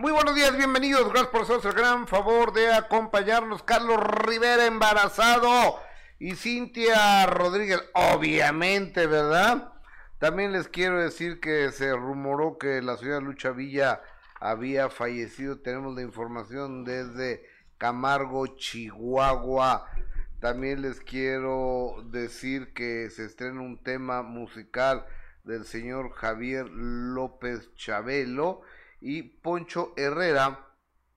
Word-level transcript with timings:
Muy 0.00 0.12
buenos 0.12 0.36
días, 0.36 0.56
bienvenidos. 0.56 1.08
Gracias 1.08 1.26
por 1.32 1.42
hacernos 1.42 1.64
el 1.64 1.72
gran 1.72 2.06
favor 2.06 2.52
de 2.52 2.72
acompañarnos. 2.72 3.64
Carlos 3.64 3.98
Rivera 4.00 4.64
embarazado 4.66 5.80
y 6.20 6.36
Cintia 6.36 7.26
Rodríguez, 7.26 7.82
obviamente, 7.94 9.08
¿verdad? 9.08 9.72
También 10.20 10.52
les 10.52 10.68
quiero 10.68 11.00
decir 11.00 11.40
que 11.40 11.72
se 11.72 11.92
rumoró 11.96 12.58
que 12.58 12.80
la 12.80 12.96
señora 12.96 13.18
Lucha 13.18 13.50
Villa 13.50 14.00
había 14.38 14.88
fallecido. 14.88 15.58
Tenemos 15.58 15.96
la 15.96 16.02
información 16.02 16.84
desde 16.84 17.44
Camargo, 17.76 18.46
Chihuahua. 18.46 19.90
También 20.38 20.80
les 20.80 21.00
quiero 21.00 22.04
decir 22.04 22.72
que 22.72 23.10
se 23.10 23.24
estrena 23.24 23.62
un 23.62 23.82
tema 23.82 24.22
musical 24.22 25.06
del 25.42 25.64
señor 25.64 26.12
Javier 26.12 26.68
López 26.70 27.74
Chabelo 27.74 28.62
y 29.00 29.22
Poncho 29.22 29.92
Herrera 29.96 30.66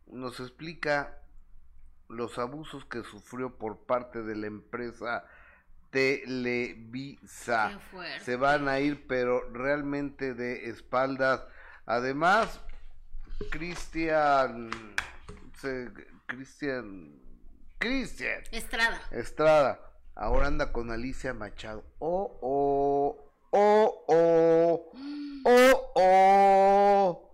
nos 0.07 0.39
explica 0.39 1.17
los 2.09 2.37
abusos 2.37 2.85
que 2.85 3.03
sufrió 3.03 3.57
por 3.57 3.85
parte 3.85 4.21
de 4.21 4.35
la 4.35 4.47
empresa 4.47 5.25
Televisa. 5.89 7.79
Se 8.21 8.35
van 8.35 8.67
a 8.67 8.79
ir, 8.79 9.07
pero 9.07 9.49
realmente 9.51 10.33
de 10.33 10.69
espaldas. 10.69 11.43
Además, 11.85 12.61
Cristian, 13.49 14.69
Cristian, 16.27 17.19
Cristian 17.77 18.43
Estrada. 18.51 19.01
Estrada. 19.11 19.79
Ahora 20.15 20.47
anda 20.47 20.71
con 20.71 20.91
Alicia 20.91 21.33
Machado. 21.33 21.83
Oh, 21.99 22.37
oh, 22.41 23.33
oh, 23.51 24.03
oh, 24.07 24.91
oh, 25.45 25.91
oh. 25.95 27.30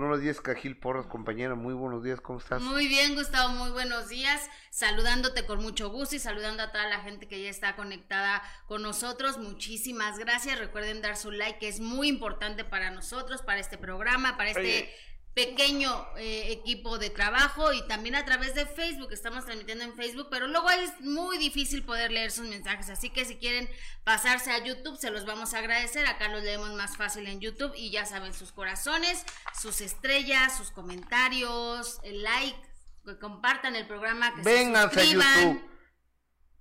Nombre 0.00 0.18
es 0.18 0.24
Jessica 0.24 0.54
Gil 0.54 0.76
Porras, 0.76 1.06
compañera. 1.06 1.54
Muy 1.54 1.74
buenos 1.74 2.02
días, 2.02 2.20
¿cómo 2.20 2.38
estás? 2.38 2.62
Muy 2.62 2.88
bien, 2.88 3.14
Gustavo, 3.14 3.50
muy 3.50 3.70
buenos 3.70 4.08
días. 4.08 4.48
Saludándote 4.70 5.44
con 5.44 5.60
mucho 5.60 5.90
gusto 5.90 6.16
y 6.16 6.18
saludando 6.18 6.62
a 6.62 6.72
toda 6.72 6.88
la 6.88 7.00
gente 7.00 7.28
que 7.28 7.42
ya 7.42 7.50
está 7.50 7.76
conectada 7.76 8.42
con 8.66 8.82
nosotros. 8.82 9.38
Muchísimas 9.38 10.18
gracias. 10.18 10.58
Recuerden 10.58 11.02
dar 11.02 11.16
su 11.16 11.30
like, 11.30 11.58
que 11.58 11.68
es 11.68 11.80
muy 11.80 12.08
importante 12.08 12.64
para 12.64 12.90
nosotros, 12.90 13.42
para 13.42 13.60
este 13.60 13.76
programa, 13.76 14.36
para 14.36 14.50
este 14.50 14.90
pequeño 15.34 16.06
eh, 16.18 16.52
equipo 16.52 16.98
de 16.98 17.08
trabajo 17.08 17.72
y 17.72 17.86
también 17.88 18.14
a 18.14 18.24
través 18.24 18.54
de 18.54 18.66
Facebook, 18.66 19.12
estamos 19.12 19.44
transmitiendo 19.44 19.84
en 19.84 19.94
Facebook, 19.94 20.28
pero 20.30 20.46
luego 20.46 20.68
es 20.70 21.00
muy 21.00 21.38
difícil 21.38 21.84
poder 21.84 22.10
leer 22.10 22.30
sus 22.30 22.48
mensajes, 22.48 22.90
así 22.90 23.08
que 23.08 23.24
si 23.24 23.36
quieren 23.36 23.68
pasarse 24.04 24.50
a 24.50 24.62
YouTube, 24.62 24.98
se 24.98 25.10
los 25.10 25.24
vamos 25.24 25.54
a 25.54 25.58
agradecer, 25.58 26.06
acá 26.06 26.28
los 26.28 26.42
leemos 26.42 26.74
más 26.74 26.96
fácil 26.96 27.26
en 27.26 27.40
YouTube 27.40 27.72
y 27.76 27.90
ya 27.90 28.04
saben 28.04 28.34
sus 28.34 28.52
corazones, 28.52 29.24
sus 29.58 29.80
estrellas, 29.80 30.56
sus 30.56 30.70
comentarios, 30.70 32.00
el 32.04 32.22
like, 32.22 32.58
que 33.06 33.18
compartan 33.18 33.74
el 33.74 33.86
programa, 33.86 34.34
que 34.34 34.42
Vénganse 34.42 35.00
a 35.00 35.04
YouTube. 35.04 35.62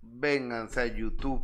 Vénganse 0.01 0.79
a 0.79 0.85
YouTube. 0.85 1.41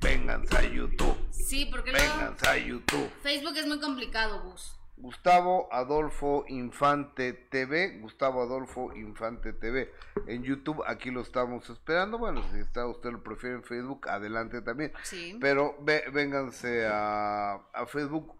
Vénganse 0.00 0.56
a 0.56 0.62
YouTube. 0.62 1.16
Sí, 1.30 1.66
porque 1.66 1.92
Vénganse 1.92 2.48
a 2.48 2.56
YouTube. 2.56 3.10
Facebook 3.22 3.56
es 3.56 3.66
muy 3.66 3.80
complicado, 3.80 4.42
Gus. 4.42 4.78
Gustavo 4.96 5.68
Adolfo 5.72 6.44
Infante 6.48 7.32
TV, 7.32 7.98
Gustavo 7.98 8.42
Adolfo 8.42 8.94
Infante 8.94 9.52
TV 9.52 9.92
en 10.26 10.42
YouTube, 10.44 10.82
aquí 10.86 11.10
lo 11.10 11.20
estamos 11.20 11.68
esperando, 11.68 12.18
bueno, 12.18 12.42
si 12.52 12.58
está 12.60 12.86
usted 12.86 13.10
lo 13.10 13.22
prefiere 13.22 13.56
en 13.56 13.64
Facebook, 13.64 14.08
adelante 14.08 14.62
también, 14.62 14.92
sí. 15.02 15.36
pero 15.40 15.76
vénganse 15.80 16.86
a, 16.86 17.54
a, 17.72 17.86
Facebook, 17.86 18.34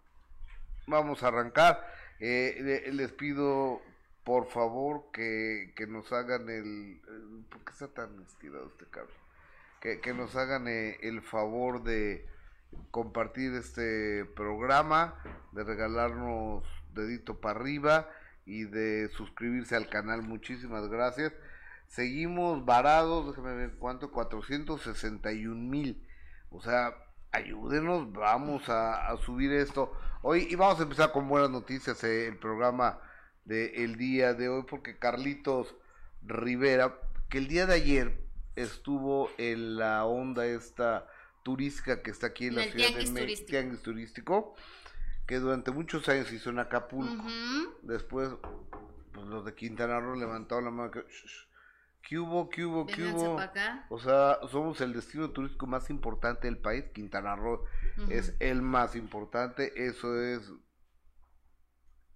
vamos 0.87 1.23
a 1.23 1.27
arrancar, 1.27 1.85
eh, 2.19 2.89
les 2.93 3.11
pido 3.11 3.81
por 4.23 4.47
favor 4.47 5.11
que, 5.11 5.73
que 5.75 5.85
nos 5.85 6.11
hagan 6.13 6.49
el, 6.49 7.01
¿por 7.49 7.63
qué 7.65 7.71
está 7.73 7.87
tan 7.89 8.21
estirado 8.23 8.67
este 8.67 8.85
cable? 8.85 9.13
Que, 9.81 9.99
que 9.99 10.13
nos 10.13 10.35
hagan 10.35 10.67
eh, 10.67 10.97
el 11.01 11.21
favor 11.21 11.83
de 11.83 12.25
compartir 12.91 13.53
este 13.53 14.25
programa, 14.35 15.15
de 15.51 15.63
regalarnos 15.63 16.63
dedito 16.93 17.39
para 17.39 17.59
arriba 17.59 18.09
y 18.45 18.63
de 18.63 19.09
suscribirse 19.09 19.75
al 19.75 19.89
canal. 19.89 20.21
Muchísimas 20.21 20.87
gracias. 20.87 21.33
Seguimos 21.87 22.65
varados, 22.65 23.27
déjame 23.27 23.55
ver 23.55 23.75
cuánto, 23.77 24.11
461 24.11 25.55
mil. 25.55 26.07
O 26.49 26.61
sea, 26.61 26.95
ayúdenos, 27.31 28.11
vamos 28.13 28.69
a, 28.69 29.15
subir 29.25 29.51
esto. 29.51 29.91
Hoy 30.21 30.47
y 30.49 30.55
vamos 30.55 30.79
a 30.79 30.83
empezar 30.83 31.11
con 31.11 31.27
buenas 31.27 31.49
noticias 31.49 32.03
eh, 32.03 32.27
el 32.27 32.37
programa 32.37 32.99
del 33.43 33.95
día 33.97 34.33
de 34.33 34.49
hoy, 34.49 34.63
porque 34.67 34.97
Carlitos 34.97 35.75
Rivera, 36.23 36.95
que 37.29 37.37
el 37.37 37.47
día 37.47 37.65
de 37.65 37.75
ayer 37.75 38.25
estuvo 38.55 39.29
en 39.37 39.77
la 39.77 40.05
onda 40.05 40.45
esta 40.45 41.07
turística 41.45 42.01
que 42.01 42.09
está 42.09 42.27
aquí 42.27 42.47
en 42.47 42.55
la 42.55 42.63
ciudad 42.63 42.97
de 42.97 43.11
México, 43.11 43.45
tianguis 43.45 43.83
turístico, 43.83 44.55
que 45.27 45.37
durante 45.37 45.69
muchos 45.69 46.09
años 46.09 46.31
hizo 46.33 46.49
en 46.49 46.57
Acapulco. 46.57 47.23
Después, 47.83 48.31
pues 49.13 49.27
los 49.27 49.45
de 49.45 49.53
Quintana 49.53 49.99
Roo 49.99 50.15
levantaron 50.15 50.65
la 50.65 50.71
mano 50.71 50.89
que... 50.89 51.05
¿Qué 52.01 52.17
hubo? 52.17 52.49
¿Qué 52.49 52.65
hubo? 52.65 52.87
¿Qué 52.87 53.03
hubo? 53.11 53.39
O 53.89 53.99
sea, 53.99 54.39
somos 54.51 54.81
el 54.81 54.93
destino 54.93 55.29
turístico 55.29 55.67
más 55.67 55.91
importante 55.91 56.47
del 56.47 56.57
país. 56.57 56.85
Quintana 56.93 57.35
Roo 57.35 57.63
es 58.09 58.35
el 58.39 58.63
más 58.63 58.95
importante. 58.95 59.87
Eso 59.87 60.19
es 60.19 60.51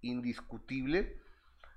indiscutible 0.00 1.20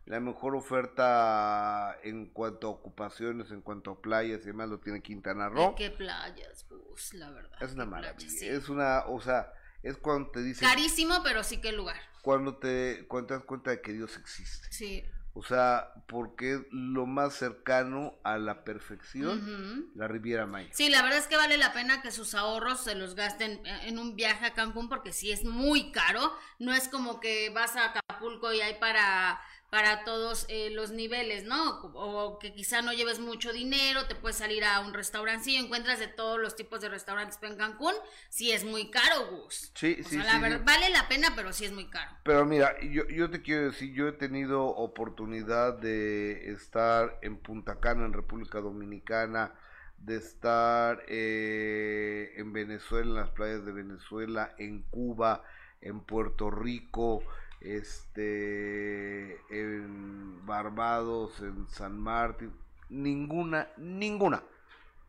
la 0.06 0.19
mejor 0.19 0.56
oferta 0.56 1.97
en 2.03 2.28
cuanto 2.28 2.68
a 2.68 2.72
ocupaciones, 2.72 3.52
en 3.52 3.62
cuanto 3.62 3.91
a 3.91 4.02
playas 4.02 4.41
y 4.44 4.47
demás 4.47 4.69
lo 4.69 4.80
tiene 4.80 5.02
Quintana 5.02 5.50
Roo. 5.50 5.75
¿Qué 5.75 5.91
playas, 5.91 6.66
pues, 6.68 7.14
la 7.14 7.30
verdad. 7.30 7.62
Es 7.62 7.74
una 7.74 7.86
maravilla. 7.86 8.52
Es 8.52 8.69
una, 8.69 9.06
o 9.08 9.22
sea, 9.22 9.53
es 9.81 9.97
cuando 9.97 10.31
te 10.31 10.41
dicen. 10.41 10.68
Carísimo, 10.68 11.22
pero 11.24 11.44
sí 11.44 11.62
que 11.62 11.72
lugar. 11.72 11.97
Cuando 12.22 12.58
te, 12.58 13.06
cuando 13.08 13.28
te 13.28 13.34
das 13.36 13.44
cuenta 13.44 13.72
de 13.72 13.81
que 13.81 13.94
Dios 13.94 14.18
existe. 14.18 14.68
Sí. 14.72 15.03
O 15.36 15.41
sea, 15.41 15.91
porque 16.08 16.53
es 16.53 16.59
lo 16.70 17.08
más 17.08 17.34
cercano 17.34 18.14
a 18.24 18.38
la 18.38 18.64
perfección, 18.64 19.91
la 19.96 20.08
Riviera 20.08 20.46
Maya. 20.46 20.70
Sí, 20.74 20.90
la 20.90 21.02
verdad 21.02 21.18
es 21.18 21.25
que 21.25 21.38
vale 21.38 21.58
la 21.58 21.74
pena 21.74 22.03
que 22.03 22.12
sus 22.12 22.35
ahorros 22.35 22.84
se 22.84 22.94
los 22.94 23.16
gasten 23.16 23.59
en 23.66 23.97
un 23.97 24.16
viaje 24.16 24.46
a 24.46 24.53
Cancún 24.53 24.90
porque 24.90 25.12
sí 25.12 25.31
es 25.31 25.44
muy 25.44 25.91
caro. 25.91 26.31
No 26.59 26.72
es 26.72 26.88
como 26.88 27.20
que 27.20 27.50
vas 27.50 27.75
a 27.75 27.85
Acapulco 27.85 28.53
y 28.53 28.62
hay 28.62 28.75
para 28.75 29.41
para 29.73 30.03
todos 30.03 30.45
eh, 30.50 30.69
los 30.69 30.91
niveles, 30.91 31.45
¿no? 31.45 31.79
O 31.95 32.38
que 32.38 32.53
quizá 32.53 32.84
no 32.84 32.94
lleves 32.94 33.19
mucho 33.19 33.51
dinero, 33.51 34.06
te 34.07 34.13
puedes 34.13 34.38
salir 34.38 34.63
a 34.63 34.81
un 34.81 34.94
restaurante, 34.94 35.45
sí, 35.45 35.56
encuentras 35.56 35.97
de 35.97 36.07
todos 36.07 36.39
los 36.39 36.56
tipos 36.56 36.79
de 36.79 36.89
restaurantes 36.89 37.39
en 37.41 37.57
Cancún, 37.57 37.95
sí 38.29 38.51
es 38.51 38.63
muy 38.63 38.91
caro, 38.91 39.31
Gus. 39.31 39.72
Sí, 39.73 39.97
o 40.00 40.07
sí, 40.07 40.17
sea, 40.17 40.25
la 40.25 40.39
verdad, 40.39 40.61
vale 40.63 40.91
la 40.91 41.07
pena, 41.07 41.29
pero 41.35 41.51
sí 41.53 41.66
es 41.66 41.72
muy 41.72 41.88
caro. 41.88 42.11
Pero 42.22 42.45
mira, 42.45 42.79
yo, 42.81 43.07
yo 43.07 43.31
te 43.31 43.41
quiero 43.41 43.72
decir, 43.72 43.91
yo 43.95 44.07
he 44.07 44.11
tenido 44.11 44.63
oportunidad 44.63 45.73
de 45.73 46.51
estar 46.51 47.17
en 47.23 47.38
Punta 47.38 47.79
Cana, 47.79 48.05
en 48.05 48.13
República 48.13 48.59
Dominicana, 48.59 49.55
de 49.97 50.17
estar 50.17 51.03
eh, 51.07 52.31
en 52.38 52.53
Venezuela, 52.53 53.07
en 53.07 53.16
las 53.16 53.31
playas 53.31 53.66
de 53.66 53.72
Venezuela, 53.72 54.53
en 54.59 54.84
Cuba, 54.84 55.41
en 55.81 56.01
Puerto 56.01 56.51
Rico, 56.51 57.23
este, 57.63 59.40
en 59.50 60.46
Barbados, 60.46 61.40
en 61.40 61.68
San 61.69 61.97
Martín, 61.97 62.53
ninguna, 62.90 63.69
ninguna, 63.78 64.44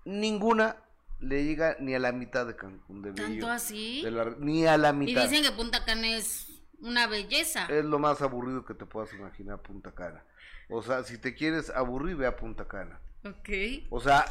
ninguna 0.04 0.76
le 1.20 1.44
llega 1.44 1.76
ni 1.80 1.94
a 1.94 1.98
la 1.98 2.12
mitad 2.12 2.46
de 2.46 2.56
Cancún 2.56 3.02
de 3.02 3.12
¿Tanto 3.12 3.48
así? 3.48 4.04
ni 4.38 4.66
a 4.66 4.76
la 4.76 4.92
mitad. 4.92 5.22
Y 5.22 5.28
dicen 5.28 5.42
que 5.42 5.52
Punta 5.52 5.84
Cana 5.84 6.16
es 6.16 6.62
una 6.80 7.06
belleza. 7.06 7.66
Es 7.66 7.84
lo 7.84 7.98
más 7.98 8.22
aburrido 8.22 8.64
que 8.64 8.74
te 8.74 8.86
puedas 8.86 9.12
imaginar 9.14 9.60
Punta 9.60 9.92
Cana. 9.92 10.22
O 10.68 10.82
sea, 10.82 11.02
si 11.04 11.18
te 11.18 11.34
quieres 11.34 11.70
aburrir, 11.70 12.16
ve 12.16 12.26
a 12.26 12.36
Punta 12.36 12.66
Cana. 12.66 13.00
Ok. 13.24 13.48
O 13.90 14.00
sea, 14.00 14.24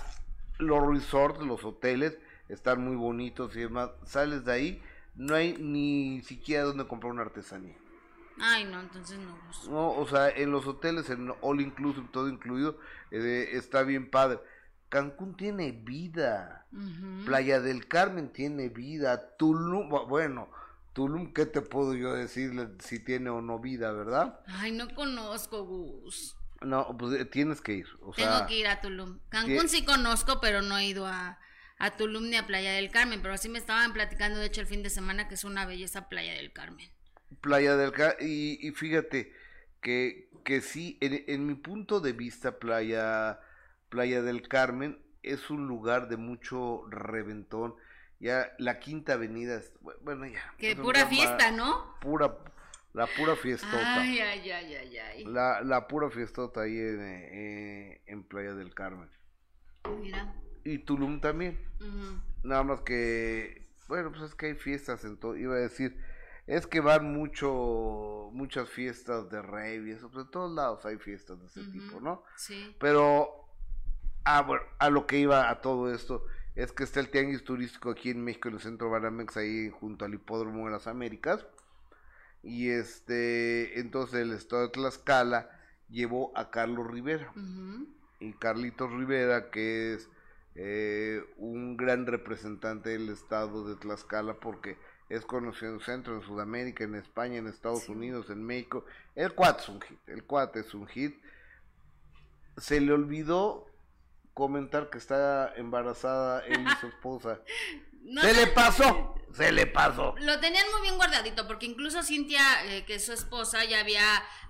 los 0.59 0.88
resorts, 0.88 1.39
los 1.42 1.63
hoteles 1.63 2.18
están 2.50 2.83
muy 2.83 2.95
bonitos 2.95 3.56
y 3.56 3.62
demás. 3.62 3.92
Sales 4.06 4.45
de 4.45 4.51
ahí, 4.51 4.83
no 5.15 5.36
hay 5.36 5.57
ni 5.59 6.21
siquiera 6.21 6.63
donde 6.63 6.88
comprar 6.88 7.12
una 7.12 7.24
artesanía. 7.24 7.75
Ay, 8.39 8.65
no, 8.65 8.80
entonces 8.80 9.19
no. 9.19 9.38
No, 9.69 9.91
o 9.91 10.07
sea, 10.07 10.30
en 10.30 10.51
los 10.51 10.65
hoteles, 10.65 11.09
en 11.09 11.31
all 11.41 11.62
inclusive, 11.62 12.07
todo 12.12 12.30
incluido, 12.30 12.80
eh, 13.12 13.50
está 13.53 13.83
bien 13.83 14.09
padre. 14.09 14.39
Cancún 14.89 15.35
tiene 15.35 15.71
vida. 15.71 16.68
Playa 17.25 17.59
del 17.59 17.88
Carmen 17.88 18.31
tiene 18.31 18.69
vida. 18.69 19.35
Tulum, 19.38 19.89
bueno, 20.07 20.50
Tulum, 20.94 21.33
¿qué 21.33 21.47
te 21.47 21.62
puedo 21.62 21.95
yo 21.95 22.13
decirle 22.13 22.69
si 22.80 23.00
tiene 23.03 23.31
o 23.31 23.41
no 23.41 23.57
vida, 23.57 23.91
verdad? 23.91 24.39
Ay, 24.45 24.71
no 24.71 24.94
conozco, 24.94 25.65
Gus. 25.65 26.36
No, 26.62 26.95
pues 26.95 27.19
eh, 27.19 27.25
tienes 27.25 27.59
que 27.59 27.74
ir. 27.74 27.88
O 28.01 28.12
Tengo 28.12 28.45
que 28.47 28.59
ir 28.59 28.68
a 28.68 28.81
Tulum. 28.81 29.19
Cancún 29.29 29.68
sí 29.68 29.83
conozco, 29.83 30.39
pero 30.39 30.62
no 30.62 30.77
he 30.77 30.86
ido 30.86 31.07
a, 31.07 31.39
a 31.79 31.97
Tulum 31.97 32.29
ni 32.29 32.36
a 32.36 32.45
Playa 32.45 32.74
del 32.74 32.91
Carmen. 32.91 33.21
Pero 33.24 33.33
así 33.33 33.50
me 33.50 33.57
estaban 33.57 33.94
platicando, 33.94 34.39
de 34.39 34.45
hecho, 34.45 34.62
el 34.62 34.68
fin 34.68 34.83
de 34.83 34.91
semana 34.91 35.27
que 35.27 35.33
es 35.33 35.44
una 35.44 35.65
belleza 35.65 36.07
Playa 36.07 36.36
del 36.36 36.53
Carmen. 36.53 36.93
Playa 37.44 37.75
del 37.75 37.92
Carmen. 37.92 38.18
Y, 38.28 38.72
fíjate, 38.72 39.31
que, 39.81 40.30
que 40.44 40.62
sí, 40.62 40.98
en, 41.01 41.24
en 41.28 41.45
mi 41.45 41.56
punto 41.56 42.00
de 42.00 42.13
vista, 42.13 42.57
Playa, 42.57 43.40
Playa 43.90 44.22
del 44.24 44.48
Carmen 44.48 44.98
es 45.22 45.50
un 45.51 45.68
lugar 45.68 46.07
de 46.07 46.18
mucho 46.18 46.88
reventón. 46.90 47.75
Ya 48.19 48.54
la 48.57 48.80
quinta 48.80 49.13
avenida, 49.13 49.57
es- 49.57 49.74
bueno, 50.01 50.25
ya. 50.25 50.42
Que 50.57 50.75
pura 50.78 51.06
fiesta, 51.07 51.51
¿no? 51.51 52.00
Pura, 52.00 52.38
la 52.94 53.06
pura 53.07 53.36
fiestota. 53.36 54.01
Ay, 54.01 54.19
ay, 54.19 54.50
ay, 54.50 54.75
ay, 54.75 54.98
ay. 54.98 55.25
La, 55.25 55.60
la 55.62 55.88
pura 55.89 56.10
fiestota 56.10 56.62
ahí 56.62 56.78
en, 56.78 57.01
eh, 57.01 58.01
en 58.06 58.24
Playa 58.24 58.54
del 58.54 58.74
Carmen. 58.74 59.10
Mira. 60.00 60.34
Y 60.63 60.78
Tulum 60.78 61.19
también. 61.19 61.60
Nada 62.44 62.63
más 62.63 62.80
que, 62.81 63.68
bueno, 63.89 64.12
pues 64.12 64.24
es 64.24 64.36
que 64.36 64.46
hay 64.46 64.56
fiestas 64.56 65.04
en 65.04 65.18
todo. 65.18 65.36
Iba 65.36 65.56
a 65.56 65.60
decir, 65.60 65.98
es 66.48 66.68
que 66.68 66.81
van 66.81 67.13
mucho, 67.13 68.30
muchas 68.34 68.69
fiestas 68.69 69.30
de 69.30 69.42
rave 69.42 69.84
y 69.88 69.92
eso. 69.92 70.10
Pues 70.10 70.25
en 70.25 70.31
todos 70.31 70.51
lados 70.51 70.86
hay 70.86 70.98
fiestas 70.98 71.40
de 71.40 71.48
ese 71.48 71.72
tipo, 71.72 72.01
¿no? 72.01 72.24
Sí. 72.36 72.75
Pero, 72.80 73.48
ah, 74.25 74.42
bueno, 74.42 74.63
a 74.80 74.90
lo 74.90 75.07
que 75.07 75.19
iba 75.19 75.50
a 75.50 75.62
todo 75.62 75.94
esto 75.94 76.25
es 76.56 76.72
que 76.72 76.84
está 76.84 77.00
el 77.00 77.10
tianguis 77.10 77.44
turístico 77.44 77.90
aquí 77.90 78.10
en 78.10 78.24
México, 78.24 78.50
en 78.50 78.56
el 78.56 78.62
centro 78.62 78.90
Banamex, 78.90 79.38
ahí 79.38 79.69
junto 79.69 80.06
al 80.06 80.13
hipódromo 80.13 80.66
de 80.66 80.72
las 80.72 80.88
Américas. 80.88 81.45
Y 82.44 82.69
este, 82.69 83.80
entonces 83.80 84.19
el 84.19 84.34
estado 84.34 84.63
de 84.63 84.69
Tlaxcala 84.69 85.50
llevó 85.89 86.38
a 86.38 86.51
Carlos 86.51 86.92
Rivera. 86.92 87.31
Y 88.19 88.34
Carlitos 88.34 88.92
Rivera, 88.92 89.50
que 89.50 89.94
es 89.94 90.10
eh, 90.56 91.24
un 91.38 91.78
gran 91.78 92.06
representante 92.06 92.89
del 92.89 93.10
estado 93.10 93.68
de 93.68 93.75
Tlaxcala, 93.75 94.36
porque 94.36 94.78
es 95.09 95.25
conocido 95.25 95.73
en 95.73 95.79
Centro, 95.81 96.15
en 96.15 96.21
Sudamérica, 96.23 96.83
en 96.83 96.95
España, 96.95 97.38
en 97.38 97.47
Estados 97.47 97.83
Sí. 97.83 97.91
Unidos, 97.91 98.29
en 98.29 98.44
México. 98.44 98.85
El 99.15 99.33
cuate 99.33 99.61
es 99.61 99.69
un 99.69 99.81
hit, 99.81 100.00
el 100.07 100.23
cuate 100.23 100.59
es 100.61 100.73
un 100.73 100.88
hit. 100.88 101.15
Se 102.57 102.79
le 102.81 102.94
olvidó 102.94 103.67
comentar 104.33 104.89
que 104.89 104.97
está 104.97 105.53
embarazada 105.55 106.39
él 106.45 106.65
y 106.67 106.75
su 106.79 106.88
esposa. 106.88 107.39
No, 108.05 108.21
se 108.21 108.33
no, 108.33 108.39
le 108.41 108.47
pasó, 108.47 109.15
se 109.33 109.50
le 109.53 109.65
pasó. 109.65 110.13
Lo 110.19 110.38
tenían 110.41 110.65
muy 110.73 110.81
bien 110.81 110.97
guardadito, 110.97 111.47
porque 111.47 111.65
incluso 111.65 112.03
Cintia, 112.03 112.44
eh, 112.65 112.83
que 112.83 112.95
es 112.95 113.05
su 113.05 113.13
esposa, 113.13 113.63
ya 113.63 113.79
había 113.79 114.03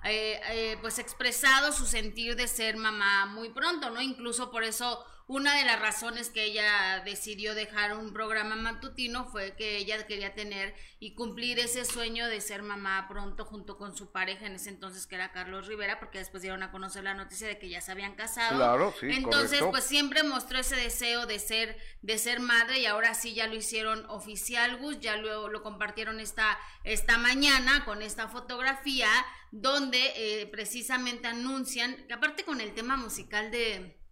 eh, 0.06 0.42
eh, 0.50 0.78
pues 0.82 0.98
expresado 0.98 1.72
su 1.72 1.86
sentir 1.86 2.36
de 2.36 2.48
ser 2.48 2.78
mamá 2.78 3.28
muy 3.28 3.50
pronto, 3.52 3.92
¿no? 3.92 4.02
Incluso 4.02 4.50
por 4.50 4.64
eso 4.64 5.06
una 5.28 5.58
de 5.58 5.64
las 5.64 5.80
razones 5.80 6.30
que 6.30 6.44
ella 6.44 7.02
decidió 7.06 7.56
dejar 7.56 7.96
un 7.96 8.12
programa 8.14 8.56
matutino 8.56 9.26
fue 9.26 9.56
que 9.56 9.78
ella 9.78 10.06
quería 10.06 10.34
tener 10.34 10.76
y 11.00 11.16
cumplir 11.16 11.60
ese 11.60 11.86
sueño 11.86 12.28
de 12.28 12.42
ser 12.42 12.62
mamá 12.62 13.08
pronto 13.08 13.46
junto 13.46 13.78
con 13.78 13.96
su 13.96 14.12
pareja 14.12 14.46
en 14.46 14.56
ese 14.56 14.70
entonces 14.70 15.08
que 15.08 15.16
era 15.16 15.32
Carlos 15.32 15.68
Rivera, 15.68 16.00
porque 16.00 16.18
después 16.18 16.42
dieron 16.42 16.62
a 16.64 16.72
conocer 16.72 17.04
la 17.04 17.14
noticia 17.14 17.48
de 17.48 17.58
que 17.58 17.70
ya 17.70 17.82
se 17.82 17.92
habían 17.92 18.16
casado. 18.16 18.58
Claro, 18.58 18.94
sí, 19.00 19.08
Entonces, 19.10 19.60
correcto. 19.60 19.72
pues 19.72 19.84
siempre 19.86 20.24
mostró 20.24 20.60
ese 20.60 20.76
deseo 20.76 21.26
de 21.26 21.40
ser, 21.40 21.78
de 22.02 22.18
ser 22.18 22.40
madre 22.40 22.80
y 22.80 22.86
ahora 22.86 23.14
sí 23.14 23.34
ya 23.34 23.48
lo 23.48 23.56
hicieron 23.56 24.06
oficial, 24.10 24.78
Gus, 24.78 25.00
ya 25.00 25.18
lo, 25.18 25.50
lo 25.50 25.64
compartieron 25.64 26.20
esta, 26.20 26.58
esta 26.84 27.18
mañana 27.18 27.86
con 27.86 28.02
esta 28.02 28.28
fotografía 28.28 29.10
donde 29.52 30.14
eh, 30.16 30.48
precisamente 30.48 31.28
anuncian, 31.28 31.96
que 32.08 32.14
aparte 32.14 32.44
con 32.44 32.60
el 32.60 32.74
tema 32.74 32.98
musical 32.98 33.52
de 33.52 34.03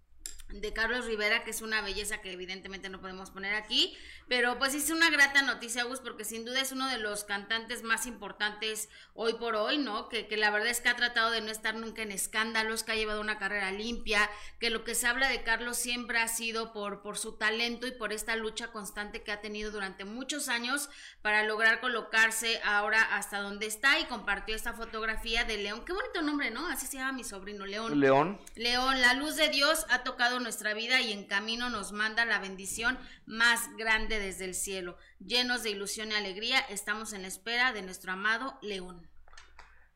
de 0.53 0.73
Carlos 0.73 1.05
Rivera, 1.05 1.43
que 1.43 1.51
es 1.51 1.61
una 1.61 1.81
belleza 1.81 2.21
que 2.21 2.31
evidentemente 2.31 2.89
no 2.89 2.99
podemos 3.01 3.31
poner 3.31 3.55
aquí, 3.55 3.97
pero 4.31 4.57
pues 4.57 4.73
es 4.75 4.89
una 4.91 5.09
grata 5.09 5.41
noticia, 5.41 5.83
Gus, 5.83 5.99
porque 5.99 6.23
sin 6.23 6.45
duda 6.45 6.61
es 6.61 6.71
uno 6.71 6.87
de 6.87 6.97
los 6.97 7.25
cantantes 7.25 7.83
más 7.83 8.05
importantes 8.05 8.87
hoy 9.13 9.33
por 9.33 9.57
hoy, 9.57 9.77
¿no? 9.77 10.07
Que, 10.07 10.25
que 10.25 10.37
la 10.37 10.49
verdad 10.51 10.69
es 10.69 10.79
que 10.79 10.87
ha 10.87 10.95
tratado 10.95 11.31
de 11.31 11.41
no 11.41 11.51
estar 11.51 11.75
nunca 11.75 12.01
en 12.01 12.13
escándalos, 12.13 12.83
que 12.83 12.93
ha 12.93 12.95
llevado 12.95 13.19
una 13.19 13.37
carrera 13.37 13.73
limpia, 13.73 14.29
que 14.57 14.69
lo 14.69 14.85
que 14.85 14.95
se 14.95 15.05
habla 15.05 15.27
de 15.27 15.43
Carlos 15.43 15.75
siempre 15.75 16.17
ha 16.19 16.29
sido 16.29 16.71
por, 16.71 17.01
por 17.01 17.17
su 17.17 17.33
talento 17.33 17.87
y 17.87 17.91
por 17.91 18.13
esta 18.13 18.37
lucha 18.37 18.71
constante 18.71 19.21
que 19.21 19.33
ha 19.33 19.41
tenido 19.41 19.69
durante 19.69 20.05
muchos 20.05 20.47
años 20.47 20.89
para 21.21 21.43
lograr 21.43 21.81
colocarse 21.81 22.61
ahora 22.63 23.01
hasta 23.01 23.41
donde 23.41 23.65
está 23.65 23.99
y 23.99 24.05
compartió 24.05 24.55
esta 24.55 24.71
fotografía 24.71 25.43
de 25.43 25.57
León. 25.57 25.83
Qué 25.83 25.91
bonito 25.91 26.21
nombre, 26.21 26.51
¿no? 26.51 26.67
Así 26.67 26.87
se 26.87 26.95
llama 26.95 27.11
mi 27.11 27.25
sobrino, 27.25 27.65
León. 27.65 27.99
León, 27.99 28.39
León, 28.55 29.01
la 29.01 29.13
luz 29.13 29.35
de 29.35 29.49
Dios 29.49 29.85
ha 29.89 30.03
tocado 30.03 30.39
nuestra 30.39 30.73
vida 30.73 31.01
y 31.01 31.11
en 31.11 31.25
camino 31.25 31.69
nos 31.69 31.91
manda 31.91 32.23
la 32.23 32.39
bendición 32.39 32.97
más 33.31 33.75
grande 33.77 34.19
desde 34.19 34.45
el 34.45 34.53
cielo. 34.53 34.97
Llenos 35.19 35.63
de 35.63 35.71
ilusión 35.71 36.11
y 36.11 36.13
alegría, 36.13 36.59
estamos 36.59 37.13
en 37.13 37.25
espera 37.25 37.73
de 37.73 37.81
nuestro 37.81 38.11
amado 38.11 38.59
León. 38.61 39.07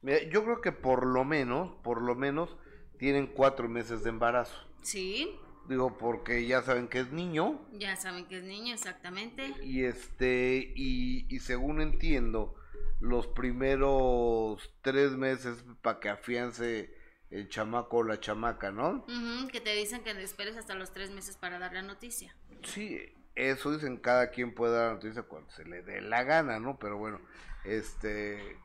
mira, 0.01 0.23
yo 0.23 0.43
creo 0.43 0.61
que 0.61 0.71
por 0.71 1.05
lo 1.05 1.23
menos, 1.25 1.71
por 1.83 2.01
lo 2.01 2.15
menos, 2.15 2.55
tienen 2.97 3.27
cuatro 3.27 3.67
meses 3.69 4.03
de 4.03 4.09
embarazo. 4.09 4.55
Sí, 4.81 5.37
Digo, 5.67 5.97
porque 5.97 6.45
ya 6.45 6.61
saben 6.61 6.87
que 6.87 6.99
es 6.99 7.11
niño. 7.11 7.67
ya 7.73 7.95
saben 7.95 8.27
que 8.27 8.37
es 8.37 8.43
niño, 8.43 8.73
exactamente. 8.73 9.51
Y 9.63 9.83
este, 9.83 10.71
y, 10.75 11.25
y 11.27 11.39
según 11.39 11.81
entiendo, 11.81 12.53
los 12.99 13.25
primeros 13.27 14.71
tres 14.81 15.13
meses 15.13 15.65
para 15.81 15.99
que 15.99 16.09
afiance 16.09 16.93
el 17.31 17.49
chamaco 17.49 17.97
o 17.97 18.03
la 18.03 18.19
chamaca, 18.19 18.71
¿no? 18.71 19.05
Que 19.51 19.59
te 19.59 19.73
dicen 19.73 20.03
que 20.03 20.11
esperes 20.11 20.55
hasta 20.55 20.75
los 20.75 20.93
tres 20.93 21.09
meses 21.09 21.35
para 21.35 21.57
dar 21.57 21.73
la 21.73 21.81
noticia. 21.81 22.35
Sí, 22.63 23.01
eso 23.35 23.71
dicen, 23.71 23.97
cada 23.97 24.31
quien 24.31 24.53
puede 24.53 24.73
dar 24.73 24.87
la 24.87 24.93
noticia 24.93 25.23
cuando 25.23 25.49
se 25.51 25.65
le 25.65 25.81
dé 25.83 26.01
la 26.01 26.23
gana, 26.23 26.59
¿no? 26.59 26.77
Pero 26.79 26.97
bueno, 26.97 27.19
este, 27.63 28.57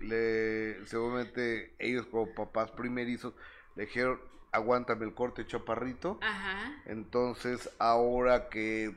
le, 0.00 0.84
seguramente 0.86 1.74
ellos 1.78 2.06
como 2.06 2.34
papás 2.34 2.70
primerizos 2.72 3.34
le 3.76 3.86
dijeron, 3.86 4.20
aguántame 4.52 5.04
el 5.04 5.14
corte 5.14 5.46
chaparrito. 5.46 6.18
Ajá. 6.22 6.82
Entonces, 6.86 7.70
ahora 7.78 8.48
que 8.48 8.94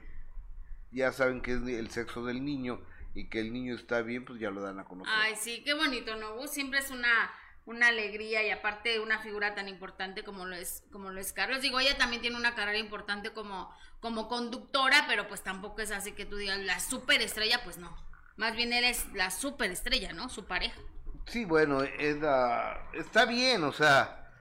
ya 0.92 1.12
saben 1.12 1.42
que 1.42 1.53
es 1.53 1.62
el 1.62 1.89
sexo 1.89 2.25
del 2.25 2.44
niño 2.44 2.81
y 3.13 3.25
que 3.25 3.39
el 3.39 3.53
niño 3.53 3.75
está 3.75 4.01
bien, 4.01 4.25
pues 4.25 4.39
ya 4.39 4.50
lo 4.50 4.62
dan 4.62 4.80
a 4.80 4.85
conocer. 4.85 5.13
Ay, 5.15 5.35
sí, 5.35 5.62
qué 5.63 5.74
bonito, 5.74 6.15
¿no? 6.15 6.47
Siempre 6.47 6.80
es 6.80 6.89
una, 6.89 7.31
una 7.69 7.89
alegría 7.89 8.42
y 8.44 8.50
aparte 8.50 9.00
una 9.00 9.19
figura 9.19 9.54
tan 9.54 9.69
importante 9.69 10.24
como 10.24 10.45
lo 10.48 10.56
es, 10.56 10.83
como 10.92 11.12
lo 11.12 11.21
es 11.21 11.33
Carlos. 11.33 11.62
Digo, 11.62 11.80
ella 11.80 11.95
también 12.00 12.19
tiene 12.21 12.36
una 12.36 12.56
carrera 12.56 12.80
importante 12.80 13.31
como, 13.31 13.69
como 14.00 14.27
conductora, 14.27 15.06
pero 15.07 15.27
pues 15.27 15.44
tampoco 15.44 15.81
es 15.81 15.92
así 15.92 16.13
que 16.13 16.25
tú 16.25 16.38
digas 16.38 16.57
la 16.60 16.80
superestrella, 16.80 17.63
pues 17.63 17.77
no. 17.77 17.95
Más 18.38 18.56
bien 18.56 18.74
él 18.74 18.86
es 18.86 19.06
la 19.13 19.30
superestrella, 19.30 20.13
¿no? 20.13 20.30
Su 20.30 20.45
pareja. 20.45 20.80
Sí, 21.27 21.45
bueno, 21.45 21.83
es 21.83 22.18
la- 22.18 22.89
está 22.94 23.25
bien, 23.25 23.63
o 23.63 23.71
sea. 23.71 24.31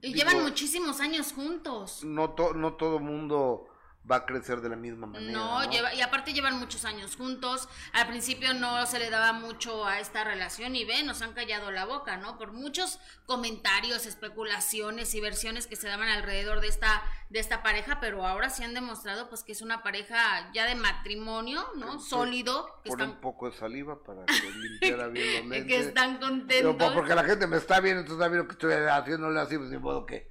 Y 0.00 0.14
digo, 0.14 0.16
llevan 0.30 0.42
muchísimos 0.42 1.00
años 1.00 1.32
juntos. 1.34 2.02
No, 2.04 2.30
to- 2.30 2.54
no 2.54 2.72
todo 2.74 3.00
mundo 3.00 3.68
va 4.10 4.16
a 4.16 4.26
crecer 4.26 4.60
de 4.60 4.68
la 4.68 4.76
misma 4.76 5.06
manera. 5.06 5.32
No, 5.32 5.64
No, 5.64 5.70
lleva, 5.70 5.92
y 5.94 6.00
aparte 6.00 6.32
llevan 6.32 6.58
muchos 6.58 6.84
años 6.84 7.16
juntos. 7.16 7.68
Al 7.92 8.06
principio 8.06 8.54
no 8.54 8.86
se 8.86 8.98
le 8.98 9.10
daba 9.10 9.32
mucho 9.32 9.84
a 9.86 10.00
esta 10.00 10.24
relación 10.24 10.76
y 10.76 10.84
ven, 10.84 11.06
nos 11.06 11.22
han 11.22 11.32
callado 11.32 11.70
la 11.70 11.84
boca, 11.84 12.16
¿no? 12.16 12.38
Por 12.38 12.52
muchos 12.52 13.00
comentarios, 13.26 14.06
especulaciones 14.06 15.14
y 15.14 15.20
versiones 15.20 15.66
que 15.66 15.76
se 15.76 15.88
daban 15.88 16.08
alrededor 16.08 16.60
de 16.60 16.68
esta 16.68 17.02
de 17.28 17.40
esta 17.40 17.62
pareja, 17.62 17.98
pero 18.00 18.24
ahora 18.24 18.50
sí 18.50 18.62
han 18.62 18.72
demostrado 18.72 19.28
pues 19.28 19.42
que 19.42 19.50
es 19.50 19.60
una 19.60 19.82
pareja 19.82 20.48
ya 20.52 20.64
de 20.66 20.76
matrimonio, 20.76 21.66
¿no? 21.76 21.98
Sólido, 21.98 22.80
que 22.84 22.90
Pon 22.90 23.00
están, 23.00 23.16
un 23.16 23.20
poco 23.20 23.50
de 23.50 23.56
saliva 23.56 24.00
para 24.04 24.24
que 24.26 24.32
limpiara 24.56 25.08
bien 25.08 25.26
los 25.40 25.46
lentes. 25.46 25.66
que 25.66 25.88
están 25.88 26.18
contentos. 26.18 26.76
pues, 26.78 26.90
porque 26.92 27.14
la 27.14 27.24
gente 27.24 27.48
me 27.48 27.56
está 27.56 27.80
viendo, 27.80 28.02
entonces 28.02 28.22
está 28.22 28.28
viendo 28.28 28.46
que 28.46 28.52
estoy 28.52 28.72
haciéndole 28.88 29.40
así, 29.40 29.58
pues 29.58 29.70
ni 29.70 29.78
modo 29.78 30.06
que, 30.06 30.28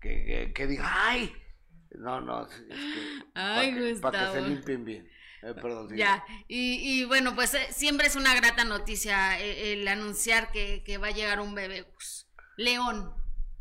que, 0.00 0.24
que, 0.24 0.52
que 0.54 0.66
diga, 0.68 0.84
¡ay! 0.86 1.34
No, 1.92 2.20
no, 2.20 2.46
es 2.46 2.54
que. 2.54 2.74
Ay, 3.34 3.94
para 4.00 4.32
que, 4.32 4.40
se 4.40 4.48
limpien 4.48 4.84
bien. 4.84 5.08
Eh, 5.42 5.54
perdón, 5.54 5.88
sí. 5.88 5.96
Ya, 5.96 6.24
y, 6.48 6.78
y 6.82 7.04
bueno, 7.04 7.34
pues 7.34 7.54
eh, 7.54 7.66
siempre 7.70 8.06
es 8.06 8.16
una 8.16 8.34
grata 8.34 8.64
noticia 8.64 9.40
eh, 9.40 9.74
el, 9.74 9.86
anunciar 9.88 10.50
que, 10.50 10.82
que 10.84 10.98
va 10.98 11.08
a 11.08 11.12
llegar 11.12 11.40
un 11.40 11.54
bebé. 11.54 11.82
Gus. 11.82 12.26
León. 12.56 13.12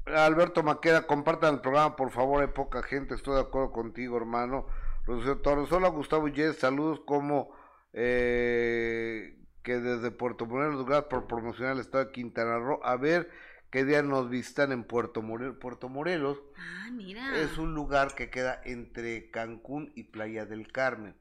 Alberto 0.05 0.63
Maqueda, 0.63 1.07
compartan 1.07 1.55
el 1.55 1.61
programa, 1.61 1.95
por 1.95 2.11
favor, 2.11 2.41
hay 2.41 2.49
poca 2.49 2.83
gente, 2.83 3.15
estoy 3.15 3.35
de 3.35 3.41
acuerdo 3.41 3.71
contigo, 3.71 4.17
hermano. 4.17 4.67
Rocío 5.05 5.37
Torres, 5.41 5.71
hola 5.71 5.89
Gustavo 5.89 6.27
Yes, 6.27 6.57
saludos 6.57 6.99
como 7.05 7.51
eh, 7.93 9.37
que 9.63 9.77
desde 9.77 10.11
Puerto 10.11 10.45
Morelos, 10.45 10.85
gracias 10.85 11.09
por 11.09 11.27
promocionar 11.27 11.73
el 11.73 11.79
estado 11.79 12.05
de 12.05 12.11
Quintana 12.11 12.57
Roo. 12.59 12.79
A 12.83 12.97
ver 12.97 13.29
qué 13.71 13.83
día 13.85 14.01
nos 14.01 14.29
visitan 14.29 14.71
en 14.71 14.83
Puerto 14.83 15.21
Morelos. 15.21 15.57
Puerto 15.59 15.89
Morelos 15.89 16.39
Ah, 16.57 16.89
mira. 16.91 17.37
es 17.39 17.57
un 17.57 17.73
lugar 17.73 18.15
que 18.15 18.29
queda 18.29 18.61
entre 18.63 19.29
Cancún 19.31 19.91
y 19.95 20.03
Playa 20.03 20.45
del 20.45 20.71
Carmen, 20.71 21.15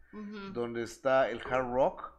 donde 0.53 0.83
está 0.83 1.29
el 1.31 1.41
Hard 1.41 1.73
Rock. 1.73 2.13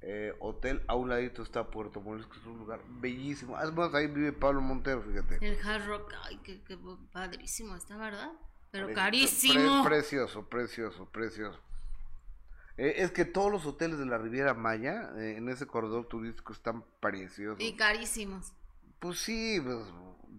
eh, 0.00 0.32
hotel, 0.38 0.84
a 0.86 0.94
un 0.94 1.08
ladito 1.08 1.42
está 1.42 1.70
Puerto 1.70 2.00
Morelos, 2.00 2.28
que 2.28 2.38
es 2.38 2.46
un 2.46 2.58
lugar 2.60 2.80
bellísimo. 3.00 3.56
Además, 3.56 3.92
ahí 3.94 4.06
vive 4.06 4.32
Pablo 4.32 4.60
Montero, 4.60 5.02
fíjate. 5.02 5.38
El 5.44 5.58
Hard 5.66 5.86
Rock, 5.88 6.12
ay, 6.22 6.38
qué, 6.44 6.62
qué 6.62 6.78
padrísimo 7.12 7.74
está, 7.74 7.96
¿verdad? 7.96 8.30
Pero 8.70 8.86
Pre- 8.86 8.94
carísimo. 8.94 9.82
pre- 9.82 9.96
precioso, 9.96 10.48
precioso, 10.48 11.06
precioso. 11.10 11.58
Eh, 12.76 12.94
es 13.02 13.10
que 13.10 13.24
todos 13.24 13.50
los 13.50 13.66
hoteles 13.66 13.98
de 13.98 14.06
la 14.06 14.18
Riviera 14.18 14.54
Maya, 14.54 15.10
eh, 15.16 15.34
en 15.36 15.48
ese 15.48 15.66
corredor 15.66 16.06
turístico, 16.06 16.52
están 16.52 16.84
preciosos. 17.00 17.58
y 17.60 17.74
carísimos. 17.74 18.52
Pues 19.00 19.18
sí, 19.18 19.60
pues 19.62 19.78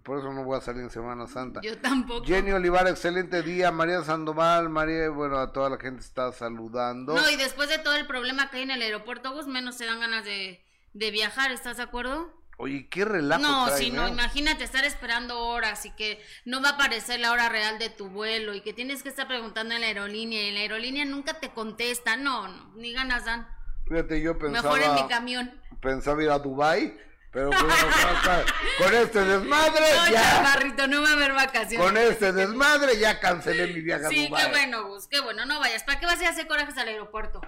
por 0.03 0.19
eso 0.19 0.33
no 0.33 0.43
voy 0.43 0.57
a 0.57 0.61
salir 0.61 0.81
en 0.83 0.89
Semana 0.89 1.27
Santa. 1.27 1.61
Yo 1.63 1.77
tampoco. 1.79 2.25
Jenny 2.25 2.51
Olivar, 2.51 2.87
excelente 2.87 3.41
día. 3.41 3.71
María 3.71 4.03
Sandoval, 4.03 4.69
María, 4.69 5.09
bueno, 5.09 5.37
a 5.37 5.51
toda 5.51 5.69
la 5.69 5.77
gente 5.77 6.01
está 6.01 6.31
saludando. 6.31 7.13
No, 7.13 7.29
y 7.29 7.35
después 7.35 7.69
de 7.69 7.77
todo 7.79 7.95
el 7.95 8.07
problema 8.07 8.49
que 8.49 8.57
hay 8.57 8.63
en 8.63 8.71
el 8.71 8.81
aeropuerto, 8.81 9.31
Gus, 9.33 9.47
menos 9.47 9.75
se 9.75 9.85
dan 9.85 9.99
ganas 9.99 10.25
de, 10.25 10.65
de 10.93 11.11
viajar, 11.11 11.51
¿estás 11.51 11.77
de 11.77 11.83
acuerdo? 11.83 12.33
Oye, 12.61 12.89
qué 12.89 13.05
relajo. 13.05 13.41
No, 13.41 13.67
traen, 13.67 13.79
si 13.81 13.91
no, 13.91 14.05
¿eh? 14.05 14.09
imagínate 14.09 14.65
estar 14.65 14.83
esperando 14.83 15.39
horas 15.39 15.85
y 15.85 15.91
que 15.91 16.21
no 16.43 16.61
va 16.61 16.69
a 16.69 16.73
aparecer 16.73 17.21
la 17.21 17.31
hora 17.31 17.47
real 17.47 17.79
de 17.79 17.89
tu 17.89 18.09
vuelo 18.09 18.53
y 18.53 18.59
que 18.61 18.73
tienes 18.73 19.01
que 19.01 19.07
estar 19.07 19.27
preguntando 19.29 19.75
en 19.75 19.81
la 19.81 19.87
aerolínea 19.87 20.41
y 20.45 20.51
la 20.51 20.59
aerolínea 20.59 21.05
nunca 21.05 21.39
te 21.39 21.51
contesta. 21.53 22.17
No, 22.17 22.49
no, 22.49 22.73
ni 22.75 22.91
ganas 22.91 23.23
dan. 23.23 23.47
Fíjate, 23.87 24.21
yo 24.21 24.37
pensaba, 24.37 24.75
Mejor 24.75 24.81
en 24.97 25.03
mi 25.03 25.09
camión. 25.09 25.61
pensaba 25.81 26.21
ir 26.21 26.29
a 26.29 26.39
Dubai, 26.39 26.93
pero 27.31 27.49
con, 27.51 27.59
con 27.59 28.93
este 28.95 29.19
desmadre 29.23 29.85
No, 29.95 30.11
ya. 30.11 30.21
chavarrito, 30.21 30.87
no 30.87 31.01
va 31.01 31.09
a 31.09 31.13
haber 31.13 31.33
vacaciones. 31.33 31.85
Con 31.85 31.97
este 31.97 32.31
desmadre 32.33 32.97
ya 32.99 33.19
cancelé 33.19 33.67
mi 33.73 33.81
viaje 33.81 34.05
a 34.05 34.09
Sí, 34.09 34.27
Dubai. 34.27 34.43
qué 34.43 34.49
bueno, 34.49 34.87
Gus, 34.87 35.07
qué 35.07 35.19
bueno, 35.19 35.45
no 35.45 35.59
vayas. 35.59 35.83
¿Para 35.83 35.99
qué 35.99 36.05
vas 36.05 36.17
a 36.19 36.23
ir 36.23 36.27
a 36.27 36.31
hacer 36.31 36.47
corajes 36.47 36.77
al 36.77 36.87
aeropuerto? 36.87 37.41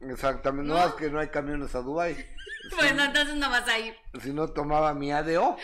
Exactamente, 0.00 0.72
no, 0.72 0.82
es 0.86 0.94
que 0.94 1.10
no 1.10 1.20
hay 1.20 1.28
camiones 1.28 1.74
a 1.74 1.80
Dubai. 1.80 2.16
Bueno, 2.76 3.02
entonces 3.04 3.34
no 3.36 3.50
vas 3.50 3.66
a 3.68 3.78
ir. 3.78 3.96
Si 4.22 4.32
no 4.32 4.46
tomaba 4.48 4.92
mi 4.94 5.10
ADO. 5.12 5.56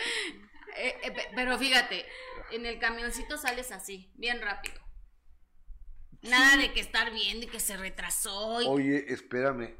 Eh, 0.75 0.95
eh, 1.03 1.11
pe- 1.11 1.29
pero 1.35 1.57
fíjate, 1.57 2.05
en 2.51 2.65
el 2.65 2.79
camioncito 2.79 3.37
sales 3.37 3.71
así, 3.71 4.11
bien 4.15 4.41
rápido. 4.41 4.75
Nada 6.23 6.57
de 6.57 6.73
que 6.73 6.79
estar 6.81 7.11
viendo 7.13 7.45
y 7.45 7.49
que 7.49 7.59
se 7.59 7.77
retrasó. 7.77 8.61
y- 8.61 8.65
Oye, 8.67 9.05
espérame. 9.13 9.75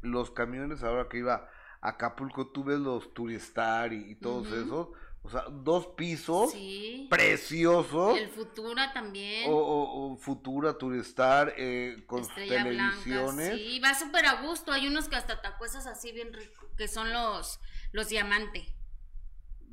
Los 0.00 0.30
camiones 0.30 0.82
ahora 0.84 1.08
que 1.10 1.18
iba 1.18 1.50
Acapulco, 1.80 2.48
tú 2.48 2.64
ves 2.64 2.78
los 2.78 3.12
Turistar 3.14 3.92
y, 3.92 4.10
y 4.12 4.14
todos 4.16 4.48
esos. 4.48 4.88
O 5.22 5.30
sea, 5.30 5.42
dos 5.50 5.88
pisos 5.88 6.52
Sí. 6.52 7.06
preciosos. 7.10 8.16
El 8.18 8.28
Futura 8.28 8.92
también. 8.92 9.50
O, 9.50 9.56
o- 9.56 10.12
o 10.12 10.16
Futura, 10.16 10.78
Turistar, 10.78 11.52
eh, 11.56 12.04
con 12.06 12.20
sus 12.24 12.28
Estrella 12.30 12.62
televisiones. 12.64 13.48
Blanca, 13.48 13.56
sí, 13.56 13.80
va 13.80 13.94
súper 13.94 14.26
a 14.26 14.42
gusto. 14.42 14.72
Hay 14.72 14.86
unos 14.86 15.08
que 15.08 15.16
hasta 15.16 15.40
te 15.42 15.48
acuestas 15.48 15.86
así 15.86 16.12
bien 16.12 16.32
rico, 16.32 16.66
que 16.76 16.88
son 16.88 17.12
los, 17.12 17.60
los 17.92 18.08
diamante. 18.08 18.74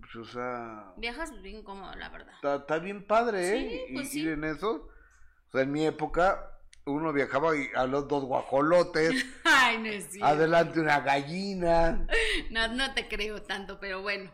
Pues, 0.02 0.16
o 0.16 0.26
sea, 0.26 0.94
Viajas 0.98 1.42
bien 1.42 1.64
cómodo, 1.64 1.94
la 1.96 2.10
verdad. 2.10 2.34
está, 2.60 2.80
bien 2.80 3.06
padre, 3.06 3.48
¿eh? 3.50 3.86
Sí, 3.88 3.94
pues 3.94 4.08
y- 4.16 4.22
sí. 4.24 4.28
en 4.30 4.44
eso. 4.44 4.90
O 5.48 5.52
sea, 5.52 5.62
en 5.62 5.72
mi 5.72 5.86
época, 5.86 6.55
uno 6.86 7.12
viajaba 7.14 7.56
y 7.58 7.68
a 7.76 7.86
los 7.88 8.08
dos 8.08 8.26
guajolotes, 8.26 9.26
Ay, 9.44 9.80
no 9.80 9.88
es 9.88 10.06
cierto. 10.12 10.26
adelante 10.28 10.80
una 10.80 11.00
gallina. 11.02 12.08
No, 12.52 12.68
no 12.68 12.94
te 12.94 13.08
creo 13.08 13.42
tanto, 13.42 13.80
pero 13.80 14.02
bueno. 14.02 14.32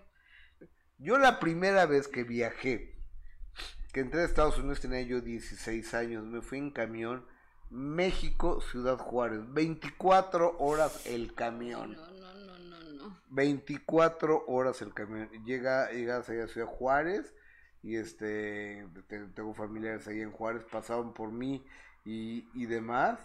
Yo 0.98 1.18
la 1.18 1.40
primera 1.40 1.86
vez 1.86 2.08
que 2.08 2.24
viajé, 2.24 2.96
que 3.94 4.02
entré 4.02 4.22
a 4.22 4.26
Estados 4.26 4.58
Unidos 4.60 4.82
tenía 4.82 5.02
yo 5.02 5.22
16 5.22 5.94
años, 5.94 6.26
me 6.26 6.42
fui 6.42 6.58
en 6.58 6.72
camión 6.72 7.26
México, 7.70 8.60
Ciudad 8.62 8.98
Juárez, 8.98 9.40
24 9.54 10.58
horas 10.60 11.06
el 11.06 11.34
camión. 11.34 11.94
No, 11.94 12.12
no, 12.12 12.34
no, 12.34 12.58
no, 12.60 12.92
no. 12.92 13.22
24 13.30 14.44
horas 14.48 14.82
el 14.82 14.94
camión. 14.94 15.30
Llega, 15.46 15.90
llegas 15.92 16.28
allá 16.30 16.44
a 16.44 16.48
Ciudad 16.48 16.68
Juárez 16.68 17.34
y 17.82 17.96
este 17.96 18.86
te- 19.08 19.28
tengo 19.28 19.54
familiares 19.54 20.08
ahí 20.08 20.22
en 20.22 20.32
Juárez, 20.32 20.64
pasaban 20.72 21.14
por 21.14 21.32
mí 21.32 21.66
y, 22.06 22.48
y 22.54 22.66
demás. 22.66 23.20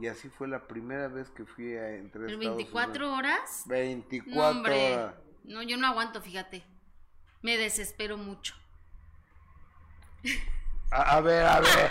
Y 0.00 0.06
así 0.06 0.28
fue 0.28 0.46
la 0.48 0.66
primera 0.68 1.08
vez 1.08 1.30
que 1.30 1.44
fui 1.44 1.74
a 1.76 1.90
entre 1.96 2.22
¿El 2.26 2.30
Estados 2.34 2.56
24 2.56 3.06
Unidos. 3.06 3.18
horas? 3.18 3.62
24 3.66 4.34
No, 4.42 4.48
hombre. 4.48 4.94
horas. 4.94 5.14
No, 5.44 5.62
yo 5.62 5.76
no 5.76 5.86
aguanto, 5.86 6.22
fíjate. 6.22 6.64
Me 7.42 7.56
desespero 7.56 8.16
mucho. 8.16 8.54
A, 10.90 11.16
a 11.16 11.20
ver, 11.20 11.44
a 11.46 11.60
ver. 11.60 11.90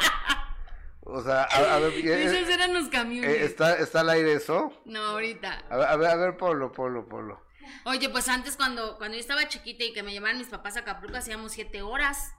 O 1.02 1.22
sea, 1.24 1.44
a, 1.44 1.76
a 1.76 1.80
ver, 1.80 1.94
eh, 2.06 2.24
Esos 2.26 2.50
eran 2.50 2.74
los 2.74 2.88
camiones. 2.90 3.30
eh, 3.32 3.46
¿está, 3.46 3.76
¿está 3.78 4.02
al 4.02 4.10
aire 4.10 4.34
eso? 4.34 4.72
No, 4.86 5.00
ahorita. 5.02 5.64
A 5.70 5.78
ver, 5.78 5.88
a 5.88 5.96
ver, 5.96 6.08
a 6.10 6.16
ver, 6.16 6.38
Polo, 6.38 6.72
Polo, 6.72 7.08
Polo. 7.08 7.42
Oye, 7.86 8.10
pues 8.10 8.28
antes 8.30 8.56
cuando, 8.58 8.98
cuando 8.98 9.16
yo 9.16 9.22
estaba 9.22 9.48
chiquita 9.48 9.84
y 9.84 9.94
que 9.94 10.04
me 10.04 10.12
llevaban 10.12 10.38
mis 10.38 10.48
papás 10.50 10.76
a 10.78 10.82
Acapulco 10.82 11.18
hacíamos 11.18 11.52
siete 11.52 11.82
horas. 11.82 12.34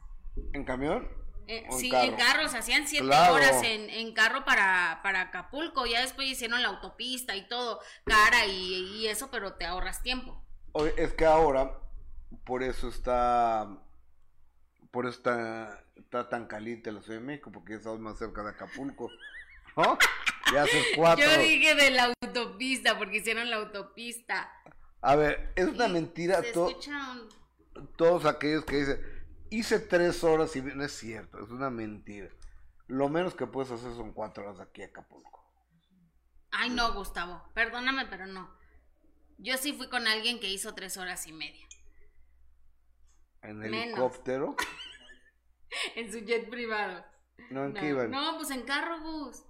¿En 0.53 0.65
camión? 0.65 1.09
Eh, 1.53 1.65
¿O 1.69 1.73
en 1.75 1.81
sí, 1.81 1.91
carro? 1.91 2.17
carros, 2.17 2.55
hacían 2.55 2.87
siete 2.87 3.07
Claro. 3.07 3.35
horas 3.35 3.61
en, 3.65 3.91
en 3.91 4.13
carro 4.15 4.45
para, 4.45 5.01
para 5.03 5.23
Acapulco. 5.23 5.85
Ya 5.85 6.01
después 6.01 6.29
hicieron 6.29 6.63
la 6.63 6.69
autopista 6.69 7.35
y 7.35 7.49
todo, 7.49 7.81
cara 8.05 8.47
y, 8.47 8.75
y 8.99 9.09
eso, 9.09 9.31
pero 9.33 9.55
te 9.55 9.65
ahorras 9.65 10.01
tiempo. 10.03 10.41
Oye, 10.73 10.95
es 10.97 11.13
que 11.13 11.25
ahora, 11.25 11.77
por 12.45 12.63
eso 12.63 12.89
está, 12.89 13.69
por 14.93 15.07
eso 15.07 15.17
está, 15.19 15.85
está 15.97 16.29
tan 16.29 16.47
caliente 16.47 16.93
la 16.93 17.03
Ciudad 17.03 17.19
de 17.19 17.27
México, 17.27 17.51
porque 17.53 17.73
ya 17.73 17.79
estamos 17.79 17.99
más 17.99 18.17
cerca 18.19 18.45
de 18.45 18.51
Acapulco, 18.51 19.11
¿no? 19.77 19.99
Ya 20.55 20.63
hace 20.65 20.83
cuatro. 20.97 21.25
Yo 21.25 21.39
dije 21.39 21.75
de 21.77 21.91
la 21.91 22.13
autopista, 22.23 22.99
porque 22.99 23.19
hicieron 23.19 23.51
la 23.51 23.57
autopista. 23.57 24.51
A 25.01 25.15
ver, 25.17 25.53
es 25.55 25.67
una 25.67 25.87
Y 25.89 25.93
mentira 25.93 26.43
Se 26.43 26.53
to- 26.53 26.69
escucha 26.69 27.13
un- 27.13 27.87
todos 27.97 28.25
aquellos 28.25 28.65
que 28.65 28.77
dicen, 28.77 29.20
hice 29.51 29.79
tres 29.81 30.25
horas 30.25 30.55
y 30.57 30.63
no 30.63 30.85
es 30.85 30.93
cierto, 30.93 31.43
es 31.43 31.51
una 31.51 31.71
mentira. 31.71 32.29
Lo 32.87 33.09
menos 33.09 33.35
que 33.35 33.47
puedes 33.47 33.71
hacer 33.71 33.93
son 33.95 34.13
cuatro 34.13 34.45
horas 34.45 34.59
de 34.59 34.65
aquí 34.65 34.83
a 34.83 34.87
Acapulco. 34.87 35.45
Ay, 36.53 36.71
no, 36.71 36.93
Gustavo, 36.95 37.43
perdóname, 37.55 38.07
pero 38.07 38.27
no. 38.27 38.51
Yo 39.39 39.57
sí 39.57 39.73
fui 39.73 39.89
con 39.89 40.07
alguien 40.07 40.41
que 40.41 40.49
hizo 40.51 40.75
tres 40.75 40.97
horas 40.97 41.27
y 41.27 41.33
media. 41.33 41.67
En 43.43 43.59
Menos. 43.59 43.85
helicóptero, 43.87 44.57
En 45.95 46.11
su 46.13 46.19
jet 46.21 46.51
privado. 46.51 47.05
no 47.51 47.65
en 47.67 47.73
No, 47.75 47.81
qué 47.81 47.89
iban. 47.89 48.11
no, 48.11 48.37
pues 48.37 48.51
en 48.51 48.63
carro, 48.63 49.01
bus. 49.01 49.43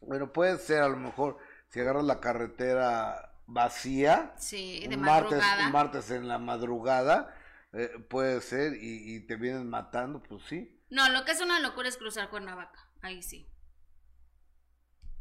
Bueno, 0.00 0.32
puede 0.32 0.58
ser 0.58 0.82
a 0.82 0.88
lo 0.88 0.96
mejor 0.96 1.38
si 1.68 1.80
agarras 1.80 2.04
la 2.04 2.20
carretera 2.20 3.34
vacía, 3.46 4.34
Sí, 4.38 4.86
de 4.88 4.96
un 4.96 5.02
martes, 5.02 5.42
un 5.66 5.72
martes 5.72 6.10
en 6.10 6.28
la 6.28 6.38
madrugada, 6.38 7.34
eh, 7.72 7.90
puede 8.08 8.40
ser, 8.40 8.74
y, 8.74 9.14
y 9.16 9.20
te 9.26 9.36
vienen 9.36 9.68
matando, 9.68 10.22
pues 10.22 10.42
sí. 10.44 10.78
No, 10.90 11.08
lo 11.08 11.24
que 11.24 11.32
es 11.32 11.40
una 11.40 11.58
locura 11.60 11.88
es 11.88 11.96
cruzar 11.96 12.28
Cuernavaca. 12.30 12.78
Ahí 13.00 13.22
sí. 13.22 13.48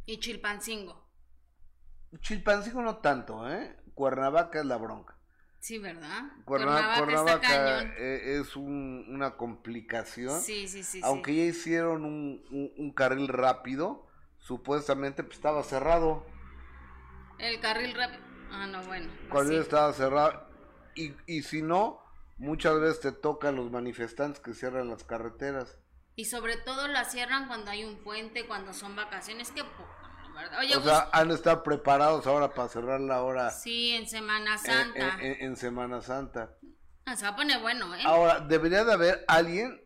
Y 0.05 0.20
Chilpancingo. 0.20 1.10
Chilpancingo 2.20 2.81
no 2.81 2.98
tanto, 2.98 3.50
¿eh? 3.50 3.77
Cuernavaca 3.93 4.60
es 4.60 4.65
la 4.65 4.77
bronca. 4.77 5.17
Sí, 5.60 5.77
¿verdad? 5.77 6.24
Cuerna- 6.43 6.96
Cuernavaca, 6.98 7.81
está 7.81 7.84
eh, 7.98 8.39
es 8.39 8.55
un- 8.55 9.05
una 9.10 9.38
complicación. 9.38 10.41
Sí, 10.41 10.67
sí, 10.67 10.84
sí. 10.84 11.00
Aunque 11.03 11.31
sí. 11.31 11.38
ya 11.38 11.43
hicieron 11.46 12.03
un, 12.03 12.43
un- 12.50 12.74
un 12.77 12.91
carril 12.93 13.27
rápido, 13.27 14.08
supuestamente 14.39 15.24
pues, 15.24 15.36
estaba 15.38 15.63
cerrado. 15.63 16.25
El 17.38 17.60
carril 17.60 17.93
rápido. 17.93 18.22
Ah, 18.51 18.65
no, 18.67 18.84
bueno. 18.84 19.10
Sí. 19.48 19.55
estaba 19.55 19.93
cerrado. 19.93 20.48
Y, 20.96 21.13
y 21.27 21.43
si 21.43 21.62
no, 21.62 22.00
muchas 22.41 22.79
veces 22.79 23.00
te 23.00 23.12
tocan 23.12 23.55
los 23.55 23.71
manifestantes 23.71 24.41
que 24.41 24.53
cierran 24.53 24.89
las 24.89 25.03
carreteras. 25.03 25.77
Y 26.15 26.25
sobre 26.25 26.57
todo 26.57 26.88
la 26.88 27.05
cierran 27.05 27.48
cuando 27.48 27.71
hay 27.71 27.86
un 27.86 28.03
puente, 28.03 28.48
cuando 28.48 28.74
son 28.74 28.95
vacaciones. 28.95 29.53
¿verdad? 29.53 30.60
Oye, 30.60 30.75
o 30.75 30.81
sea, 30.81 31.10
han 31.13 31.27
de 31.29 31.36
estar 31.36 31.62
preparados 31.62 32.25
ahora 32.25 32.53
para 32.53 32.67
cerrar 32.69 33.00
la 33.00 33.21
hora 33.21 33.51
sí, 33.51 33.91
en 33.91 34.07
Semana 34.07 34.57
Santa. 34.57 35.17
en- 35.19 35.25
en- 35.25 35.41
en 35.41 35.55
Semana 35.55 36.01
Santa. 36.01 36.55
Ah, 37.05 37.15
se 37.15 37.24
va 37.25 37.29
a 37.31 37.36
poner 37.36 37.60
bueno, 37.62 37.93
¿eh? 37.95 38.01
Ahora, 38.05 38.39
debería 38.39 38.83
de 38.83 38.93
haber 38.93 39.25
alguien 39.27 39.79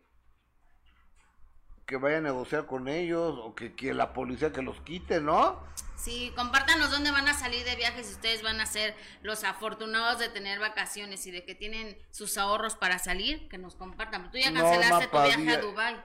que 1.86 1.96
vaya 1.96 2.18
a 2.18 2.20
negociar 2.20 2.66
con 2.66 2.88
ellos 2.88 3.38
o 3.42 3.54
que, 3.54 3.74
que 3.74 3.92
la 3.94 4.12
policía 4.12 4.52
que 4.52 4.62
los 4.62 4.80
quite, 4.80 5.20
¿no? 5.20 5.62
Sí, 5.96 6.32
compártanos 6.36 6.90
dónde 6.90 7.10
van 7.10 7.26
a 7.26 7.34
salir 7.34 7.64
de 7.64 7.74
viaje 7.74 8.04
si 8.04 8.12
ustedes 8.12 8.42
van 8.42 8.60
a 8.60 8.66
ser 8.66 8.94
los 9.22 9.44
afortunados 9.44 10.18
de 10.18 10.28
tener 10.28 10.60
vacaciones 10.60 11.26
y 11.26 11.30
de 11.30 11.44
que 11.44 11.54
tienen 11.54 11.98
sus 12.10 12.36
ahorros 12.36 12.76
para 12.76 12.98
salir, 12.98 13.48
que 13.48 13.58
nos 13.58 13.74
compartan. 13.76 14.30
Tú 14.30 14.38
ya 14.38 14.52
cancelaste 14.52 15.06
tu 15.08 15.22
viaje 15.22 15.50
a 15.50 15.60
Dubai 15.60 16.04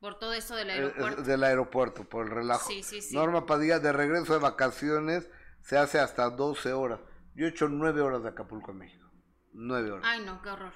por 0.00 0.18
todo 0.18 0.32
esto 0.32 0.54
del 0.56 0.70
Eh, 0.70 0.72
aeropuerto. 0.72 1.22
Del 1.22 1.44
aeropuerto, 1.44 2.08
por 2.08 2.26
el 2.26 2.32
relajo. 2.32 2.68
Sí, 2.68 2.82
sí, 2.82 3.02
sí. 3.02 3.14
Norma 3.14 3.44
Padilla, 3.46 3.78
de 3.78 3.92
regreso 3.92 4.32
de 4.32 4.38
vacaciones, 4.38 5.28
se 5.62 5.76
hace 5.76 5.98
hasta 5.98 6.30
12 6.30 6.72
horas. 6.72 7.00
Yo 7.34 7.44
he 7.46 7.50
hecho 7.50 7.68
9 7.68 8.00
horas 8.00 8.22
de 8.22 8.30
Acapulco 8.30 8.70
en 8.70 8.78
México. 8.78 9.10
9 9.52 9.90
horas. 9.90 10.04
Ay, 10.08 10.22
no, 10.24 10.40
qué 10.40 10.48
horror. 10.48 10.72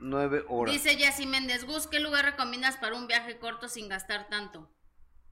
9 0.00 0.44
horas. 0.48 0.72
Dice 0.72 0.96
Yassi 0.96 1.26
Méndez, 1.26 1.64
Gus, 1.64 1.86
¿qué 1.86 1.98
lugar 1.98 2.26
recomiendas 2.26 2.76
para 2.76 2.94
un 2.94 3.06
viaje 3.06 3.38
corto 3.38 3.68
sin 3.68 3.88
gastar 3.88 4.28
tanto? 4.28 4.70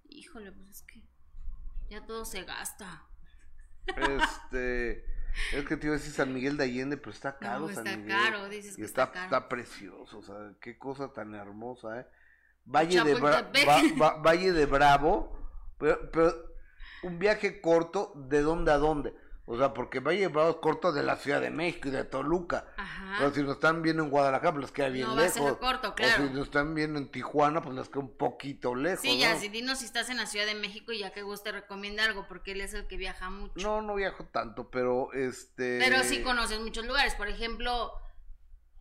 Híjole, 0.09 0.51
pues 0.53 0.69
es 0.71 0.83
que 0.83 1.03
ya 1.93 2.07
todo 2.07 2.25
se 2.25 2.43
gasta. 2.45 3.05
Este. 3.87 5.05
Es 5.53 5.65
que 5.67 5.77
te 5.77 5.87
iba 5.87 5.95
a 5.97 5.99
decir 5.99 6.13
San 6.13 6.33
Miguel 6.35 6.57
de 6.57 6.65
Allende, 6.65 6.97
pero 6.97 7.11
está 7.11 7.39
caro 7.39 7.67
No, 7.69 7.75
San 7.75 7.87
está 7.87 7.99
Miguel. 7.99 8.17
caro, 8.17 8.49
dices 8.49 8.77
que 8.77 8.85
está, 8.85 9.05
está 9.05 9.13
caro. 9.15 9.25
está 9.25 9.49
precioso, 9.49 10.19
o 10.19 10.23
sea, 10.23 10.53
qué 10.61 10.79
cosa 10.79 11.13
tan 11.13 11.35
hermosa, 11.35 12.01
¿eh? 12.01 12.07
Valle 12.67 13.03
de, 13.03 13.17
Bra- 13.17 13.33
Chapultepec. 13.41 14.01
Va- 14.01 14.11
Va- 14.11 14.17
Valle 14.23 14.53
de 14.53 14.67
Bravo, 14.67 15.51
pero, 15.79 16.11
pero 16.11 16.35
un 17.03 17.19
viaje 17.19 17.61
corto, 17.61 18.13
¿de 18.15 18.43
dónde 18.43 18.73
a 18.73 18.77
dónde? 18.79 19.15
O 19.45 19.59
sea, 19.59 19.75
porque 19.75 19.99
Valle 19.99 20.21
de 20.21 20.29
Bravo 20.29 20.51
es 20.51 20.57
corto 20.57 20.93
de 20.93 21.03
la 21.03 21.17
Ciudad 21.17 21.41
de 21.41 21.51
México 21.51 21.89
y 21.89 21.91
de 21.91 22.05
Toluca. 22.05 22.67
Ajá. 22.77 23.17
Pero 23.19 23.35
si 23.35 23.43
nos 23.43 23.55
están 23.55 23.83
viendo 23.83 24.05
en 24.05 24.11
Guadalajara, 24.11 24.53
pues 24.53 24.63
les 24.63 24.73
queda 24.73 24.89
bien 24.89 25.17
lejos. 25.17 25.37
No 25.37 25.43
va 25.43 25.49
a 25.49 25.53
ser 25.53 25.59
corto, 25.59 25.95
claro. 25.95 26.25
O 26.25 26.29
si 26.29 26.33
nos 26.33 26.45
están 26.47 26.75
viendo 26.75 26.99
en 26.99 27.11
Tijuana, 27.11 27.61
pues 27.61 27.75
les 27.75 27.89
queda 27.89 28.01
un 28.01 28.17
poquito 28.17 28.75
lejos. 28.75 29.01
Sí, 29.01 29.19
ya, 29.19 29.37
si 29.37 29.49
dinos 29.49 29.81
si 29.81 29.87
estás 29.87 30.11
en 30.11 30.19
la 30.19 30.27
Ciudad 30.27 30.47
de 30.47 30.55
México 30.55 30.93
y 30.93 31.01
ya 31.01 31.11
que 31.11 31.23
guste 31.23 31.51
recomienda 31.51 32.05
algo, 32.05 32.27
porque 32.29 32.53
él 32.53 32.61
es 32.61 32.73
el 32.73 32.87
que 32.87 32.97
viaja 32.97 33.31
mucho. 33.31 33.55
No, 33.57 33.83
no 33.83 33.97
viajo 33.97 34.25
tanto, 34.27 34.71
pero 34.71 35.13
este... 35.13 35.79
Pero 35.81 36.05
sí 36.05 36.23
conoces 36.23 36.61
muchos 36.61 36.87
lugares. 36.87 37.15
Por 37.17 37.29
ejemplo, 37.29 37.93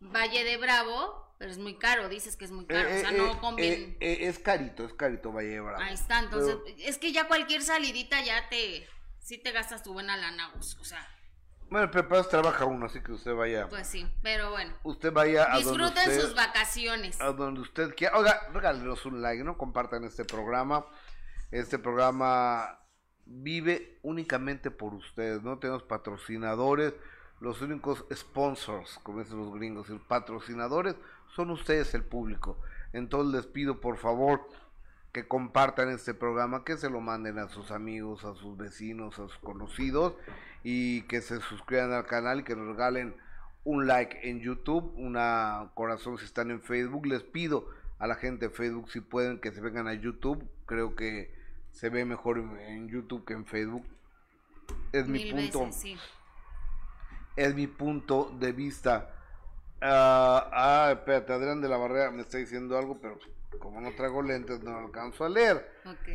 Valle 0.00 0.44
de 0.44 0.56
Bravo, 0.58 1.34
pero 1.38 1.50
es 1.50 1.58
muy 1.58 1.74
caro, 1.76 2.08
dices 2.08 2.36
que 2.36 2.44
es 2.44 2.52
muy 2.52 2.66
caro, 2.66 2.88
o 2.88 3.00
sea, 3.00 3.10
eh, 3.10 3.18
no 3.18 3.32
eh, 3.32 3.38
conviene. 3.40 3.96
Eh, 4.00 4.18
es 4.28 4.38
carito, 4.38 4.84
es 4.84 4.92
carito 4.94 5.32
Valle 5.32 5.48
de 5.48 5.60
Bravo. 5.60 5.82
Ahí 5.82 5.94
está, 5.94 6.20
entonces, 6.20 6.56
es 6.78 6.98
que 6.98 7.12
ya 7.12 7.26
cualquier 7.26 7.62
salidita 7.62 8.22
ya 8.24 8.48
te, 8.48 8.86
sí 9.22 9.38
te 9.38 9.52
gastas 9.52 9.82
tu 9.82 9.92
buena 9.92 10.16
lana, 10.16 10.52
o 10.54 10.84
sea. 10.84 11.06
Bueno, 11.70 11.90
pero 11.90 12.06
para 12.06 12.22
trabaja 12.24 12.66
uno, 12.66 12.84
así 12.84 13.00
que 13.00 13.12
usted 13.12 13.34
vaya. 13.34 13.66
Pues 13.70 13.86
sí, 13.86 14.06
pero 14.22 14.50
bueno. 14.50 14.74
Usted 14.82 15.10
vaya 15.10 15.50
a 15.50 15.56
Disfruten 15.56 16.20
sus 16.20 16.34
vacaciones. 16.34 17.18
A 17.18 17.32
donde 17.32 17.62
usted 17.62 17.94
quiera. 17.94 18.18
Oiga, 18.18 18.48
regálenos 18.52 19.06
un 19.06 19.22
like, 19.22 19.42
¿no? 19.42 19.56
Compartan 19.56 20.04
este 20.04 20.26
programa. 20.26 20.84
Este 21.50 21.78
programa 21.78 22.78
vive 23.24 23.98
únicamente 24.02 24.70
por 24.70 24.94
ustedes, 24.94 25.42
no 25.42 25.58
tenemos 25.58 25.82
patrocinadores. 25.82 26.94
Los 27.40 27.60
únicos 27.60 28.04
sponsors, 28.12 29.00
como 29.02 29.20
dicen 29.20 29.38
los 29.38 29.54
gringos, 29.54 29.88
y 29.90 29.94
patrocinadores 29.94 30.94
son 31.34 31.50
ustedes, 31.50 31.94
el 31.94 32.04
público. 32.04 32.60
Entonces 32.92 33.34
les 33.34 33.46
pido 33.46 33.80
por 33.80 33.96
favor 33.96 34.46
que 35.12 35.28
compartan 35.28 35.90
este 35.90 36.14
programa, 36.14 36.64
que 36.64 36.78
se 36.78 36.88
lo 36.88 37.00
manden 37.00 37.38
a 37.38 37.48
sus 37.48 37.70
amigos, 37.70 38.24
a 38.24 38.34
sus 38.34 38.56
vecinos, 38.56 39.18
a 39.18 39.28
sus 39.28 39.38
conocidos 39.38 40.14
y 40.64 41.02
que 41.02 41.20
se 41.20 41.40
suscriban 41.40 41.92
al 41.92 42.06
canal 42.06 42.40
y 42.40 42.44
que 42.44 42.56
nos 42.56 42.66
regalen 42.68 43.14
un 43.64 43.86
like 43.86 44.28
en 44.28 44.40
YouTube, 44.40 44.92
una 44.96 45.70
corazón 45.74 46.18
si 46.18 46.24
están 46.24 46.50
en 46.50 46.62
Facebook. 46.62 47.06
Les 47.06 47.22
pido 47.22 47.68
a 47.98 48.06
la 48.06 48.14
gente 48.14 48.48
de 48.48 48.54
Facebook 48.54 48.90
si 48.90 49.00
pueden 49.00 49.38
que 49.38 49.52
se 49.52 49.60
vengan 49.60 49.86
a 49.86 49.94
YouTube. 49.94 50.48
Creo 50.64 50.96
que 50.96 51.30
se 51.72 51.90
ve 51.90 52.04
mejor 52.06 52.38
en 52.38 52.88
YouTube 52.88 53.24
que 53.26 53.34
en 53.34 53.44
Facebook. 53.44 53.84
Es 54.92 55.06
mi 55.06 55.30
punto. 55.30 55.68
Es 57.36 57.54
mi 57.54 57.66
punto 57.66 58.34
de 58.38 58.52
vista. 58.52 59.14
ah, 59.82 60.48
ah 60.52 60.92
espérate, 60.92 61.34
Adrián 61.34 61.60
de 61.60 61.68
la 61.68 61.76
Barrera 61.76 62.10
me 62.10 62.22
está 62.22 62.38
diciendo 62.38 62.78
algo, 62.78 62.98
pero 63.00 63.18
como 63.58 63.80
no 63.80 63.92
traigo 63.94 64.22
lentes, 64.22 64.62
no 64.62 64.76
alcanzo 64.78 65.24
a 65.24 65.28
leer. 65.28 65.70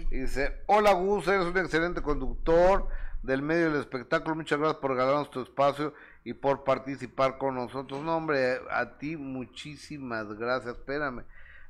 dice, 0.09 0.61
hola 0.67 0.93
Gus, 0.93 1.27
eres 1.27 1.45
un 1.45 1.57
excelente 1.57 2.01
conductor 2.01 2.87
del 3.23 3.41
medio 3.41 3.71
del 3.71 3.79
espectáculo. 3.79 4.35
Muchas 4.35 4.59
gracias 4.59 4.79
por 4.79 4.95
ganarnos 4.95 5.31
tu 5.31 5.41
espacio 5.41 5.93
y 6.23 6.33
por 6.33 6.63
participar 6.63 7.37
con 7.37 7.55
nosotros. 7.55 8.01
No, 8.03 8.17
hombre, 8.17 8.59
a 8.69 8.97
ti 8.97 9.17
muchísimas 9.17 10.33
gracias. 10.33 10.77
Espérame. 10.77 11.23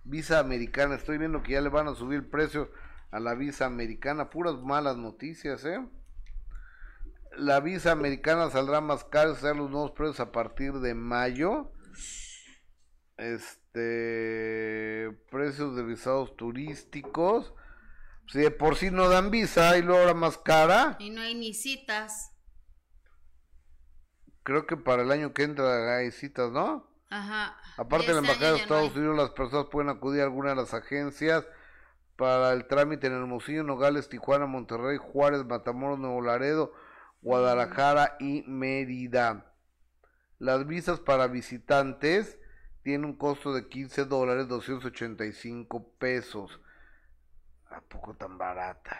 Visa 0.04 0.40
americana, 0.40 0.96
estoy 0.96 1.18
viendo 1.18 1.44
que 1.44 1.54
ya 1.54 1.62
le 1.62 1.70
van 1.70 1.88
a 1.88 1.96
subir 1.96 2.20
el 2.20 2.26
precio 2.26 2.72
a 3.12 3.20
la 3.20 3.36
visa 3.36 3.66
americana. 3.66 4.30
Puras 4.30 4.56
malas 4.62 4.98
noticias, 4.98 5.66
¿eh? 5.66 5.86
La 7.36 7.60
visa 7.60 7.92
americana 7.92 8.50
saldrá 8.50 8.82
más 8.82 9.04
cara, 9.04 9.36
serán 9.36 9.58
los 9.58 9.70
nuevos 9.70 9.92
precios 9.92 10.20
a 10.20 10.32
partir 10.32 10.74
de 10.74 10.94
mayo. 10.94 11.72
Este, 13.18 13.67
precios 15.30 15.76
de 15.76 15.84
visados 15.84 16.36
turísticos. 16.36 17.54
Si 18.28 18.40
de 18.40 18.52
por 18.52 18.76
sí 18.76 18.92
no 18.92 19.08
dan 19.08 19.32
visa 19.32 19.78
y 19.78 19.82
luego 19.82 20.02
ahora 20.02 20.14
más 20.14 20.38
cara. 20.38 20.98
Y 21.00 21.10
no 21.10 21.22
hay 21.22 21.36
ni 21.36 21.54
citas. 21.54 22.34
Creo 24.44 24.66
que 24.66 24.78
para 24.78 25.04
el 25.04 25.12
año 25.12 25.34
que 25.34 25.44
entra 25.44 25.98
hay 25.98 26.12
citas, 26.12 26.52
¿no? 26.52 26.90
Ajá. 27.10 27.58
Aparte 27.78 28.08
de 28.08 28.14
la 28.14 28.20
Embajada 28.20 28.54
de 28.54 28.58
Estados 28.60 28.96
Unidos, 28.96 29.16
las 29.16 29.30
personas 29.32 29.68
pueden 29.72 29.90
acudir 29.90 30.22
a 30.22 30.26
alguna 30.26 30.50
de 30.50 30.56
las 30.58 30.74
agencias 30.74 31.46
para 32.18 32.52
el 32.52 32.66
trámite 32.66 33.08
en 33.08 33.14
Hermosillo, 33.14 33.64
Nogales, 33.64 34.10
Tijuana, 34.10 34.46
Monterrey, 34.46 34.98
Juárez, 34.98 35.46
Matamoros, 35.46 36.00
Nuevo 36.00 36.22
Laredo, 36.22 36.74
Guadalajara 37.22 38.18
y 38.20 38.44
Mérida. 38.48 39.54
Las 40.40 40.68
visas 40.68 41.00
para 41.00 41.28
visitantes 41.28 42.38
tienen 42.88 43.04
un 43.04 43.18
costo 43.18 43.54
de 43.54 43.68
15 43.68 44.06
dólares, 44.06 44.48
285 44.48 45.92
pesos. 46.00 46.62
¿A 47.70 47.82
poco 47.82 48.16
tan 48.16 48.38
barata? 48.38 48.98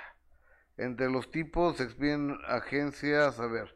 Entre 0.76 1.10
los 1.10 1.32
tipos 1.32 1.78
se 1.78 1.84
expiden 1.84 2.38
agencias, 2.50 3.40
a 3.40 3.48
ver, 3.48 3.74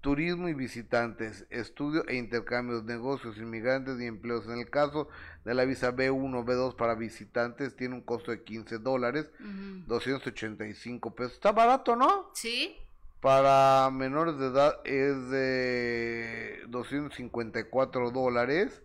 turismo 0.00 0.48
y 0.48 0.54
visitantes, 0.54 1.48
estudio 1.50 2.06
e 2.06 2.14
intercambios, 2.14 2.84
negocios, 2.84 3.38
inmigrantes 3.38 4.00
y 4.00 4.06
empleos. 4.06 4.46
En 4.46 4.60
el 4.60 4.70
caso 4.70 5.08
de 5.44 5.52
la 5.54 5.64
visa 5.64 5.96
B1, 5.96 6.44
B2 6.44 6.76
para 6.76 6.94
visitantes, 6.94 7.74
tiene 7.74 7.96
un 7.96 8.02
costo 8.02 8.30
de 8.30 8.44
15 8.44 8.78
dólares, 8.78 9.32
285 9.40 11.16
pesos. 11.16 11.32
Está 11.32 11.50
barato, 11.50 11.96
¿no? 11.96 12.30
Sí. 12.34 12.76
Para 13.18 13.90
menores 13.90 14.38
de 14.38 14.46
edad 14.46 14.76
es 14.84 15.28
de 15.28 16.62
254 16.68 18.12
dólares. 18.12 18.84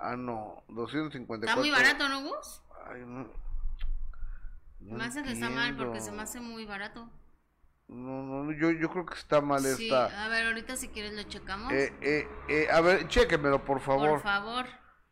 Ah, 0.00 0.16
no, 0.16 0.62
254. 0.68 1.48
Está 1.48 1.56
muy 1.56 1.70
barato, 1.70 2.08
¿no, 2.08 2.22
Gus? 2.22 2.62
Ay, 2.86 3.02
no. 3.06 3.28
No 4.80 4.96
me 4.96 5.04
hace 5.04 5.22
que 5.22 5.32
está 5.32 5.50
mal 5.50 5.76
porque 5.76 6.00
se 6.00 6.12
me 6.12 6.22
hace 6.22 6.40
muy 6.40 6.64
barato. 6.64 7.08
No, 7.88 8.22
no, 8.22 8.52
yo, 8.52 8.70
yo 8.70 8.88
creo 8.88 9.04
que 9.04 9.14
está 9.14 9.40
mal 9.40 9.62
sí, 9.62 9.84
esta. 9.84 10.24
A 10.24 10.28
ver, 10.28 10.46
ahorita 10.46 10.76
si 10.76 10.88
quieres 10.88 11.12
lo 11.12 11.22
checamos. 11.24 11.72
Eh, 11.72 11.92
eh, 12.00 12.28
eh, 12.48 12.68
a 12.70 12.80
ver, 12.80 13.08
chéquemelo, 13.08 13.64
por 13.64 13.80
favor. 13.80 14.10
Por 14.10 14.20
favor. 14.20 14.66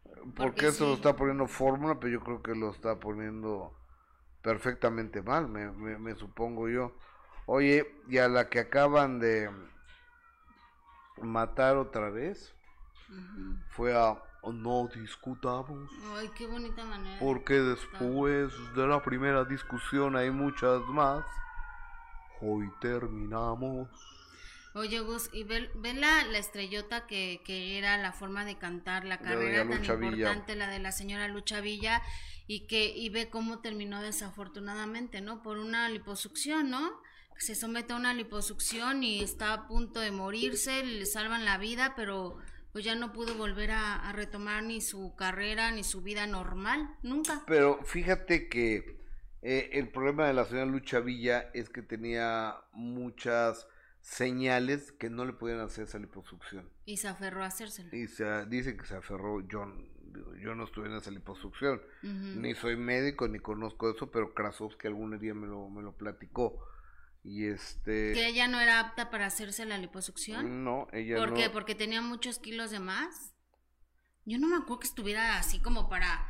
Porque, 0.05 0.33
porque 0.37 0.67
eso 0.69 0.87
lo 0.87 0.95
está 0.95 1.17
poniendo 1.17 1.47
fórmula, 1.49 1.99
pero 1.99 2.13
yo 2.13 2.21
creo 2.21 2.43
que 2.43 2.55
lo 2.55 2.71
está 2.71 3.01
poniendo 3.01 3.79
perfectamente 4.43 5.23
mal, 5.23 5.49
me, 5.49 5.71
me, 5.71 6.15
supongo 6.15 6.69
yo. 6.69 6.97
Oye, 7.47 8.01
y 8.09 8.19
a 8.19 8.29
la 8.29 8.49
que 8.49 8.61
acaban 8.61 9.19
de 9.19 9.51
matar 11.21 11.77
otra 11.77 12.11
vez, 12.11 12.55
fue 13.71 13.95
a 13.95 14.19
no 14.53 14.89
discutamos. 14.95 15.91
Ay, 16.17 16.31
qué 16.37 16.47
bonita 16.47 16.85
manera. 16.85 17.19
Porque 17.19 17.55
después 17.55 18.53
de 18.75 18.87
la 18.87 19.03
primera 19.03 19.45
discusión 19.45 20.17
hay 20.17 20.31
muchas 20.31 20.81
más. 20.87 21.25
Hoy 22.41 22.71
terminamos. 22.81 23.89
Oye, 24.75 25.01
Gus, 25.01 25.31
y 25.33 25.45
ve, 25.45 25.71
la, 25.95 26.21
estrellota 26.39 27.07
que, 27.07 27.41
que, 27.45 27.79
era 27.79 27.97
la 27.97 28.13
forma 28.13 28.45
de 28.45 28.59
cantar, 28.59 29.05
la 29.05 29.19
carrera 29.19 29.69
tan 29.69 29.83
importante, 29.85 30.55
la 30.55 30.69
de 30.69 30.79
la 30.79 30.93
señora 30.93 31.27
Lucha 31.27 31.61
Villa, 31.61 32.01
y 32.47 32.61
que 32.61 32.87
y 32.97 33.09
ve 33.09 33.29
cómo 33.29 33.59
terminó 33.59 34.01
desafortunadamente, 34.03 35.21
¿no? 35.21 35.43
Por 35.43 35.59
una 35.59 35.89
liposucción, 35.89 36.71
¿no? 36.71 37.01
Se 37.39 37.55
somete 37.55 37.93
a 37.93 37.97
una 37.97 38.15
liposucción 38.15 39.03
y 39.03 39.21
está 39.23 39.53
a 39.53 39.69
punto 39.69 40.01
de 40.01 40.13
morirse, 40.13 40.85
le 40.85 41.07
salvan 41.07 41.45
la 41.45 41.59
vida, 41.59 41.95
pero 41.97 42.39
pues 42.73 42.85
ya 42.85 42.95
no 42.95 43.13
pudo 43.13 43.35
volver 43.35 43.71
a, 43.71 44.13
retomar 44.13 44.63
ni 44.63 44.81
su 44.81 45.15
carrera 45.17 45.71
ni 45.71 45.85
su 45.85 46.03
vida 46.03 46.27
normal, 46.27 46.89
nunca. 47.03 47.43
Pero 47.47 47.83
fíjate 47.85 48.49
que 48.49 48.99
eh, 49.43 49.71
el 49.73 49.89
problema 49.89 50.27
de 50.27 50.35
la 50.35 50.45
señora 50.45 50.67
Lucha 50.67 51.01
Villa 51.01 51.51
es 51.55 51.69
que 51.69 51.83
tenía 51.83 52.57
muchas 52.73 53.67
señales 54.01 54.93
que 54.93 55.11
no 55.11 55.25
le 55.25 55.33
podían 55.33 55.61
hacer 55.61 55.85
esa 55.85 55.99
liposucción. 55.99 56.69
Y 56.85 56.97
se 56.97 57.09
aferró 57.09 57.43
a 57.43 57.47
hacérselo. 57.47 57.95
Y 57.95 58.07
se, 58.07 58.47
dice 58.47 58.77
que 58.77 58.87
se 58.87 58.97
aferró, 58.97 59.47
yo, 59.47 59.67
yo 60.41 60.55
no 60.55 60.65
estuve 60.65 60.87
en 60.87 60.97
esa 60.97 61.11
liposucción, 61.11 61.81
ni 62.03 62.55
soy 62.55 62.77
médico 62.77 63.29
ni 63.29 63.39
conozco 63.39 63.91
eso, 63.91 64.11
pero 64.11 64.35
Krasovsky 64.35 64.87
algún 64.87 65.19
día 65.19 65.35
me 65.35 65.47
lo, 65.47 65.69
me 65.69 65.83
lo 65.83 65.93
platicó 65.93 66.59
y 67.29 67.47
este... 67.47 68.15
¿Que 68.15 68.27
ella 68.27 68.49
no 68.49 68.59
era 68.59 68.81
apta 68.81 69.11
para 69.11 69.27
hacerse 69.27 69.67
la 69.67 69.77
liposucción? 69.77 70.65
No, 70.65 70.89
ella 70.93 71.17
¿Por 71.19 71.35
qué? 71.35 71.51
¿Porque 71.51 71.75
tenía 71.75 72.01
muchos 72.01 72.39
kilos 72.39 72.71
de 72.71 72.81
más? 72.81 73.35
Yo 74.25 74.39
no 74.39 74.49
me 74.49 74.57
acuerdo 74.57 74.81
que 74.81 74.87
estuviera 74.87 75.39
así 75.39 75.61
como 75.61 75.91
para 75.91 76.27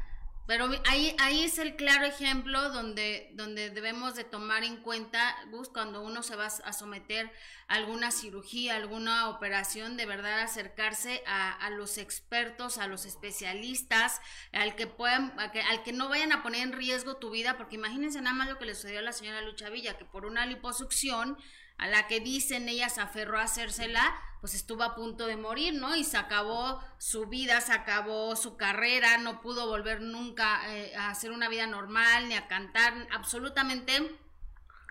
pero 0.48 0.66
ahí, 0.86 1.14
ahí 1.18 1.44
es 1.44 1.58
el 1.58 1.76
claro 1.76 2.06
ejemplo 2.06 2.70
donde, 2.70 3.28
donde 3.34 3.68
debemos 3.68 4.14
de 4.14 4.24
tomar 4.24 4.64
en 4.64 4.78
cuenta, 4.78 5.36
Gus, 5.50 5.68
cuando 5.68 6.00
uno 6.00 6.22
se 6.22 6.36
va 6.36 6.46
a 6.46 6.72
someter 6.72 7.30
a 7.68 7.74
alguna 7.74 8.10
cirugía, 8.10 8.76
alguna 8.76 9.28
operación, 9.28 9.98
de 9.98 10.06
verdad 10.06 10.40
acercarse 10.40 11.22
a, 11.26 11.68
los 11.68 11.98
expertos, 11.98 12.78
a 12.78 12.86
los 12.86 13.04
especialistas, 13.04 14.22
al 14.52 14.74
que 14.74 14.86
puedan, 14.86 15.38
al 15.38 15.52
que, 15.52 15.60
al 15.60 15.82
que 15.82 15.92
no 15.92 16.08
vayan 16.08 16.32
a 16.32 16.42
poner 16.42 16.62
en 16.62 16.72
riesgo 16.72 17.18
tu 17.18 17.28
vida, 17.28 17.58
porque 17.58 17.76
imagínense 17.76 18.18
nada 18.22 18.34
más 18.34 18.48
lo 18.48 18.56
que 18.56 18.64
le 18.64 18.74
sucedió 18.74 19.00
a 19.00 19.02
la 19.02 19.12
señora 19.12 19.42
Lucha 19.42 19.68
Villa, 19.68 19.98
que 19.98 20.06
por 20.06 20.24
una 20.24 20.46
liposucción, 20.46 21.36
a 21.78 21.86
la 21.86 22.06
que 22.06 22.20
dicen 22.20 22.68
ella 22.68 22.88
se 22.88 23.00
aferró 23.00 23.38
a 23.38 23.44
hacérsela, 23.44 24.14
pues 24.40 24.54
estuvo 24.54 24.82
a 24.82 24.94
punto 24.94 25.26
de 25.26 25.36
morir, 25.36 25.74
¿no? 25.74 25.96
Y 25.96 26.04
se 26.04 26.16
acabó 26.16 26.80
su 26.98 27.26
vida, 27.26 27.60
se 27.60 27.72
acabó 27.72 28.36
su 28.36 28.56
carrera, 28.56 29.18
no 29.18 29.40
pudo 29.40 29.66
volver 29.66 30.00
nunca 30.00 30.60
eh, 30.74 30.94
a 30.96 31.10
hacer 31.10 31.32
una 31.32 31.48
vida 31.48 31.66
normal, 31.66 32.28
ni 32.28 32.34
a 32.34 32.46
cantar, 32.46 32.94
absolutamente 33.12 34.16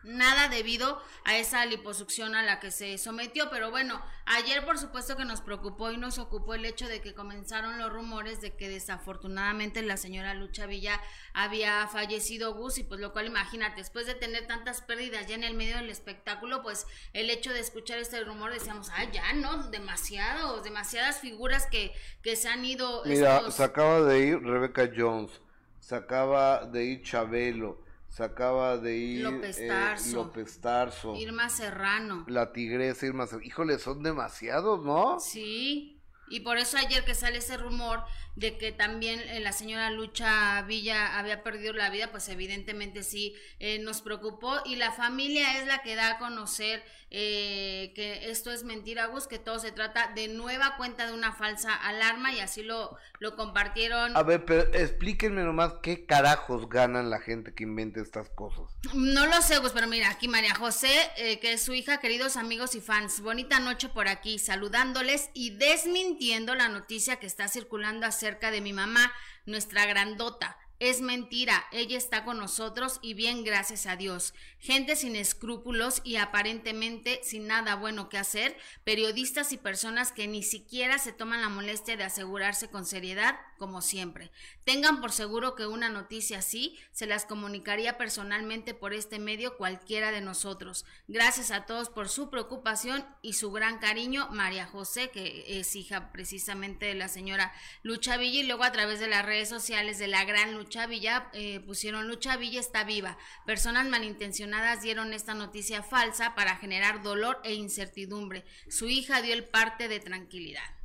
nada 0.07 0.47
debido 0.47 1.01
a 1.25 1.37
esa 1.37 1.65
liposucción 1.65 2.35
a 2.35 2.43
la 2.43 2.59
que 2.59 2.71
se 2.71 2.97
sometió. 2.97 3.49
Pero 3.49 3.69
bueno, 3.69 4.01
ayer 4.25 4.65
por 4.65 4.77
supuesto 4.77 5.15
que 5.15 5.25
nos 5.25 5.41
preocupó 5.41 5.91
y 5.91 5.97
nos 5.97 6.17
ocupó 6.17 6.55
el 6.55 6.65
hecho 6.65 6.87
de 6.87 7.01
que 7.01 7.13
comenzaron 7.13 7.77
los 7.77 7.91
rumores 7.91 8.41
de 8.41 8.55
que 8.55 8.69
desafortunadamente 8.69 9.81
la 9.81 9.97
señora 9.97 10.33
Lucha 10.33 10.65
Villa 10.65 10.99
había 11.33 11.87
fallecido 11.87 12.53
Gus 12.53 12.77
y 12.77 12.83
pues 12.83 12.99
lo 12.99 13.13
cual 13.13 13.27
imagínate, 13.27 13.81
después 13.81 14.07
de 14.07 14.15
tener 14.15 14.47
tantas 14.47 14.81
pérdidas 14.81 15.27
ya 15.27 15.35
en 15.35 15.43
el 15.43 15.53
medio 15.53 15.77
del 15.77 15.89
espectáculo, 15.89 16.63
pues 16.63 16.87
el 17.13 17.29
hecho 17.29 17.51
de 17.53 17.59
escuchar 17.59 17.99
este 17.99 18.23
rumor 18.23 18.51
decíamos, 18.51 18.89
ah, 18.95 19.03
ya, 19.11 19.33
¿no? 19.33 19.69
Demasiados, 19.69 20.63
demasiadas 20.63 21.19
figuras 21.19 21.67
que, 21.67 21.91
que 22.21 22.35
se 22.35 22.47
han 22.47 22.63
ido. 22.65 23.03
Mira, 23.05 23.51
se 23.51 23.63
acaba 23.63 24.01
de 24.01 24.19
ir 24.19 24.41
Rebecca 24.41 24.89
Jones, 24.95 25.41
se 25.79 25.95
acaba 25.95 26.65
de 26.65 26.85
ir 26.85 27.03
Chabelo 27.03 27.86
se 28.09 28.23
acaba 28.23 28.77
de 28.77 28.95
ir 28.97 29.23
López 29.23 29.57
eh, 29.59 29.69
López 30.13 30.59
Tarso, 30.59 31.15
Irma 31.15 31.49
Serrano, 31.49 32.25
la 32.27 32.51
Tigresa 32.51 33.05
Irma 33.05 33.27
Serrano. 33.27 33.45
Híjole, 33.45 33.79
son 33.79 34.03
demasiados, 34.03 34.83
¿no? 34.83 35.19
Sí, 35.19 36.01
y 36.29 36.41
por 36.41 36.57
eso 36.57 36.77
ayer 36.77 37.05
que 37.05 37.15
sale 37.15 37.37
ese 37.37 37.57
rumor 37.57 38.03
de 38.35 38.57
que 38.57 38.71
también 38.71 39.19
eh, 39.19 39.39
la 39.39 39.51
señora 39.51 39.89
Lucha 39.89 40.61
Villa 40.63 41.17
había 41.17 41.41
perdido 41.41 41.73
la 41.73 41.89
vida, 41.89 42.11
pues 42.11 42.27
evidentemente 42.29 43.03
sí 43.03 43.35
eh, 43.59 43.79
nos 43.79 44.01
preocupó 44.01 44.57
y 44.65 44.75
la 44.75 44.91
familia 44.91 45.59
es 45.59 45.67
la 45.67 45.81
que 45.81 45.95
da 45.95 46.11
a 46.11 46.17
conocer 46.19 46.83
eh, 47.09 47.93
que 47.95 48.29
esto 48.29 48.51
es 48.51 48.65
mentira, 48.65 49.05
Gus, 49.05 49.27
que 49.27 49.39
todo 49.39 49.59
se 49.59 49.71
trata 49.71 50.11
de 50.13 50.27
nueva 50.27 50.75
cuenta 50.75 51.07
de 51.07 51.13
una 51.13 51.31
falsa 51.31 51.73
alarma 51.73 52.33
y 52.33 52.41
así 52.41 52.63
lo, 52.63 52.97
lo 53.19 53.35
compartieron. 53.37 54.15
A 54.17 54.23
ver, 54.23 54.43
pero 54.43 54.63
explíquenme 54.73 55.43
nomás 55.43 55.75
qué 55.81 56.05
carajos 56.05 56.67
ganan 56.67 57.09
la 57.09 57.21
gente 57.21 57.53
que 57.53 57.63
inventa 57.63 58.01
estas 58.01 58.29
cosas. 58.29 58.65
No 58.93 59.25
lo 59.25 59.41
sé, 59.41 59.57
Gus, 59.59 59.71
pero 59.71 59.87
mira, 59.87 60.09
aquí 60.09 60.27
María 60.27 60.53
José, 60.53 60.91
eh, 61.15 61.39
que 61.39 61.53
es 61.53 61.63
su 61.63 61.73
hija, 61.73 61.99
queridos 61.99 62.35
amigos 62.35 62.75
y 62.75 62.81
fans, 62.81 63.21
bonita 63.21 63.59
noche 63.59 63.87
por 63.87 64.09
aquí, 64.09 64.37
saludándoles 64.37 65.29
y 65.33 65.51
desmintiendo 65.51 66.55
la 66.55 66.67
noticia 66.67 67.17
que 67.17 67.27
está 67.27 67.47
circulando 67.47 68.05
acerca 68.05 68.51
de 68.51 68.59
mi 68.59 68.73
mamá, 68.73 69.13
nuestra 69.45 69.85
grandota. 69.85 70.57
Es 70.79 71.01
mentira, 71.01 71.65
ella 71.71 71.97
está 71.97 72.23
con 72.23 72.37
nosotros 72.37 72.99
y 73.01 73.15
bien 73.15 73.43
gracias 73.43 73.87
a 73.87 73.95
Dios. 73.95 74.35
Gente 74.59 74.95
sin 74.95 75.15
escrúpulos 75.15 76.01
y 76.03 76.15
aparentemente 76.15 77.21
sin 77.23 77.45
nada 77.45 77.75
bueno 77.75 78.09
que 78.09 78.17
hacer, 78.17 78.57
periodistas 78.83 79.51
y 79.51 79.57
personas 79.57 80.11
que 80.11 80.27
ni 80.27 80.41
siquiera 80.41 80.97
se 80.97 81.13
toman 81.13 81.41
la 81.41 81.49
molestia 81.49 81.95
de 81.95 82.03
asegurarse 82.03 82.67
con 82.69 82.85
seriedad, 82.85 83.39
como 83.59 83.83
siempre. 83.83 84.31
Tengan 84.63 84.99
por 84.99 85.11
seguro 85.11 85.53
que 85.53 85.67
una 85.67 85.89
noticia 85.89 86.39
así 86.39 86.77
se 86.91 87.05
las 87.05 87.25
comunicaría 87.25 87.99
personalmente 87.99 88.73
por 88.73 88.93
este 88.93 89.19
medio 89.19 89.57
cualquiera 89.57 90.11
de 90.11 90.21
nosotros. 90.21 90.85
Gracias 91.07 91.51
a 91.51 91.65
todos 91.65 91.89
por 91.89 92.09
su 92.09 92.31
preocupación 92.31 93.05
y 93.21 93.33
su 93.33 93.51
gran 93.51 93.77
cariño, 93.77 94.27
María 94.31 94.65
José, 94.65 95.11
que 95.11 95.59
es 95.59 95.75
hija 95.75 96.11
precisamente 96.11 96.87
de 96.87 96.95
la 96.95 97.09
señora 97.09 97.53
Lucha 97.83 98.17
Villa, 98.17 98.39
y 98.39 98.47
luego 98.47 98.63
a 98.63 98.71
través 98.71 98.99
de 98.99 99.07
las 99.07 99.25
redes 99.25 99.49
sociales 99.49 99.99
de 99.99 100.07
la 100.07 100.25
gran 100.25 100.55
Lucha 100.55 100.87
Villa 100.87 101.29
eh, 101.33 101.59
pusieron 101.59 102.07
Lucha 102.07 102.37
Villa 102.37 102.59
está 102.59 102.83
viva. 102.83 103.17
Personas 103.45 103.87
malintencionadas 103.87 104.46
dieron 104.81 105.13
esta 105.13 105.33
noticia 105.33 105.83
falsa 105.83 106.35
para 106.35 106.57
generar 106.57 107.03
dolor 107.03 107.39
e 107.43 107.53
incertidumbre. 107.53 108.45
Su 108.69 108.87
hija 108.87 109.21
dio 109.21 109.33
el 109.33 109.45
parte 109.45 109.87
de 109.87 109.99
tranquilidad. 109.99 110.75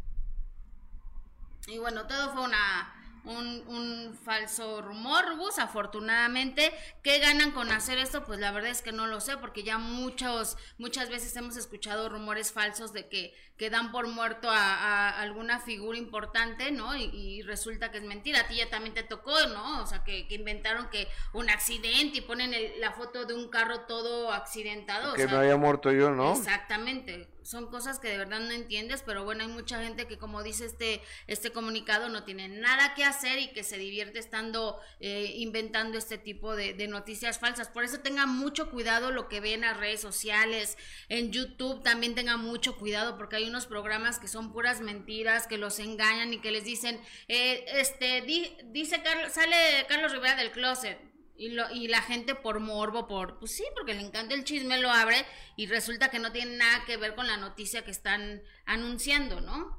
Y 1.67 1.79
bueno, 1.79 2.07
todo 2.07 2.33
fue 2.33 2.43
una 2.43 3.03
un, 3.25 4.19
falso 4.25 4.83
rumor, 4.83 5.37
Gus, 5.37 5.59
afortunadamente. 5.59 6.73
¿Qué 7.03 7.19
ganan 7.19 7.53
con 7.53 7.71
hacer 7.71 7.99
esto? 7.99 8.25
Pues 8.25 8.41
la 8.41 8.53
verdad 8.53 8.71
es 8.71 8.83
que 8.83 8.93
no 8.93 9.07
lo 9.07 9.21
sé, 9.21 9.37
porque 9.37 9.63
ya 9.63 9.79
muchos, 9.79 10.57
muchas 10.79 11.09
veces 11.09 11.35
hemos 11.37 11.57
escuchado 11.57 12.09
rumores 12.09 12.53
falsos 12.53 12.93
de 12.93 13.09
que, 13.09 13.35
que 13.57 13.71
dan 13.71 13.93
por 13.93 14.09
muerto 14.09 14.49
a, 14.51 15.11
alguna 15.21 15.61
figura 15.61 15.99
importante, 15.99 16.71
¿no? 16.71 16.97
Y, 16.97 17.43
resulta 17.43 17.91
que 17.91 17.99
es 17.99 18.05
mentira. 18.05 18.41
A 18.41 18.49
ti 18.49 18.57
ya 18.57 18.71
también 18.71 18.95
te 18.95 19.03
tocó, 19.03 19.47
¿no? 19.49 19.83
O 19.83 19.87
sea, 19.87 20.05
que, 20.05 20.27
inventaron 20.31 20.89
que 20.91 21.09
un 21.33 21.51
accidente 21.51 22.19
y 22.19 22.21
ponen 22.21 22.55
la 22.81 22.93
foto 22.93 23.25
de 23.25 23.35
un 23.35 23.49
carro 23.49 23.81
todo 23.81 24.33
accidentado. 24.33 25.15
Que 25.15 25.27
no 25.27 25.39
haya 25.39 25.57
muerto 25.57 25.93
yo, 25.93 26.11
¿no? 26.11 26.33
Exactamente 26.33 27.29
son 27.43 27.67
cosas 27.71 27.99
que 27.99 28.09
de 28.09 28.19
verdad 28.19 28.41
no 28.41 28.53
entiendes, 28.53 29.03
pero 29.05 29.25
bueno, 29.25 29.43
hay 29.43 29.49
mucha 29.49 29.83
gente 29.83 30.07
que 30.07 30.19
como 30.19 30.43
dice 30.43 30.65
este, 30.67 31.03
este 31.27 31.51
comunicado 31.51 32.09
no 32.09 32.25
tiene 32.25 32.49
nada 32.49 32.95
que 32.95 33.05
hacer 33.05 33.39
y 33.39 33.53
que 33.53 33.65
se 33.65 33.79
divierte 33.79 34.19
estando 34.19 34.79
eh, 35.01 35.35
inventando 35.37 35.99
este 35.99 36.19
tipo 36.19 36.55
de, 36.57 36.73
de, 36.75 36.89
noticias 36.89 37.39
falsas. 37.39 37.69
Por 37.69 37.85
eso 37.85 38.01
tengan 38.01 38.29
mucho 38.29 38.71
cuidado 38.71 39.11
lo 39.11 39.29
que 39.29 39.41
ven 39.41 39.53
en 39.53 39.61
las 39.63 39.77
redes 39.77 40.01
sociales, 40.01 40.79
en 41.09 41.33
YouTube 41.33 41.83
también 41.83 42.15
tengan 42.15 42.41
mucho 42.41 42.77
cuidado 42.77 43.17
porque 43.17 43.37
hay 43.37 43.42
unos 43.45 43.67
programas 43.67 44.19
que 44.19 44.29
son 44.29 44.53
puras 44.53 44.81
mentiras, 44.81 45.47
que 45.47 45.59
los 45.59 45.79
engañan 45.79 46.33
y 46.33 46.39
que 46.39 46.51
les 46.51 46.65
dicen, 46.65 47.01
eh, 47.29 47.65
este, 47.75 48.23
dice 48.23 49.03
Carlos, 49.03 49.33
sale 49.33 49.57
Carlos 49.89 50.13
Rivera 50.13 50.37
del 50.37 50.53
closet 50.53 50.99
y, 51.37 51.51
lo, 51.51 51.71
y 51.71 51.89
la 51.89 52.03
gente 52.03 52.35
por 52.35 52.61
morbo, 52.61 53.07
por, 53.07 53.39
pues 53.39 53.53
sí, 53.57 53.65
porque 53.75 53.95
le 53.95 54.03
encanta 54.03 54.35
el 54.35 54.45
chisme, 54.45 54.81
lo 54.81 54.91
abre 54.91 55.25
y 55.57 55.67
resulta 55.67 56.11
que 56.11 56.19
no 56.19 56.33
tiene 56.33 56.57
nada 56.57 56.85
que 56.87 56.97
ver 56.97 57.15
con 57.15 57.27
la 57.27 57.37
noticia 57.37 57.85
que 57.85 57.91
están 57.91 58.43
anunciando, 58.67 59.41
¿no? 59.41 59.79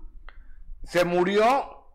Se 0.84 1.06
murió, 1.06 1.88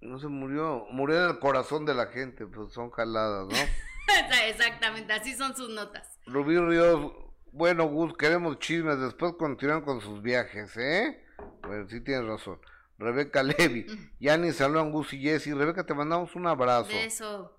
no 0.00 0.18
se 0.18 0.28
murió, 0.28 0.86
murió 0.90 1.24
en 1.24 1.30
el 1.30 1.38
corazón 1.38 1.84
de 1.84 1.94
la 1.94 2.06
gente, 2.06 2.46
pues 2.46 2.72
son 2.72 2.90
jaladas, 2.90 3.48
¿no? 3.48 3.56
Exactamente, 4.46 5.12
así 5.12 5.34
son 5.34 5.56
sus 5.56 5.70
notas. 5.70 6.18
Rubí 6.26 6.58
Ríos, 6.58 7.12
bueno, 7.52 7.86
Gus, 7.86 8.16
queremos 8.16 8.58
chismes, 8.58 9.00
después 9.00 9.34
continúan 9.38 9.82
con 9.82 10.00
sus 10.00 10.22
viajes, 10.22 10.76
¿eh? 10.76 11.24
Pues 11.62 11.90
sí 11.90 12.00
tienes 12.00 12.26
razón. 12.26 12.60
Rebeca 12.98 13.42
Levy, 13.42 13.86
Yani 14.20 14.52
Salón, 14.52 14.92
Gus 14.92 15.12
y 15.14 15.22
Jessy. 15.22 15.52
Rebeca, 15.52 15.84
te 15.86 15.94
mandamos 15.94 16.36
un 16.36 16.46
abrazo. 16.46 16.88
Beso. 16.88 17.58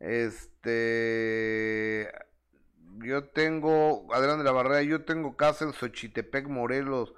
Este, 0.00 0.62
yo 3.04 3.28
tengo, 3.28 4.12
Adrián 4.12 4.38
de 4.38 4.44
la 4.44 4.52
Barrera, 4.52 4.82
yo 4.82 5.04
tengo 5.04 5.36
casa 5.36 5.64
en 5.64 5.72
Xochitepec, 5.72 6.48
Morelos. 6.48 7.14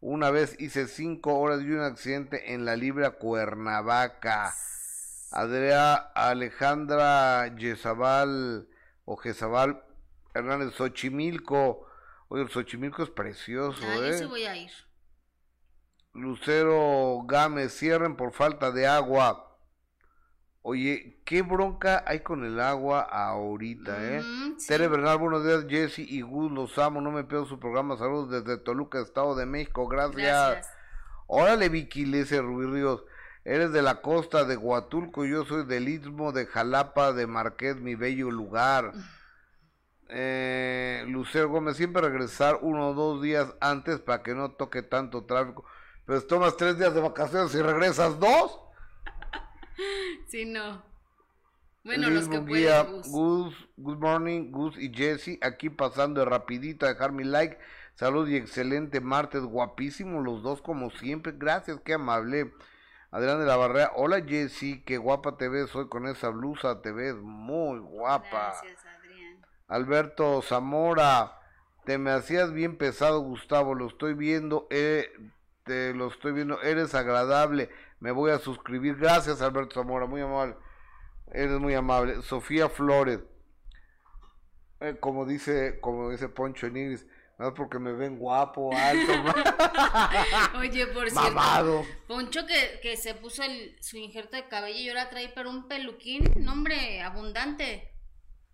Una 0.00 0.30
vez 0.30 0.56
hice 0.58 0.88
cinco 0.88 1.38
horas 1.38 1.60
y 1.62 1.70
un 1.70 1.80
accidente 1.80 2.54
en 2.54 2.64
la 2.64 2.76
Libra 2.76 3.10
Cuernavaca. 3.10 4.54
Adriana 5.32 5.94
Alejandra 6.14 7.54
Yezabal 7.56 8.68
o 9.04 9.16
Jezabal 9.16 9.82
Hernández 10.34 10.74
Xochimilco. 10.74 11.86
Oye, 12.28 12.42
el 12.42 12.50
Xochimilco 12.50 13.02
es 13.02 13.10
precioso, 13.10 13.82
ah, 13.86 14.06
¿eh? 14.06 14.26
voy 14.26 14.44
a 14.44 14.56
ir. 14.56 14.70
Lucero 16.14 17.22
Gámez, 17.26 17.72
cierren 17.72 18.16
por 18.16 18.32
falta 18.32 18.70
de 18.70 18.86
agua. 18.86 19.48
Oye, 20.64 21.20
qué 21.24 21.42
bronca 21.42 22.04
hay 22.06 22.20
con 22.20 22.44
el 22.44 22.60
agua 22.60 23.00
ahorita, 23.00 23.96
¿eh? 24.00 24.22
Tere 24.68 24.86
Bernal, 24.86 25.18
buenos 25.18 25.44
días, 25.44 25.66
Jesse 25.68 25.98
y 25.98 26.20
Gus, 26.20 26.52
los 26.52 26.78
amo, 26.78 27.00
no 27.00 27.10
me 27.10 27.24
pierdo 27.24 27.46
su 27.46 27.58
programa, 27.58 27.96
saludos 27.96 28.30
desde 28.30 28.62
Toluca, 28.62 29.00
Estado 29.00 29.34
de 29.34 29.44
México, 29.44 29.88
gracias. 29.88 30.70
Órale, 31.26 31.68
Vicky, 31.68 32.06
le 32.06 32.18
dice 32.18 32.40
Rubí 32.40 32.66
Ríos, 32.66 33.02
eres 33.44 33.72
de 33.72 33.82
la 33.82 34.02
costa 34.02 34.44
de 34.44 34.56
Huatulco, 34.56 35.24
yo 35.24 35.44
soy 35.44 35.64
del 35.66 35.88
Istmo 35.88 36.30
de 36.30 36.46
Jalapa 36.46 37.12
de 37.12 37.26
Marqués, 37.26 37.76
mi 37.76 37.96
bello 37.96 38.30
lugar. 38.30 38.92
Eh, 40.14 41.04
Lucero 41.08 41.48
Gómez, 41.48 41.78
siempre 41.78 42.02
regresar 42.02 42.58
uno 42.60 42.90
o 42.90 42.94
dos 42.94 43.22
días 43.22 43.54
antes 43.60 43.98
para 43.98 44.22
que 44.22 44.34
no 44.34 44.52
toque 44.52 44.82
tanto 44.82 45.24
tráfico. 45.24 45.64
Pues 46.04 46.26
tomas 46.26 46.56
tres 46.56 46.78
días 46.78 46.94
de 46.94 47.00
vacaciones 47.00 47.54
y 47.54 47.62
regresas 47.62 48.18
dos. 48.18 48.60
Sí, 50.28 50.44
no. 50.44 50.82
Bueno, 51.84 52.08
los 52.10 52.28
que 52.28 52.40
pueden, 52.40 53.02
Gus. 53.02 53.54
Good 53.76 53.98
morning, 53.98 54.50
Gus 54.50 54.78
y 54.78 54.94
Jesse, 54.94 55.38
aquí 55.40 55.68
pasando 55.68 56.20
de 56.20 56.26
rapidito 56.26 56.86
a 56.86 56.90
dejar 56.90 57.12
mi 57.12 57.24
like. 57.24 57.58
Salud 57.94 58.28
y 58.28 58.36
excelente 58.36 59.00
martes, 59.00 59.42
guapísimo 59.42 60.20
los 60.22 60.42
dos 60.42 60.62
como 60.62 60.90
siempre. 60.90 61.34
Gracias, 61.36 61.80
qué 61.84 61.94
amable. 61.94 62.52
Adrián 63.10 63.40
de 63.40 63.46
la 63.46 63.56
Barrera, 63.56 63.92
hola 63.96 64.22
Jesse, 64.26 64.82
qué 64.86 64.96
guapa 64.96 65.36
te 65.36 65.48
ves 65.48 65.74
hoy 65.74 65.88
con 65.88 66.06
esa 66.06 66.28
blusa, 66.28 66.80
te 66.80 66.92
ves 66.92 67.16
muy 67.16 67.78
guapa. 67.80 68.54
Gracias. 68.62 68.91
Alberto 69.72 70.42
Zamora, 70.42 71.40
te 71.84 71.98
me 71.98 72.10
hacías 72.10 72.52
bien 72.52 72.76
pesado, 72.76 73.20
Gustavo, 73.20 73.74
lo 73.74 73.86
estoy 73.86 74.14
viendo, 74.14 74.66
eh, 74.70 75.10
te 75.64 75.94
lo 75.94 76.08
estoy 76.08 76.32
viendo, 76.32 76.60
eres 76.62 76.94
agradable 76.94 77.70
me 78.02 78.10
voy 78.10 78.32
a 78.32 78.40
suscribir. 78.40 78.96
Gracias, 78.96 79.40
Alberto 79.40 79.80
Zamora, 79.80 80.06
muy 80.06 80.20
amable. 80.20 80.56
Eres 81.32 81.60
muy 81.60 81.72
amable. 81.72 82.20
Sofía 82.22 82.68
Flores, 82.68 83.20
eh, 84.80 84.96
como 84.98 85.24
dice, 85.24 85.78
como 85.80 86.10
dice 86.10 86.28
Poncho 86.28 86.66
en 86.66 86.76
inglés, 86.76 87.06
no 87.38 87.54
porque 87.54 87.78
me 87.78 87.92
ven 87.92 88.18
guapo, 88.18 88.72
alto. 88.76 89.12
Oye, 90.58 90.88
por 90.88 91.08
cierto, 91.08 91.86
Poncho 92.08 92.44
que, 92.44 92.80
que 92.82 92.96
se 92.96 93.14
puso 93.14 93.44
el, 93.44 93.76
su 93.80 93.96
injerto 93.96 94.36
de 94.36 94.48
cabello 94.48 94.80
y 94.80 94.88
ahora 94.88 95.08
trae 95.08 95.30
pero 95.32 95.48
un 95.48 95.68
peluquín, 95.68 96.24
nombre 96.38 97.02
abundante. 97.02 97.91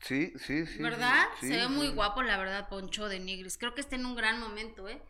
Sí, 0.00 0.32
sí, 0.38 0.64
sí. 0.66 0.78
¿Verdad? 0.82 1.26
sí, 1.40 1.48
Se 1.48 1.56
ve 1.56 1.68
muy 1.68 1.88
sí. 1.88 1.92
guapo, 1.94 2.22
la 2.22 2.36
verdad, 2.38 2.68
Poncho 2.68 3.08
de 3.08 3.18
Nigris. 3.18 3.58
Creo 3.58 3.74
que 3.74 3.80
está 3.80 3.96
en 3.96 4.06
un 4.06 4.14
gran 4.16 4.38
momento, 4.40 4.88
¿eh? 4.88 5.02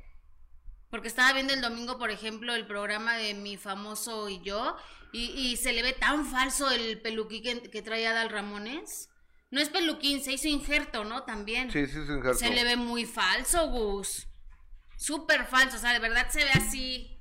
Porque 0.91 1.09
estaba 1.09 1.33
viendo 1.35 1.53
el 1.53 1.61
domingo, 1.61 1.99
por 1.99 2.11
ejemplo, 2.11 2.55
el 2.55 2.67
programa 2.67 3.17
de 3.17 3.35
Mi 3.35 3.59
Famoso 3.59 4.29
y 4.31 4.41
yo, 4.43 4.77
y, 5.13 5.25
y 5.33 5.57
se 5.59 5.73
le 5.75 5.83
ve 5.83 5.93
tan 5.93 6.25
falso 6.25 6.71
el 6.71 7.01
peluquín 7.03 7.43
que, 7.43 7.71
que 7.71 7.83
trae 7.83 8.07
Adal 8.07 8.31
Ramones. 8.31 9.11
No 9.51 9.61
es 9.61 9.69
peluquín, 9.69 10.23
se 10.25 10.33
hizo 10.33 10.49
injerto, 10.49 11.05
¿no? 11.05 11.25
También. 11.25 11.71
Sí, 11.71 11.87
sí, 11.87 11.99
es 12.01 12.09
injerto. 12.09 12.35
Se 12.35 12.51
le 12.51 12.65
ve 12.65 12.77
muy 12.77 13.05
falso, 13.05 13.69
Gus. 13.69 14.27
Súper 14.97 15.45
falso, 15.47 15.77
o 15.77 15.81
sea, 15.81 15.93
de 15.93 15.99
verdad 16.01 16.29
se 16.31 16.43
ve 16.45 16.51
así 16.53 17.19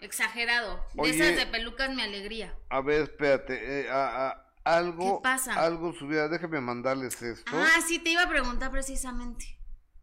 exagerado. 0.00 0.84
De 0.94 1.10
esas 1.10 1.36
de 1.36 1.46
pelucas 1.46 1.90
mi 1.94 2.02
alegría. 2.02 2.56
A 2.70 2.80
ver, 2.80 3.02
espérate. 3.02 3.80
eh, 3.82 3.90
a- 3.90 4.28
a- 4.28 4.49
algo. 4.64 5.18
¿Qué 5.18 5.22
pasa? 5.22 5.54
Algo 5.54 5.92
subía. 5.92 6.28
Déjame 6.28 6.60
mandarles 6.60 7.20
esto. 7.22 7.50
Ah, 7.54 7.80
sí, 7.86 7.98
te 7.98 8.10
iba 8.10 8.22
a 8.22 8.28
preguntar 8.28 8.70
precisamente. 8.70 9.58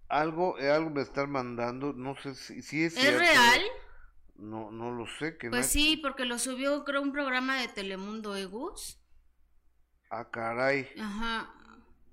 Algo, 0.10 0.58
eh, 0.60 0.72
algo 0.72 0.90
me 0.90 1.02
están 1.02 1.30
mandando. 1.32 1.94
No 1.94 2.16
sé 2.16 2.34
si, 2.36 2.62
si 2.62 2.84
es 2.84 2.96
¿Es 2.96 3.02
cierto. 3.02 3.20
real? 3.20 3.62
No, 4.38 4.72
no 4.72 4.92
lo 4.92 5.06
sé. 5.20 5.38
Que 5.38 5.50
Pues 5.50 5.66
Nach- 5.66 5.72
sí, 5.72 5.98
porque 5.98 6.26
lo 6.26 6.40
subió, 6.40 6.84
creo, 6.86 7.02
un 7.02 7.12
programa 7.12 7.60
de 7.60 7.68
Telemundo, 7.68 8.36
¿eh, 8.36 8.46
Gus? 8.46 9.00
Ah, 10.10 10.30
caray. 10.32 10.88
Ajá, 11.00 11.50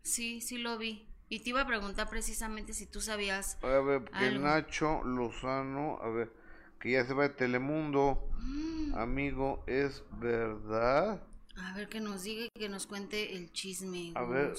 sí, 0.02 0.40
sí 0.40 0.58
lo 0.58 0.76
vi. 0.78 1.08
Y 1.28 1.40
te 1.40 1.50
iba 1.50 1.60
a 1.62 1.66
preguntar 1.66 2.08
precisamente 2.08 2.74
si 2.74 2.86
tú 2.86 3.00
sabías. 3.00 3.58
A 3.62 3.66
ver, 3.80 4.04
que 4.04 4.26
Algo. 4.26 4.44
Nacho 4.44 5.02
Lozano. 5.04 5.98
A 6.02 6.08
ver, 6.08 6.32
que 6.80 6.92
ya 6.92 7.04
se 7.04 7.14
va 7.14 7.24
de 7.24 7.30
Telemundo. 7.30 8.28
Mm, 8.40 8.94
Amigo, 8.96 9.64
¿es 9.66 10.02
verdad? 10.18 11.22
A 11.56 11.74
ver, 11.74 11.88
que 11.88 12.00
nos 12.00 12.22
diga 12.24 12.48
que 12.54 12.68
nos 12.68 12.86
cuente 12.86 13.36
el 13.36 13.52
chisme, 13.52 14.12
A 14.16 14.24
ver. 14.24 14.54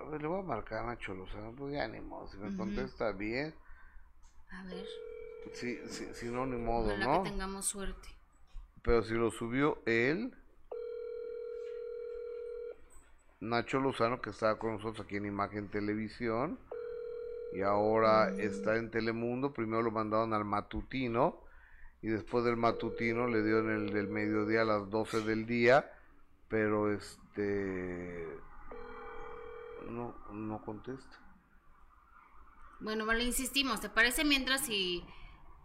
A 0.00 0.04
ver, 0.04 0.22
le 0.22 0.28
voy 0.28 0.40
a 0.40 0.42
marcar 0.42 0.84
a 0.84 0.86
Nacho 0.86 1.14
Lozano. 1.14 1.52
Pues 1.54 1.74
ya 1.74 1.86
ni 1.88 2.00
modo. 2.00 2.26
Si 2.28 2.36
me 2.38 2.56
contesta 2.56 3.12
bien. 3.12 3.54
A 4.50 4.64
ver, 4.64 4.86
Si, 5.52 5.76
si, 5.88 6.12
si 6.14 6.26
no, 6.26 6.46
ni 6.46 6.56
modo, 6.56 6.86
ojalá 6.88 7.04
¿no? 7.04 7.22
que 7.22 7.30
tengamos 7.30 7.66
suerte. 7.66 8.08
Pero 8.82 9.02
si 9.02 9.14
lo 9.14 9.30
subió 9.30 9.78
él, 9.86 10.34
Nacho 13.40 13.80
Lozano, 13.80 14.20
que 14.20 14.30
estaba 14.30 14.58
con 14.58 14.72
nosotros 14.74 15.04
aquí 15.04 15.16
en 15.16 15.26
Imagen 15.26 15.68
Televisión, 15.68 16.58
y 17.52 17.62
ahora 17.62 18.30
está 18.38 18.76
en 18.76 18.90
Telemundo, 18.90 19.52
primero 19.52 19.82
lo 19.82 19.90
mandaron 19.90 20.32
al 20.32 20.44
matutino, 20.44 21.40
y 22.02 22.08
después 22.08 22.44
del 22.44 22.56
matutino 22.56 23.26
le 23.28 23.42
dio 23.42 23.58
en 23.60 23.70
el 23.70 23.92
del 23.92 24.08
mediodía 24.08 24.62
a 24.62 24.64
las 24.64 24.90
12 24.90 25.22
del 25.22 25.46
día, 25.46 25.90
pero 26.52 26.92
este... 26.92 28.28
No, 29.88 30.14
no 30.32 30.62
contesta. 30.62 31.18
Bueno, 32.78 33.06
vale, 33.06 33.24
insistimos. 33.24 33.80
¿Te 33.80 33.88
parece 33.88 34.22
mientras 34.22 34.60
si, 34.60 35.02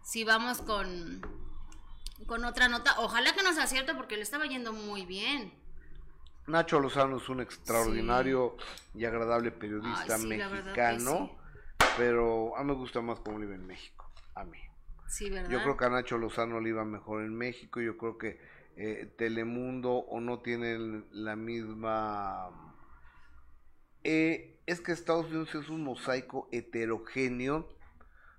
si 0.02 0.24
vamos 0.24 0.62
con, 0.62 1.20
con 2.26 2.42
otra 2.46 2.68
nota? 2.68 2.98
Ojalá 3.00 3.34
que 3.34 3.42
nos 3.42 3.58
acierte 3.58 3.94
porque 3.94 4.16
le 4.16 4.22
estaba 4.22 4.46
yendo 4.46 4.72
muy 4.72 5.04
bien. 5.04 5.52
Nacho 6.46 6.80
Lozano 6.80 7.18
es 7.18 7.28
un 7.28 7.42
extraordinario 7.42 8.56
y 8.94 9.04
agradable 9.04 9.50
periodista 9.50 10.14
Ay, 10.14 10.22
sí, 10.22 10.26
mexicano, 10.26 11.36
pero 11.98 12.56
a 12.56 12.64
mí 12.64 12.68
me 12.70 12.74
gusta 12.74 13.02
más 13.02 13.20
cómo 13.20 13.38
vive 13.38 13.56
en 13.56 13.66
México, 13.66 14.10
a 14.34 14.44
mí. 14.44 14.58
Sí, 15.06 15.28
¿verdad? 15.28 15.50
Yo 15.50 15.62
creo 15.62 15.76
que 15.76 15.84
a 15.84 15.90
Nacho 15.90 16.16
Lozano 16.16 16.60
le 16.60 16.70
iba 16.70 16.82
mejor 16.86 17.24
en 17.24 17.36
México, 17.36 17.82
yo 17.82 17.98
creo 17.98 18.16
que 18.16 18.40
eh, 18.80 19.12
Telemundo 19.18 19.92
o 19.92 20.20
no 20.20 20.40
tienen 20.40 21.04
la 21.10 21.34
misma... 21.34 22.76
Eh, 24.04 24.60
es 24.66 24.80
que 24.80 24.92
Estados 24.92 25.26
Unidos 25.26 25.52
es 25.56 25.68
un 25.68 25.82
mosaico 25.82 26.48
heterogéneo 26.52 27.68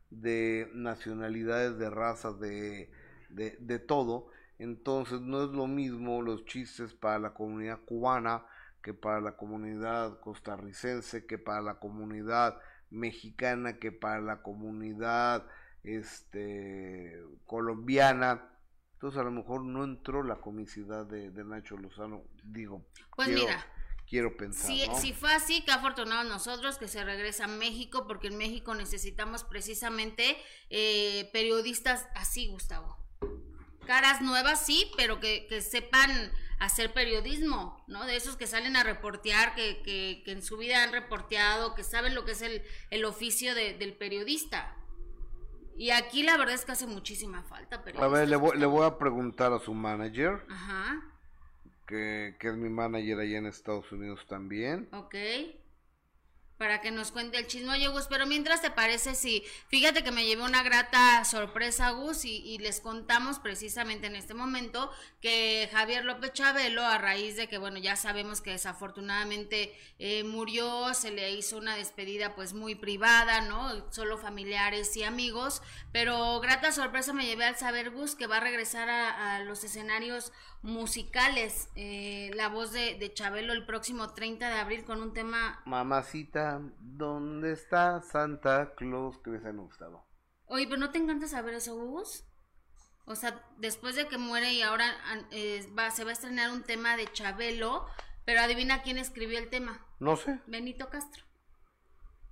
de 0.10 0.72
nacionalidades, 0.74 1.78
de 1.78 1.90
razas, 1.90 2.40
de, 2.40 2.90
de, 3.30 3.80
todo. 3.80 4.28
Entonces 4.60 5.20
no 5.20 5.44
es 5.44 5.50
lo 5.50 5.68
mismo 5.68 6.22
los 6.22 6.46
chistes 6.46 6.94
para 6.94 7.20
la 7.20 7.34
comunidad 7.34 7.80
cubana 7.86 8.46
que 8.82 8.94
para 8.94 9.20
la 9.20 9.36
comunidad 9.36 10.22
costarricense, 10.22 11.26
que 11.26 11.38
para 11.38 11.62
la 11.62 11.80
comunidad 11.80 12.58
mexicana, 12.90 13.78
que 13.78 13.92
para 13.92 14.22
la 14.22 14.42
comunidad 14.42 15.46
este 15.84 17.22
colombiana. 17.46 18.50
Entonces 19.00 19.18
a 19.22 19.24
lo 19.24 19.32
mejor 19.32 19.64
no 19.64 19.86
entró 19.86 20.24
la 20.24 20.36
comicidad 20.42 21.06
de, 21.06 21.32
de 21.32 21.44
Nacho 21.46 21.78
Lozano, 21.78 22.22
digo. 22.44 22.86
Pues 23.16 23.30
quiero, 23.30 23.44
mira, 23.44 23.66
quiero 24.06 24.36
pensar, 24.36 24.68
Si, 24.68 24.86
¿no? 24.86 25.00
si 25.00 25.14
fue 25.14 25.34
así, 25.34 25.64
qué 25.64 25.72
afortunados 25.72 26.26
nosotros 26.30 26.78
que 26.78 26.90
se 26.90 27.02
regresa 27.06 27.46
a 27.46 27.48
México, 27.48 28.08
porque 28.08 28.28
en 28.28 28.38
México 28.38 28.76
necesitamos 28.76 29.46
precisamente 29.46 30.36
eh, 30.70 31.30
periodistas 31.32 32.10
así, 32.14 32.48
Gustavo. 32.48 32.98
Caras 33.88 34.22
nuevas, 34.22 34.66
sí, 34.66 34.92
pero 34.98 35.22
que, 35.22 35.48
que 35.48 35.62
sepan 35.62 36.12
hacer 36.60 36.92
periodismo, 36.94 37.82
¿no? 37.88 38.06
De 38.06 38.18
esos 38.18 38.36
que 38.36 38.48
salen 38.48 38.76
a 38.76 38.84
reportear, 38.84 39.56
que, 39.56 39.82
que, 39.82 40.24
que 40.26 40.34
en 40.34 40.42
su 40.44 40.58
vida 40.58 40.84
han 40.84 40.92
reporteado, 40.92 41.74
que 41.74 41.86
saben 41.86 42.14
lo 42.16 42.26
que 42.26 42.34
es 42.34 42.42
el, 42.42 42.64
el 42.90 43.06
oficio 43.06 43.56
de- 43.56 43.76
del 43.76 43.94
periodista. 43.96 44.76
Y 45.80 45.92
aquí 45.92 46.24
la 46.24 46.38
verdad 46.38 46.56
es 46.56 46.66
que 46.66 46.74
hace 46.74 46.88
muchísima 46.88 47.42
falta 47.44 47.84
A 47.84 47.84
periodistas. 47.84 48.12
ver, 48.12 48.28
le 48.30 48.36
voy, 48.36 48.58
le 48.58 48.66
Gustavo. 48.66 48.72
voy 48.72 48.86
a 48.86 48.98
preguntar 48.98 49.54
a 49.54 49.60
su 49.60 49.74
manager, 49.74 50.46
Ajá, 50.48 51.02
que, 51.88 52.36
que 52.40 52.50
es 52.50 52.56
mi 52.56 52.70
manager 52.70 53.20
allá 53.20 53.38
en 53.38 53.46
Estados 53.48 53.92
Unidos 53.92 54.26
también. 54.28 54.90
ok. 54.92 55.16
Para 56.60 56.82
que 56.82 56.92
nos 56.92 57.12
cuente 57.12 57.40
el 57.40 57.48
chisme. 57.48 57.88
Gus, 57.88 58.08
pero 58.08 58.28
mientras 58.28 58.62
te 58.62 58.70
parece, 58.70 59.16
si, 59.16 59.44
fíjate 59.70 60.04
que 60.04 60.12
me 60.12 60.26
llevé 60.26 60.44
una 60.44 60.62
grata 60.62 61.24
sorpresa, 61.24 61.92
Gus, 61.92 62.26
y, 62.26 62.38
y 62.38 62.58
les 62.58 62.82
contamos 62.82 63.40
precisamente 63.40 64.08
en 64.08 64.16
este 64.16 64.34
momento 64.34 64.92
que 65.22 65.70
Javier 65.72 66.04
López 66.04 66.34
Chabelo, 66.34 66.84
a 66.84 66.98
raíz 66.98 67.38
de 67.38 67.48
que, 67.48 67.58
bueno, 67.58 67.78
ya 67.78 67.96
sabemos 67.96 68.42
que 68.42 68.52
desafortunadamente 68.52 69.74
eh, 70.00 70.24
murió, 70.26 70.94
se 70.94 71.12
le 71.12 71.32
hizo 71.32 71.58
una 71.58 71.76
despedida 71.76 72.36
pues 72.36 72.54
muy 72.54 72.76
privada, 72.76 73.42
¿no? 73.42 73.92
Solo 73.92 74.18
familiares 74.18 74.96
y 74.98 75.04
amigos, 75.04 75.62
pero 75.94 76.40
grata 76.42 76.74
sorpresa 76.74 77.14
me 77.14 77.26
llevé 77.26 77.46
al 77.46 77.58
saber, 77.58 77.92
Gus, 77.92 78.16
que 78.16 78.28
va 78.28 78.38
a 78.38 78.42
regresar 78.42 78.90
a, 78.90 79.38
a 79.38 79.40
los 79.40 79.64
escenarios 79.64 80.34
musicales, 80.62 81.70
eh, 81.76 82.32
la 82.36 82.50
voz 82.50 82.74
de, 82.74 82.96
de 82.96 83.14
Chabelo 83.14 83.54
el 83.54 83.66
próximo 83.66 84.10
30 84.10 84.50
de 84.50 84.56
abril 84.56 84.84
con 84.84 85.02
un 85.02 85.14
tema 85.14 85.62
Mamacita, 85.66 86.49
¿dónde 86.80 87.52
está 87.52 88.02
Santa 88.02 88.74
Claus? 88.76 89.18
Que 89.20 89.30
me 89.30 89.40
me 89.40 89.62
gustado. 89.62 90.06
Oye, 90.46 90.66
pero 90.66 90.80
¿no 90.80 90.92
te 90.92 90.98
encanta 90.98 91.28
saber 91.28 91.54
eso, 91.54 91.76
Gus? 91.76 92.24
O 93.06 93.16
sea, 93.16 93.44
después 93.58 93.96
de 93.96 94.08
que 94.08 94.18
muere 94.18 94.54
y 94.54 94.62
ahora 94.62 94.86
eh, 95.32 95.68
va, 95.78 95.92
se 95.92 96.04
va 96.04 96.12
a 96.12 96.14
estrenar 96.14 96.52
un 96.52 96.64
tema 96.64 96.96
de 96.96 97.12
Chabelo, 97.12 97.86
pero 98.26 98.42
adivina 98.42 98.82
quién 98.82 98.98
escribió 98.98 99.38
el 99.40 99.50
tema. 99.50 99.86
No 100.00 100.16
sé. 100.16 100.40
Benito 100.48 100.90
Castro. 100.90 101.26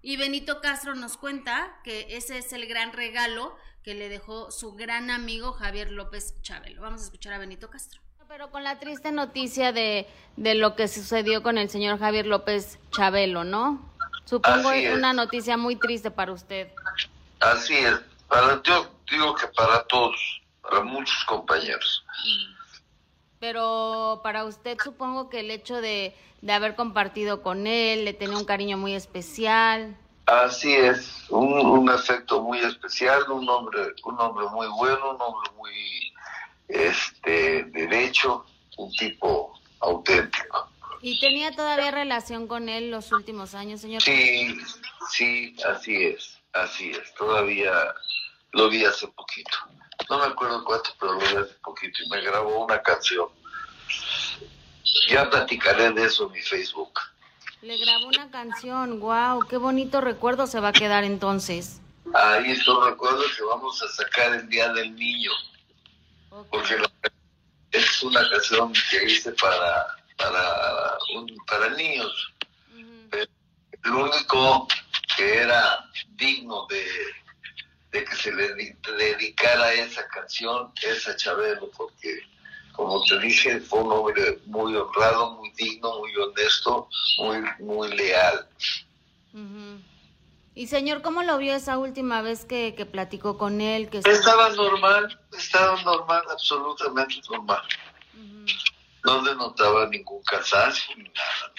Y 0.01 0.17
Benito 0.17 0.61
Castro 0.61 0.95
nos 0.95 1.17
cuenta 1.17 1.79
que 1.83 2.15
ese 2.15 2.37
es 2.37 2.53
el 2.53 2.67
gran 2.67 2.93
regalo 2.93 3.55
que 3.83 3.95
le 3.95 4.09
dejó 4.09 4.51
su 4.51 4.73
gran 4.73 5.09
amigo 5.09 5.53
Javier 5.53 5.91
López 5.91 6.39
Chabelo. 6.41 6.81
Vamos 6.81 7.01
a 7.01 7.05
escuchar 7.05 7.33
a 7.33 7.39
Benito 7.39 7.69
Castro. 7.69 8.01
Pero 8.27 8.51
con 8.51 8.63
la 8.63 8.77
triste 8.77 9.11
noticia 9.13 9.71
de, 9.71 10.05
de 10.35 10.53
lo 10.53 10.75
que 10.75 10.89
sucedió 10.89 11.41
con 11.41 11.57
el 11.57 11.69
señor 11.69 11.97
Javier 11.97 12.25
López 12.25 12.77
Chabelo, 12.91 13.45
¿no? 13.45 13.96
Supongo 14.27 14.69
Así 14.69 14.85
es 14.85 14.93
una 14.93 15.13
noticia 15.13 15.55
muy 15.55 15.77
triste 15.77 16.11
para 16.11 16.33
usted. 16.33 16.67
Así 17.39 17.75
es, 17.75 17.95
para, 18.27 18.61
yo 18.63 18.91
digo 19.09 19.33
que 19.35 19.47
para 19.47 19.83
todos, 19.83 20.41
para 20.61 20.81
muchos 20.81 21.23
compañeros. 21.25 22.03
Pero 23.39 24.19
para 24.23 24.43
usted 24.43 24.77
supongo 24.83 25.29
que 25.29 25.39
el 25.39 25.51
hecho 25.51 25.79
de, 25.79 26.13
de 26.41 26.53
haber 26.53 26.75
compartido 26.75 27.41
con 27.41 27.67
él, 27.67 28.03
le 28.03 28.13
tenía 28.13 28.37
un 28.37 28.43
cariño 28.43 28.77
muy 28.77 28.95
especial. 28.95 29.95
Así 30.25 30.73
es, 30.73 31.25
un, 31.29 31.53
un 31.53 31.89
afecto 31.89 32.41
muy 32.41 32.59
especial, 32.59 33.31
un 33.31 33.47
hombre, 33.47 33.79
un 34.03 34.19
hombre 34.19 34.45
muy 34.51 34.67
bueno, 34.67 35.11
un 35.11 35.21
hombre 35.21 35.51
muy 35.55 36.13
este 36.67 37.63
derecho, 37.63 38.45
un 38.77 38.91
tipo 38.91 39.53
auténtico. 39.79 40.69
¿Y 41.01 41.19
tenía 41.19 41.51
todavía 41.51 41.91
relación 41.91 42.47
con 42.47 42.69
él 42.69 42.91
los 42.91 43.11
últimos 43.11 43.53
años, 43.53 43.81
señor? 43.81 44.01
Sí, 44.01 44.57
sí, 45.11 45.55
así 45.65 46.05
es, 46.05 46.39
así 46.53 46.91
es. 46.91 47.13
Todavía 47.15 47.71
lo 48.53 48.69
vi 48.69 48.85
hace 48.85 49.07
poquito. 49.09 49.57
No 50.09 50.19
me 50.19 50.25
acuerdo 50.25 50.63
cuánto, 50.63 50.91
pero 50.99 51.13
lo 51.13 51.19
vi 51.19 51.25
hace 51.25 51.53
poquito 51.63 52.03
y 52.03 52.09
me 52.09 52.21
grabó 52.21 52.65
una 52.65 52.81
canción. 52.81 53.27
Ya 55.09 55.29
platicaré 55.29 55.91
de 55.91 56.05
eso 56.05 56.27
en 56.27 56.31
mi 56.33 56.41
Facebook. 56.41 56.99
Le 57.61 57.77
grabó 57.77 58.07
una 58.07 58.29
canción, 58.29 58.99
wow, 58.99 59.45
qué 59.47 59.57
bonito 59.57 59.99
recuerdo 60.01 60.47
se 60.47 60.59
va 60.59 60.69
a 60.69 60.73
quedar 60.73 61.03
entonces. 61.03 61.81
Ahí 62.13 62.51
estoy 62.51 62.89
recuerdo 62.89 63.21
que 63.35 63.43
vamos 63.43 63.81
a 63.81 63.87
sacar 63.89 64.33
el 64.33 64.47
Día 64.47 64.71
del 64.73 64.95
Niño, 64.95 65.31
porque 66.49 66.77
es 67.71 68.03
una 68.03 68.29
canción 68.29 68.73
que 68.89 69.03
hice 69.05 69.31
para 69.33 69.96
para 70.17 70.97
un- 71.15 71.37
para 71.45 71.69
niños, 71.69 72.33
pero 73.09 73.25
el 73.83 73.91
único 73.91 74.67
que 75.15 75.37
era 75.43 75.85
digno 76.15 76.65
de, 76.67 76.85
de 77.91 78.03
que 78.03 78.15
se 78.15 78.31
le 78.33 78.53
dedicara 78.97 79.73
esa 79.73 80.07
canción 80.07 80.71
es 80.81 81.07
a 81.07 81.15
Chabelo, 81.15 81.69
porque 81.77 82.19
como 82.73 83.03
te 83.05 83.17
dije, 83.19 83.59
fue 83.59 83.79
un 83.81 83.91
hombre 83.91 84.39
muy 84.45 84.75
honrado, 84.75 85.31
muy 85.35 85.51
digno, 85.51 85.97
muy 85.99 86.15
honesto, 86.15 86.87
muy, 87.19 87.37
muy 87.59 87.95
leal. 87.95 88.47
Y 90.53 90.67
señor, 90.67 91.01
¿cómo 91.03 91.21
lo 91.23 91.37
vio 91.37 91.53
esa 91.55 91.77
última 91.77 92.21
vez 92.23 92.45
que, 92.45 92.73
que 92.75 92.85
platicó 92.85 93.37
con 93.37 93.61
él? 93.61 93.89
Que 93.89 93.99
estaba 93.99 94.49
normal, 94.49 95.19
estaba 95.37 95.81
normal, 95.83 96.23
absolutamente 96.31 97.15
normal. 97.29 97.61
No 99.07 99.21
denotaba 99.23 99.87
ningún 99.87 100.21
cansancio 100.23 100.93
ni 100.97 101.03
nada. 101.05 101.53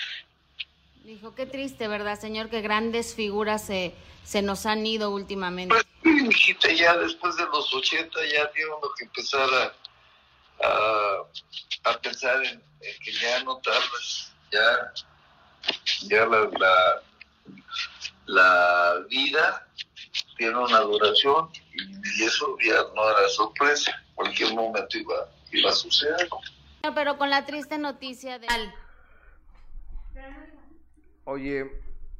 Dijo, 1.02 1.34
qué 1.34 1.46
triste, 1.46 1.88
¿verdad, 1.88 2.20
señor? 2.20 2.50
Que 2.50 2.60
grandes 2.60 3.14
figuras 3.14 3.64
se, 3.64 3.94
se 4.22 4.42
nos 4.42 4.66
han 4.66 4.86
ido 4.86 5.10
últimamente. 5.10 5.74
Pues, 5.74 5.86
hijita, 6.28 6.70
ya 6.70 6.94
después 6.98 7.36
de 7.36 7.46
los 7.46 7.72
80 7.72 8.20
ya 8.26 8.50
tiene 8.50 8.70
que 8.98 9.04
empezar 9.06 9.48
a, 10.62 11.24
a, 11.90 11.98
pensar 12.02 12.44
en, 12.44 12.62
que 13.02 13.12
ya 13.12 13.42
no 13.44 13.56
tardas, 13.56 14.34
ya, 14.52 14.92
ya 16.02 16.26
la, 16.26 16.50
la, 16.58 17.02
la 18.26 19.06
vida 19.08 19.66
tiene 20.36 20.58
una 20.58 20.80
duración 20.80 21.48
y, 21.72 22.22
eso 22.22 22.58
ya 22.62 22.84
no 22.94 23.10
era 23.10 23.26
sorpresa, 23.30 24.04
cualquier 24.14 24.52
momento 24.52 24.98
iba, 24.98 25.30
iba 25.52 25.70
a 25.70 25.74
suceder. 25.74 26.28
Pero 26.94 27.18
con 27.18 27.30
la 27.30 27.44
triste 27.44 27.78
noticia 27.78 28.38
de... 28.38 28.46
Oye, 31.24 31.70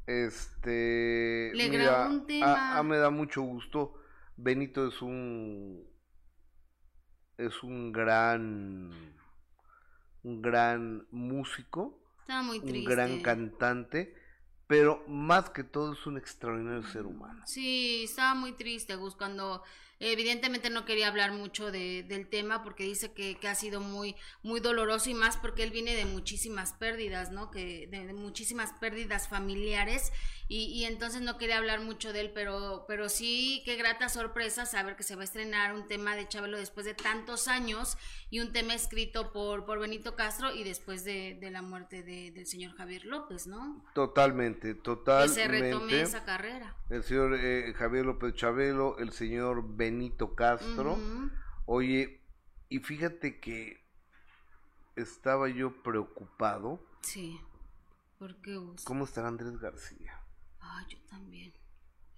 este. 0.08 1.52
mira, 1.54 2.10
A, 2.42 2.82
me 2.82 2.96
da 2.96 3.10
mucho 3.10 3.42
gusto. 3.42 3.94
Benito 4.36 4.88
es 4.88 5.02
un. 5.02 5.86
Es 7.36 7.62
un 7.62 7.92
gran. 7.92 9.14
Un 10.22 10.42
gran 10.42 11.06
músico. 11.10 12.02
muy 12.42 12.58
Un 12.58 12.84
gran 12.84 13.20
cantante. 13.20 14.14
Pero 14.66 15.04
más 15.08 15.50
que 15.50 15.64
todo 15.64 15.94
es 15.94 16.06
un 16.06 16.18
extraordinario 16.18 16.82
ser 16.84 17.06
humano. 17.06 17.42
Sí, 17.46 18.04
estaba 18.04 18.34
muy 18.34 18.52
triste, 18.52 18.96
Gus, 18.96 19.14
cuando 19.14 19.62
Evidentemente 20.00 20.70
no 20.70 20.84
quería 20.84 21.08
hablar 21.08 21.32
mucho 21.32 21.72
de, 21.72 22.04
del 22.04 22.28
tema 22.28 22.62
porque 22.62 22.84
dice 22.84 23.12
que, 23.12 23.36
que, 23.36 23.48
ha 23.48 23.54
sido 23.54 23.80
muy, 23.80 24.14
muy 24.42 24.60
doloroso 24.60 25.10
y 25.10 25.14
más 25.14 25.36
porque 25.36 25.64
él 25.64 25.70
viene 25.70 25.96
de 25.96 26.04
muchísimas 26.04 26.72
pérdidas, 26.72 27.32
¿no? 27.32 27.50
Que 27.50 27.88
de, 27.88 28.12
muchísimas 28.12 28.72
pérdidas 28.74 29.28
familiares 29.28 30.12
y, 30.46 30.64
y, 30.66 30.84
entonces 30.84 31.20
no 31.20 31.36
quería 31.36 31.58
hablar 31.58 31.80
mucho 31.80 32.12
de 32.12 32.20
él, 32.20 32.32
pero, 32.34 32.86
pero 32.88 33.10
sí, 33.10 33.60
qué 33.66 33.76
grata 33.76 34.08
sorpresa 34.08 34.64
saber 34.64 34.96
que 34.96 35.02
se 35.02 35.14
va 35.14 35.20
a 35.20 35.24
estrenar 35.24 35.74
un 35.74 35.86
tema 35.86 36.16
de 36.16 36.26
Chabelo 36.26 36.56
después 36.56 36.86
de 36.86 36.94
tantos 36.94 37.48
años 37.48 37.98
y 38.30 38.40
un 38.40 38.52
tema 38.52 38.74
escrito 38.74 39.30
por, 39.30 39.66
por 39.66 39.78
Benito 39.78 40.16
Castro 40.16 40.54
y 40.54 40.64
después 40.64 41.04
de, 41.04 41.36
de 41.38 41.50
la 41.50 41.60
muerte 41.60 42.02
de, 42.02 42.30
del 42.30 42.46
señor 42.46 42.74
Javier 42.76 43.04
López, 43.04 43.46
¿no? 43.46 43.84
Totalmente, 43.94 44.74
totalmente. 44.74 45.34
Que 45.34 45.42
se 45.42 45.48
retome 45.48 46.00
esa 46.00 46.24
carrera. 46.24 46.76
El 46.88 47.02
señor 47.02 47.38
eh, 47.38 47.74
Javier 47.76 48.06
López 48.06 48.34
Chabelo, 48.34 48.96
el 48.98 49.12
señor 49.12 49.62
Benito 49.88 50.34
Castro. 50.34 50.98
Oye, 51.64 52.20
y 52.68 52.80
fíjate 52.80 53.40
que 53.40 53.82
estaba 54.96 55.48
yo 55.48 55.82
preocupado. 55.82 56.78
Sí. 57.00 57.40
¿Por 58.18 58.38
qué 58.42 58.60
¿Cómo 58.84 59.04
estará 59.04 59.28
Andrés 59.28 59.58
García? 59.58 60.20
Ah, 60.60 60.84
yo 60.88 60.98
también. 61.08 61.54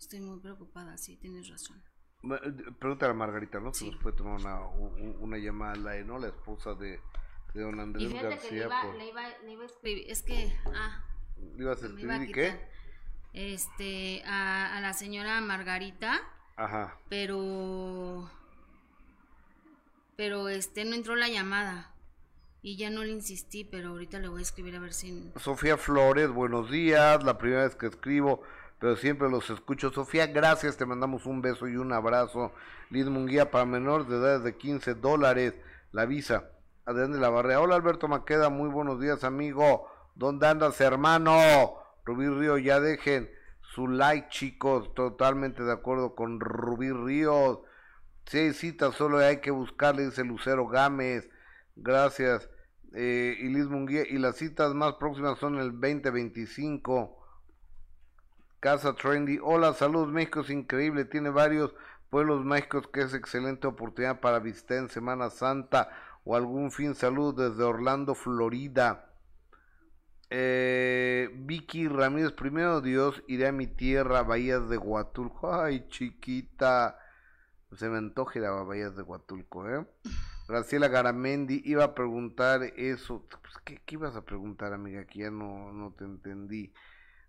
Estoy 0.00 0.20
muy 0.20 0.40
preocupada, 0.40 0.96
sí, 0.98 1.16
tienes 1.16 1.48
razón. 1.48 1.80
Eh, 2.24 2.72
pregúntale 2.80 3.12
a 3.12 3.14
Margarita, 3.14 3.60
¿no? 3.60 3.72
Si 3.72 3.88
nos 3.88 4.00
puede 4.02 4.16
tomar 4.16 4.40
una, 4.40 4.66
una 5.20 5.38
llamada 5.38 5.76
la, 5.76 6.02
¿no? 6.02 6.18
La 6.18 6.28
esposa 6.28 6.74
de, 6.74 7.00
de 7.54 7.60
don 7.62 7.78
Andrés 7.78 8.12
García. 8.12 8.50
le, 8.50 9.08
iba, 9.08 9.28
le, 9.44 9.52
iba, 9.52 9.62
a 9.62 9.66
escribir, 9.66 10.10
es 10.10 10.22
que, 10.22 10.58
ah. 10.74 11.04
¿Le 11.36 11.62
ibas 11.62 11.82
a 11.84 11.86
escribir 11.86 12.22
y 12.22 12.32
qué? 12.32 12.68
Este, 13.32 14.24
a, 14.24 14.76
a 14.76 14.80
la 14.80 14.92
señora 14.92 15.40
Margarita 15.40 16.20
Ajá. 16.60 16.94
Pero. 17.08 18.30
Pero 20.16 20.50
este 20.50 20.84
no 20.84 20.94
entró 20.94 21.16
la 21.16 21.28
llamada. 21.28 21.90
Y 22.60 22.76
ya 22.76 22.90
no 22.90 23.02
le 23.02 23.12
insistí, 23.12 23.64
pero 23.64 23.88
ahorita 23.88 24.18
le 24.18 24.28
voy 24.28 24.40
a 24.40 24.42
escribir 24.42 24.76
a 24.76 24.80
ver 24.80 24.92
si. 24.92 25.32
Sofía 25.36 25.78
Flores, 25.78 26.28
buenos 26.28 26.70
días. 26.70 27.24
La 27.24 27.38
primera 27.38 27.62
vez 27.62 27.76
que 27.76 27.86
escribo, 27.86 28.42
pero 28.78 28.96
siempre 28.96 29.30
los 29.30 29.48
escucho. 29.48 29.90
Sofía, 29.90 30.26
gracias. 30.26 30.76
Te 30.76 30.84
mandamos 30.84 31.24
un 31.24 31.40
beso 31.40 31.66
y 31.66 31.76
un 31.76 31.94
abrazo. 31.94 32.52
Liz 32.90 33.06
Munguía 33.06 33.50
para 33.50 33.64
menores 33.64 34.06
de 34.08 34.16
edad 34.16 34.40
de 34.40 34.58
15 34.58 34.96
dólares. 34.96 35.54
La 35.92 36.04
visa. 36.04 36.50
Adrián 36.84 37.12
de 37.12 37.20
la 37.20 37.30
Barrea. 37.30 37.62
Hola 37.62 37.76
Alberto 37.76 38.06
Maqueda, 38.06 38.50
muy 38.50 38.68
buenos 38.68 39.00
días, 39.00 39.24
amigo. 39.24 39.90
¿Dónde 40.14 40.46
andas, 40.46 40.78
hermano? 40.82 41.78
Rubí 42.04 42.28
Río, 42.28 42.58
ya 42.58 42.80
dejen 42.80 43.30
su 43.74 43.88
like, 43.88 44.28
chicos. 44.28 44.94
Totalmente 44.94 45.62
de 45.62 45.72
acuerdo 45.72 46.14
con 46.14 46.40
Rubí 46.40 46.90
Ríos. 46.90 47.60
Seis 48.26 48.58
citas 48.58 48.94
solo 48.94 49.18
hay 49.18 49.40
que 49.40 49.50
buscarle, 49.50 50.06
dice 50.06 50.24
Lucero 50.24 50.66
Gámez. 50.66 51.28
Gracias. 51.76 52.48
Eh, 52.94 53.36
y 53.38 53.48
Liz 53.48 53.66
Munguía. 53.66 54.02
Y 54.08 54.18
las 54.18 54.36
citas 54.36 54.74
más 54.74 54.94
próximas 54.94 55.38
son 55.38 55.58
el 55.58 55.72
2025. 55.72 57.16
Casa 58.60 58.94
Trendy. 58.94 59.38
Hola, 59.42 59.72
saludos 59.72 60.08
México, 60.08 60.40
es 60.40 60.50
increíble. 60.50 61.04
Tiene 61.04 61.30
varios 61.30 61.74
pueblos 62.10 62.44
mágicos 62.44 62.88
que 62.88 63.02
es 63.02 63.14
excelente 63.14 63.66
oportunidad 63.66 64.20
para 64.20 64.40
visitar 64.40 64.78
en 64.78 64.88
Semana 64.88 65.30
Santa 65.30 65.90
o 66.24 66.36
algún 66.36 66.70
fin. 66.70 66.94
Saludos 66.94 67.36
desde 67.36 67.64
Orlando, 67.64 68.14
Florida. 68.14 69.09
Eh, 70.32 71.28
Vicky 71.34 71.88
Ramírez, 71.88 72.30
primero 72.30 72.80
Dios, 72.80 73.22
iré 73.26 73.48
a 73.48 73.52
mi 73.52 73.66
tierra, 73.66 74.22
Bahías 74.22 74.68
de 74.68 74.78
Huatulco. 74.78 75.52
Ay, 75.52 75.86
chiquita. 75.88 76.98
Se 77.76 77.88
me 77.88 77.98
antoja 77.98 78.38
ir 78.38 78.44
a 78.44 78.52
Bahías 78.62 78.96
de 78.96 79.02
Huatulco, 79.02 79.68
¿eh? 79.68 79.84
Graciela 80.48 80.88
Garamendi, 80.88 81.62
iba 81.64 81.84
a 81.84 81.94
preguntar 81.94 82.62
eso. 82.76 83.26
Pues, 83.42 83.54
¿qué, 83.64 83.94
ibas 83.94 84.16
a 84.16 84.24
preguntar, 84.24 84.72
amiga? 84.72 85.04
Que 85.04 85.20
ya 85.20 85.30
no, 85.30 85.72
no 85.72 85.92
te 85.92 86.04
entendí. 86.04 86.72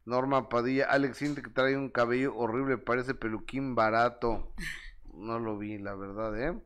Norma 0.06 0.50
Padilla, 0.50 0.86
Alex 0.86 1.18
siente 1.18 1.42
que 1.42 1.52
trae 1.52 1.78
un 1.78 1.90
cabello 1.90 2.36
horrible, 2.36 2.78
parece 2.78 3.14
peluquín 3.14 3.76
barato. 3.76 4.54
No 5.14 5.40
lo 5.40 5.58
vi, 5.58 5.78
la 5.78 5.94
verdad, 5.94 6.40
¿eh? 6.42 6.60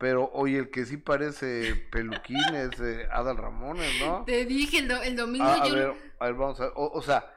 Pero 0.00 0.30
oye, 0.32 0.56
el 0.56 0.70
que 0.70 0.86
sí 0.86 0.96
parece 0.96 1.76
peluquín 1.92 2.42
es 2.54 2.80
eh, 2.80 3.06
Adal 3.12 3.36
Ramones, 3.36 4.00
¿no? 4.00 4.24
Te 4.24 4.46
dije 4.46 4.78
el, 4.78 5.14
domingo 5.14 5.44
ah, 5.44 5.60
a, 5.62 5.68
ver, 5.68 5.94
a 6.18 6.24
ver, 6.24 6.34
vamos 6.34 6.58
a 6.58 6.64
ver. 6.64 6.72
O, 6.74 7.02
sea, 7.02 7.30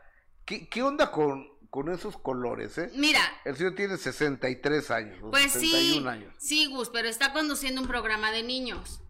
¿qué, 0.45 0.69
¿qué, 0.69 0.81
onda 0.81 1.11
con, 1.11 1.45
con 1.69 1.89
esos 1.89 2.15
colores, 2.17 2.77
eh? 2.77 2.89
Mira. 2.95 3.19
El 3.43 3.57
señor 3.57 3.75
tiene 3.75 3.97
63 3.97 4.91
años. 4.91 5.17
Pues 5.29 5.51
sí. 5.51 6.01
Años. 6.07 6.33
Sí, 6.37 6.67
Gus, 6.67 6.89
pero 6.89 7.09
está 7.09 7.33
conduciendo 7.33 7.81
un 7.81 7.87
programa 7.89 8.31
de 8.31 8.43
niños. 8.43 9.01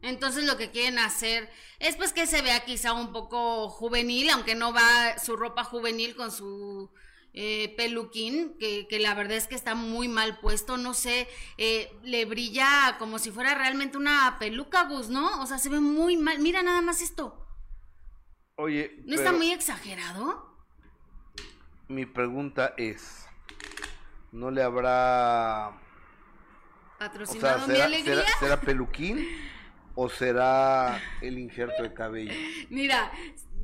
Entonces 0.00 0.44
lo 0.44 0.56
que 0.56 0.70
quieren 0.70 0.98
hacer 0.98 1.50
es 1.80 1.96
pues 1.96 2.14
que 2.14 2.26
se 2.26 2.40
vea 2.40 2.64
quizá 2.64 2.94
un 2.94 3.12
poco 3.12 3.68
juvenil, 3.68 4.30
aunque 4.30 4.54
no 4.54 4.72
va 4.72 5.18
su 5.18 5.36
ropa 5.36 5.62
juvenil 5.62 6.16
con 6.16 6.32
su 6.32 6.90
eh, 7.36 7.74
peluquín, 7.76 8.56
que, 8.60 8.86
que, 8.86 9.00
la 9.00 9.12
verdad 9.14 9.36
es 9.36 9.48
que 9.48 9.56
está 9.56 9.74
muy 9.74 10.06
mal 10.06 10.38
puesto, 10.38 10.76
no 10.76 10.94
sé, 10.94 11.28
eh, 11.58 11.92
le 12.04 12.24
brilla 12.26 12.94
como 13.00 13.18
si 13.18 13.32
fuera 13.32 13.56
realmente 13.56 13.98
una 13.98 14.36
peluca, 14.38 14.84
Gus, 14.84 15.08
¿no? 15.08 15.42
O 15.42 15.46
sea, 15.46 15.58
se 15.58 15.68
ve 15.68 15.80
muy 15.80 16.16
mal. 16.16 16.38
Mira 16.38 16.62
nada 16.62 16.80
más 16.80 17.02
esto. 17.02 17.44
Oye. 18.54 19.02
¿No 19.04 19.16
está 19.16 19.32
muy 19.32 19.50
exagerado? 19.50 20.64
Mi 21.88 22.06
pregunta 22.06 22.72
es, 22.76 23.26
¿no 24.30 24.52
le 24.52 24.62
habrá... 24.62 25.80
Patrocinado 27.00 27.66
mi 27.66 27.80
alegría? 27.80 28.14
¿será, 28.14 28.28
¿Será 28.38 28.60
peluquín? 28.60 29.26
¿O 29.96 30.08
será 30.08 31.02
el 31.20 31.40
injerto 31.40 31.82
de 31.82 31.92
cabello? 31.92 32.32
Mira, 32.70 33.10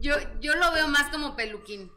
yo, 0.01 0.17
yo 0.41 0.57
lo 0.57 0.73
veo 0.73 0.89
más 0.89 1.09
como 1.11 1.37
peluquín. 1.37 1.93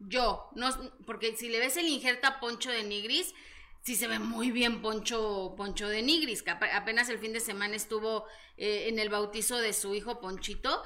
Yo, 0.00 0.48
no, 0.54 0.70
porque 1.06 1.36
si 1.36 1.48
le 1.50 1.58
ves 1.58 1.76
el 1.76 1.86
injerta 1.86 2.40
Poncho 2.40 2.70
de 2.70 2.82
Nigris, 2.82 3.34
sí 3.82 3.96
se 3.96 4.08
ve 4.08 4.18
muy 4.18 4.50
bien 4.50 4.80
Poncho, 4.80 5.54
Poncho 5.56 5.88
de 5.88 6.02
Nigris, 6.02 6.42
que 6.42 6.50
apenas 6.50 7.08
el 7.10 7.18
fin 7.18 7.34
de 7.34 7.40
semana 7.40 7.76
estuvo 7.76 8.24
eh, 8.56 8.88
en 8.88 8.98
el 8.98 9.10
bautizo 9.10 9.58
de 9.58 9.74
su 9.74 9.94
hijo 9.94 10.20
Ponchito. 10.20 10.82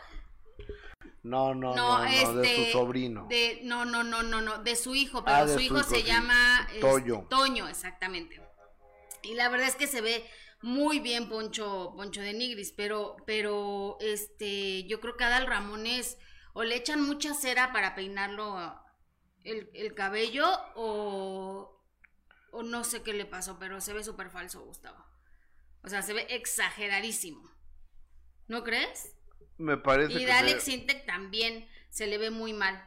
No, 1.22 1.54
no, 1.54 1.74
no, 1.74 2.02
de 2.02 2.20
su 2.20 2.40
este, 2.40 2.72
sobrino. 2.72 3.26
De, 3.28 3.60
no, 3.62 3.84
no, 3.84 4.02
no, 4.02 4.22
no, 4.22 4.40
no, 4.40 4.58
de 4.62 4.76
su 4.76 4.94
hijo, 4.94 5.24
pero 5.24 5.36
ah, 5.36 5.48
su, 5.48 5.60
hijo 5.60 5.82
se 5.82 6.02
llama 6.02 6.66
este, 6.68 6.80
Toño. 6.80 7.26
Toño, 7.30 7.68
exactamente. 7.68 8.40
Y 9.22 9.34
la 9.34 9.48
verdad 9.48 9.68
es 9.68 9.76
que 9.76 9.86
se 9.86 10.00
ve 10.00 10.28
muy 10.60 10.98
bien 10.98 11.28
Poncho, 11.28 11.94
Poncho 11.96 12.20
de 12.20 12.34
Nigris, 12.34 12.72
pero, 12.72 13.16
pero 13.26 13.96
este, 14.00 14.84
yo 14.84 15.00
creo 15.00 15.16
que 15.16 15.24
Adal 15.24 15.46
Ramones 15.46 16.18
o 16.52 16.62
le 16.64 16.76
echan 16.76 17.00
mucha 17.00 17.32
cera 17.32 17.72
para 17.72 17.94
peinarlo 17.94 18.83
el, 19.44 19.70
el 19.74 19.94
cabello 19.94 20.46
o, 20.74 21.80
o 22.50 22.62
no 22.62 22.84
sé 22.84 23.02
qué 23.02 23.12
le 23.12 23.26
pasó, 23.26 23.58
pero 23.58 23.80
se 23.80 23.92
ve 23.92 24.02
súper 24.02 24.30
falso, 24.30 24.62
Gustavo. 24.64 25.04
O 25.82 25.88
sea, 25.88 26.02
se 26.02 26.14
ve 26.14 26.26
exageradísimo. 26.30 27.50
¿No 28.48 28.62
crees? 28.64 29.14
Me 29.58 29.76
parece 29.76 30.14
Y 30.14 30.24
de 30.24 30.32
se- 30.32 30.38
Alex 30.38 30.68
Intec 30.68 31.06
también 31.06 31.68
se 31.90 32.06
le 32.06 32.18
ve 32.18 32.30
muy 32.30 32.52
mal. 32.52 32.82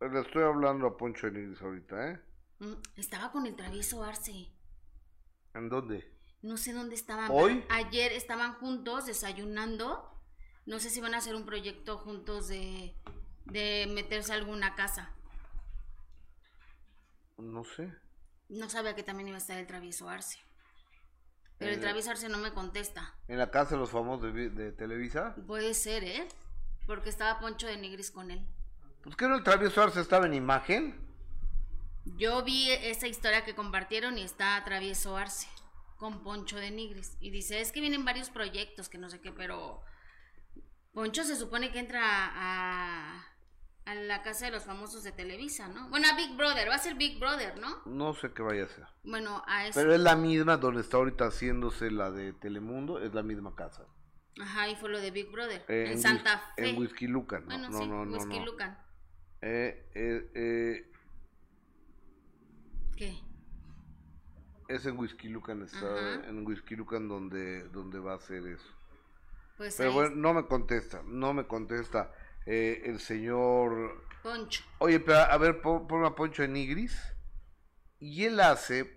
le 0.00 0.20
estoy 0.20 0.42
hablando 0.42 0.86
a 0.86 0.96
Poncho 0.96 1.26
Enigris 1.28 1.60
ahorita, 1.62 2.10
¿eh? 2.10 2.20
Mm, 2.60 2.74
Estaba 2.96 3.30
con 3.30 3.46
el 3.46 3.54
travieso 3.54 4.02
Arce. 4.02 4.50
¿En 5.54 5.68
dónde? 5.68 6.12
No 6.42 6.56
sé 6.56 6.72
dónde 6.72 6.94
estaban. 6.94 7.30
¿Hoy? 7.32 7.64
Ayer 7.68 8.12
estaban 8.12 8.54
juntos 8.54 9.06
desayunando. 9.06 10.14
No 10.66 10.78
sé 10.80 10.90
si 10.90 11.00
van 11.00 11.14
a 11.14 11.18
hacer 11.18 11.34
un 11.34 11.46
proyecto 11.46 11.98
juntos 11.98 12.48
de, 12.48 12.94
de 13.46 13.86
meterse 13.92 14.32
a 14.32 14.36
alguna 14.36 14.74
casa. 14.74 15.14
No 17.38 17.64
sé. 17.64 17.92
No 18.48 18.68
sabía 18.68 18.94
que 18.94 19.02
también 19.02 19.28
iba 19.28 19.36
a 19.36 19.40
estar 19.40 19.58
el 19.58 19.66
travieso 19.66 20.08
Arce. 20.08 20.38
Pero 21.58 21.72
el 21.72 21.78
Eh. 21.78 21.80
travieso 21.80 22.10
Arce 22.10 22.28
no 22.28 22.38
me 22.38 22.52
contesta. 22.52 23.14
¿En 23.28 23.38
la 23.38 23.50
casa 23.50 23.74
de 23.74 23.80
los 23.80 23.90
famosos 23.90 24.22
de, 24.22 24.30
vi- 24.32 24.48
de 24.48 24.72
Televisa? 24.72 25.34
Puede 25.46 25.74
ser, 25.74 26.04
¿eh? 26.04 26.28
Porque 26.86 27.10
estaba 27.10 27.40
Poncho 27.40 27.66
de 27.66 27.76
Nigris 27.76 28.10
con 28.10 28.30
él. 28.30 28.44
Pues 29.02 29.16
que 29.16 29.28
no 29.28 29.36
el 29.36 29.42
travieso 29.44 29.82
Arce 29.82 30.00
estaba 30.00 30.26
en 30.26 30.34
imagen. 30.34 30.98
Yo 32.16 32.42
vi 32.42 32.70
esa 32.70 33.06
historia 33.06 33.44
que 33.44 33.54
compartieron 33.54 34.16
y 34.18 34.22
está 34.22 34.62
Travieso 34.64 35.16
Arce 35.16 35.46
con 35.98 36.22
Poncho 36.22 36.56
de 36.56 36.70
Nigris. 36.70 37.16
Y 37.20 37.30
dice, 37.30 37.60
es 37.60 37.70
que 37.70 37.80
vienen 37.80 38.04
varios 38.04 38.30
proyectos, 38.30 38.88
que 38.88 38.98
no 38.98 39.10
sé 39.10 39.20
qué, 39.20 39.30
pero 39.32 39.82
Poncho 40.94 41.22
se 41.24 41.36
supone 41.36 41.70
que 41.70 41.80
entra 41.80 42.00
a, 42.02 43.26
a 43.88 43.94
la 43.94 44.20
casa 44.22 44.44
de 44.44 44.50
los 44.50 44.64
famosos 44.64 45.02
de 45.02 45.12
Televisa, 45.12 45.66
¿no? 45.68 45.88
Bueno, 45.88 46.08
a 46.12 46.14
Big 46.14 46.36
Brother, 46.36 46.68
va 46.68 46.74
a 46.74 46.78
ser 46.78 46.94
Big 46.96 47.18
Brother, 47.18 47.58
¿no? 47.58 47.80
No 47.86 48.12
sé 48.12 48.32
qué 48.32 48.42
vaya 48.42 48.64
a 48.64 48.68
ser. 48.68 48.86
Bueno, 49.02 49.42
a 49.46 49.66
eso. 49.66 49.80
Pero 49.80 49.94
es 49.94 50.00
la 50.00 50.14
misma 50.14 50.58
donde 50.58 50.82
está 50.82 50.98
ahorita 50.98 51.28
haciéndose 51.28 51.90
la 51.90 52.10
de 52.10 52.34
Telemundo, 52.34 53.00
es 53.00 53.14
la 53.14 53.22
misma 53.22 53.56
casa. 53.56 53.86
Ajá, 54.38 54.68
y 54.68 54.76
fue 54.76 54.90
lo 54.90 55.00
de 55.00 55.10
Big 55.10 55.32
Brother. 55.32 55.64
Eh, 55.68 55.92
en 55.92 55.98
Santa 55.98 56.38
Fe. 56.54 56.68
En 56.68 56.78
Whisky 56.78 57.06
Lucan. 57.06 57.46
No, 57.46 57.46
bueno, 57.46 57.70
no, 57.70 57.78
sí, 57.78 57.86
no, 57.86 58.04
no. 58.04 58.18
Whisky 58.18 58.38
no. 58.38 58.44
Lucan. 58.44 58.78
Eh, 59.40 59.90
eh, 59.94 60.30
eh, 60.34 60.92
¿Qué? 62.94 63.18
es 64.68 64.84
en 64.84 64.98
Whisky 64.98 65.28
Lucan, 65.28 65.62
está 65.62 65.78
Ajá. 65.78 66.28
en 66.28 66.46
Whisky 66.46 66.76
Lucan 66.76 67.08
donde, 67.08 67.66
donde 67.70 67.98
va 68.00 68.14
a 68.14 68.18
ser 68.18 68.46
eso. 68.46 68.68
Pues 69.56 69.76
Pero 69.78 69.92
bueno, 69.92 70.14
no 70.14 70.34
me 70.34 70.46
contesta, 70.46 71.02
no 71.06 71.32
me 71.32 71.46
contesta 71.46 72.12
eh, 72.48 72.82
el 72.86 72.98
señor... 72.98 74.04
Poncho. 74.22 74.64
Oye, 74.78 74.98
pero 75.00 75.18
a 75.18 75.36
ver, 75.36 75.60
pon, 75.60 75.86
ponme 75.86 76.06
a 76.06 76.14
Poncho 76.14 76.42
en 76.42 76.54
Nigris. 76.54 76.98
Y 78.00 78.24
él 78.24 78.40
hace 78.40 78.96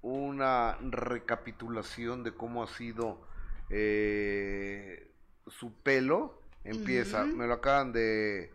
una 0.00 0.78
recapitulación 0.80 2.24
de 2.24 2.32
cómo 2.32 2.62
ha 2.62 2.66
sido 2.68 3.20
eh, 3.68 5.12
su 5.46 5.74
pelo. 5.82 6.42
Empieza, 6.64 7.24
me 7.24 7.46
lo 7.46 7.54
acaban 7.54 7.92
de... 7.92 8.52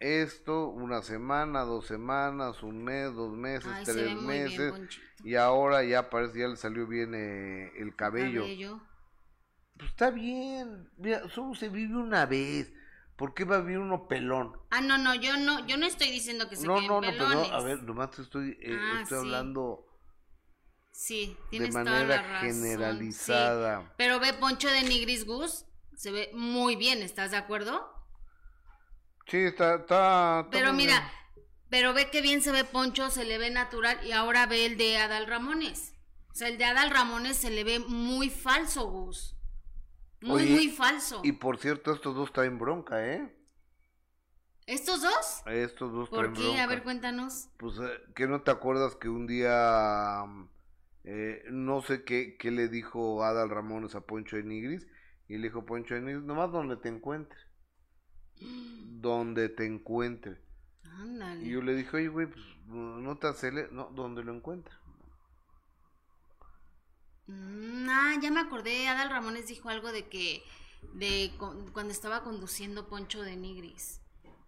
Esto, 0.00 0.68
una 0.68 1.00
semana, 1.00 1.62
dos 1.62 1.86
semanas, 1.86 2.62
un 2.62 2.84
mes, 2.84 3.14
dos 3.14 3.32
meses, 3.32 3.72
Ay, 3.72 3.84
tres 3.84 4.06
bien, 4.06 4.26
meses. 4.26 4.74
Y 5.22 5.36
ahora 5.36 5.82
ya 5.84 6.10
parece, 6.10 6.40
ya 6.40 6.48
le 6.48 6.56
salió 6.56 6.86
bien 6.86 7.14
eh, 7.14 7.72
el 7.78 7.96
cabello. 7.96 8.42
Cabello. 8.42 8.80
Pues 9.78 9.90
está 9.90 10.10
bien. 10.10 10.90
Mira, 10.96 11.28
solo 11.28 11.54
se 11.54 11.68
vive 11.68 11.96
una 11.96 12.26
vez. 12.26 12.72
¿Por 13.16 13.34
qué 13.34 13.44
va 13.44 13.56
a 13.56 13.60
vivir 13.60 13.78
uno 13.78 14.08
pelón? 14.08 14.56
Ah, 14.70 14.80
no, 14.82 14.98
no, 14.98 15.14
yo 15.14 15.36
no, 15.38 15.66
yo 15.66 15.76
no 15.78 15.86
estoy 15.86 16.10
diciendo 16.10 16.48
que 16.50 16.56
se 16.56 16.66
No, 16.66 16.74
queden 16.74 16.86
no, 16.88 17.00
no, 17.00 17.14
pero 17.16 17.16
pelones. 17.16 17.48
no, 17.48 17.52
a 17.52 17.60
ver, 17.60 17.82
nomás 17.82 18.10
te 18.10 18.22
estoy, 18.22 18.58
eh, 18.60 18.80
Ah, 18.80 19.02
estoy 19.02 19.18
sí. 19.20 19.26
hablando 19.26 19.86
Sí, 20.92 21.36
de 21.56 21.68
tienes 21.68 21.82
toda 21.82 22.02
la 22.02 22.04
manera 22.06 22.22
razón, 22.22 22.62
generalizada. 22.62 23.82
sí. 23.82 23.92
Pero 23.96 24.20
ve 24.20 24.32
Poncho 24.34 24.68
de 24.70 24.82
Nigris 24.82 25.24
Gus, 25.26 25.66
se 25.96 26.10
ve 26.10 26.30
muy 26.34 26.76
bien, 26.76 27.02
¿estás 27.02 27.30
de 27.32 27.36
acuerdo? 27.36 27.90
Sí, 29.26 29.36
está, 29.38 29.74
está, 29.76 30.40
está 30.40 30.50
Pero 30.50 30.72
mira, 30.72 30.94
bien. 30.96 31.10
pero 31.68 31.92
ve 31.94 32.10
que 32.10 32.20
bien 32.22 32.42
se 32.42 32.52
ve 32.52 32.64
Poncho, 32.64 33.10
se 33.10 33.24
le 33.24 33.38
ve 33.38 33.50
natural 33.50 34.04
y 34.06 34.12
ahora 34.12 34.46
ve 34.46 34.66
el 34.66 34.76
de 34.76 34.98
Adal 34.98 35.26
Ramones. 35.26 35.94
O 36.32 36.34
sea, 36.34 36.48
el 36.48 36.58
de 36.58 36.64
Adal 36.64 36.90
Ramones 36.90 37.36
se 37.36 37.50
le 37.50 37.64
ve 37.64 37.78
muy 37.80 38.30
falso, 38.30 38.86
Gus. 38.90 39.33
Muy, 40.24 40.42
Oye, 40.42 40.50
muy 40.50 40.68
falso. 40.70 41.20
Y 41.22 41.32
por 41.32 41.58
cierto, 41.58 41.92
estos 41.92 42.14
dos 42.14 42.32
traen 42.32 42.58
bronca, 42.58 43.06
¿eh? 43.06 43.30
¿Estos 44.66 45.02
dos? 45.02 45.42
Estos 45.46 45.92
dos 45.92 46.08
¿Por 46.08 46.18
traen 46.20 46.32
qué? 46.32 46.40
bronca. 46.42 46.62
A 46.62 46.66
ver, 46.66 46.82
cuéntanos. 46.82 47.48
Pues, 47.58 47.78
eh, 47.78 48.00
¿que 48.14 48.26
no 48.26 48.42
te 48.42 48.50
acuerdas 48.50 48.96
que 48.96 49.08
un 49.08 49.26
día, 49.26 50.24
mm, 50.26 50.48
eh, 51.04 51.44
no 51.50 51.82
sé 51.82 52.04
qué, 52.04 52.36
qué 52.38 52.50
le 52.50 52.68
dijo 52.68 53.24
Adal 53.24 53.50
Ramones 53.50 53.94
a 53.94 54.00
Poncho 54.06 54.36
de 54.36 54.44
Nigris? 54.44 54.86
Y 55.28 55.36
le 55.38 55.48
dijo 55.48 55.64
Poncho 55.66 55.94
de 55.94 56.00
Nigris, 56.00 56.24
nomás 56.24 56.52
donde 56.52 56.76
te 56.76 56.88
encuentre. 56.88 57.38
Donde 59.00 59.48
te 59.48 59.66
encuentre. 59.66 60.38
Ándale. 60.84 61.44
Y 61.44 61.50
yo 61.50 61.62
le 61.62 61.74
dije, 61.74 61.96
oye, 61.96 62.08
güey, 62.08 62.26
pues 62.26 62.44
no 62.66 63.18
te 63.18 63.26
acele, 63.26 63.68
no, 63.72 63.90
donde 63.94 64.22
lo 64.24 64.32
encuentre. 64.34 64.74
Mm, 67.26 67.88
ah, 67.88 68.14
ya 68.20 68.30
me 68.30 68.40
acordé, 68.40 68.86
Adal 68.88 69.10
Ramones 69.10 69.46
dijo 69.46 69.68
algo 69.70 69.92
de 69.92 70.08
que 70.08 70.42
de 70.92 71.32
cu- 71.38 71.64
cuando 71.72 71.92
estaba 71.92 72.22
conduciendo 72.22 72.88
Poncho 72.88 73.22
de 73.22 73.36
Nigris 73.36 74.00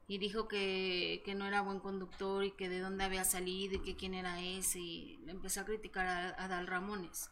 y 0.09 0.19
dijo 0.19 0.47
que, 0.47 1.23
que 1.25 1.35
no 1.35 1.47
era 1.47 1.63
buen 1.63 1.81
conductor 1.81 2.45
y 2.45 2.51
que 2.53 2.69
de 2.69 2.81
dónde 2.81 3.05
había 3.05 3.25
salido 3.25 3.77
y 3.77 3.79
que 3.81 3.97
quién 3.97 4.13
era 4.15 4.41
ese 4.43 4.79
y 4.79 5.19
empezó 5.27 5.63
a 5.63 5.65
criticar 5.65 6.07
a, 6.07 6.29
a 6.31 6.45
Adal 6.45 6.67
Ramones 6.67 7.31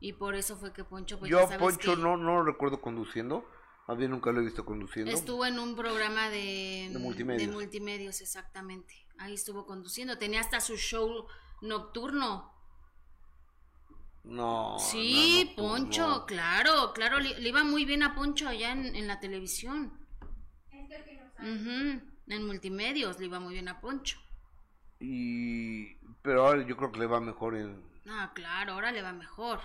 y 0.00 0.12
por 0.12 0.36
eso 0.36 0.56
fue 0.56 0.72
que 0.72 0.84
Poncho 0.84 1.18
pues 1.18 1.30
yo, 1.30 1.40
sabes 1.40 1.58
Poncho, 1.58 1.96
no, 1.96 2.16
no 2.16 2.36
lo 2.36 2.44
recuerdo 2.44 2.80
conduciendo. 2.80 3.44
Más 3.88 3.96
bien 3.98 4.10
nunca 4.10 4.32
lo 4.32 4.40
he 4.40 4.44
visto 4.44 4.64
conduciendo. 4.64 5.12
estuvo 5.12 5.46
en 5.46 5.60
un 5.60 5.76
programa 5.76 6.28
de, 6.28 6.88
De 6.92 6.98
multimedios. 6.98 7.46
de 7.48 7.52
multimedios, 7.52 8.20
exactamente 8.20 8.94
ahí 9.18 9.34
estuvo 9.34 9.64
conduciendo 9.64 10.18
tenía 10.18 10.40
hasta 10.40 10.60
su 10.60 10.76
show 10.76 11.26
nocturno 11.62 12.52
No. 14.26 14.78
Sí, 14.78 15.54
no, 15.56 15.68
no, 15.68 15.68
Poncho, 15.68 16.06
no. 16.06 16.26
claro, 16.26 16.92
claro, 16.94 17.18
le, 17.20 17.38
le 17.40 17.48
iba 17.48 17.64
muy 17.64 17.84
bien 17.84 18.02
a 18.02 18.14
Poncho 18.14 18.48
allá 18.48 18.72
en, 18.72 18.94
en 18.96 19.06
la 19.08 19.20
televisión. 19.20 19.92
En 22.28 22.46
multimedios 22.46 23.18
le 23.18 23.26
iba 23.26 23.40
muy 23.40 23.54
bien 23.54 23.68
a 23.68 23.80
Poncho. 23.80 24.18
Y, 25.00 25.94
pero 26.22 26.46
ahora 26.46 26.66
yo 26.66 26.76
creo 26.76 26.92
que 26.92 26.98
le 27.00 27.06
va 27.06 27.20
mejor 27.20 27.56
en, 27.56 27.82
Ah, 28.08 28.32
claro, 28.34 28.72
ahora 28.72 28.90
le 28.90 29.02
va 29.02 29.12
mejor. 29.12 29.60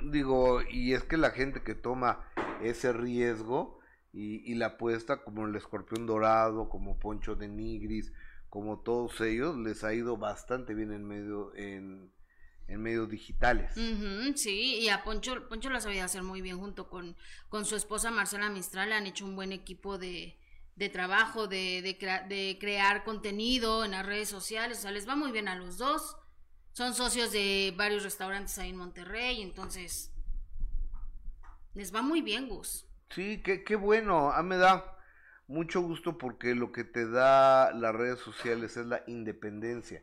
digo, 0.00 0.62
y 0.62 0.94
es 0.94 1.04
que 1.04 1.16
la 1.16 1.30
gente 1.30 1.62
que 1.62 1.74
toma 1.74 2.20
ese 2.58 2.92
riesgo 2.92 3.78
y, 4.12 4.50
y 4.50 4.54
la 4.54 4.66
apuesta, 4.66 5.22
como 5.24 5.46
el 5.46 5.54
escorpión 5.56 6.06
dorado, 6.06 6.68
como 6.68 6.98
Poncho 6.98 7.36
de 7.36 7.48
Nigris, 7.48 8.12
como 8.48 8.80
todos 8.80 9.20
ellos, 9.20 9.56
les 9.58 9.84
ha 9.84 9.94
ido 9.94 10.16
bastante 10.16 10.74
bien 10.74 10.92
en 10.92 11.04
medio, 11.06 11.54
en, 11.54 12.12
en 12.70 12.82
medios 12.82 13.08
digitales. 13.10 13.72
Sí, 14.36 14.78
y 14.80 14.88
a 14.88 15.02
Poncho, 15.04 15.48
Poncho 15.48 15.70
lo 15.70 15.80
sabía 15.80 16.04
hacer 16.04 16.22
muy 16.22 16.40
bien 16.40 16.58
junto 16.58 16.88
con, 16.88 17.16
con 17.48 17.64
su 17.64 17.76
esposa 17.76 18.10
Marcela 18.10 18.48
Mistral. 18.48 18.92
Han 18.92 19.06
hecho 19.06 19.24
un 19.26 19.36
buen 19.36 19.52
equipo 19.52 19.98
de, 19.98 20.38
de 20.76 20.88
trabajo, 20.88 21.46
de, 21.46 21.82
de, 21.82 21.98
crea- 21.98 22.26
de 22.26 22.56
crear 22.60 23.04
contenido 23.04 23.84
en 23.84 23.90
las 23.92 24.06
redes 24.06 24.28
sociales. 24.28 24.78
O 24.78 24.82
sea, 24.82 24.92
les 24.92 25.08
va 25.08 25.16
muy 25.16 25.32
bien 25.32 25.48
a 25.48 25.56
los 25.56 25.78
dos. 25.78 26.16
Son 26.72 26.94
socios 26.94 27.32
de 27.32 27.74
varios 27.76 28.04
restaurantes 28.04 28.56
ahí 28.58 28.70
en 28.70 28.76
Monterrey, 28.76 29.42
entonces 29.42 30.12
les 31.74 31.94
va 31.94 32.02
muy 32.02 32.22
bien, 32.22 32.48
Gus. 32.48 32.86
Sí, 33.10 33.42
qué, 33.44 33.64
qué 33.64 33.76
bueno, 33.76 34.30
a 34.32 34.42
me 34.42 34.56
da 34.56 34.96
mucho 35.48 35.80
gusto 35.80 36.16
porque 36.16 36.54
lo 36.54 36.70
que 36.70 36.84
te 36.84 37.08
da 37.08 37.72
las 37.72 37.94
redes 37.94 38.20
sociales 38.20 38.76
es 38.76 38.86
la 38.86 39.02
independencia. 39.08 40.02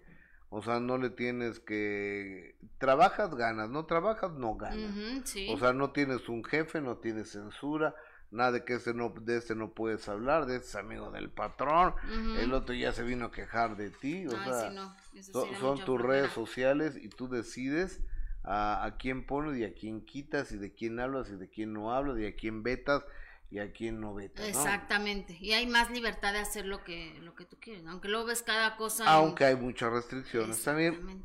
O 0.49 0.61
sea, 0.61 0.79
no 0.79 0.97
le 0.97 1.09
tienes 1.09 1.59
que... 1.59 2.55
Trabajas, 2.77 3.35
ganas, 3.35 3.69
no 3.69 3.85
trabajas, 3.85 4.31
no 4.33 4.55
ganas. 4.55 4.91
Sí. 5.25 5.47
O 5.51 5.57
sea, 5.57 5.73
no 5.73 5.91
tienes 5.91 6.29
un 6.29 6.43
jefe, 6.43 6.79
no 6.79 6.97
tienes 6.97 7.31
censura, 7.31 7.95
nada 8.31 8.51
de 8.51 8.63
que 8.65 8.73
este 8.75 8.93
no, 8.93 9.09
de 9.09 9.37
este 9.37 9.55
no 9.55 9.71
puedes 9.71 10.07
hablar, 10.07 10.45
de 10.45 10.57
este 10.57 10.67
es 10.67 10.75
amigo 10.75 11.11
del 11.11 11.29
patrón, 11.29 11.93
el 12.39 12.53
otro 12.53 12.75
ya 12.75 12.91
se 12.91 13.03
vino 13.03 13.25
a 13.25 13.31
quejar 13.31 13.77
de 13.77 13.89
ti, 13.89 14.27
o 14.27 14.31
Ay, 14.37 14.45
sea, 14.45 14.69
sí, 14.69 14.75
no, 14.75 14.95
eso 15.13 15.47
son, 15.59 15.85
tus 15.85 16.01
redes 16.01 16.31
sociales 16.31 16.97
y 16.97 17.09
tú 17.09 17.29
decides 17.29 18.01
a, 18.43 18.85
a 18.85 18.97
quién 18.97 19.25
pones 19.25 19.57
y 19.57 19.63
a 19.63 19.73
quién 19.73 20.05
quitas 20.05 20.51
y 20.51 20.57
de 20.57 20.73
quién 20.73 20.99
hablas 20.99 21.29
y 21.29 21.35
de 21.35 21.49
quién 21.49 21.73
no 21.73 21.93
hablas 21.93 22.19
y 22.19 22.25
a 22.25 22.35
quién 22.35 22.63
vetas 22.63 23.03
y 23.49 23.59
a 23.59 23.71
quién 23.71 23.99
no 24.01 24.13
vetas, 24.13 24.41
¿no? 24.41 24.47
Exactamente. 24.47 25.37
Y 25.39 25.53
hay 25.53 25.67
más 25.67 25.89
libertad 25.91 26.33
de 26.33 26.39
hacer 26.39 26.65
lo 26.65 26.83
que, 26.83 27.17
lo 27.21 27.33
que 27.35 27.45
tú 27.45 27.57
quieres. 27.61 27.85
Aunque 27.87 28.09
luego 28.09 28.25
ves 28.25 28.43
cada 28.43 28.75
cosa. 28.75 29.03
en- 29.03 29.09
Aunque 29.09 29.45
hay 29.45 29.55
muchas 29.55 29.91
restricciones 29.91 30.61
también. 30.63 31.23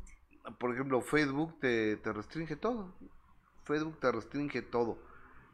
Por 0.59 0.73
ejemplo, 0.73 1.01
Facebook 1.01 1.59
te, 1.59 1.97
te 1.97 2.13
restringe 2.13 2.55
todo. 2.55 2.93
Facebook 3.65 3.99
te 3.99 4.11
restringe 4.11 4.61
todo. 4.61 4.97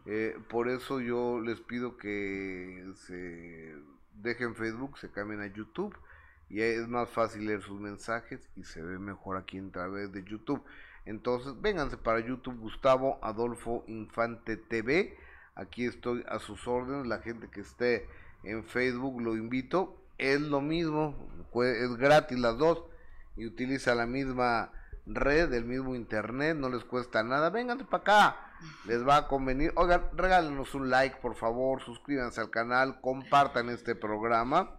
Eh, 0.06 0.36
por 0.50 0.70
eso 0.70 1.00
yo 1.00 1.40
les 1.42 1.60
pido 1.62 1.98
que 1.98 2.84
se 2.96 3.76
dejen 4.14 4.56
Facebook, 4.56 4.98
se 4.98 5.12
cambien 5.12 5.42
a 5.42 5.48
YouTube 5.48 5.96
y 6.50 6.62
es 6.62 6.88
más 6.88 7.10
fácil 7.10 7.46
leer 7.46 7.62
sus 7.62 7.80
mensajes 7.80 8.50
y 8.56 8.64
se 8.64 8.82
ve 8.82 8.98
mejor 8.98 9.38
aquí 9.38 9.60
a 9.60 9.72
través 9.72 10.12
de 10.12 10.24
YouTube. 10.24 10.64
Entonces, 11.06 11.60
vénganse 11.62 11.98
para 11.98 12.20
YouTube 12.20 12.58
Gustavo 12.60 13.20
Adolfo 13.22 13.84
Infante 13.88 14.58
TV. 14.58 15.16
Aquí 15.60 15.86
estoy 15.86 16.24
a 16.30 16.40
sus 16.40 16.68
órdenes. 16.68 17.06
La 17.06 17.20
gente 17.20 17.50
que 17.50 17.62
esté 17.62 18.08
en 18.44 18.64
Facebook 18.64 19.22
lo 19.22 19.36
invito. 19.36 19.96
Es 20.18 20.40
lo 20.40 20.62
mismo, 20.62 21.16
es 21.54 21.96
gratis 21.96 22.38
las 22.38 22.58
dos 22.58 22.84
y 23.38 23.46
utiliza 23.46 23.96
la 23.96 24.06
misma 24.06 24.72
red, 25.06 25.54
el 25.54 25.64
mismo 25.64 25.96
internet, 25.96 26.58
no 26.58 26.70
les 26.70 26.84
cuesta 26.84 27.24
nada. 27.24 27.50
Vénganse 27.50 27.86
para 27.86 28.02
acá, 28.02 28.54
les 28.86 29.08
va 29.08 29.18
a 29.18 29.28
convenir. 29.28 29.72
Oigan, 29.76 30.04
regálenos 30.14 30.76
un 30.76 30.90
like, 30.90 31.18
por 31.22 31.36
favor, 31.36 31.82
suscríbanse 31.82 32.42
al 32.42 32.50
canal, 32.50 33.00
compartan 33.02 33.70
este 33.70 33.96
programa 33.96 34.76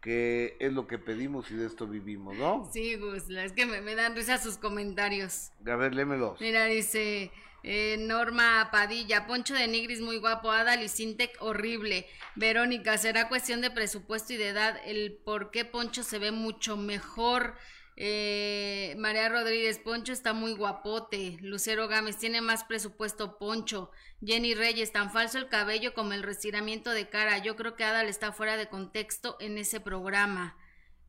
que 0.00 0.58
es 0.60 0.70
lo 0.70 0.86
que 0.86 0.98
pedimos 0.98 1.50
y 1.50 1.54
de 1.54 1.66
esto 1.66 1.86
vivimos, 1.86 2.36
¿no? 2.36 2.68
Sí, 2.70 2.96
Gus, 2.96 3.30
es 3.30 3.52
que 3.52 3.64
me, 3.64 3.94
dan 3.94 4.14
risa 4.14 4.36
sus 4.36 4.58
comentarios. 4.58 5.50
A 5.66 5.76
ver, 5.76 5.94
lémelos. 5.94 6.38
Mira, 6.42 6.66
dice 6.66 7.32
eh, 7.64 7.96
Norma 7.98 8.68
Padilla, 8.70 9.26
Poncho 9.26 9.54
de 9.54 9.66
Nigris 9.66 10.00
muy 10.00 10.18
guapo, 10.18 10.50
Ada 10.50 10.76
Licintec 10.76 11.36
horrible. 11.40 12.06
Verónica, 12.36 12.98
será 12.98 13.28
cuestión 13.28 13.62
de 13.62 13.70
presupuesto 13.70 14.34
y 14.34 14.36
de 14.36 14.48
edad 14.48 14.78
el 14.84 15.14
por 15.24 15.50
qué 15.50 15.64
Poncho 15.64 16.02
se 16.02 16.18
ve 16.18 16.30
mucho 16.30 16.76
mejor. 16.76 17.56
Eh, 17.96 18.94
María 18.98 19.28
Rodríguez, 19.30 19.78
Poncho 19.78 20.12
está 20.12 20.34
muy 20.34 20.52
guapote. 20.54 21.38
Lucero 21.40 21.88
Gámez, 21.88 22.18
tiene 22.18 22.42
más 22.42 22.64
presupuesto 22.64 23.38
Poncho. 23.38 23.90
Jenny 24.22 24.54
Reyes, 24.54 24.92
tan 24.92 25.10
falso 25.10 25.38
el 25.38 25.48
cabello 25.48 25.94
como 25.94 26.12
el 26.12 26.22
retiramiento 26.22 26.90
de 26.90 27.08
cara. 27.08 27.38
Yo 27.38 27.56
creo 27.56 27.76
que 27.76 27.84
Adal 27.84 28.08
está 28.08 28.32
fuera 28.32 28.56
de 28.58 28.68
contexto 28.68 29.36
en 29.40 29.56
ese 29.58 29.80
programa. 29.80 30.58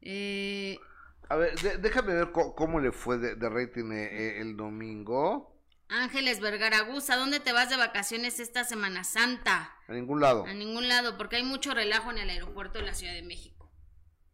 Eh, 0.01 0.80
A 1.30 1.36
ver, 1.38 1.60
déjame 1.82 2.14
ver 2.14 2.32
cómo, 2.32 2.80
le 2.80 2.91
fue 2.91 3.18
de, 3.18 3.49
rating 3.49 3.91
eh, 3.91 4.39
el 4.41 4.56
domingo. 4.56 5.55
Ángeles 5.89 6.39
Vergara 6.39 6.79
¿a 6.79 7.17
dónde 7.17 7.39
te 7.39 7.53
vas 7.53 7.69
de 7.69 7.77
vacaciones 7.77 8.39
esta 8.39 8.63
Semana 8.63 9.03
Santa? 9.03 9.71
A 9.88 9.93
ningún 9.93 10.19
lado. 10.19 10.45
A 10.45 10.53
ningún 10.53 10.88
lado, 10.88 11.17
porque 11.17 11.38
hay 11.38 11.43
mucho 11.43 11.73
relajo 11.73 12.11
en 12.11 12.17
el 12.17 12.29
aeropuerto 12.29 12.79
de 12.79 12.86
la 12.86 12.93
Ciudad 12.93 13.13
de 13.13 13.21
México. 13.21 13.55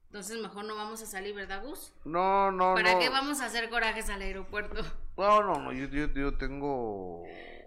Entonces 0.06 0.42
mejor 0.42 0.66
no 0.66 0.76
vamos 0.76 1.02
a 1.02 1.06
salir, 1.06 1.34
¿verdad, 1.34 1.64
Gus? 1.64 1.94
No, 2.04 2.52
no, 2.52 2.74
¿Para 2.74 3.00
qué 3.00 3.10
vamos 3.10 3.40
a 3.42 3.46
hacer 3.46 3.70
corajes 3.70 4.10
al 4.10 4.22
aeropuerto? 4.22 4.82
No, 5.18 5.44
no, 5.44 5.62
no, 5.62 5.72
yo, 5.72 5.88
yo, 5.88 6.38
tengo, 6.38 7.22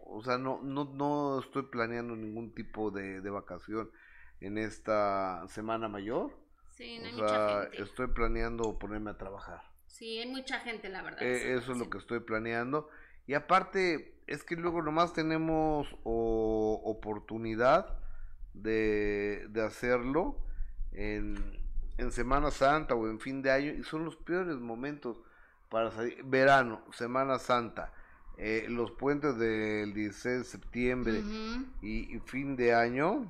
o 0.06 0.22
sea, 0.24 0.38
no, 0.38 0.60
no, 0.62 0.84
no 0.84 1.40
estoy 1.40 1.62
planeando 1.64 2.16
ningún 2.16 2.52
tipo 2.54 2.90
de, 2.90 3.20
vacación 3.30 3.90
en 4.40 4.58
esta 4.58 5.46
semana 5.48 5.88
mayor. 5.88 6.36
Sí, 6.72 6.98
no 6.98 7.06
hay 7.06 7.12
mucha 7.12 7.62
gente. 7.62 7.82
Estoy 7.82 8.08
planeando 8.08 8.78
ponerme 8.78 9.12
a 9.12 9.18
trabajar. 9.18 9.62
Sí, 9.86 10.18
hay 10.18 10.28
mucha 10.28 10.58
gente, 10.60 10.88
la 10.88 11.02
verdad. 11.02 11.22
Eh, 11.22 11.54
eso 11.54 11.72
es 11.72 11.78
lo 11.78 11.88
que 11.88 11.98
estoy 11.98 12.20
planeando. 12.20 12.90
Y 13.26 13.34
aparte, 13.34 14.14
es 14.26 14.42
que 14.44 14.56
luego 14.56 14.82
nomás 14.82 15.12
tenemos 15.12 15.88
oportunidad 16.04 17.98
de, 18.54 19.46
de 19.50 19.62
hacerlo 19.62 20.38
en 20.92 21.64
en 21.98 22.12
Semana 22.12 22.50
Santa 22.50 22.94
o 22.94 23.08
en 23.08 23.20
fin 23.20 23.42
de 23.42 23.50
año 23.50 23.72
y 23.72 23.84
son 23.84 24.04
los 24.04 24.16
peores 24.16 24.56
momentos 24.56 25.20
para 25.68 25.90
salir. 25.90 26.22
Verano, 26.24 26.82
Semana 26.92 27.38
Santa, 27.38 27.92
eh, 28.36 28.66
los 28.68 28.90
puentes 28.92 29.36
del 29.38 29.92
16 29.94 30.38
de 30.38 30.44
septiembre 30.44 31.22
y, 31.82 32.18
fin 32.26 32.56
de 32.56 32.74
año. 32.74 33.26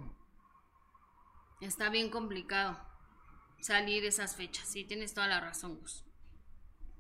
Está 1.61 1.89
bien 1.91 2.11
complicado 2.11 2.79
salir 3.61 4.05
esas 4.05 4.37
fechas, 4.37 4.69
sí, 4.69 4.85
tienes 4.85 5.15
toda 5.15 5.27
la 5.27 5.41
razón, 5.41 5.79
Gus. 5.79 6.05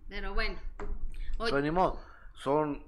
Pero 0.08 0.32
bueno. 0.34 0.58
Hoy... 1.38 1.50
son 2.34 2.84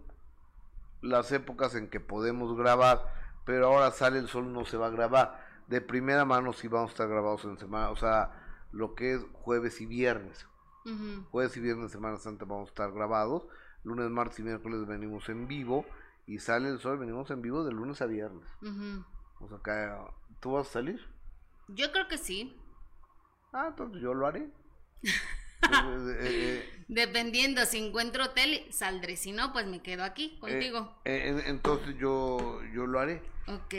las 1.02 1.32
épocas 1.32 1.74
en 1.74 1.88
que 1.88 2.00
podemos 2.00 2.56
grabar, 2.56 3.14
pero 3.44 3.66
ahora 3.66 3.90
sale 3.90 4.18
el 4.18 4.28
sol, 4.28 4.52
no 4.52 4.64
se 4.64 4.76
va 4.76 4.86
a 4.86 4.90
grabar. 4.90 5.44
De 5.68 5.80
primera 5.80 6.24
mano 6.24 6.52
sí 6.52 6.68
vamos 6.68 6.90
a 6.90 6.92
estar 6.92 7.08
grabados 7.08 7.44
en 7.44 7.58
semana, 7.58 7.90
o 7.90 7.96
sea, 7.96 8.32
lo 8.72 8.94
que 8.94 9.14
es 9.14 9.26
jueves 9.32 9.80
y 9.80 9.86
viernes. 9.86 10.46
Jueves 11.32 11.56
y 11.56 11.60
viernes, 11.60 11.90
Semana 11.90 12.16
Santa, 12.16 12.44
vamos 12.44 12.68
a 12.68 12.70
estar 12.70 12.92
grabados. 12.92 13.44
Lunes, 13.82 14.08
martes 14.08 14.38
y 14.38 14.44
miércoles 14.44 14.86
venimos 14.86 15.28
en 15.28 15.48
vivo. 15.48 15.84
Y 16.26 16.38
sale 16.38 16.68
el 16.68 16.78
sol, 16.78 16.98
venimos 16.98 17.28
en 17.30 17.42
vivo 17.42 17.64
de 17.64 17.72
lunes 17.72 18.00
a 18.02 18.06
viernes. 18.06 18.48
O 19.40 19.48
sea, 19.48 19.56
acá, 19.58 20.10
¿tú 20.40 20.52
vas 20.52 20.68
a 20.68 20.72
salir? 20.74 21.00
Yo 21.68 21.90
creo 21.90 22.06
que 22.06 22.18
sí. 22.18 22.56
Ah, 23.52 23.68
entonces 23.70 24.00
yo 24.00 24.14
lo 24.14 24.26
haré. 24.26 24.48
Eh, 26.18 26.18
eh, 26.20 26.84
Dependiendo, 26.88 27.64
si 27.66 27.78
encuentro 27.78 28.24
hotel, 28.24 28.64
saldré. 28.70 29.16
Si 29.16 29.32
no, 29.32 29.52
pues 29.52 29.66
me 29.66 29.82
quedo 29.82 30.04
aquí 30.04 30.38
contigo. 30.38 30.96
Eh, 31.04 31.42
entonces 31.46 31.96
yo, 31.98 32.60
yo 32.74 32.86
lo 32.86 33.00
haré. 33.00 33.22
Ok. 33.48 33.74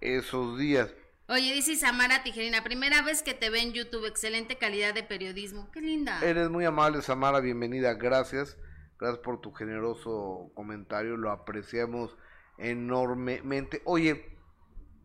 esos 0.00 0.58
días. 0.58 0.94
Oye, 1.28 1.52
dice 1.52 1.76
Samara 1.76 2.22
Tijerina, 2.22 2.64
primera 2.64 3.02
vez 3.02 3.22
que 3.22 3.34
te 3.34 3.50
ve 3.50 3.60
en 3.60 3.72
YouTube, 3.72 4.06
excelente 4.06 4.56
calidad 4.56 4.94
de 4.94 5.02
periodismo. 5.02 5.70
Qué 5.72 5.80
linda. 5.80 6.20
Eres 6.22 6.48
muy 6.48 6.64
amable, 6.64 7.02
Samara, 7.02 7.40
bienvenida, 7.40 7.94
gracias. 7.94 8.56
Gracias 8.98 9.22
por 9.22 9.40
tu 9.40 9.52
generoso 9.52 10.50
comentario, 10.54 11.16
lo 11.16 11.30
apreciamos 11.30 12.16
enormemente. 12.58 13.80
Oye, 13.84 14.36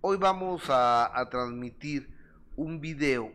hoy 0.02 0.18
vamos 0.18 0.64
a, 0.70 1.28
transmitir 1.30 2.10
un 2.56 2.82
video 2.82 3.32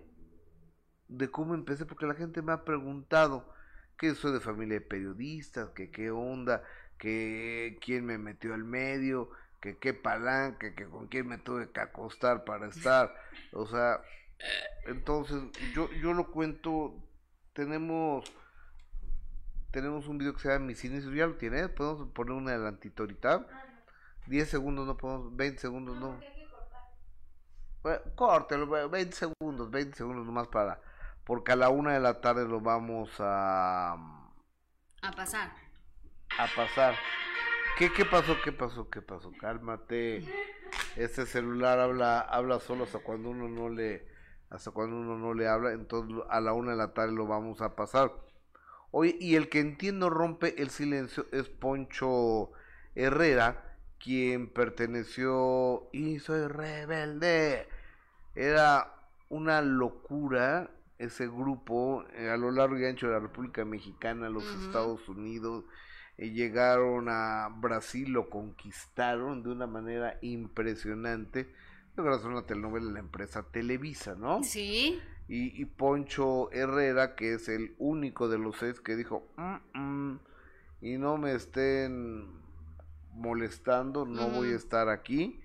de 1.09 1.31
cómo 1.31 1.55
empecé, 1.55 1.87
porque 1.87 2.07
la 2.07 2.15
gente 2.15 2.43
me 2.43 2.53
ha 2.53 2.65
preguntado 2.65 3.53
que 3.97 4.15
soy 4.15 4.33
de 4.33 4.41
familia 4.41 4.79
de 4.79 4.87
periodistas, 4.87 5.71
que 5.71 5.91
qué 5.91 6.11
onda, 6.11 6.63
que 6.99 7.79
quién 7.81 8.05
me 8.07 8.19
metió 8.19 8.55
al 8.55 8.65
medio, 8.65 9.31
que 9.61 9.79
qué 9.79 9.95
palanca, 9.95 10.75
que 10.75 10.87
con 10.87 11.09
quién 11.09 11.27
me 11.27 11.39
tuve 11.39 11.71
que 11.71 11.81
acostar 11.81 12.45
para 12.45 12.69
estar, 12.69 13.15
o 13.53 13.67
sea, 13.67 14.01
entonces 14.87 15.43
yo, 15.75 15.91
yo 16.01 16.13
lo 16.15 16.31
cuento, 16.31 16.95
tenemos 17.53 18.33
tenemos 19.71 20.09
un 20.09 20.19
video 20.19 20.35
que 20.35 20.41
se 20.41 20.49
llama 20.49 20.67
Mis 20.67 20.85
inicios, 20.85 21.15
ya 21.15 21.27
lo 21.27 21.35
tienes, 21.35 21.69
podemos 21.69 22.09
poner 22.13 22.33
un 22.33 22.49
adelantito 22.49 23.03
ahorita, 23.03 23.47
10 24.27 24.49
segundos 24.49 24.87
no 24.87 24.97
podemos, 24.97 25.35
20 25.37 25.61
segundos 25.61 25.97
no. 25.99 26.19
Bueno, 27.83 28.01
córtelo, 28.15 28.89
20 28.89 29.15
segundos, 29.15 29.71
20 29.71 29.97
segundos 29.97 30.27
nomás 30.27 30.49
para, 30.49 30.81
porque 31.29 31.53
a 31.53 31.57
la 31.57 31.69
una 31.69 31.93
de 31.93 32.01
la 32.01 32.23
tarde 32.23 32.49
lo 32.49 32.63
vamos 32.63 33.11
a... 33.19 33.93
A 35.03 35.13
pasar. 35.15 35.53
A 36.39 36.47
pasar. 36.57 36.95
¿Qué, 37.77 37.93
¿Qué 37.93 38.07
pasó? 38.07 38.35
¿Qué 38.43 38.51
pasó? 38.51 38.89
¿Qué 38.89 39.03
pasó? 39.03 39.31
Cálmate. 39.39 40.25
Este 40.97 41.27
celular 41.27 41.81
habla, 41.81 42.21
habla 42.21 42.61
solo 42.61 42.85
hasta 42.85 43.01
cuando 43.01 43.29
uno 43.29 43.47
no 43.47 43.69
le, 43.69 44.09
hasta 44.49 44.71
cuando 44.71 44.97
uno 44.97 45.19
no 45.19 45.35
le 45.35 45.47
habla. 45.47 45.73
Entonces 45.73 46.17
a 46.31 46.41
la 46.41 46.55
una 46.55 46.71
de 46.71 46.79
la 46.79 46.95
tarde 46.95 47.13
lo 47.13 47.27
vamos 47.27 47.61
a 47.61 47.77
pasar. 47.77 48.11
Oye, 48.91 49.15
y 49.21 49.37
el 49.37 49.51
que 49.51 49.61
entiendo 49.61 50.09
rompe 50.09 50.63
el 50.63 50.71
silencio 50.71 51.27
es 51.31 51.51
Poncho 51.51 52.53
Herrera, 52.95 53.77
quien 54.03 54.51
perteneció 54.51 55.91
y 55.93 56.21
soy 56.21 56.47
rebelde. 56.47 57.69
Era 58.35 58.95
una 59.29 59.61
locura 59.61 60.71
ese 60.99 61.27
grupo 61.27 62.05
eh, 62.15 62.31
a 62.31 62.37
lo 62.37 62.51
largo 62.51 62.79
y 62.79 62.85
ancho 62.85 63.07
de 63.07 63.13
la 63.13 63.21
República 63.21 63.65
Mexicana, 63.65 64.29
los 64.29 64.45
Estados 64.65 65.09
Unidos 65.09 65.65
llegaron 66.19 67.09
a 67.09 67.49
Brasil, 67.49 68.11
lo 68.11 68.29
conquistaron 68.29 69.43
de 69.43 69.51
una 69.51 69.67
manera 69.67 70.19
impresionante. 70.21 71.49
Gracias 71.97 72.27
a 72.27 72.29
una 72.29 72.47
telenovela 72.47 72.87
de 72.87 72.93
la 72.93 73.01
empresa 73.01 73.45
Televisa, 73.45 74.15
¿no? 74.15 74.43
Sí. 74.43 75.01
Y, 75.31 75.65
Poncho 75.67 76.51
Herrera, 76.53 77.15
que 77.15 77.35
es 77.35 77.49
el 77.51 77.75
único 77.79 78.29
de 78.29 78.39
los 78.39 78.57
seis 78.57 78.81
que 78.81 78.97
dijo, 78.97 79.29
mm, 79.37 79.79
mm, 79.79 80.21
y 80.81 80.97
no 80.97 81.19
me 81.19 81.35
estén 81.35 82.27
molestando, 83.13 84.07
no 84.07 84.31
voy 84.31 84.53
a 84.53 84.57
estar 84.57 84.89
aquí. 84.89 85.39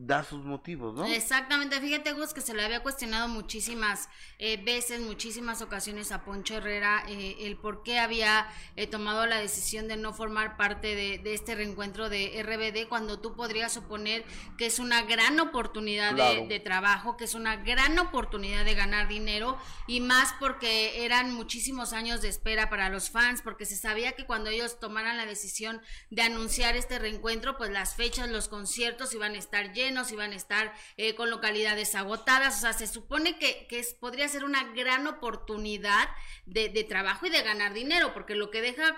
Da 0.00 0.22
sus 0.22 0.44
motivos, 0.44 0.94
¿no? 0.94 1.04
Exactamente, 1.06 1.80
fíjate 1.80 2.12
Gus 2.12 2.32
que 2.32 2.40
se 2.40 2.54
le 2.54 2.64
había 2.64 2.84
cuestionado 2.84 3.26
muchísimas 3.26 4.08
eh, 4.38 4.56
veces, 4.62 5.00
muchísimas 5.00 5.60
ocasiones 5.60 6.12
a 6.12 6.24
Poncho 6.24 6.54
Herrera 6.54 7.02
eh, 7.08 7.36
el 7.40 7.56
por 7.56 7.82
qué 7.82 7.98
había 7.98 8.46
eh, 8.76 8.86
tomado 8.86 9.26
la 9.26 9.40
decisión 9.40 9.88
de 9.88 9.96
no 9.96 10.12
formar 10.12 10.56
parte 10.56 10.94
de, 10.94 11.20
este 11.34 11.56
reencuentro 11.56 12.08
de 12.08 12.40
RBD 12.42 12.88
cuando 12.88 13.18
tú 13.18 13.34
podrías 13.34 13.72
suponer 13.72 14.24
que 14.56 14.66
es 14.66 14.78
una 14.78 15.02
gran 15.02 15.40
oportunidad 15.40 16.14
de, 16.14 16.46
de, 16.46 16.60
trabajo, 16.60 17.16
que 17.16 17.24
es 17.24 17.34
una 17.34 17.56
gran 17.56 17.98
oportunidad 17.98 18.64
de 18.64 18.74
ganar 18.74 19.08
dinero 19.08 19.58
y 19.88 20.00
más 20.00 20.32
porque 20.38 21.04
eran 21.04 21.34
muchísimos 21.34 21.92
años 21.92 22.22
de 22.22 22.28
espera 22.28 22.70
para 22.70 22.88
los 22.88 23.10
fans, 23.10 23.42
porque 23.42 23.66
se 23.66 23.76
sabía 23.76 24.12
que 24.12 24.26
cuando 24.26 24.48
ellos 24.50 24.78
tomaran 24.78 25.16
la 25.16 25.26
decisión 25.26 25.82
de 26.10 26.22
anunciar 26.22 26.76
este 26.76 27.00
reencuentro, 27.00 27.58
pues 27.58 27.70
las 27.70 27.96
fechas, 27.96 28.28
los 28.28 28.48
conciertos 28.48 29.12
iban 29.12 29.34
a 29.34 29.38
estar 29.38 29.72
llenos 29.72 29.87
y 29.88 30.16
van 30.16 30.32
a 30.32 30.36
estar 30.36 30.72
eh, 30.96 31.14
con 31.14 31.30
localidades 31.30 31.94
agotadas. 31.94 32.58
O 32.58 32.60
sea, 32.60 32.72
se 32.72 32.86
supone 32.86 33.38
que, 33.38 33.66
que 33.68 33.82
podría 34.00 34.28
ser 34.28 34.44
una 34.44 34.72
gran 34.74 35.06
oportunidad 35.06 36.08
de, 36.46 36.68
de 36.68 36.84
trabajo 36.84 37.26
y 37.26 37.30
de 37.30 37.42
ganar 37.42 37.72
dinero, 37.72 38.12
porque 38.12 38.34
lo 38.34 38.50
que 38.50 38.60
deja 38.60 38.96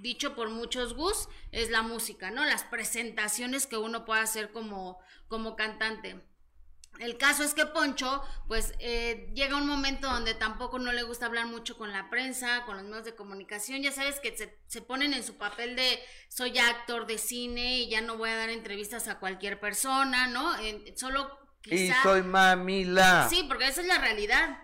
dicho 0.00 0.34
por 0.34 0.48
muchos 0.50 0.94
Gus 0.94 1.28
es 1.50 1.70
la 1.70 1.82
música, 1.82 2.30
¿no? 2.30 2.44
Las 2.44 2.64
presentaciones 2.64 3.66
que 3.66 3.76
uno 3.76 4.04
puede 4.04 4.22
hacer 4.22 4.50
como, 4.50 4.98
como 5.28 5.54
cantante. 5.54 6.20
El 6.98 7.16
caso 7.16 7.42
es 7.42 7.54
que 7.54 7.66
Poncho, 7.66 8.22
pues 8.46 8.74
eh, 8.78 9.30
llega 9.34 9.56
un 9.56 9.66
momento 9.66 10.08
donde 10.08 10.34
tampoco 10.34 10.78
no 10.78 10.92
le 10.92 11.02
gusta 11.02 11.26
hablar 11.26 11.46
mucho 11.46 11.76
con 11.76 11.90
la 11.90 12.10
prensa, 12.10 12.64
con 12.64 12.76
los 12.76 12.84
medios 12.84 13.04
de 13.04 13.14
comunicación. 13.14 13.82
Ya 13.82 13.92
sabes 13.92 14.20
que 14.20 14.36
se, 14.66 14.82
ponen 14.82 15.14
en 15.14 15.24
su 15.24 15.36
papel 15.36 15.74
de 15.74 15.98
soy 16.28 16.58
actor 16.58 17.06
de 17.06 17.18
cine 17.18 17.78
y 17.78 17.88
ya 17.88 18.02
no 18.02 18.18
voy 18.18 18.30
a 18.30 18.36
dar 18.36 18.50
entrevistas 18.50 19.08
a 19.08 19.18
cualquier 19.18 19.58
persona, 19.58 20.26
¿no? 20.28 20.52
solo 20.94 21.38
quizá... 21.62 21.98
Y 21.98 22.02
soy 22.02 22.22
mamila. 22.22 23.26
Sí, 23.28 23.44
porque 23.48 23.68
esa 23.68 23.80
es 23.80 23.86
la 23.86 23.98
realidad. 23.98 24.58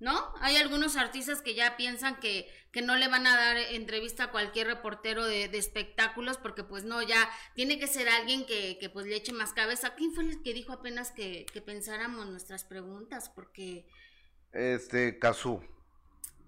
¿no? 0.00 0.34
Hay 0.40 0.56
algunos 0.56 0.96
artistas 0.96 1.40
que 1.40 1.54
ya 1.54 1.76
piensan 1.76 2.16
que, 2.16 2.48
que 2.74 2.82
no 2.82 2.96
le 2.96 3.06
van 3.06 3.24
a 3.24 3.36
dar 3.36 3.56
entrevista 3.56 4.24
a 4.24 4.30
cualquier 4.32 4.66
reportero 4.66 5.24
de, 5.24 5.44
espectáculos 5.44 6.38
porque 6.38 6.64
pues 6.64 6.82
no, 6.82 7.00
ya 7.02 7.30
tiene 7.54 7.78
que 7.78 7.86
ser 7.86 8.08
alguien 8.08 8.44
que, 8.46 8.78
que, 8.80 8.90
pues 8.90 9.06
le 9.06 9.14
eche 9.14 9.32
más 9.32 9.52
cabeza. 9.52 9.94
¿Quién 9.94 10.12
fue 10.12 10.24
el 10.24 10.42
que 10.42 10.52
dijo 10.52 10.72
apenas 10.72 11.12
que, 11.12 11.46
que 11.52 11.62
pensáramos 11.62 12.26
nuestras 12.26 12.64
preguntas? 12.64 13.28
Porque... 13.28 13.86
Este, 14.52 15.20
Cazú. 15.20 15.62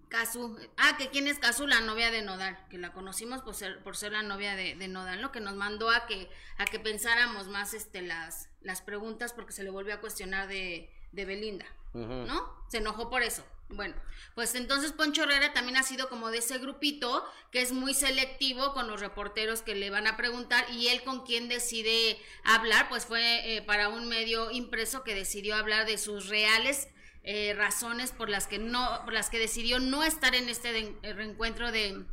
Cazú. 0.08 0.58
Ah, 0.76 0.96
que 0.98 1.10
quién 1.10 1.28
es 1.28 1.38
Cazú, 1.38 1.68
la 1.68 1.80
novia 1.80 2.10
de 2.10 2.22
Nodal, 2.22 2.58
que 2.70 2.78
la 2.78 2.92
conocimos 2.92 3.42
por 3.42 3.54
ser, 3.54 3.84
por 3.84 3.96
ser 3.96 4.10
la 4.10 4.24
novia 4.24 4.56
de, 4.56 4.74
de 4.74 4.88
Nodal, 4.88 5.22
lo 5.22 5.30
que 5.30 5.38
nos 5.38 5.54
mandó 5.54 5.90
a 5.90 6.06
que, 6.06 6.28
a 6.58 6.64
que 6.64 6.80
pensáramos 6.80 7.46
más 7.46 7.72
este, 7.72 8.02
las, 8.02 8.50
las 8.62 8.82
preguntas 8.82 9.32
porque 9.32 9.52
se 9.52 9.62
le 9.62 9.70
volvió 9.70 9.94
a 9.94 10.00
cuestionar 10.00 10.48
de, 10.48 10.90
de 11.12 11.24
Belinda. 11.24 11.66
¿no? 11.94 12.52
Se 12.68 12.78
enojó 12.78 13.08
por 13.08 13.22
eso. 13.22 13.44
Bueno, 13.68 13.96
pues 14.34 14.54
entonces 14.54 14.92
Poncho 14.92 15.24
Herrera 15.24 15.52
también 15.52 15.76
ha 15.76 15.82
sido 15.82 16.08
como 16.08 16.30
de 16.30 16.38
ese 16.38 16.58
grupito 16.58 17.24
que 17.50 17.62
es 17.62 17.72
muy 17.72 17.94
selectivo 17.94 18.72
con 18.74 18.86
los 18.86 19.00
reporteros 19.00 19.62
que 19.62 19.74
le 19.74 19.90
van 19.90 20.06
a 20.06 20.16
preguntar 20.16 20.64
y 20.70 20.88
él 20.88 21.02
con 21.02 21.24
quien 21.24 21.48
decide 21.48 22.16
hablar, 22.44 22.88
pues 22.88 23.06
fue 23.06 23.56
eh, 23.56 23.62
para 23.62 23.88
un 23.88 24.08
medio 24.08 24.52
impreso 24.52 25.02
que 25.02 25.16
decidió 25.16 25.56
hablar 25.56 25.84
de 25.84 25.98
sus 25.98 26.28
reales 26.28 26.88
eh, 27.24 27.54
razones 27.56 28.12
por 28.12 28.28
las 28.28 28.46
que 28.46 28.58
no, 28.58 29.00
por 29.04 29.12
las 29.12 29.30
que 29.30 29.40
decidió 29.40 29.80
no 29.80 30.04
estar 30.04 30.36
en 30.36 30.48
este 30.48 30.96
reencuentro 31.02 31.72
de, 31.72 32.04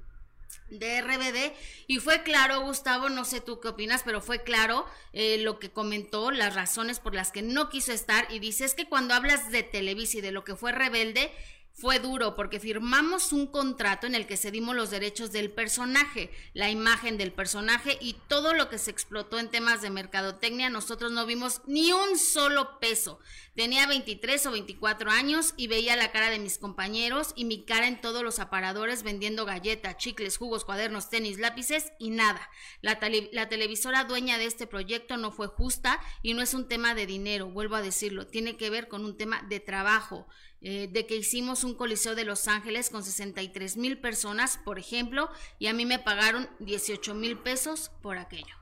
de 0.80 1.02
RBD 1.02 1.54
y 1.88 2.00
fue 2.00 2.24
claro, 2.24 2.62
Gustavo, 2.62 3.10
no 3.10 3.26
sé 3.26 3.42
tú 3.42 3.60
qué 3.60 3.70
opinas, 3.70 4.04
pero 4.04 4.22
fue 4.22 4.44
claro 4.44 4.86
eh, 5.12 5.38
lo 5.40 5.60
que 5.60 5.72
comentó, 5.72 6.32
las 6.32 6.56
razones 6.56 7.00
por 7.00 7.14
las 7.14 7.32
que 7.32 7.42
no 7.42 7.70
quiso 7.70 7.92
estar. 7.92 8.28
Y 8.32 8.40
dice 8.40 8.66
es 8.66 8.76
que 8.76 8.90
cuando 8.90 9.14
hablas 9.14 9.52
de 9.52 9.64
Televisa 9.64 10.18
y 10.18 10.22
de 10.22 10.32
lo 10.32 10.44
que 10.44 10.56
fue 10.56 10.72
Rebelde, 10.72 11.32
fue 11.76 11.98
duro 11.98 12.36
porque 12.36 12.60
firmamos 12.60 13.34
un 13.34 13.48
contrato 13.48 14.06
en 14.06 14.14
el 14.14 14.28
que 14.28 14.38
cedimos 14.38 14.76
los 14.76 14.92
derechos 14.92 15.32
del 15.32 15.52
personaje, 15.52 16.30
la 16.54 16.70
imagen 16.70 17.18
del 17.18 17.34
personaje 17.34 17.98
y 18.00 18.14
todo 18.28 18.54
lo 18.54 18.70
que 18.70 18.78
se 18.78 18.92
explotó 18.92 19.40
en 19.40 19.50
temas 19.50 19.82
de 19.82 19.90
mercadotecnia. 19.90 20.70
Nosotros 20.70 21.12
no 21.12 21.26
vimos 21.26 21.62
ni 21.66 21.92
un 21.92 22.18
solo 22.18 22.80
peso. 22.80 23.20
Tenía 23.56 23.88
23 23.88 24.46
o 24.46 24.52
24 24.52 25.10
años 25.10 25.54
y 25.58 25.68
veía 25.68 25.96
la 25.96 26.12
cara 26.12 26.30
de 26.30 26.40
mis 26.40 26.60
compañeros 26.60 27.34
y 27.36 27.46
mi 27.46 27.66
cara 27.66 27.88
en 27.88 28.00
todos 28.02 28.24
los 28.24 28.40
aparadores 28.40 29.02
vendiendo 29.02 29.46
galletas, 29.46 29.98
chicles, 29.98 30.38
jugos, 30.38 30.66
cuadernos, 30.66 31.10
tenis, 31.10 31.40
lápices 31.40 31.92
y 31.98 32.12
nada. 32.12 32.50
La, 32.82 33.00
la 33.32 33.50
televisora 33.50 34.04
dueña 34.04 34.38
de 34.38 34.46
este 34.46 34.68
proyecto 34.68 35.18
no 35.18 35.32
fue 35.32 35.48
justa 35.48 36.00
y 36.22 36.34
no 36.36 36.42
es 36.44 36.54
un 36.54 36.68
tema 36.68 36.94
de 36.94 37.08
dinero, 37.08 37.50
vuelvo 37.50 37.76
a 37.76 37.82
decirlo, 37.82 38.28
tiene 38.28 38.58
que 38.58 38.70
ver 38.70 38.88
con 38.88 39.06
un 39.06 39.18
tema 39.18 39.42
de 39.50 39.60
trabajo. 39.60 40.28
Eh, 40.66 40.88
de 40.90 41.06
que 41.06 41.18
hicimos 41.18 41.66
un 41.66 41.76
coliseo 41.76 42.16
de 42.16 42.24
Los 42.24 42.48
Ángeles 42.48 42.90
con 42.90 43.04
63 43.04 43.76
mil 43.76 44.00
personas, 44.00 44.58
por 44.64 44.80
ejemplo, 44.80 45.30
y 45.60 45.68
a 45.68 45.74
mí 45.74 45.86
me 45.86 46.00
pagaron 46.00 46.50
18 46.60 47.14
mil 47.16 47.38
pesos 47.38 47.92
por 48.02 48.18
aquello. 48.18 48.56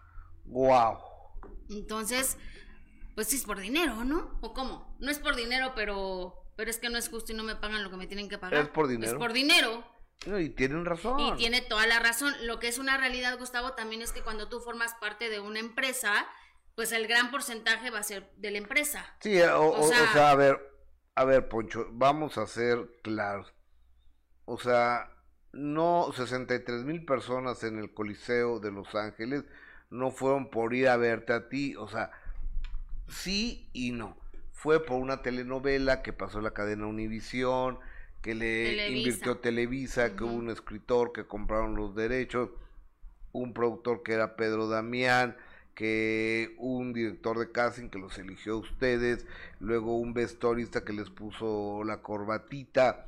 ¡Wow! 0.45 0.97
Entonces, 1.69 2.37
pues 3.13 3.27
sí 3.27 3.35
es 3.35 3.43
por 3.43 3.59
dinero, 3.59 4.03
¿no? 4.03 4.35
¿O 4.41 4.51
cómo? 4.51 4.97
No 4.99 5.11
es 5.11 5.19
por 5.19 5.35
dinero, 5.35 5.73
pero, 5.75 6.33
pero 6.55 6.71
es 6.71 6.79
que 6.79 6.89
no 6.89 6.97
es 6.97 7.07
justo 7.07 7.33
y 7.33 7.35
no 7.35 7.43
me 7.43 7.55
pagan 7.55 7.83
lo 7.83 7.91
que 7.91 7.97
me 7.97 8.07
tienen 8.07 8.29
que 8.29 8.39
pagar. 8.39 8.63
Es 8.63 8.69
por 8.69 8.87
dinero. 8.87 9.11
Es 9.11 9.17
por 9.19 9.31
dinero. 9.31 9.85
y 10.25 10.49
tienen 10.49 10.85
razón. 10.85 11.19
Y 11.19 11.33
tiene 11.33 11.61
toda 11.61 11.85
la 11.85 11.99
razón. 11.99 12.33
Lo 12.47 12.59
que 12.59 12.67
es 12.67 12.79
una 12.79 12.97
realidad, 12.97 13.37
Gustavo, 13.37 13.73
también 13.73 14.01
es 14.01 14.11
que 14.11 14.23
cuando 14.23 14.49
tú 14.49 14.59
formas 14.59 14.95
parte 14.95 15.29
de 15.29 15.39
una 15.39 15.59
empresa, 15.59 16.27
pues 16.73 16.93
el 16.93 17.05
gran 17.05 17.29
porcentaje 17.29 17.91
va 17.91 17.99
a 17.99 18.03
ser 18.03 18.31
de 18.37 18.49
la 18.49 18.57
empresa. 18.57 19.05
Sí, 19.19 19.39
o 19.39 19.87
sea, 19.87 20.31
a 20.31 20.35
ver, 20.35 20.70
a 21.15 21.25
ver, 21.25 21.49
Poncho, 21.49 21.87
vamos 21.91 22.37
a 22.37 22.47
ser 22.47 22.89
claros. 23.03 23.53
O 24.45 24.57
sea, 24.57 25.11
no 25.53 26.11
63 26.13 26.83
mil 26.83 27.05
personas 27.05 27.63
en 27.63 27.79
el 27.79 27.93
Coliseo 27.93 28.59
de 28.59 28.71
Los 28.71 28.95
Ángeles 28.95 29.43
no 29.89 30.11
fueron 30.11 30.49
por 30.49 30.73
ir 30.73 30.87
a 30.87 30.97
verte 30.97 31.33
a 31.33 31.49
ti. 31.49 31.75
O 31.75 31.87
sea, 31.87 32.11
sí 33.07 33.69
y 33.73 33.91
no. 33.91 34.17
Fue 34.53 34.83
por 34.83 35.01
una 35.01 35.21
telenovela 35.21 36.01
que 36.01 36.13
pasó 36.13 36.37
en 36.37 36.45
la 36.45 36.53
cadena 36.53 36.87
Univisión, 36.87 37.79
que 38.21 38.35
le 38.35 38.89
invirtió 38.89 39.37
Televisa, 39.37 40.15
que 40.15 40.23
hubo 40.23 40.33
un 40.33 40.49
escritor 40.49 41.11
que 41.11 41.25
compraron 41.25 41.75
los 41.75 41.95
derechos, 41.95 42.49
un 43.31 43.53
productor 43.53 44.03
que 44.03 44.13
era 44.13 44.35
Pedro 44.35 44.67
Damián, 44.67 45.35
que 45.81 46.53
un 46.59 46.93
director 46.93 47.39
de 47.39 47.51
casting 47.51 47.89
que 47.89 47.97
los 47.97 48.15
eligió 48.19 48.53
a 48.53 48.57
ustedes, 48.57 49.25
luego 49.59 49.97
un 49.97 50.13
vestuarista 50.13 50.85
que 50.85 50.93
les 50.93 51.09
puso 51.09 51.83
la 51.83 52.03
corbatita, 52.03 53.07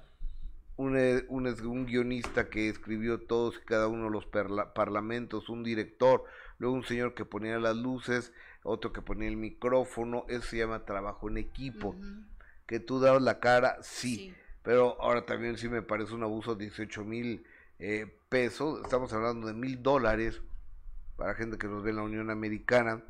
un, 0.78 0.98
eh, 0.98 1.24
un, 1.30 1.46
un, 1.46 1.86
guionista 1.86 2.50
que 2.50 2.70
escribió 2.70 3.20
todos 3.20 3.60
y 3.62 3.66
cada 3.68 3.88
uno 3.88 4.06
de 4.06 4.10
los 4.10 4.26
parlamentos, 4.26 5.50
un 5.50 5.64
director, 5.64 6.24
luego 6.58 6.74
un 6.74 6.84
señor 6.84 7.14
que 7.14 7.26
ponía 7.26 7.60
las 7.60 7.76
luces, 7.76 8.34
otro 8.64 8.92
que 8.92 9.04
ponía 9.04 9.28
el 9.28 9.38
micrófono, 9.38 10.26
eso 10.28 10.42
se 10.42 10.58
llama 10.58 10.84
trabajo 10.84 11.30
en 11.30 11.38
equipo. 11.38 11.96
Que 12.66 12.80
tú 12.80 13.00
das 13.00 13.22
la 13.22 13.40
cara, 13.40 13.78
sí, 13.84 14.34
pero 14.64 15.00
ahora 15.00 15.28
también 15.28 15.60
sí 15.60 15.70
me 15.70 15.84
parece 15.84 16.16
un 16.16 16.24
abuso, 16.24 16.56
18 16.56 17.04
mil 17.04 17.46
eh, 17.78 18.12
pesos, 18.30 18.82
estamos 18.82 19.14
hablando 19.14 19.46
de 19.46 19.54
mil 19.54 19.84
dólares 19.84 20.42
para 21.18 21.36
gente 21.36 21.58
que 21.58 21.68
nos 21.68 21.84
ve 21.84 21.92
en 21.92 21.98
la 21.98 22.04
Unión 22.04 22.30
Americana, 22.30 23.04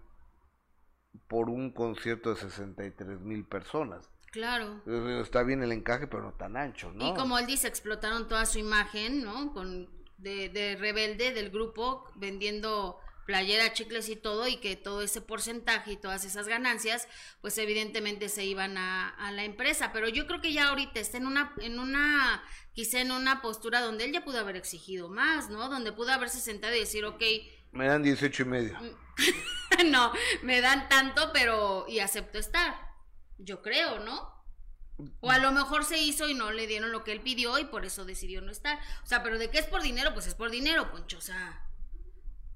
por 1.27 1.49
un 1.49 1.71
concierto 1.71 2.33
de 2.33 2.41
63 2.41 3.19
mil 3.21 3.45
personas. 3.45 4.09
Claro. 4.31 4.81
Está 5.21 5.43
bien 5.43 5.61
el 5.61 5.71
encaje, 5.71 6.07
pero 6.07 6.23
no 6.23 6.33
tan 6.33 6.57
ancho, 6.57 6.91
¿no? 6.91 7.09
Y 7.09 7.13
como 7.13 7.37
él 7.37 7.45
dice, 7.45 7.67
explotaron 7.67 8.27
toda 8.27 8.47
su 8.47 8.57
imagen, 8.57 9.23
¿no? 9.23 9.53
Con, 9.53 9.87
de, 10.17 10.49
de 10.49 10.75
rebelde 10.75 11.33
del 11.33 11.51
grupo, 11.51 12.09
vendiendo 12.15 12.99
playera, 13.27 13.73
chicles 13.73 14.09
y 14.09 14.15
todo, 14.15 14.47
y 14.47 14.57
que 14.57 14.75
todo 14.75 15.03
ese 15.03 15.21
porcentaje 15.21 15.91
y 15.91 15.97
todas 15.97 16.25
esas 16.25 16.47
ganancias, 16.47 17.07
pues 17.41 17.57
evidentemente 17.59 18.27
se 18.27 18.43
iban 18.43 18.75
a, 18.77 19.09
a, 19.09 19.31
la 19.31 19.43
empresa. 19.43 19.91
Pero 19.93 20.09
yo 20.09 20.25
creo 20.25 20.41
que 20.41 20.51
ya 20.51 20.69
ahorita 20.69 20.99
está 20.99 21.17
en 21.17 21.27
una, 21.27 21.53
en 21.59 21.77
una, 21.77 22.43
quizá 22.73 23.01
en 23.01 23.11
una 23.11 23.39
postura 23.41 23.81
donde 23.81 24.05
él 24.05 24.13
ya 24.13 24.25
pudo 24.25 24.39
haber 24.39 24.55
exigido 24.55 25.09
más, 25.09 25.49
¿no? 25.51 25.69
Donde 25.69 25.91
pudo 25.91 26.11
haberse 26.11 26.39
sentado 26.39 26.75
y 26.75 26.79
decir, 26.79 27.05
ok, 27.05 27.21
me 27.73 27.87
dan 27.87 28.03
18 28.03 28.43
y 28.43 28.45
medio. 28.45 28.77
no, 29.85 30.11
me 30.41 30.61
dan 30.61 30.87
tanto, 30.89 31.31
pero 31.33 31.85
y 31.87 31.99
acepto 31.99 32.37
estar. 32.37 32.75
Yo 33.37 33.61
creo, 33.61 33.99
¿no? 33.99 34.31
O 35.21 35.31
a 35.31 35.39
lo 35.39 35.51
mejor 35.51 35.83
se 35.83 35.97
hizo 35.97 36.29
y 36.29 36.33
no 36.33 36.51
le 36.51 36.67
dieron 36.67 36.91
lo 36.91 37.03
que 37.03 37.11
él 37.11 37.21
pidió 37.21 37.57
y 37.57 37.65
por 37.65 37.85
eso 37.85 38.05
decidió 38.05 38.41
no 38.41 38.51
estar. 38.51 38.79
O 39.03 39.07
sea, 39.07 39.23
pero 39.23 39.39
de 39.39 39.49
qué 39.49 39.59
es 39.59 39.65
por 39.65 39.81
dinero, 39.81 40.13
pues 40.13 40.27
es 40.27 40.35
por 40.35 40.51
dinero, 40.51 40.91
Poncho. 40.91 41.17
O 41.17 41.21
sea, 41.21 41.67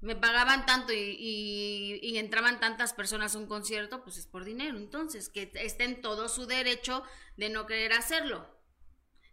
me 0.00 0.14
pagaban 0.14 0.64
tanto 0.64 0.92
y, 0.92 2.16
entraban 2.16 2.60
tantas 2.60 2.92
personas 2.92 3.34
a 3.34 3.38
un 3.38 3.46
concierto, 3.46 4.04
pues 4.04 4.16
es 4.16 4.26
por 4.26 4.44
dinero. 4.44 4.76
Entonces, 4.76 5.28
que 5.28 5.50
esté 5.54 5.84
en 5.84 6.00
todo 6.00 6.28
su 6.28 6.46
derecho 6.46 7.02
de 7.36 7.48
no 7.50 7.66
querer 7.66 7.92
hacerlo. 7.92 8.48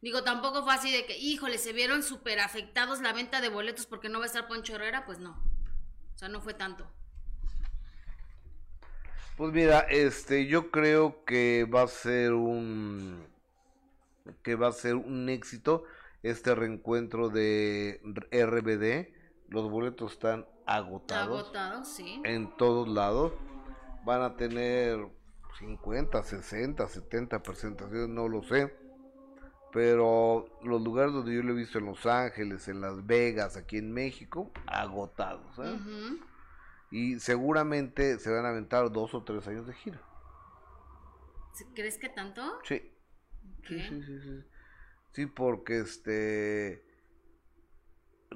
Digo, 0.02 0.24
tampoco 0.24 0.64
fue 0.64 0.74
así 0.74 0.92
de 0.92 1.06
que, 1.06 1.18
híjole, 1.18 1.58
se 1.58 1.74
vieron 1.74 2.04
súper 2.04 2.40
afectados 2.40 3.02
la 3.02 3.14
venta 3.14 3.42
de 3.42 3.50
boletos 3.50 3.86
porque 3.86 4.10
no 4.10 4.20
va 4.20 4.26
a 4.26 4.28
estar 4.28 4.48
Poncho 4.48 4.76
Herrera, 4.76 5.06
pues 5.06 5.20
no. 5.20 5.42
O 6.16 6.18
sea, 6.18 6.30
no 6.30 6.42
fue 6.42 6.54
tanto. 6.54 6.88
Pues 9.38 9.52
mira, 9.52 9.80
este, 9.90 10.48
yo 10.48 10.72
creo 10.72 11.26
que 11.26 11.66
va 11.66 11.84
a 11.84 11.88
ser 11.88 12.32
un 12.34 13.28
que 14.42 14.56
va 14.56 14.70
a 14.70 14.72
ser 14.72 14.96
un 14.96 15.30
éxito 15.30 15.84
este 16.24 16.56
reencuentro 16.56 17.30
de 17.30 18.00
RBD. 18.32 19.14
Los 19.50 19.70
boletos 19.70 20.14
están 20.14 20.48
agotados. 20.66 21.42
Agotados, 21.42 21.88
sí. 21.90 22.22
En 22.24 22.56
todos 22.56 22.88
lados. 22.88 23.34
Van 24.06 24.22
a 24.22 24.36
tener 24.36 25.06
50, 25.60 26.24
60, 26.24 26.88
70 26.88 27.44
presentaciones, 27.44 28.10
no 28.10 28.30
lo 28.30 28.44
sé. 28.44 28.76
Pero 29.76 30.48
los 30.64 30.82
lugares 30.82 31.12
donde 31.12 31.36
yo 31.36 31.44
lo 31.44 31.52
he 31.52 31.56
visto 31.58 31.80
en 31.80 31.86
Los 31.88 32.06
Ángeles, 32.06 32.70
en 32.70 32.80
Las 32.80 33.06
Vegas, 33.06 33.58
aquí 33.58 33.78
en 33.78 33.92
México, 33.92 34.50
agotados. 34.68 35.60
¿eh? 35.60 35.78
Y 36.92 37.20
seguramente 37.20 38.18
se 38.20 38.32
van 38.32 38.46
a 38.46 38.52
aventar 38.52 38.90
dos 38.90 39.14
o 39.14 39.24
tres 39.24 39.46
años 39.50 39.68
de 39.68 39.74
gira. 39.74 40.02
¿Crees 41.74 41.98
que 41.98 42.08
tanto? 42.08 42.58
Sí. 42.64 42.90
Sí, 43.68 43.82
sí, 43.82 44.02
sí, 44.02 44.44
sí. 45.12 45.26
porque 45.26 45.80
este. 45.80 46.82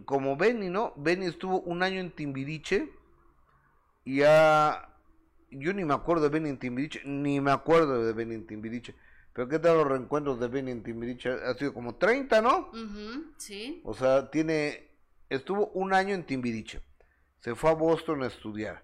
Como 0.03 0.35
Benny, 0.35 0.67
¿no? 0.67 0.91
Benny 0.97 1.27
estuvo 1.27 1.61
un 1.61 1.83
año 1.83 2.01
en 2.01 2.11
Timbiriche. 2.11 2.91
Y 4.03 4.17
ya. 4.17 4.93
Yo 5.51 5.71
ni 5.71 5.85
me 5.85 5.93
acuerdo 5.93 6.23
de 6.23 6.29
Benny 6.31 6.49
en 6.49 6.59
Timbiriche. 6.59 7.01
Ni 7.05 7.39
me 7.39 7.51
acuerdo 7.51 8.03
de 8.03 8.11
Benny 8.11 8.35
en 8.35 8.45
Timbiriche. 8.45 8.93
Pero 9.39 9.47
¿qué 9.47 9.59
tal 9.59 9.77
los 9.77 9.87
reencuentros 9.87 10.37
de 10.37 10.49
Benny 10.49 10.71
en 10.71 10.83
Timbiriche? 10.83 11.29
Ha 11.29 11.53
sido 11.53 11.73
como 11.73 11.95
30, 11.95 12.41
¿no? 12.41 12.69
sí. 13.37 13.79
O 13.85 13.93
sea, 13.93 14.29
tiene. 14.29 14.89
Estuvo 15.29 15.67
un 15.67 15.93
año 15.93 16.13
en 16.13 16.25
Timbiriche. 16.25 16.81
Se 17.39 17.55
fue 17.55 17.69
a 17.69 17.73
Boston 17.73 18.23
a 18.23 18.27
estudiar. 18.27 18.83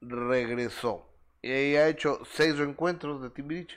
Regresó. 0.00 1.14
Y 1.40 1.76
ha 1.76 1.86
hecho 1.86 2.18
seis 2.28 2.58
reencuentros 2.58 3.22
de 3.22 3.30
Timbiriche 3.30 3.76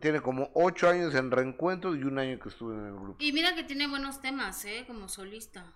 tiene 0.00 0.22
como 0.22 0.50
ocho 0.54 0.88
años 0.88 1.14
en 1.14 1.30
reencuentros 1.30 1.98
y 1.98 2.04
un 2.04 2.18
año 2.18 2.38
que 2.40 2.48
estuve 2.48 2.74
en 2.74 2.86
el 2.86 2.94
grupo. 2.94 3.16
Y 3.22 3.34
mira 3.34 3.54
que 3.54 3.64
tiene 3.64 3.86
buenos 3.86 4.22
temas, 4.22 4.64
¿eh? 4.64 4.84
Como 4.86 5.10
solista. 5.10 5.74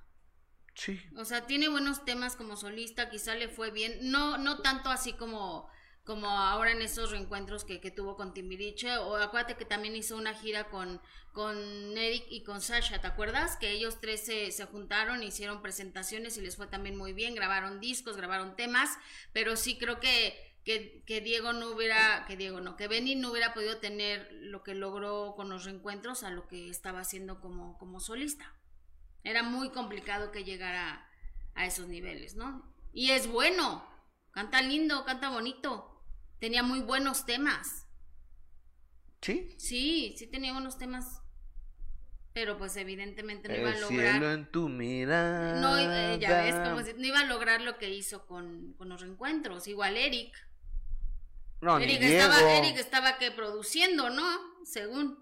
Sí. 0.74 0.98
O 1.18 1.26
sea, 1.26 1.46
tiene 1.46 1.68
buenos 1.68 2.06
temas 2.06 2.36
como 2.36 2.56
solista, 2.56 3.10
quizá 3.10 3.34
le 3.34 3.50
fue 3.50 3.70
bien. 3.70 3.98
No, 4.10 4.38
no 4.38 4.62
tanto 4.62 4.88
así 4.88 5.12
como, 5.12 5.68
como 6.04 6.28
ahora 6.28 6.72
en 6.72 6.82
esos 6.82 7.10
reencuentros 7.10 7.64
que, 7.64 7.80
que 7.80 7.90
tuvo 7.90 8.16
con 8.16 8.34
Timbiriche. 8.34 8.96
O 8.98 9.16
acuérdate 9.16 9.56
que 9.56 9.64
también 9.64 9.96
hizo 9.96 10.16
una 10.16 10.34
gira 10.34 10.68
con, 10.70 11.00
con 11.32 11.56
Eric 11.96 12.26
y 12.28 12.44
con 12.44 12.60
Sasha, 12.60 13.00
¿te 13.00 13.06
acuerdas? 13.06 13.56
Que 13.56 13.70
ellos 13.70 14.00
tres 14.00 14.24
se, 14.24 14.50
se 14.52 14.64
juntaron, 14.66 15.22
hicieron 15.22 15.62
presentaciones 15.62 16.36
y 16.36 16.42
les 16.42 16.56
fue 16.56 16.66
también 16.66 16.96
muy 16.96 17.12
bien. 17.12 17.34
Grabaron 17.34 17.80
discos, 17.80 18.16
grabaron 18.16 18.56
temas. 18.56 18.98
Pero 19.32 19.56
sí 19.56 19.78
creo 19.78 20.00
que 20.00 20.54
que, 20.64 21.20
Diego 21.22 21.52
no 21.52 21.70
hubiera, 21.70 22.24
que 22.26 22.36
Diego 22.36 22.60
no, 22.60 22.76
que 22.76 22.88
Benny 22.88 23.14
no 23.14 23.30
hubiera 23.30 23.52
podido 23.52 23.78
tener 23.78 24.28
lo 24.32 24.62
que 24.62 24.74
logró 24.74 25.34
con 25.36 25.50
los 25.50 25.64
reencuentros 25.64 26.22
a 26.22 26.30
lo 26.30 26.48
que 26.48 26.70
estaba 26.70 27.00
haciendo 27.00 27.40
como, 27.40 27.76
como 27.78 28.00
solista. 28.00 28.54
Era 29.22 29.42
muy 29.42 29.70
complicado 29.70 30.32
que 30.32 30.44
llegara 30.44 31.06
a 31.54 31.66
esos 31.66 31.86
niveles, 31.86 32.34
¿no? 32.34 32.74
Y 32.92 33.10
es 33.10 33.26
bueno, 33.26 33.86
canta 34.30 34.62
lindo, 34.62 35.04
canta 35.04 35.30
bonito, 35.30 35.93
tenía 36.44 36.62
muy 36.62 36.80
buenos 36.80 37.24
temas. 37.24 37.86
¿Sí? 39.22 39.54
Sí, 39.56 40.14
sí 40.18 40.26
tenía 40.26 40.52
buenos 40.52 40.76
temas. 40.76 41.22
Pero 42.34 42.58
pues 42.58 42.76
evidentemente 42.76 43.48
no 43.48 43.56
iba 43.56 43.70
a 43.70 43.78
lograr. 43.78 44.10
Cielo 44.10 44.30
en 44.30 44.50
tu 44.50 44.68
mirada. 44.68 45.58
No, 45.58 45.78
eh, 45.78 46.18
ya 46.20 46.42
ves, 46.42 46.54
como 46.68 46.82
si 46.82 46.92
no 46.92 47.06
iba 47.06 47.20
a 47.20 47.24
lograr 47.24 47.62
lo 47.62 47.78
que 47.78 47.88
hizo 47.88 48.26
con, 48.26 48.74
con 48.74 48.90
los 48.90 49.00
reencuentros. 49.00 49.66
Igual 49.68 49.96
Eric. 49.96 50.34
No, 51.62 51.78
Eric, 51.78 52.00
ni 52.00 52.06
estaba, 52.08 52.36
Diego. 52.36 52.50
Eric 52.50 52.76
estaba 52.76 53.16
que 53.16 53.30
produciendo, 53.30 54.10
¿no? 54.10 54.28
Según. 54.66 55.18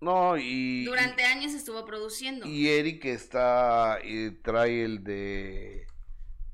No, 0.00 0.36
y. 0.36 0.86
Durante 0.86 1.22
años 1.22 1.52
estuvo 1.52 1.84
produciendo. 1.84 2.48
Y 2.48 2.68
Eric 2.68 3.04
está. 3.04 4.00
Y 4.02 4.32
trae 4.42 4.82
el 4.82 5.04
de. 5.04 5.86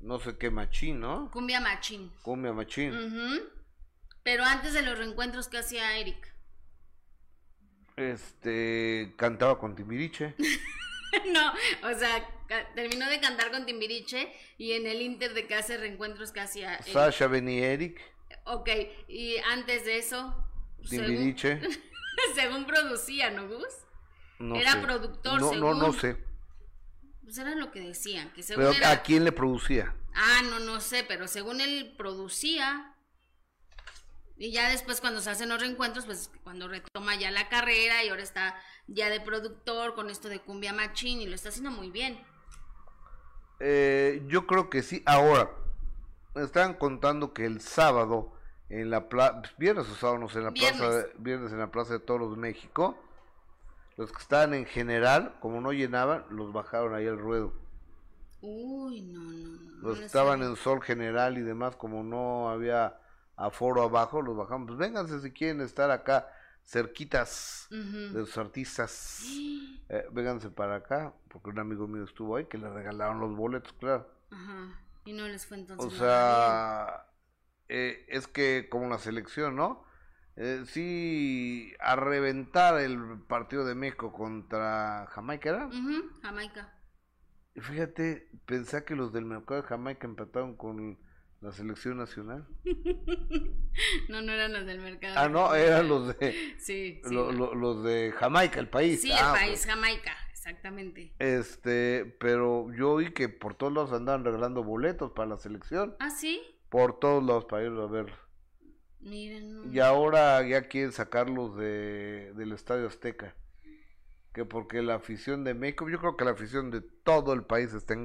No 0.07 0.21
sé 0.21 0.37
qué 0.37 0.49
machín, 0.49 1.01
¿no? 1.01 1.29
Cumbia 1.31 1.59
machín. 1.59 2.13
Cumbia 2.21 2.53
machín. 2.53 2.93
Pero 4.23 4.45
antes 4.45 4.71
de 4.71 4.81
los 4.81 4.97
reencuentros, 4.97 5.49
¿qué 5.49 5.57
hacía 5.57 5.97
Eric? 5.97 6.33
Este. 7.97 9.13
Cantaba 9.17 9.59
con 9.59 9.75
Timbiriche. 9.75 10.33
no, 11.33 11.51
o 11.83 11.99
sea, 11.99 12.25
terminó 12.73 13.09
de 13.09 13.19
cantar 13.19 13.51
con 13.51 13.65
Timbiriche 13.65 14.31
y 14.57 14.71
en 14.71 14.87
el 14.87 15.01
Inter 15.01 15.33
de 15.33 15.45
que 15.45 15.55
hace 15.55 15.77
reencuentros 15.77 16.31
que 16.31 16.39
hacía. 16.39 16.81
Sasha, 16.83 17.27
Benny 17.27 17.59
Eric. 17.59 17.99
Ok, 18.45 18.69
y 19.09 19.35
antes 19.51 19.83
de 19.83 19.97
eso. 19.97 20.41
Timbiriche. 20.89 21.59
Según, 22.33 22.65
producía, 22.65 23.29
¿no, 23.31 23.45
Gus? 23.49 23.65
No 24.39 24.55
era 24.55 24.81
productor, 24.81 25.41
no, 25.41 25.49
según. 25.49 25.79
No, 25.79 25.87
no 25.87 25.93
sé. 25.93 26.26
Pues 27.27 27.39
era 27.39 27.55
lo 27.55 27.71
que 27.73 27.81
decían. 27.81 28.31
Que 28.31 28.41
según 28.41 28.67
pero 28.71 28.87
¿a 28.87 29.01
quién 29.01 29.25
le 29.25 29.33
producía? 29.33 29.93
Ah, 30.15 30.43
no, 30.49 30.59
no 30.59 30.79
sé, 30.79 31.03
pero 31.05 31.27
según 31.27 31.59
él 31.59 31.93
producía. 31.97 32.95
Y 34.37 34.53
ya 34.53 34.69
después 34.69 35.01
cuando 35.01 35.19
se 35.19 35.31
hacen 35.31 35.49
los 35.49 35.59
reencuentros, 35.59 36.05
pues 36.05 36.31
cuando 36.45 36.69
retoma 36.69 37.17
ya 37.17 37.29
la 37.29 37.49
carrera 37.49 38.01
y 38.05 38.07
ahora 38.07 38.23
está 38.23 38.55
ya 38.87 39.09
de 39.09 39.19
productor 39.19 39.93
con 39.93 40.09
esto 40.09 40.29
de 40.29 40.39
Cumbia 40.39 40.71
Machín 40.71 41.19
y 41.19 41.25
lo 41.25 41.35
está 41.35 41.49
haciendo 41.49 41.69
muy 41.69 41.91
bien. 41.91 42.17
Eh, 43.59 44.23
yo 44.27 44.47
creo 44.47 44.69
que 44.69 44.81
sí. 44.81 45.03
Ahora, 45.05 45.51
me 46.33 46.43
estaban 46.43 46.75
contando 46.75 47.33
que 47.33 47.43
el 47.43 47.59
sábado 47.59 48.31
en 48.69 48.89
la 48.89 49.09
plaza, 49.09 49.41
viernes 49.57 49.89
o 49.89 49.95
sábado, 49.95 50.17
no 50.19 50.29
sé, 50.29 50.37
en 50.37 50.45
la 50.45 50.51
plaza, 50.51 50.89
de, 50.91 51.11
viernes 51.17 51.51
en 51.51 51.59
la 51.59 51.71
plaza 51.71 51.91
de 51.91 51.99
Toros 51.99 52.37
México, 52.37 52.97
los 53.97 54.11
que 54.11 54.21
estaban 54.21 54.53
en 54.53 54.65
general, 54.65 55.35
como 55.39 55.59
no 55.59 55.73
llenaban, 55.73 56.23
los 56.29 56.53
bajaron 56.53 56.93
ahí 56.93 57.07
al 57.07 57.17
ruedo. 57.17 57.53
Uy, 58.41 59.01
no, 59.01 59.21
no, 59.21 59.49
no. 59.49 59.87
Los 59.87 59.99
que 59.99 60.05
estaban 60.05 60.43
en 60.43 60.55
sol 60.55 60.81
general 60.83 61.37
y 61.37 61.41
demás, 61.41 61.75
como 61.75 62.03
no 62.03 62.49
había 62.49 62.99
aforo 63.35 63.81
abajo, 63.81 64.21
los 64.21 64.37
bajamos. 64.37 64.67
Pues 64.67 64.77
vénganse 64.77 65.19
si 65.19 65.31
quieren 65.31 65.61
estar 65.61 65.89
acá 65.89 66.31
cerquitas 66.63 67.67
de 67.69 68.19
los 68.19 68.37
artistas. 68.37 69.23
Eh, 69.89 70.05
vénganse 70.11 70.49
para 70.49 70.75
acá, 70.75 71.13
porque 71.29 71.49
un 71.49 71.59
amigo 71.59 71.87
mío 71.87 72.03
estuvo 72.03 72.35
ahí 72.35 72.43
que 72.43 72.57
le 72.57 72.69
regalaron 72.69 73.21
los 73.21 73.33
boletos, 73.37 73.71
claro. 73.79 74.05
Ajá. 74.29 74.77
Y 75.05 75.13
no 75.13 75.25
les 75.29 75.45
fue 75.45 75.59
entonces. 75.59 75.93
O 75.93 75.97
sea, 75.97 77.05
eh, 77.69 78.05
es 78.09 78.27
que 78.27 78.67
como 78.69 78.89
la 78.89 78.97
selección, 78.97 79.55
¿no? 79.55 79.85
Eh, 80.39 80.63
sí, 80.67 81.73
a 81.79 81.95
reventar 81.95 82.79
el 82.79 83.21
partido 83.27 83.65
de 83.65 83.73
México 83.73 84.13
contra 84.13 85.07
Jamaica, 85.09 85.49
¿era? 85.49 85.69
Jamaica. 86.21 86.73
Fíjate, 87.55 88.29
pensé 88.45 88.85
que 88.85 88.95
los 88.95 89.11
del 89.11 89.25
mercado 89.25 89.63
de 89.63 89.67
Jamaica 89.67 90.05
empataron 90.05 90.55
con 90.55 90.99
la 91.41 91.51
selección 91.51 91.97
nacional. 91.97 92.47
no, 94.09 94.21
no 94.21 94.31
eran 94.31 94.53
los 94.53 94.67
del 94.67 94.79
mercado. 94.79 95.15
Ah, 95.17 95.27
no, 95.27 95.55
eran 95.55 95.87
los 95.87 96.15
de. 96.15 96.55
Sí, 96.59 97.01
sí 97.03 97.13
los 97.15 97.83
de 97.83 98.13
Jamaica, 98.15 98.59
el 98.59 98.69
país. 98.69 99.01
Sí, 99.01 99.11
el 99.11 99.17
ah, 99.19 99.33
país, 99.33 99.65
Jamaica, 99.65 100.13
exactamente. 100.31 101.15
Este, 101.17 102.05
pero 102.19 102.71
yo 102.73 102.91
oí 102.91 103.11
que 103.11 103.27
por 103.27 103.55
todos 103.55 103.73
lados 103.73 103.91
andaban 103.91 104.23
regalando 104.23 104.63
boletos 104.63 105.13
para 105.13 105.29
la 105.29 105.37
selección. 105.37 105.95
Ah, 105.99 106.11
sí. 106.11 106.41
Por 106.69 106.99
todos 106.99 107.23
lados 107.23 107.45
para 107.45 107.63
ir 107.63 107.71
a 107.71 107.87
verlos. 107.87 108.26
Miren. 109.07 109.73
Y 109.73 109.79
ahora 109.79 110.41
ya 110.47 110.63
quieren 110.63 110.91
sacarlos 110.91 111.55
de, 111.57 112.33
del 112.35 112.51
Estadio 112.51 112.87
Azteca. 112.87 113.35
Que 114.33 114.45
porque 114.45 114.81
la 114.81 114.95
afición 114.95 115.43
de 115.43 115.53
México, 115.53 115.89
yo 115.89 115.99
creo 115.99 116.15
que 116.15 116.25
la 116.25 116.31
afición 116.31 116.69
de 116.69 116.81
todo 116.81 117.33
el 117.33 117.43
país 117.43 117.73
está 117.73 117.95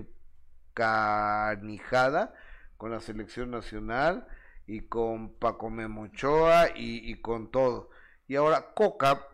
encanijada 0.74 2.34
con 2.76 2.90
la 2.90 3.00
selección 3.00 3.50
nacional 3.50 4.26
y 4.66 4.82
con 4.82 5.34
Paco 5.34 5.70
Memochoa 5.70 6.68
y, 6.74 7.11
y 7.11 7.20
con 7.20 7.50
todo. 7.50 7.90
Y 8.28 8.36
ahora 8.36 8.72
Coca 8.74 9.26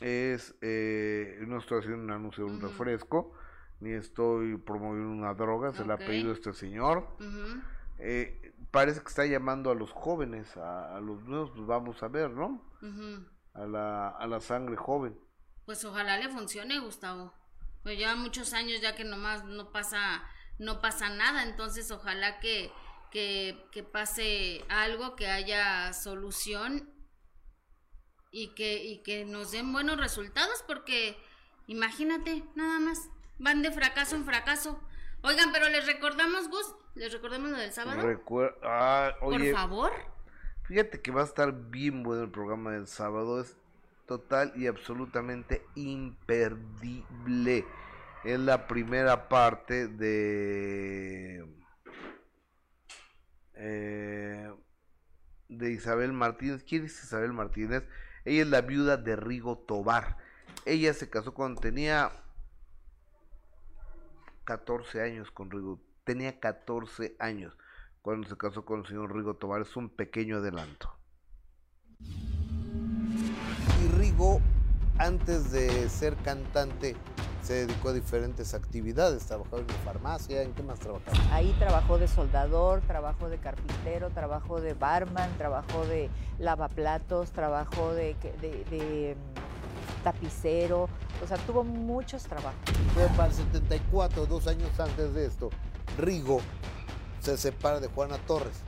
es, 0.00 0.54
eh, 0.60 1.38
no 1.46 1.58
estoy 1.58 1.78
haciendo 1.80 2.02
un 2.02 2.10
anuncio 2.10 2.44
de 2.44 2.50
un 2.50 2.60
refresco, 2.60 3.32
ni 3.80 3.92
estoy 3.92 4.56
promoviendo 4.56 5.10
una 5.10 5.34
droga, 5.34 5.72
se 5.72 5.84
la 5.84 5.94
ha 5.94 5.98
pedido 5.98 6.32
este 6.32 6.52
señor. 6.52 7.06
eh, 7.98 8.53
parece 8.74 9.00
que 9.00 9.08
está 9.08 9.24
llamando 9.24 9.70
a 9.70 9.74
los 9.74 9.92
jóvenes, 9.92 10.56
a, 10.56 10.96
a 10.96 11.00
los 11.00 11.22
nuevos, 11.22 11.52
pues 11.54 11.66
vamos 11.66 12.02
a 12.02 12.08
ver, 12.08 12.30
¿no? 12.30 12.60
a, 13.54 13.66
la, 13.66 14.08
a 14.08 14.26
la 14.26 14.40
sangre 14.40 14.76
joven. 14.76 15.18
Pues 15.64 15.84
ojalá 15.84 16.18
le 16.18 16.28
funcione, 16.28 16.80
Gustavo. 16.80 17.32
Pues 17.84 17.96
lleva 17.96 18.16
muchos 18.16 18.52
años 18.52 18.80
ya 18.80 18.96
que 18.96 19.04
nomás 19.04 19.44
no 19.44 19.70
pasa 19.70 20.24
no 20.58 20.80
pasa 20.80 21.08
nada, 21.08 21.42
entonces 21.42 21.90
ojalá 21.90 22.38
que, 22.40 22.72
que, 23.10 23.68
que 23.72 23.82
pase 23.82 24.64
algo, 24.68 25.16
que 25.16 25.26
haya 25.28 25.92
solución 25.92 26.92
y 28.30 28.54
que, 28.54 28.84
y 28.84 29.02
que 29.02 29.24
nos 29.24 29.52
den 29.52 29.72
buenos 29.72 29.98
resultados, 29.98 30.64
porque 30.66 31.16
imagínate, 31.66 32.44
nada 32.54 32.78
más, 32.78 33.08
van 33.38 33.62
de 33.62 33.72
fracaso 33.72 34.16
en 34.16 34.24
fracaso. 34.24 34.80
Oigan, 35.22 35.52
pero 35.52 35.68
les 35.68 35.86
recordamos, 35.86 36.48
Gus, 36.48 36.74
¿Les 36.94 37.12
recordamos 37.12 37.50
lo 37.50 37.56
del 37.58 37.72
sábado? 37.72 38.02
Recuer- 38.02 38.54
ah, 38.62 39.14
oye, 39.20 39.50
Por 39.50 39.60
favor. 39.60 39.92
fíjate 40.64 41.00
que 41.02 41.10
va 41.10 41.22
a 41.22 41.24
estar 41.24 41.52
bien 41.52 42.02
bueno 42.02 42.22
el 42.22 42.30
programa 42.30 42.72
del 42.72 42.86
sábado. 42.86 43.40
Es 43.40 43.56
total 44.06 44.52
y 44.56 44.66
absolutamente 44.68 45.64
imperdible. 45.74 47.64
Es 48.22 48.38
la 48.38 48.66
primera 48.66 49.28
parte 49.28 49.88
de... 49.88 51.46
eh, 53.54 54.52
de 55.48 55.70
Isabel 55.72 56.12
Martínez. 56.12 56.64
¿Quién 56.64 56.84
es 56.84 57.02
Isabel 57.02 57.32
Martínez? 57.32 57.84
Ella 58.24 58.42
es 58.42 58.48
la 58.48 58.60
viuda 58.62 58.96
de 58.96 59.16
Rigo 59.16 59.58
Tobar. 59.58 60.16
Ella 60.64 60.94
se 60.94 61.10
casó 61.10 61.34
cuando 61.34 61.60
tenía 61.60 62.10
14 64.44 65.02
años 65.02 65.30
con 65.30 65.50
Rigo. 65.50 65.80
Tenía 66.04 66.38
14 66.38 67.16
años 67.18 67.56
cuando 68.02 68.28
se 68.28 68.36
casó 68.36 68.64
con 68.64 68.80
el 68.80 68.86
señor 68.86 69.14
Rigo 69.14 69.34
Tobar. 69.34 69.62
Es 69.62 69.74
un 69.76 69.88
pequeño 69.88 70.36
adelanto. 70.36 70.92
Y 72.00 73.88
Rigo, 73.98 74.40
antes 74.98 75.50
de 75.50 75.88
ser 75.88 76.14
cantante, 76.16 76.94
se 77.42 77.66
dedicó 77.66 77.88
a 77.88 77.92
diferentes 77.94 78.52
actividades. 78.52 79.24
Trabajaba 79.24 79.60
en 79.60 79.68
farmacia. 79.82 80.42
¿En 80.42 80.52
qué 80.52 80.62
más 80.62 80.78
trabajaba? 80.78 81.16
Ahí 81.34 81.54
trabajó 81.58 81.96
de 81.96 82.06
soldador, 82.06 82.82
trabajó 82.82 83.30
de 83.30 83.38
carpintero, 83.38 84.10
trabajó 84.10 84.60
de 84.60 84.74
barman, 84.74 85.30
trabajó 85.38 85.86
de 85.86 86.10
lavaplatos, 86.38 87.32
trabajó 87.32 87.94
de, 87.94 88.14
que- 88.20 88.32
de- 88.34 88.64
de, 88.66 89.16
mm, 89.16 90.04
tapicero, 90.04 90.88
o 91.22 91.26
sea, 91.26 91.38
tuvo 91.46 91.64
muchos 91.64 92.24
trabajos. 92.24 92.60
Fue 92.92 93.06
para 93.16 93.28
el 93.28 93.32
74, 93.34 94.26
dos 94.26 94.46
años 94.46 94.68
antes 94.78 95.14
de 95.14 95.24
esto. 95.26 95.48
Rigo 95.98 96.40
se 97.20 97.36
separa 97.36 97.80
de 97.80 97.88
Juana 97.88 98.18
Torres 98.26 98.62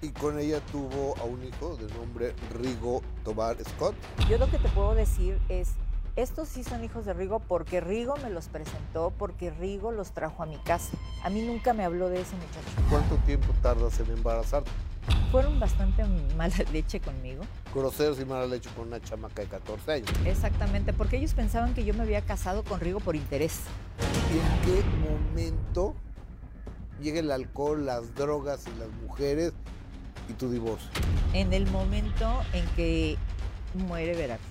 y 0.00 0.10
con 0.10 0.38
ella 0.38 0.60
tuvo 0.72 1.14
a 1.18 1.24
un 1.24 1.44
hijo 1.44 1.76
de 1.76 1.92
nombre 1.94 2.34
Rigo 2.52 3.02
Tobar 3.24 3.56
Scott. 3.64 3.94
Yo 4.28 4.36
lo 4.36 4.50
que 4.50 4.58
te 4.58 4.68
puedo 4.70 4.94
decir 4.94 5.38
es, 5.48 5.74
estos 6.16 6.48
sí 6.48 6.64
son 6.64 6.82
hijos 6.82 7.06
de 7.06 7.14
Rigo 7.14 7.38
porque 7.38 7.80
Rigo 7.80 8.16
me 8.16 8.28
los 8.28 8.48
presentó, 8.48 9.12
porque 9.16 9.50
Rigo 9.50 9.92
los 9.92 10.10
trajo 10.10 10.42
a 10.42 10.46
mi 10.46 10.58
casa. 10.58 10.96
A 11.22 11.30
mí 11.30 11.42
nunca 11.42 11.72
me 11.72 11.84
habló 11.84 12.08
de 12.08 12.20
ese 12.20 12.34
muchacho. 12.34 12.88
¿Cuánto 12.90 13.16
tiempo 13.18 13.52
tardas 13.62 13.98
en 14.00 14.10
embarazarte? 14.10 14.70
Fueron 15.30 15.60
bastante 15.60 16.04
mala 16.36 16.56
leche 16.72 17.00
conmigo. 17.00 17.44
Groseros 17.72 18.18
y 18.20 18.24
mala 18.24 18.46
leche 18.46 18.68
con 18.76 18.88
una 18.88 19.00
chamaca 19.00 19.42
de 19.42 19.48
14 19.48 19.92
años. 19.92 20.10
Exactamente, 20.26 20.92
porque 20.92 21.16
ellos 21.16 21.32
pensaban 21.34 21.74
que 21.74 21.84
yo 21.84 21.94
me 21.94 22.02
había 22.02 22.22
casado 22.22 22.64
con 22.64 22.80
Rigo 22.80 22.98
por 22.98 23.14
interés. 23.14 23.60
¿Y 24.32 24.38
en 24.38 24.74
qué 24.74 24.84
momento 25.08 25.94
llega 27.02 27.20
el 27.20 27.30
alcohol, 27.30 27.84
las 27.84 28.14
drogas 28.14 28.64
y 28.66 28.78
las 28.78 28.88
mujeres 29.02 29.52
y 30.28 30.32
tu 30.34 30.50
divorcio? 30.50 30.88
en 31.32 31.52
el 31.52 31.66
momento 31.70 32.42
en 32.52 32.66
que 32.76 33.16
muere 33.74 34.14
Veracruz. 34.14 34.48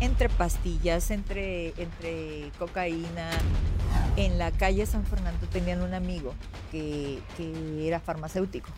Entre 0.00 0.28
pastillas, 0.28 1.10
entre, 1.10 1.68
entre 1.80 2.50
cocaína. 2.58 3.30
En 4.16 4.38
la 4.38 4.50
calle 4.50 4.86
San 4.86 5.04
Fernando 5.04 5.46
tenían 5.48 5.82
un 5.82 5.94
amigo 5.94 6.34
que, 6.70 7.20
que 7.36 7.86
era 7.86 8.00
farmacéutico. 8.00 8.68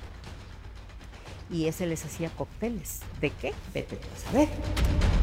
Y 1.50 1.66
ese 1.66 1.86
les 1.86 2.04
hacía 2.04 2.30
cócteles. 2.30 3.00
¿De 3.20 3.30
qué? 3.30 3.52
Vete 3.72 3.96
a. 3.96 5.21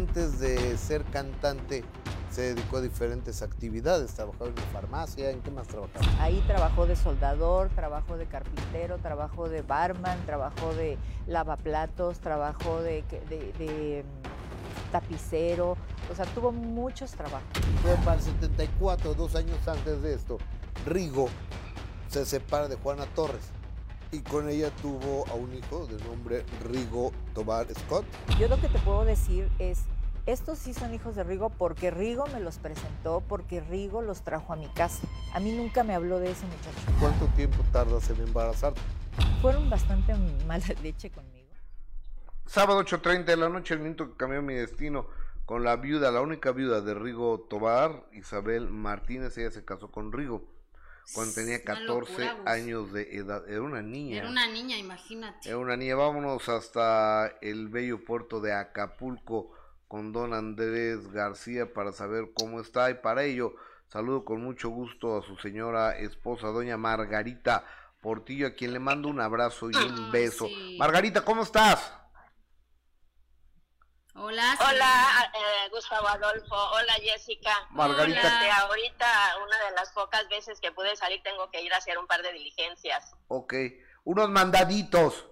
antes 0.00 0.38
de 0.40 0.76
ser 0.78 1.04
cantante, 1.04 1.84
se 2.30 2.54
dedicó 2.54 2.78
a 2.78 2.80
diferentes 2.80 3.42
actividades. 3.42 4.14
Trabajaba 4.14 4.46
en 4.46 4.56
farmacia. 4.72 5.30
¿En 5.30 5.40
qué 5.42 5.50
más 5.50 5.68
trabajaba? 5.68 6.00
Ahí 6.22 6.42
trabajó 6.46 6.86
de 6.86 6.96
soldador, 6.96 7.68
trabajó 7.70 8.16
de 8.16 8.26
carpintero, 8.26 8.96
trabajó 8.98 9.48
de 9.48 9.60
barman, 9.62 10.18
trabajó 10.24 10.72
de 10.74 10.96
lavaplatos, 11.26 12.18
trabajó 12.20 12.80
de, 12.82 13.02
que- 13.02 13.20
de- 13.28 13.52
de, 13.58 14.04
mm, 14.04 14.92
tapicero. 14.92 15.76
O 16.10 16.14
sea, 16.14 16.24
tuvo 16.26 16.50
muchos 16.50 17.10
trabajos. 17.12 17.42
Fue 17.82 17.94
para 17.96 18.14
el 18.16 18.22
74, 18.22 19.12
dos 19.14 19.34
años 19.36 19.58
antes 19.68 20.02
de 20.02 20.14
esto. 20.14 20.38
Rigo 20.86 21.28
se 22.08 22.24
separa 22.24 22.68
de 22.68 22.76
Juana 22.76 23.04
Torres 23.14 23.50
y 24.12 24.20
con 24.20 24.48
ella 24.48 24.70
tuvo 24.82 25.26
a 25.28 25.34
un 25.34 25.54
hijo 25.54 25.86
de 25.86 26.02
nombre 26.04 26.44
Rigo 26.64 27.12
Tobar 27.34 27.66
Scott. 27.74 28.04
Yo 28.38 28.48
lo 28.48 28.60
que 28.60 28.68
te 28.68 28.78
puedo 28.80 29.04
decir 29.04 29.48
es, 29.58 29.84
estos 30.26 30.58
sí 30.58 30.74
son 30.74 30.92
hijos 30.94 31.14
de 31.14 31.24
Rigo 31.24 31.50
porque 31.50 31.90
Rigo 31.90 32.26
me 32.28 32.40
los 32.40 32.58
presentó, 32.58 33.22
porque 33.26 33.60
Rigo 33.60 34.02
los 34.02 34.22
trajo 34.22 34.52
a 34.52 34.56
mi 34.56 34.68
casa. 34.68 35.06
A 35.34 35.40
mí 35.40 35.52
nunca 35.52 35.84
me 35.84 35.94
habló 35.94 36.18
de 36.18 36.30
ese 36.30 36.44
muchacho. 36.46 36.98
¿Cuánto 36.98 37.26
tiempo 37.36 37.58
tardas 37.72 38.10
en 38.10 38.20
embarazarte? 38.20 38.80
Fueron 39.40 39.70
bastante 39.70 40.14
mala 40.46 40.64
leche 40.82 41.10
conmigo. 41.10 41.48
Sábado 42.46 42.80
8.30 42.80 43.24
de 43.26 43.36
la 43.36 43.48
noche, 43.48 43.74
el 43.74 43.80
minuto 43.80 44.10
que 44.10 44.16
cambió 44.16 44.42
mi 44.42 44.54
destino 44.54 45.06
con 45.46 45.62
la 45.62 45.76
viuda, 45.76 46.10
la 46.10 46.20
única 46.20 46.50
viuda 46.50 46.80
de 46.80 46.94
Rigo 46.94 47.46
Tobar, 47.48 48.04
Isabel 48.12 48.70
Martínez. 48.70 49.38
Ella 49.38 49.52
se 49.52 49.64
casó 49.64 49.90
con 49.90 50.12
Rigo 50.12 50.59
cuando 51.14 51.34
tenía 51.34 51.56
Una 51.56 51.64
14 51.64 51.86
locura, 52.12 52.34
Gus. 52.34 52.46
años 52.46 52.92
de 52.92 53.16
edad. 53.16 53.48
Era 53.48 53.62
una 53.62 53.82
niña. 53.82 54.18
Era 54.18 54.28
una 54.28 54.46
niña, 54.46 54.76
imagínate. 54.76 55.48
Era 55.48 55.58
una 55.58 55.76
niña. 55.76 55.96
Vámonos 55.96 56.48
hasta 56.48 57.26
el 57.40 57.68
bello 57.68 58.04
puerto 58.04 58.40
de 58.40 58.52
Acapulco 58.52 59.50
con 59.88 60.12
don 60.12 60.34
Andrés 60.34 61.10
García 61.12 61.72
para 61.72 61.92
saber 61.92 62.30
cómo 62.34 62.60
está. 62.60 62.90
Y 62.90 62.94
para 62.94 63.24
ello, 63.24 63.54
saludo 63.88 64.24
con 64.24 64.40
mucho 64.42 64.68
gusto 64.68 65.18
a 65.18 65.22
su 65.22 65.36
señora 65.38 65.98
esposa, 65.98 66.48
doña 66.48 66.76
Margarita 66.76 67.64
Portillo, 68.00 68.46
a 68.46 68.50
quien 68.52 68.72
le 68.72 68.78
mando 68.78 69.08
un 69.08 69.20
abrazo 69.20 69.68
y 69.70 69.76
un 69.76 70.10
beso. 70.10 70.46
sí. 70.46 70.76
Margarita, 70.78 71.24
¿cómo 71.24 71.42
estás? 71.42 71.92
Hola. 74.22 74.54
Hola, 74.68 75.32
eh, 75.34 75.70
Gustavo 75.70 76.06
Adolfo. 76.06 76.54
Hola, 76.54 76.92
Jessica. 77.02 77.56
Margarita. 77.70 78.20
Este, 78.20 78.50
ahorita, 78.50 79.38
una 79.42 79.58
de 79.64 79.70
las 79.70 79.92
pocas 79.92 80.28
veces 80.28 80.60
que 80.60 80.72
pude 80.72 80.94
salir, 80.94 81.22
tengo 81.22 81.50
que 81.50 81.62
ir 81.62 81.72
a 81.72 81.78
hacer 81.78 81.96
un 81.96 82.06
par 82.06 82.20
de 82.20 82.30
diligencias. 82.34 83.14
Ok. 83.28 83.54
Unos 84.04 84.28
mandaditos. 84.28 85.24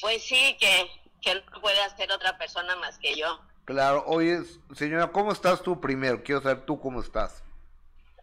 Pues 0.00 0.22
sí, 0.22 0.56
que, 0.60 0.88
que 1.20 1.34
no 1.34 1.60
puede 1.60 1.82
hacer 1.82 2.12
otra 2.12 2.38
persona 2.38 2.76
más 2.76 3.00
que 3.00 3.16
yo. 3.16 3.40
Claro. 3.64 4.04
Oye, 4.06 4.42
señora, 4.76 5.10
¿cómo 5.10 5.32
estás 5.32 5.60
tú 5.60 5.80
primero? 5.80 6.22
Quiero 6.22 6.42
saber 6.42 6.64
tú 6.64 6.80
cómo 6.80 7.00
estás. 7.00 7.42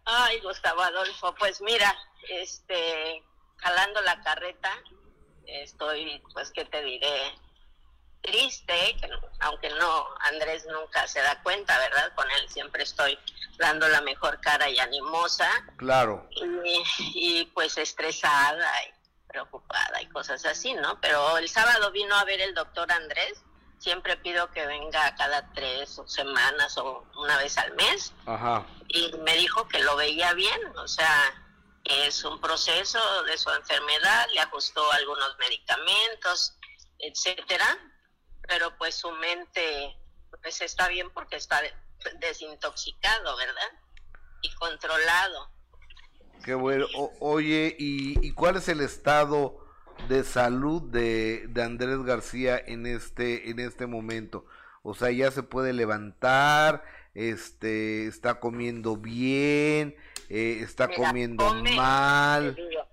Ay, 0.06 0.40
Gustavo 0.40 0.82
Adolfo, 0.82 1.36
pues 1.36 1.60
mira, 1.60 1.94
este, 2.30 3.22
jalando 3.58 4.00
la 4.04 4.22
carreta, 4.22 4.72
estoy, 5.46 6.24
pues, 6.32 6.50
¿qué 6.52 6.64
te 6.64 6.82
diré? 6.82 7.36
Triste, 8.32 8.98
que 9.00 9.08
no- 9.08 9.22
aunque 9.40 9.70
no, 9.70 10.06
Andrés 10.20 10.66
nunca 10.70 11.08
se 11.08 11.22
da 11.22 11.42
cuenta, 11.44 11.80
¿verdad? 11.80 12.12
Con 12.14 12.30
él 12.30 12.50
siempre 12.50 12.84
estoy 12.84 13.18
dando 13.58 13.88
la 13.88 14.02
mejor 14.02 14.42
cara 14.42 14.70
y 14.70 14.78
animosa. 14.80 15.50
Claro. 15.78 16.28
y, 16.32 16.84
y, 17.16 17.46
pues 17.54 17.78
estresada 17.78 18.70
y 18.84 18.94
preocupada 19.30 20.02
y 20.02 20.08
cosas 20.10 20.46
así, 20.46 20.74
¿no? 20.74 21.00
Pero 21.00 21.38
el 21.38 21.48
sábado 21.48 21.90
vino 21.92 22.16
a 22.16 22.26
ver 22.26 22.42
el 22.42 22.54
doctor 22.54 22.92
Andrés. 22.92 23.42
Siempre 23.80 24.18
pido 24.18 24.52
que 24.52 24.66
venga 24.66 25.16
cada 25.16 25.54
tres 25.54 26.02
semanas 26.08 26.78
o 26.80 27.06
una 27.16 27.38
vez 27.38 27.58
al 27.60 27.74
mes 27.76 28.12
Ajá. 28.26 28.66
y 28.90 29.14
me 29.20 29.36
dijo 29.36 29.68
que 29.70 29.80
lo 29.80 29.96
veía 29.96 30.34
bien, 30.34 30.60
o 30.78 30.88
sea, 30.88 31.34
es 31.86 32.24
un 32.26 32.42
proceso 32.42 33.00
de 33.24 33.38
su 33.38 33.50
enfermedad, 33.52 34.26
le 34.34 34.40
ajustó 34.42 34.92
algunos 34.94 35.38
medicamentos, 35.38 36.58
etcétera, 36.98 37.78
pero 38.48 38.78
pues 38.78 38.96
su 38.96 39.12
mente 39.12 39.96
pues 40.42 40.62
está 40.62 40.88
bien 40.88 41.10
porque 41.12 41.36
está 41.36 41.62
de- 41.62 41.74
desintoxicado, 42.20 43.36
¿verdad? 43.38 43.72
Y 44.42 44.54
controlado. 44.56 45.52
Qué 46.44 46.54
bueno. 46.54 46.86
O- 46.96 47.14
oye, 47.20 47.76
¿y, 47.80 48.26
y 48.26 48.32
cuál 48.32 48.58
es 48.58 48.68
el 48.70 48.82
estado 48.82 49.66
de 50.08 50.24
salud 50.24 50.82
de, 50.92 51.46
de 51.50 51.64
Andrés 51.64 52.00
García 52.04 52.58
en 52.66 52.86
este, 52.86 53.50
en 53.50 53.60
este 53.60 53.88
momento? 53.88 54.46
O 54.84 54.94
sea, 54.94 55.12
ya 55.12 55.32
se 55.32 55.44
puede 55.44 55.74
levantar, 55.74 56.84
este, 57.16 58.08
está 58.08 58.40
comiendo 58.40 58.96
bien, 58.96 59.96
eh, 60.30 60.60
está 60.62 60.88
Mira, 60.88 60.98
comiendo 61.10 61.46
come, 61.48 61.76
mal. 61.76 62.56
digo. 62.56 62.88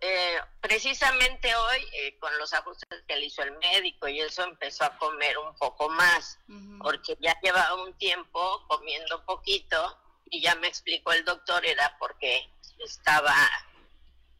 Eh, 0.00 0.40
precisamente 0.60 1.54
hoy, 1.56 1.84
eh, 1.92 2.18
con 2.18 2.36
los 2.38 2.52
ajustes 2.52 3.02
que 3.06 3.16
le 3.16 3.26
hizo 3.26 3.42
el 3.42 3.56
médico 3.58 4.06
y 4.06 4.20
eso, 4.20 4.44
empezó 4.44 4.84
a 4.84 4.96
comer 4.96 5.36
un 5.38 5.54
poco 5.56 5.88
más, 5.88 6.38
porque 6.80 7.16
ya 7.20 7.36
llevaba 7.42 7.74
un 7.82 7.92
tiempo 7.98 8.64
comiendo 8.68 9.24
poquito 9.24 9.98
y 10.30 10.40
ya 10.40 10.54
me 10.54 10.68
explicó 10.68 11.12
el 11.12 11.24
doctor, 11.24 11.66
era 11.66 11.96
porque 11.98 12.48
estaba 12.78 13.34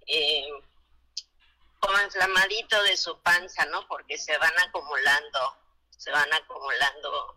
eh, 0.07 0.49
inflamadito 2.05 2.83
de 2.85 2.97
su 2.97 3.19
panza, 3.21 3.65
¿no? 3.67 3.87
Porque 3.89 4.17
se 4.17 4.37
van 4.39 4.57
acumulando, 4.61 5.57
se 5.91 6.11
van 6.11 6.33
acumulando 6.33 7.37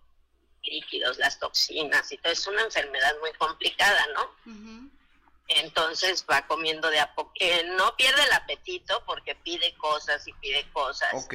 líquidos, 0.64 1.18
las 1.18 1.40
toxinas 1.40 2.12
y 2.12 2.18
todo. 2.18 2.34
Es 2.34 2.46
una 2.48 2.62
enfermedad 2.62 3.16
muy 3.20 3.34
complicada, 3.34 4.06
¿no? 4.14 4.92
Entonces 5.58 6.26
va 6.30 6.48
comiendo 6.48 6.90
de 6.90 7.00
a 7.00 7.14
poco. 7.14 7.32
Eh, 7.36 7.64
no 7.76 7.96
pierde 7.98 8.24
el 8.24 8.34
apetito 8.34 9.04
porque 9.06 9.36
pide 9.36 9.76
cosas 9.76 10.26
y 10.28 10.34
pide 10.34 10.70
cosas. 10.72 11.14
Ok. 11.14 11.34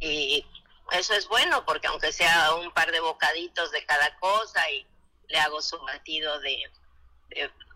Y, 0.00 0.46
eso 0.90 1.14
es 1.14 1.28
bueno 1.28 1.64
porque 1.64 1.86
aunque 1.86 2.12
sea 2.12 2.54
un 2.56 2.70
par 2.72 2.92
de 2.92 3.00
bocaditos 3.00 3.70
de 3.70 3.86
cada 3.86 4.18
cosa 4.18 4.70
y 4.70 4.86
le 5.28 5.38
hago 5.38 5.62
su 5.62 5.78
batido 5.80 6.38
de, 6.40 6.70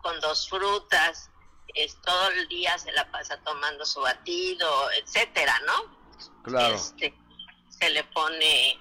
con 0.03 0.21
dos 0.21 0.47
frutas, 0.49 1.31
es 1.75 1.99
todo 2.03 2.29
el 2.33 2.49
día 2.49 2.77
se 2.79 2.93
la 2.93 3.11
pasa 3.11 3.39
tomando 3.45 3.87
su 3.87 4.01
batido, 4.01 4.91
etcétera, 4.93 5.59
¿no? 5.67 6.43
Claro. 6.43 6.75
Este, 6.75 7.15
se 7.71 7.89
le 7.91 8.05
pone 8.05 8.79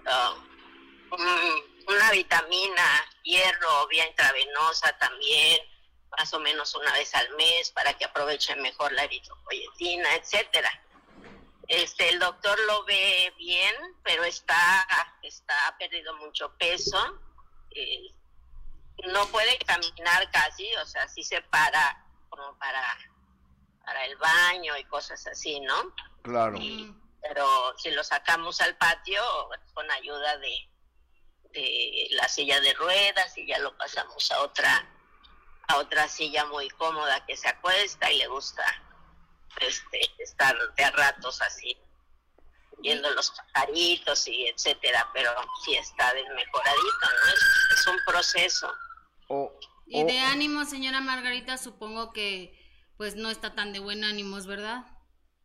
uh, 0.00 1.14
una 1.88 2.10
vitamina, 2.10 3.04
hierro, 3.22 3.86
vía 3.88 4.06
intravenosa 4.06 4.92
también, 4.98 5.60
más 6.18 6.32
o 6.34 6.40
menos 6.40 6.74
una 6.74 6.92
vez 6.92 7.14
al 7.14 7.30
mes 7.36 7.70
para 7.70 7.94
que 7.94 8.04
aproveche 8.04 8.54
mejor 8.56 8.92
la 8.92 9.04
eritropoyetina, 9.04 10.14
etcétera. 10.16 10.70
Este, 11.68 12.08
el 12.10 12.18
doctor 12.18 12.58
lo 12.66 12.84
ve 12.84 13.32
bien, 13.38 13.74
pero 14.02 14.24
está, 14.24 14.86
está 15.22 15.68
ha 15.68 15.78
perdido 15.78 16.14
mucho 16.16 16.52
peso. 16.58 16.98
Eh, 17.70 18.12
no 19.06 19.26
puede 19.28 19.58
caminar 19.58 20.30
casi, 20.30 20.68
o 20.76 20.86
sea, 20.86 21.08
sí 21.08 21.24
se 21.24 21.40
para 21.42 22.04
como 22.28 22.56
para, 22.58 22.98
para 23.84 24.04
el 24.04 24.16
baño 24.16 24.76
y 24.76 24.84
cosas 24.84 25.26
así, 25.26 25.60
¿no? 25.60 25.94
Claro. 26.22 26.56
pero 27.20 27.76
si 27.78 27.90
lo 27.90 28.04
sacamos 28.04 28.60
al 28.60 28.76
patio 28.76 29.22
con 29.74 29.90
ayuda 29.90 30.38
de, 30.38 30.68
de 31.52 32.08
la 32.12 32.28
silla 32.28 32.60
de 32.60 32.74
ruedas 32.74 33.36
y 33.36 33.46
ya 33.46 33.58
lo 33.58 33.76
pasamos 33.76 34.30
a 34.30 34.42
otra 34.42 34.88
a 35.68 35.78
otra 35.78 36.08
silla 36.08 36.44
muy 36.46 36.68
cómoda 36.70 37.24
que 37.26 37.36
se 37.36 37.48
acuesta 37.48 38.10
y 38.10 38.18
le 38.18 38.26
gusta 38.28 38.64
este 39.60 40.00
estar 40.18 40.56
de 40.76 40.84
a 40.84 40.90
ratos 40.90 41.40
así 41.42 41.76
viendo 42.78 43.08
los 43.10 43.30
pajaritos 43.30 44.26
y 44.26 44.46
etcétera, 44.48 45.08
pero 45.14 45.30
sí 45.64 45.76
está 45.76 46.12
desmejoradito, 46.14 47.00
¿no? 47.00 47.32
Es, 47.74 47.86
un 47.86 47.98
proceso. 48.04 48.72
y 49.86 50.02
de 50.04 50.18
ánimo, 50.18 50.64
señora 50.64 51.00
Margarita, 51.00 51.58
supongo 51.58 52.12
que 52.12 52.58
pues 52.96 53.14
no 53.14 53.30
está 53.30 53.54
tan 53.54 53.72
de 53.72 53.78
buen 53.78 54.02
ánimos, 54.02 54.46
¿verdad? 54.46 54.84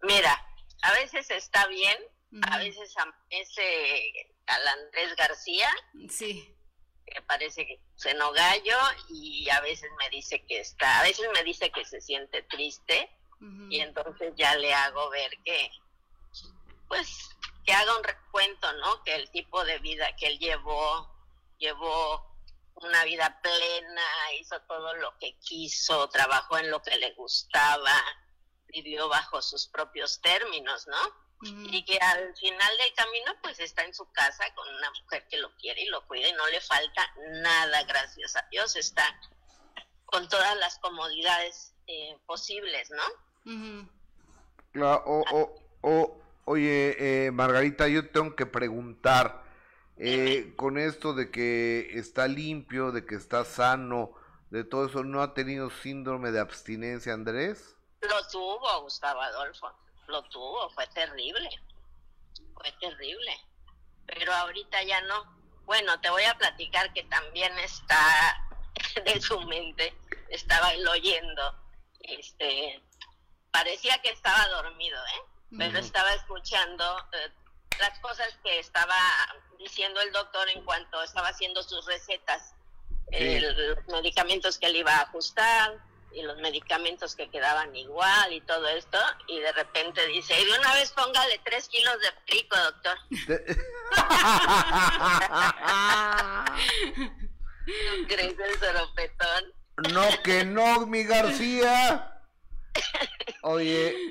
Mira, 0.02 0.46
a 0.82 0.92
veces 0.94 1.30
está 1.30 1.68
bien, 1.68 1.98
a 2.44 2.58
veces 2.58 2.96
ese 3.30 4.12
al 4.48 4.68
Andrés 4.68 5.16
García. 5.16 5.70
Sí 6.10 6.57
que 7.08 7.22
parece 7.22 7.66
que 7.66 7.80
se 7.96 8.14
no 8.14 8.32
gallo 8.32 8.78
y 9.10 9.50
a 9.50 9.62
veces 9.62 9.90
me 10.00 10.10
dice 10.10 10.46
que 10.46 10.60
está, 10.60 11.00
a 11.00 11.04
veces 11.04 11.28
me 11.34 11.44
dice 11.44 11.72
que 11.72 11.86
se 11.86 12.02
siente 12.02 12.44
triste 12.44 13.10
y 13.70 13.82
entonces 13.82 14.34
ya 14.36 14.56
le 14.56 14.74
hago 14.74 15.10
ver 15.12 15.32
que, 15.46 15.70
pues, 16.88 17.30
que 17.64 17.72
haga 17.72 17.96
un 17.96 18.04
recuento, 18.04 18.74
¿no? 18.74 19.04
Que 19.04 19.14
el 19.14 19.30
tipo 19.30 19.64
de 19.64 19.78
vida 19.80 20.16
que 20.16 20.28
él 20.28 20.40
llevó, 20.40 21.08
llevó 21.60 22.26
una 22.76 23.04
vida 23.04 23.40
plena, 23.42 24.02
hizo 24.40 24.60
todo 24.62 24.96
lo 24.96 25.16
que 25.20 25.38
quiso, 25.40 26.10
trabajó 26.10 26.58
en 26.58 26.72
lo 26.72 26.82
que 26.82 26.96
le 26.98 27.14
gustaba, 27.14 27.94
vivió 28.68 29.08
bajo 29.08 29.42
sus 29.42 29.68
propios 29.68 30.20
términos, 30.22 30.88
¿no? 30.88 31.27
Y 31.42 31.86
que 31.86 31.98
al 32.00 32.36
final 32.36 32.78
del 32.78 32.94
camino 32.96 33.32
pues 33.42 33.60
está 33.60 33.84
en 33.84 33.94
su 33.94 34.10
casa 34.12 34.44
con 34.56 34.68
una 34.74 34.90
mujer 35.02 35.28
que 35.30 35.38
lo 35.38 35.56
quiere 35.58 35.84
y 35.84 35.88
lo 35.88 36.06
cuida 36.08 36.28
y 36.28 36.34
no 36.34 36.48
le 36.48 36.60
falta 36.62 37.14
nada, 37.42 37.84
gracias 37.84 38.36
a 38.36 38.48
Dios, 38.50 38.76
está 38.76 39.04
con 40.06 40.28
todas 40.30 40.58
las 40.58 40.80
comodidades 40.80 41.76
eh, 41.86 42.18
posibles, 42.26 42.90
¿no? 42.92 43.04
o, 45.84 46.22
oye, 46.46 47.26
eh, 47.26 47.32
Margarita, 47.32 47.88
yo 47.88 48.10
tengo 48.10 48.36
que 48.36 48.46
preguntar, 48.46 49.44
eh, 49.98 50.54
con 50.56 50.78
esto 50.78 51.14
de 51.14 51.32
que 51.32 51.90
está 51.94 52.28
limpio, 52.28 52.92
de 52.92 53.06
que 53.06 53.16
está 53.16 53.46
sano, 53.46 54.14
de 54.50 54.64
todo 54.64 54.88
eso, 54.88 55.04
¿no 55.04 55.22
ha 55.22 55.34
tenido 55.34 55.70
síndrome 55.70 56.32
de 56.32 56.40
abstinencia, 56.40 57.14
Andrés? 57.14 57.76
Lo 58.02 58.28
tuvo, 58.28 58.82
Gustavo 58.82 59.22
Adolfo 59.22 59.72
lo 60.08 60.24
tuvo, 60.24 60.70
fue 60.72 60.88
terrible, 60.88 61.50
fue 62.54 62.72
terrible, 62.80 63.32
pero 64.06 64.34
ahorita 64.34 64.84
ya 64.84 65.02
no. 65.02 65.38
Bueno, 65.66 66.00
te 66.00 66.10
voy 66.10 66.24
a 66.24 66.38
platicar 66.38 66.94
que 66.94 67.04
también 67.04 67.58
está 67.60 68.50
de 69.06 69.22
su 69.22 69.40
mente, 69.42 69.96
estaba 70.30 70.74
él 70.74 70.88
oyendo, 70.88 71.56
este, 72.00 72.82
parecía 73.52 74.02
que 74.02 74.10
estaba 74.10 74.48
dormido, 74.48 74.98
¿eh? 74.98 75.22
Pero 75.58 75.80
estaba 75.80 76.14
escuchando 76.14 76.98
eh, 77.14 77.32
las 77.80 77.98
cosas 78.00 78.38
que 78.44 78.60
estaba 78.60 78.98
diciendo 79.58 80.02
el 80.02 80.12
doctor 80.12 80.50
en 80.50 80.64
cuanto 80.66 81.02
estaba 81.02 81.30
haciendo 81.30 81.64
sus 81.64 81.86
recetas, 81.86 82.54
los 83.10 83.88
medicamentos 83.88 84.58
que 84.58 84.68
él 84.68 84.76
iba 84.78 84.94
a 84.94 85.04
ajustar, 85.04 85.82
y 86.18 86.24
los 86.24 86.38
medicamentos 86.38 87.16
que 87.16 87.30
quedaban 87.30 87.76
igual 87.76 88.34
y 88.34 88.42
todo 88.42 88.68
esto, 88.70 88.98
y 89.28 89.40
de 89.40 89.52
repente 89.52 90.04
dice, 90.08 90.34
y 90.40 90.46
de 90.46 90.58
una 90.58 90.74
vez 90.74 90.90
póngale 90.92 91.40
tres 91.46 91.70
kilos 91.70 91.96
de 92.02 92.12
pico, 92.26 92.58
doctor. 92.58 92.98
¿Crees 98.08 98.40
el 98.40 98.60
soropetón? 98.60 99.54
No, 99.94 100.08
que 100.24 100.44
no, 100.44 100.88
mi 100.88 101.04
García. 101.04 102.24
Oye. 103.44 104.10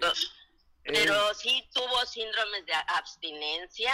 Pero 0.85 1.35
sí 1.35 1.69
tuvo 1.75 2.07
síndromes 2.07 2.67
de 2.67 2.75
abstinencia, 2.87 3.93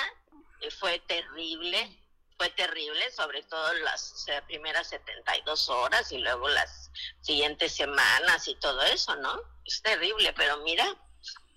fue 0.78 0.98
terrible 1.06 1.98
fue 2.36 2.50
terrible, 2.50 3.10
sobre 3.10 3.42
todo 3.44 3.72
las 3.84 4.26
primeras 4.46 4.88
72 4.88 5.68
horas 5.68 6.10
y 6.12 6.18
luego 6.18 6.48
las 6.48 6.90
siguientes 7.20 7.72
semanas 7.72 8.48
y 8.48 8.54
todo 8.56 8.82
eso, 8.82 9.14
¿no? 9.16 9.40
Es 9.64 9.82
terrible, 9.82 10.32
pero 10.36 10.58
mira, 10.64 10.86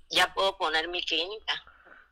ya 0.09 0.33
puedo 0.33 0.57
poner 0.57 0.87
mi 0.87 1.03
clínica. 1.03 1.53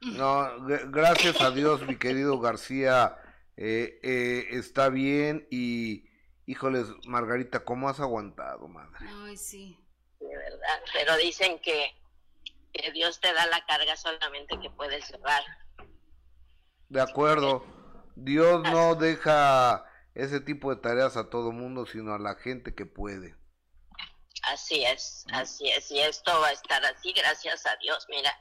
No, 0.01 0.51
gracias 0.87 1.39
a 1.39 1.51
Dios, 1.51 1.81
mi 1.83 1.97
querido 1.97 2.39
García, 2.39 3.17
eh, 3.55 3.99
eh, 4.03 4.47
está 4.51 4.89
bien 4.89 5.47
y, 5.49 6.09
híjoles, 6.45 6.87
Margarita, 7.05 7.63
¿cómo 7.63 7.87
has 7.87 7.99
aguantado, 7.99 8.67
madre? 8.67 9.07
Ay, 9.23 9.37
sí. 9.37 9.79
De 10.19 10.35
verdad, 10.35 10.81
pero 10.93 11.15
dicen 11.17 11.59
que, 11.59 11.95
que 12.73 12.91
Dios 12.91 13.19
te 13.19 13.31
da 13.33 13.45
la 13.45 13.65
carga 13.65 13.95
solamente 13.95 14.59
que 14.59 14.69
puedes 14.69 15.09
llevar. 15.09 15.43
De 16.89 17.01
acuerdo. 17.01 17.82
Dios 18.15 18.61
no 18.63 18.95
deja 18.95 19.85
ese 20.15 20.39
tipo 20.39 20.73
de 20.73 20.81
tareas 20.81 21.17
a 21.17 21.29
todo 21.29 21.51
mundo, 21.51 21.85
sino 21.85 22.13
a 22.13 22.19
la 22.19 22.35
gente 22.35 22.75
que 22.75 22.85
puede. 22.85 23.35
Así 24.43 24.83
es, 24.83 25.25
así 25.31 25.69
es, 25.69 25.89
y 25.91 25.99
esto 25.99 26.37
va 26.41 26.47
a 26.47 26.51
estar 26.51 26.83
así, 26.85 27.13
gracias 27.13 27.65
a 27.65 27.75
Dios. 27.77 28.05
Mira, 28.09 28.37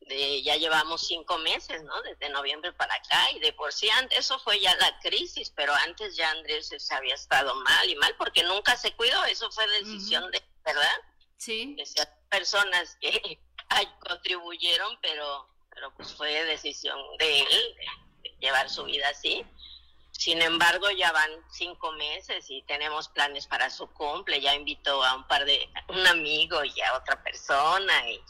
de, 0.00 0.42
ya 0.42 0.56
llevamos 0.56 1.06
cinco 1.06 1.36
meses, 1.38 1.82
¿no? 1.82 2.00
Desde 2.02 2.28
noviembre 2.28 2.72
para 2.72 2.94
acá, 2.94 3.32
y 3.32 3.40
de 3.40 3.52
por 3.52 3.72
sí, 3.72 3.90
antes, 3.90 4.18
eso 4.18 4.38
fue 4.38 4.60
ya 4.60 4.74
la 4.76 4.98
crisis, 5.00 5.50
pero 5.50 5.74
antes 5.74 6.16
ya 6.16 6.30
Andrés 6.30 6.72
se 6.78 6.94
había 6.94 7.14
estado 7.14 7.54
mal 7.56 7.90
y 7.90 7.96
mal 7.96 8.14
porque 8.16 8.44
nunca 8.44 8.76
se 8.76 8.92
cuidó, 8.92 9.24
eso 9.24 9.50
fue 9.50 9.66
decisión 9.68 10.30
de, 10.30 10.42
¿verdad? 10.64 10.96
Sí. 11.36 11.74
De 11.74 11.84
personas 12.30 12.96
que 13.00 13.40
contribuyeron, 14.08 14.96
pero, 15.02 15.48
pero 15.70 15.92
pues 15.96 16.14
fue 16.14 16.44
decisión 16.44 16.98
de 17.18 17.40
él, 17.40 17.76
llevar 18.40 18.68
su 18.70 18.84
vida 18.84 19.08
así. 19.08 19.44
Sin 20.12 20.40
embargo, 20.40 20.90
ya 20.90 21.12
van 21.12 21.30
cinco 21.50 21.92
meses 21.92 22.46
y 22.48 22.62
tenemos 22.62 23.08
planes 23.08 23.46
para 23.46 23.68
su 23.68 23.86
cumple. 23.88 24.40
Ya 24.40 24.54
invitó 24.54 25.02
a 25.04 25.14
un 25.14 25.26
par 25.26 25.44
de, 25.44 25.68
un 25.88 26.06
amigo 26.06 26.64
y 26.64 26.80
a 26.80 26.96
otra 26.96 27.22
persona 27.22 27.92
y, 28.10 28.22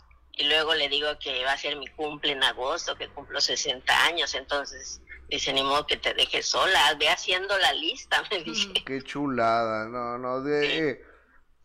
luego 0.45 0.75
le 0.75 0.89
digo 0.89 1.09
que 1.19 1.45
va 1.45 1.53
a 1.53 1.59
ser 1.59 1.77
mi 1.77 1.87
cumple 1.87 2.33
en 2.33 2.43
agosto, 2.43 2.97
que 2.97 3.09
cumplo 3.09 3.41
60 3.41 4.05
años. 4.05 4.35
Entonces 4.35 5.01
dice, 5.29 5.53
ni 5.53 5.63
modo 5.63 5.87
que 5.87 5.97
te 5.97 6.13
dejes 6.13 6.47
sola, 6.47 6.95
ve 6.99 7.09
haciendo 7.09 7.57
la 7.59 7.73
lista, 7.73 8.23
me 8.31 8.43
dice. 8.43 8.73
Qué 8.85 9.03
chulada, 9.03 9.87
no, 9.87 10.19
no, 10.19 10.43
de, 10.43 10.91
eh, 10.91 11.05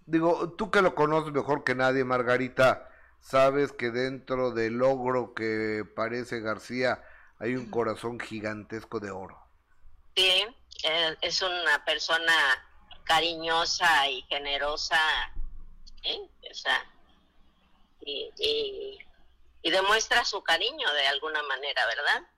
digo, 0.05 0.53
tú 0.53 0.71
que 0.71 0.81
lo 0.81 0.95
conoces 0.95 1.33
mejor 1.33 1.63
que 1.63 1.75
nadie, 1.75 2.03
Margarita, 2.03 2.89
sabes 3.19 3.71
que 3.71 3.91
dentro 3.91 4.51
del 4.51 4.73
logro 4.73 5.33
que 5.33 5.83
parece 5.95 6.39
García, 6.39 7.03
hay 7.41 7.55
un 7.55 7.69
corazón 7.71 8.19
gigantesco 8.19 8.99
de 8.99 9.09
oro. 9.09 9.37
Sí, 10.15 10.45
eh, 10.83 11.17
es 11.21 11.41
una 11.41 11.83
persona 11.83 12.33
cariñosa 13.03 14.07
y 14.09 14.21
generosa, 14.29 14.99
¿eh? 16.03 16.21
o 16.49 16.53
sea, 16.53 16.85
y, 18.01 18.29
y, 19.63 19.69
demuestra 19.71 20.23
su 20.23 20.43
cariño 20.43 20.93
de 20.93 21.07
alguna 21.07 21.41
manera, 21.43 21.85
¿verdad? 21.87 22.29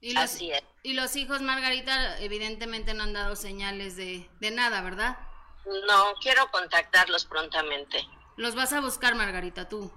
Y 0.00 0.12
los, 0.12 0.24
Así 0.24 0.50
es. 0.50 0.62
Y 0.82 0.94
los 0.94 1.14
hijos, 1.16 1.40
Margarita, 1.40 2.18
evidentemente 2.18 2.94
no 2.94 3.04
han 3.04 3.12
dado 3.12 3.36
señales 3.36 3.96
de, 3.96 4.28
de 4.40 4.50
nada, 4.50 4.82
¿verdad? 4.82 5.18
No, 5.86 6.14
quiero 6.20 6.50
contactarlos 6.50 7.26
prontamente. 7.26 8.04
¿Los 8.36 8.54
vas 8.54 8.72
a 8.72 8.80
buscar, 8.80 9.14
Margarita, 9.14 9.68
tú? 9.68 9.92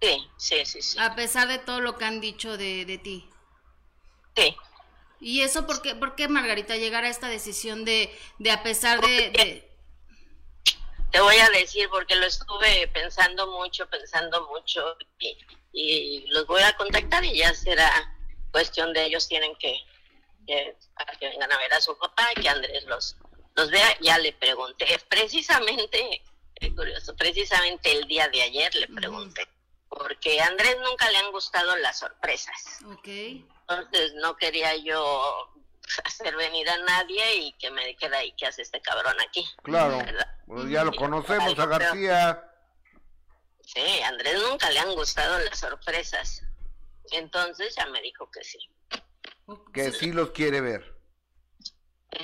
Sí, 0.00 0.30
sí, 0.36 0.64
sí, 0.64 0.82
sí. 0.82 0.98
A 0.98 1.14
pesar 1.16 1.48
de 1.48 1.58
todo 1.58 1.80
lo 1.80 1.96
que 1.96 2.04
han 2.04 2.20
dicho 2.20 2.56
de, 2.56 2.84
de 2.84 2.98
ti. 2.98 3.30
Sí. 4.38 4.56
¿Y 5.20 5.40
eso 5.40 5.66
por 5.66 5.82
qué, 5.82 5.94
por 5.94 6.14
qué 6.14 6.28
Margarita, 6.28 6.76
llegar 6.76 7.04
a 7.04 7.08
esta 7.08 7.28
decisión 7.28 7.84
de, 7.84 8.16
de 8.38 8.50
a 8.52 8.62
pesar 8.62 9.00
de, 9.00 9.68
Te 11.10 11.20
voy 11.20 11.36
a 11.36 11.50
decir 11.50 11.88
porque 11.90 12.14
lo 12.14 12.26
estuve 12.26 12.86
pensando 12.88 13.48
mucho, 13.48 13.88
pensando 13.88 14.46
mucho 14.48 14.96
y, 15.18 15.36
y, 15.72 16.26
los 16.28 16.46
voy 16.46 16.62
a 16.62 16.76
contactar 16.76 17.24
y 17.24 17.38
ya 17.38 17.52
será 17.52 17.90
cuestión 18.52 18.92
de 18.92 19.06
ellos 19.06 19.26
tienen 19.26 19.56
que, 19.56 19.74
que, 20.46 20.76
que 21.18 21.28
vengan 21.28 21.52
a 21.52 21.58
ver 21.58 21.72
a 21.74 21.80
su 21.80 21.98
papá 21.98 22.28
y 22.36 22.40
que 22.40 22.48
Andrés 22.48 22.84
los, 22.84 23.16
los 23.56 23.70
vea. 23.70 23.98
Ya 24.00 24.18
le 24.18 24.32
pregunté, 24.34 24.86
precisamente, 25.08 26.22
es 26.54 26.72
curioso, 26.74 27.16
precisamente 27.16 27.90
el 27.90 28.06
día 28.06 28.28
de 28.28 28.42
ayer 28.42 28.72
le 28.76 28.86
pregunté 28.86 29.48
porque 29.88 30.40
a 30.40 30.46
Andrés 30.46 30.76
nunca 30.82 31.10
le 31.10 31.18
han 31.18 31.32
gustado 31.32 31.76
las 31.76 31.98
sorpresas. 31.98 32.78
Okay. 32.98 33.46
Entonces 33.68 34.14
no 34.14 34.36
quería 34.36 34.76
yo 34.76 35.52
hacer 36.04 36.36
venir 36.36 36.68
a 36.68 36.78
nadie 36.78 37.36
y 37.36 37.52
que 37.54 37.70
me 37.70 37.86
dijera, 37.86 38.24
¿y 38.24 38.32
qué 38.32 38.46
hace 38.46 38.62
este 38.62 38.80
cabrón 38.80 39.16
aquí? 39.26 39.46
Claro, 39.62 39.98
pues 40.46 40.68
ya 40.68 40.84
lo 40.84 40.92
conocemos 40.92 41.58
a 41.58 41.66
García. 41.66 42.44
Sí, 43.62 44.00
a 44.02 44.08
Andrés 44.08 44.40
nunca 44.48 44.70
le 44.70 44.78
han 44.78 44.94
gustado 44.94 45.38
las 45.40 45.58
sorpresas. 45.58 46.42
Entonces 47.10 47.74
ya 47.76 47.86
me 47.86 48.00
dijo 48.02 48.30
que 48.30 48.44
sí. 48.44 48.58
Que 49.72 49.92
sí, 49.92 50.12
los 50.12 50.30
quiere 50.30 50.60
ver. 50.60 50.98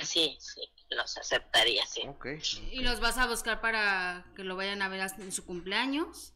sí, 0.01 0.37
sí, 0.39 0.61
los 0.89 1.17
aceptaría, 1.17 1.85
sí. 1.87 2.07
Okay. 2.07 2.39
¿Y 2.71 2.81
los 2.81 2.99
vas 2.99 3.17
a 3.17 3.27
buscar 3.27 3.61
para 3.61 4.25
que 4.35 4.43
lo 4.43 4.55
vayan 4.55 4.81
a 4.81 4.89
ver 4.89 5.01
en 5.17 5.31
su 5.31 5.45
cumpleaños? 5.45 6.33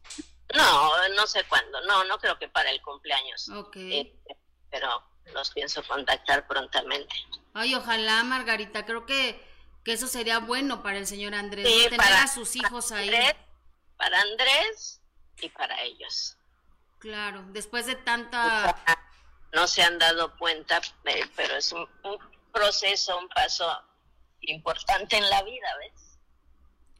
No, 0.54 1.08
no 1.10 1.26
sé 1.26 1.44
cuándo. 1.44 1.80
No, 1.82 2.04
no 2.04 2.18
creo 2.18 2.38
que 2.38 2.48
para 2.48 2.70
el 2.70 2.80
cumpleaños. 2.82 3.48
Ok. 3.50 3.76
Este, 3.76 4.36
pero 4.70 4.88
los 5.32 5.50
pienso 5.50 5.82
contactar 5.84 6.46
prontamente. 6.46 7.14
Ay, 7.54 7.74
ojalá, 7.74 8.22
Margarita. 8.24 8.84
Creo 8.84 9.06
que, 9.06 9.40
que 9.84 9.92
eso 9.92 10.06
sería 10.06 10.38
bueno 10.38 10.82
para 10.82 10.98
el 10.98 11.06
señor 11.06 11.34
Andrés. 11.34 11.66
tener 11.88 12.00
a 12.00 12.26
sus 12.28 12.56
hijos 12.56 12.92
ahí. 12.92 13.10
para 13.96 14.20
Andrés 14.20 15.00
y 15.40 15.48
para 15.50 15.80
ellos. 15.82 16.36
Claro, 16.98 17.44
después 17.48 17.86
de 17.86 17.96
tanta... 17.96 18.76
No 19.52 19.66
se 19.66 19.82
han 19.82 19.98
dado 19.98 20.36
cuenta, 20.38 20.80
eh, 21.06 21.28
pero 21.34 21.56
es 21.56 21.72
un 21.72 21.88
proceso, 22.52 23.18
un 23.18 23.28
paso 23.30 23.66
importante 24.42 25.16
en 25.16 25.28
la 25.28 25.42
vida, 25.42 25.68
¿ves? 25.78 26.18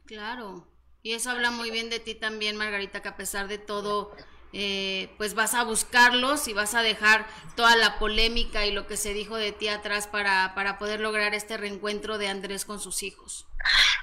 Claro. 0.05 0.67
Y 1.03 1.13
eso 1.13 1.31
habla 1.31 1.49
muy 1.49 1.71
bien 1.71 1.89
de 1.89 1.99
ti 1.99 2.13
también, 2.13 2.55
Margarita, 2.55 3.01
que 3.01 3.09
a 3.09 3.17
pesar 3.17 3.47
de 3.47 3.57
todo, 3.57 4.15
eh, 4.53 5.09
pues 5.17 5.33
vas 5.33 5.55
a 5.55 5.63
buscarlos 5.63 6.47
y 6.47 6.53
vas 6.53 6.75
a 6.75 6.83
dejar 6.83 7.25
toda 7.55 7.75
la 7.75 7.97
polémica 7.97 8.65
y 8.65 8.71
lo 8.71 8.85
que 8.85 8.97
se 8.97 9.13
dijo 9.13 9.35
de 9.35 9.51
ti 9.51 9.67
atrás 9.67 10.07
para, 10.07 10.53
para 10.53 10.77
poder 10.77 10.99
lograr 10.99 11.33
este 11.33 11.57
reencuentro 11.57 12.19
de 12.19 12.27
Andrés 12.27 12.65
con 12.65 12.79
sus 12.79 13.01
hijos. 13.01 13.47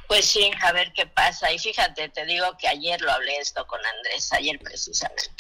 Pues 0.09 0.25
sí, 0.25 0.51
a 0.63 0.73
ver 0.73 0.93
qué 0.93 1.07
pasa. 1.07 1.53
Y 1.53 1.59
fíjate, 1.59 2.09
te 2.09 2.27
digo 2.27 2.47
que 2.59 2.67
ayer 2.67 3.01
lo 3.01 3.13
hablé 3.13 3.39
esto 3.39 3.65
con 3.67 3.81
Andrés, 3.85 4.33
ayer 4.33 4.59
precisamente. 4.59 5.31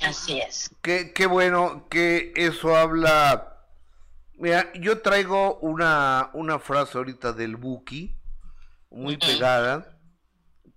Así 0.00 0.40
es. 0.40 0.70
Qué, 0.82 1.12
qué 1.12 1.26
bueno 1.26 1.86
que 1.88 2.32
eso 2.34 2.74
habla. 2.74 3.60
Mira, 4.36 4.72
yo 4.74 5.02
traigo 5.02 5.58
una, 5.58 6.30
una 6.32 6.58
frase 6.58 6.98
ahorita 6.98 7.32
del 7.32 7.56
Buki 7.56 8.16
muy 8.94 9.16
pegada, 9.16 9.98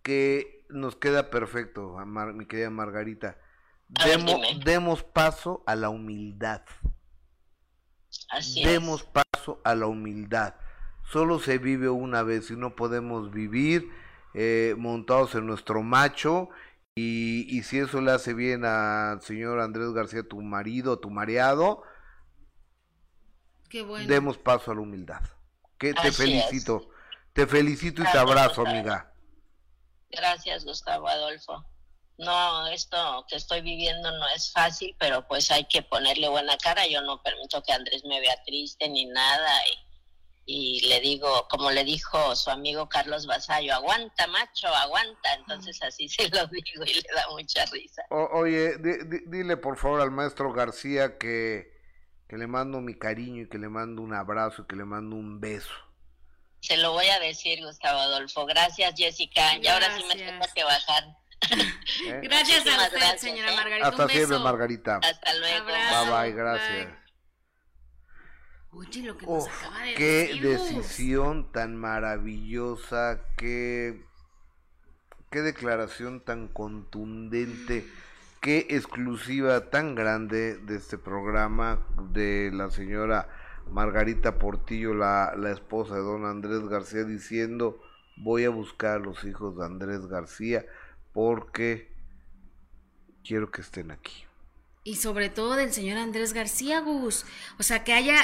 que 0.01 0.65
nos 0.69 0.95
queda 0.95 1.29
perfecto, 1.29 1.97
mi 2.33 2.45
querida 2.45 2.69
Margarita. 2.69 3.37
demos 4.63 5.03
paso 5.03 5.63
a 5.65 5.75
la 5.75 5.89
humildad. 5.89 6.63
demos 8.63 9.03
paso 9.03 9.61
a 9.63 9.75
la 9.75 9.87
humildad. 9.87 10.55
Solo 11.03 11.39
se 11.39 11.57
vive 11.57 11.89
una 11.89 12.23
vez 12.23 12.51
y 12.51 12.57
no 12.57 12.75
podemos 12.75 13.31
vivir 13.31 13.89
eh, 14.33 14.75
montados 14.77 15.35
en 15.35 15.45
nuestro 15.45 15.83
macho. 15.83 16.49
Y, 16.95 17.45
y, 17.55 17.61
si 17.61 17.77
eso 17.77 18.01
le 18.01 18.11
hace 18.11 18.33
bien 18.33 18.65
al 18.65 19.21
señor 19.21 19.59
Andrés 19.59 19.91
García, 19.93 20.27
tu 20.27 20.41
marido, 20.41 20.97
tu 20.97 21.11
mareado, 21.11 21.83
demos 24.07 24.39
paso 24.39 24.71
a 24.71 24.75
la 24.75 24.81
humildad. 24.81 25.21
Que 25.77 25.93
te 25.93 26.11
felicito. 26.11 26.89
Te 27.37 27.45
felicito 27.45 28.01
y 28.01 28.11
te 28.11 28.17
abrazo, 28.17 28.65
amiga. 28.65 29.13
Gracias, 30.09 30.65
Gustavo 30.65 31.07
Adolfo. 31.07 31.63
No, 32.17 32.65
esto 32.65 32.97
que 33.29 33.35
estoy 33.35 33.61
viviendo 33.61 34.09
no 34.09 34.27
es 34.35 34.51
fácil, 34.51 34.95
pero 34.97 35.27
pues 35.27 35.51
hay 35.51 35.65
que 35.65 35.83
ponerle 35.83 36.29
buena 36.29 36.57
cara. 36.57 36.87
Yo 36.87 36.99
no 37.03 37.21
permito 37.21 37.61
que 37.61 37.73
Andrés 37.73 38.03
me 38.05 38.19
vea 38.21 38.35
triste 38.43 38.89
ni 38.89 39.05
nada. 39.05 39.51
Y, 40.47 40.87
le 40.87 40.99
digo, 40.99 41.47
como 41.47 41.69
le 41.69 41.83
dijo 41.83 42.35
su 42.35 42.49
amigo 42.49 42.89
Carlos 42.89 43.27
Basayo, 43.27 43.71
aguanta, 43.75 44.25
macho, 44.25 44.69
aguanta. 44.69 45.35
Entonces 45.35 45.79
así 45.83 46.09
se 46.09 46.27
lo 46.29 46.47
digo 46.47 46.85
y 46.87 46.93
le 46.95 47.03
da 47.15 47.29
mucha 47.29 47.65
risa. 47.67 48.01
oye, 48.09 48.77
dile 49.27 49.57
por 49.57 49.77
favor 49.77 50.01
al 50.01 50.09
maestro 50.09 50.51
García 50.53 51.19
que, 51.19 51.71
que 52.27 52.37
le 52.39 52.47
mando 52.47 52.81
mi 52.81 52.95
cariño 52.95 53.43
y 53.43 53.47
que 53.47 53.59
le 53.59 53.69
mando 53.69 54.01
un 54.01 54.15
abrazo 54.15 54.63
y 54.63 54.65
que 54.65 54.75
le 54.75 54.85
mando 54.85 55.15
un 55.15 55.39
beso. 55.39 55.86
Se 56.61 56.77
lo 56.77 56.91
voy 56.93 57.07
a 57.07 57.19
decir, 57.19 57.63
Gustavo 57.63 57.99
Adolfo. 57.99 58.45
Gracias, 58.45 58.93
Jessica. 58.95 59.57
Y 59.57 59.67
ahora 59.67 59.95
sí 59.97 60.03
me 60.07 60.15
tengo 60.15 60.45
que 60.53 60.63
bajar. 60.63 61.03
¿Eh? 62.05 62.19
Gracias 62.23 62.65
a 62.67 62.87
usted, 62.87 63.17
señora 63.17 63.51
¿eh? 63.51 63.55
Margarita. 63.55 63.87
Hasta 63.87 64.07
siempre, 64.09 64.39
Margarita. 64.39 64.99
Hasta 65.03 65.33
luego. 65.35 65.65
Bye 65.67 66.11
bye, 66.11 66.31
gracias. 66.31 66.87
Oye, 68.71 69.03
lo 69.03 69.17
que 69.17 69.25
nos 69.25 69.47
acaba 69.47 69.81
de 69.81 69.93
qué 69.93 70.39
decisión 70.41 71.51
tan 71.51 71.75
maravillosa, 71.75 73.21
qué, 73.37 74.03
qué 75.31 75.41
declaración 75.41 76.23
tan 76.23 76.47
contundente, 76.47 77.87
qué 78.41 78.67
exclusiva 78.69 79.69
tan 79.69 79.95
grande 79.95 80.57
de 80.57 80.75
este 80.75 80.97
programa 80.97 81.87
de 82.11 82.51
la 82.53 82.69
señora 82.69 83.29
Margarita 83.71 84.39
Portillo, 84.39 84.93
la, 84.93 85.33
la 85.37 85.51
esposa 85.51 85.95
de 85.95 86.01
don 86.01 86.25
Andrés 86.25 86.67
García, 86.67 87.03
diciendo, 87.03 87.79
voy 88.17 88.45
a 88.45 88.49
buscar 88.49 88.97
a 88.97 88.99
los 88.99 89.23
hijos 89.23 89.57
de 89.57 89.65
Andrés 89.65 90.07
García 90.07 90.65
porque 91.13 91.91
quiero 93.23 93.51
que 93.51 93.61
estén 93.61 93.91
aquí. 93.91 94.25
Y 94.83 94.95
sobre 94.95 95.29
todo 95.29 95.55
del 95.55 95.73
señor 95.73 95.97
Andrés 95.97 96.33
García, 96.33 96.79
Gus. 96.79 97.25
O 97.59 97.63
sea, 97.63 97.83
que 97.83 97.93
haya, 97.93 98.15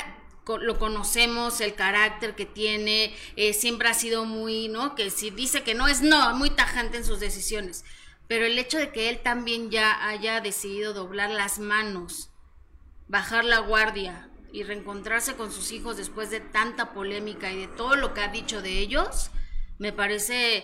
lo 0.61 0.79
conocemos, 0.79 1.59
el 1.59 1.75
carácter 1.75 2.35
que 2.35 2.45
tiene, 2.45 3.13
eh, 3.35 3.53
siempre 3.53 3.89
ha 3.89 3.93
sido 3.93 4.25
muy, 4.25 4.69
¿no? 4.69 4.95
Que 4.95 5.09
si 5.09 5.29
dice 5.29 5.63
que 5.63 5.75
no 5.75 5.87
es 5.87 6.01
no, 6.01 6.33
muy 6.35 6.49
tajante 6.51 6.97
en 6.97 7.05
sus 7.05 7.19
decisiones. 7.19 7.83
Pero 8.27 8.45
el 8.45 8.57
hecho 8.57 8.77
de 8.77 8.91
que 8.91 9.09
él 9.09 9.19
también 9.21 9.71
ya 9.71 10.07
haya 10.07 10.39
decidido 10.39 10.93
doblar 10.93 11.31
las 11.31 11.59
manos, 11.59 12.31
bajar 13.09 13.43
la 13.43 13.59
guardia, 13.59 14.29
y 14.53 14.63
reencontrarse 14.63 15.35
con 15.35 15.51
sus 15.51 15.71
hijos 15.71 15.97
después 15.97 16.29
de 16.29 16.39
tanta 16.39 16.93
polémica 16.93 17.51
y 17.51 17.57
de 17.57 17.67
todo 17.67 17.95
lo 17.95 18.13
que 18.13 18.21
ha 18.21 18.27
dicho 18.27 18.61
de 18.61 18.77
ellos, 18.77 19.31
me 19.79 19.91
parece 19.91 20.63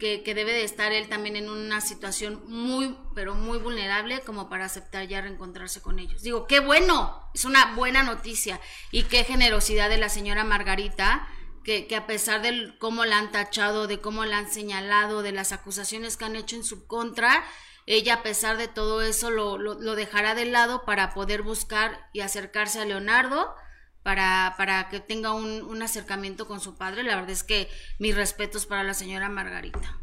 que, 0.00 0.22
debe 0.24 0.52
de 0.52 0.64
estar 0.64 0.92
él 0.92 1.08
también 1.08 1.36
en 1.36 1.48
una 1.48 1.80
situación 1.80 2.42
muy, 2.46 2.98
pero 3.14 3.36
muy 3.36 3.58
vulnerable 3.58 4.20
como 4.20 4.48
para 4.48 4.64
aceptar 4.64 5.06
ya 5.06 5.20
reencontrarse 5.20 5.80
con 5.80 6.00
ellos. 6.00 6.22
Digo, 6.22 6.48
qué 6.48 6.58
bueno, 6.58 7.30
es 7.34 7.44
una 7.44 7.74
buena 7.76 8.02
noticia 8.02 8.60
y 8.90 9.04
qué 9.04 9.22
generosidad 9.22 9.88
de 9.88 9.98
la 9.98 10.08
señora 10.08 10.44
Margarita. 10.44 11.28
Que, 11.64 11.86
que, 11.86 11.96
a 11.96 12.06
pesar 12.06 12.40
de 12.40 12.78
cómo 12.78 13.04
la 13.04 13.18
han 13.18 13.30
tachado, 13.30 13.88
de 13.88 14.00
cómo 14.00 14.24
la 14.24 14.38
han 14.38 14.50
señalado, 14.50 15.20
de 15.20 15.32
las 15.32 15.52
acusaciones 15.52 16.16
que 16.16 16.24
han 16.24 16.34
hecho 16.34 16.56
en 16.56 16.64
su 16.64 16.86
contra, 16.86 17.44
ella 17.88 18.14
a 18.14 18.22
pesar 18.22 18.58
de 18.58 18.68
todo 18.68 19.00
eso 19.00 19.30
lo, 19.30 19.56
lo, 19.56 19.94
dejará 19.94 20.34
de 20.34 20.44
lado 20.44 20.84
para 20.84 21.14
poder 21.14 21.40
buscar 21.42 22.08
y 22.12 22.20
acercarse 22.20 22.80
a 22.80 22.84
Leonardo 22.84 23.54
para, 24.02 24.54
para 24.58 24.90
que 24.90 25.00
tenga 25.00 25.32
un, 25.32 25.62
un 25.62 25.82
acercamiento 25.82 26.46
con 26.46 26.60
su 26.60 26.76
padre. 26.76 27.02
La 27.02 27.14
verdad 27.14 27.30
es 27.30 27.42
que 27.42 27.70
mis 27.98 28.14
respetos 28.14 28.66
para 28.66 28.82
la 28.82 28.92
señora 28.92 29.30
Margarita. 29.30 29.98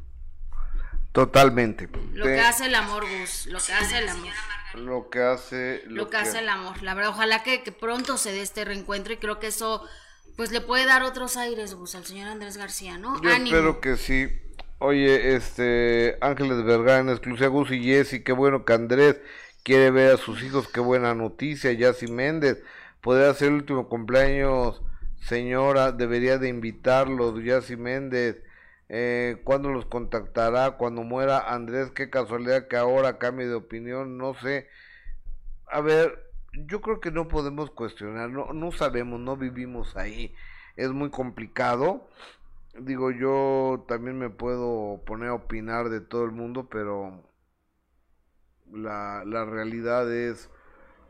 Totalmente. 1.11 1.87
Lo 2.13 2.25
que 2.25 2.41
hace 2.41 2.65
el 2.65 2.75
amor, 2.75 3.05
Gus, 3.07 3.45
lo 3.45 3.59
que 3.59 3.73
hace 3.73 3.99
el 3.99 4.09
amor. 4.09 4.33
Lo 4.73 5.09
que 5.09 5.21
hace... 5.21 5.83
Lo, 5.85 6.09
que, 6.09 6.17
hace 6.17 6.39
el 6.39 6.49
amor. 6.49 6.81
La 6.81 6.95
verdad, 6.95 7.11
ojalá 7.11 7.43
que, 7.43 7.61
que, 7.61 7.71
pronto 7.71 8.17
se 8.17 8.31
dé 8.31 8.41
este 8.41 8.65
reencuentro 8.65 9.13
y 9.13 9.17
creo 9.17 9.39
que 9.39 9.47
eso 9.47 9.87
pues 10.35 10.51
le 10.51 10.59
puede 10.59 10.85
dar 10.85 11.03
otros 11.03 11.37
aires, 11.37 11.75
Gus, 11.75 11.95
al 11.95 12.05
señor 12.05 12.27
Andrés 12.27 12.57
García, 12.57 12.97
¿no? 12.97 13.21
Yo 13.21 13.29
espero 13.29 13.79
que 13.79 13.95
sí. 13.95 14.27
Oye, 14.79 15.35
este, 15.35 16.17
Ángeles 16.21 16.63
Vergara 16.65 16.99
en 16.99 17.07
Gus 17.49 17.71
y 17.71 17.83
Jessy, 17.83 18.23
qué 18.23 18.33
bueno 18.33 18.65
que 18.65 18.73
Andrés 18.73 19.21
quiere 19.63 19.89
ver 19.89 20.13
a 20.15 20.17
sus 20.17 20.43
hijos, 20.43 20.67
qué 20.67 20.81
buena 20.81 21.15
noticia, 21.15 21.71
Yassi 21.71 22.07
Méndez, 22.07 22.61
podría 23.01 23.33
ser 23.33 23.49
el 23.49 23.53
último 23.55 23.87
cumpleaños, 23.87 24.81
señora, 25.21 25.93
debería 25.93 26.37
de 26.39 26.49
invitarlos, 26.49 27.41
Yassi 27.41 27.77
Méndez, 27.77 28.43
eh, 28.89 29.37
¿cuándo 29.45 29.69
los 29.69 29.85
contactará? 29.85 30.71
Cuando 30.71 31.03
muera 31.03 31.39
Andrés, 31.39 31.91
qué 31.91 32.09
casualidad 32.09 32.67
que 32.67 32.75
ahora 32.75 33.17
cambie 33.17 33.47
de 33.47 33.55
opinión, 33.55 34.17
no 34.17 34.33
sé, 34.33 34.67
a 35.67 35.79
ver, 35.79 36.31
yo 36.53 36.81
creo 36.81 36.99
que 36.99 37.11
no 37.11 37.29
podemos 37.29 37.71
cuestionar, 37.71 38.29
no, 38.29 38.51
no 38.51 38.71
sabemos, 38.73 39.21
no 39.21 39.37
vivimos 39.37 39.95
ahí, 39.95 40.35
es 40.75 40.89
muy 40.91 41.09
complicado, 41.11 42.09
digo, 42.79 43.11
yo 43.11 43.85
también 43.87 44.17
me 44.17 44.29
puedo 44.29 45.01
poner 45.05 45.29
a 45.29 45.35
opinar 45.35 45.89
de 45.89 46.01
todo 46.01 46.25
el 46.25 46.31
mundo, 46.31 46.67
pero 46.69 47.23
la, 48.71 49.23
la 49.25 49.45
realidad 49.45 50.11
es 50.13 50.49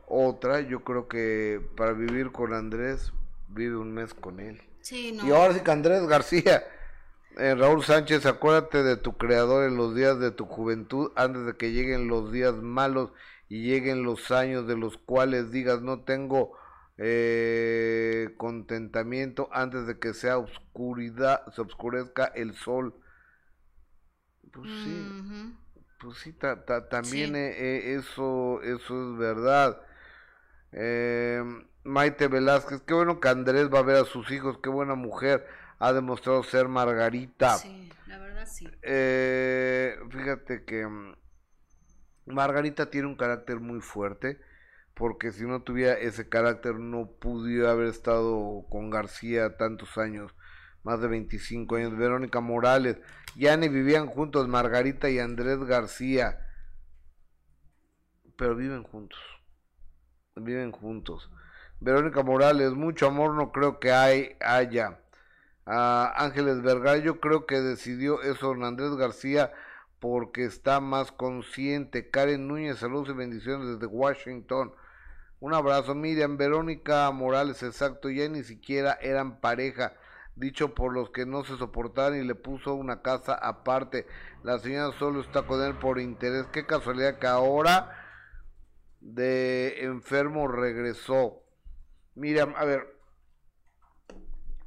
otra. 0.06 0.60
Yo 0.60 0.84
creo 0.84 1.08
que 1.08 1.60
para 1.76 1.92
vivir 1.92 2.32
con 2.32 2.52
Andrés, 2.54 3.12
vive 3.48 3.76
un 3.76 3.92
mes 3.92 4.14
con 4.14 4.40
él. 4.40 4.60
Sí, 4.80 5.12
no. 5.12 5.26
Y 5.26 5.32
ahora 5.32 5.54
sí 5.54 5.60
que 5.60 5.70
Andrés 5.70 6.06
García, 6.06 6.62
eh, 7.38 7.54
Raúl 7.54 7.82
Sánchez, 7.84 8.24
acuérdate 8.26 8.82
de 8.82 8.96
tu 8.96 9.16
creador 9.16 9.64
en 9.64 9.76
los 9.76 9.94
días 9.94 10.18
de 10.20 10.30
tu 10.30 10.46
juventud, 10.46 11.12
antes 11.16 11.44
de 11.46 11.56
que 11.56 11.72
lleguen 11.72 12.08
los 12.08 12.32
días 12.32 12.54
malos 12.54 13.10
y 13.48 13.62
lleguen 13.62 14.02
los 14.02 14.30
años 14.30 14.66
de 14.66 14.76
los 14.76 14.96
cuales 14.96 15.50
digas 15.50 15.80
no 15.82 16.00
tengo 16.00 16.52
eh, 16.98 18.34
contentamiento 18.38 19.48
antes 19.52 19.86
de 19.86 19.98
que 19.98 20.14
sea 20.14 20.38
oscuridad, 20.38 21.46
se 21.52 21.62
oscurezca 21.62 22.26
el 22.26 22.54
sol. 22.54 22.94
Pues 24.52 24.70
sí, 24.82 25.08
pues 26.00 26.18
sí, 26.18 26.32
ta- 26.32 26.64
ta- 26.64 26.88
también 26.88 27.34
Sí. 27.34 27.40
eh, 27.40 27.54
eh, 27.58 27.94
eso, 27.96 28.62
eso 28.62 29.12
es 29.12 29.18
verdad. 29.18 29.80
Eh, 30.72 31.42
Maite 31.84 32.28
Velázquez, 32.28 32.82
qué 32.82 32.94
bueno 32.94 33.20
que 33.20 33.28
Andrés 33.28 33.72
va 33.72 33.80
a 33.80 33.82
ver 33.82 33.96
a 33.96 34.04
sus 34.04 34.30
hijos, 34.30 34.58
qué 34.62 34.68
buena 34.70 34.94
mujer, 34.94 35.46
ha 35.78 35.92
demostrado 35.92 36.42
ser 36.44 36.68
Margarita. 36.68 37.58
Sí, 37.58 37.92
la 38.06 38.18
verdad 38.18 38.46
sí. 38.46 38.68
Eh, 38.82 39.96
fíjate 40.10 40.64
que 40.64 40.86
mm, 40.86 41.14
Margarita 42.26 42.90
tiene 42.90 43.06
un 43.08 43.16
carácter 43.16 43.60
muy 43.60 43.80
fuerte, 43.80 44.40
porque 44.96 45.30
si 45.30 45.44
no 45.44 45.60
tuviera 45.60 45.92
ese 45.92 46.26
carácter 46.26 46.76
no 46.76 47.10
pudiera 47.20 47.72
haber 47.72 47.88
estado 47.88 48.64
con 48.70 48.88
García 48.88 49.58
tantos 49.58 49.98
años, 49.98 50.34
más 50.84 51.02
de 51.02 51.08
25 51.08 51.76
años. 51.76 51.98
Verónica 51.98 52.40
Morales, 52.40 52.98
ya 53.36 53.58
ni 53.58 53.68
vivían 53.68 54.06
juntos 54.06 54.48
Margarita 54.48 55.10
y 55.10 55.18
Andrés 55.18 55.58
García, 55.64 56.46
pero 58.38 58.56
viven 58.56 58.84
juntos, 58.84 59.18
viven 60.34 60.72
juntos. 60.72 61.30
Verónica 61.78 62.22
Morales, 62.22 62.72
mucho 62.72 63.08
amor 63.08 63.34
no 63.34 63.52
creo 63.52 63.78
que 63.78 63.92
hay, 63.92 64.36
haya. 64.40 65.00
Ah, 65.66 66.14
Ángeles 66.16 66.62
Vergara, 66.62 66.96
yo 66.96 67.20
creo 67.20 67.44
que 67.44 67.60
decidió 67.60 68.22
eso 68.22 68.46
don 68.46 68.64
Andrés 68.64 68.96
García 68.96 69.52
porque 70.00 70.44
está 70.44 70.80
más 70.80 71.12
consciente. 71.12 72.08
Karen 72.08 72.48
Núñez, 72.48 72.78
saludos 72.78 73.10
y 73.10 73.12
bendiciones 73.12 73.68
desde 73.68 73.86
Washington. 73.86 74.72
Un 75.38 75.52
abrazo, 75.52 75.94
Miriam, 75.94 76.38
Verónica 76.38 77.10
Morales, 77.10 77.62
exacto, 77.62 78.08
ya 78.08 78.26
ni 78.28 78.42
siquiera 78.42 78.96
eran 79.02 79.40
pareja, 79.40 79.92
dicho 80.34 80.74
por 80.74 80.94
los 80.94 81.10
que 81.10 81.26
no 81.26 81.44
se 81.44 81.58
soportaban 81.58 82.18
y 82.18 82.24
le 82.24 82.34
puso 82.34 82.74
una 82.74 83.02
casa 83.02 83.34
aparte. 83.34 84.06
La 84.42 84.58
señora 84.58 84.96
solo 84.98 85.20
está 85.20 85.42
con 85.42 85.62
él 85.62 85.74
por 85.74 86.00
interés. 86.00 86.46
Qué 86.52 86.64
casualidad 86.64 87.18
que 87.18 87.26
ahora 87.26 88.06
de 89.00 89.84
enfermo 89.84 90.48
regresó. 90.48 91.42
Miriam, 92.14 92.54
a 92.56 92.64
ver, 92.64 92.98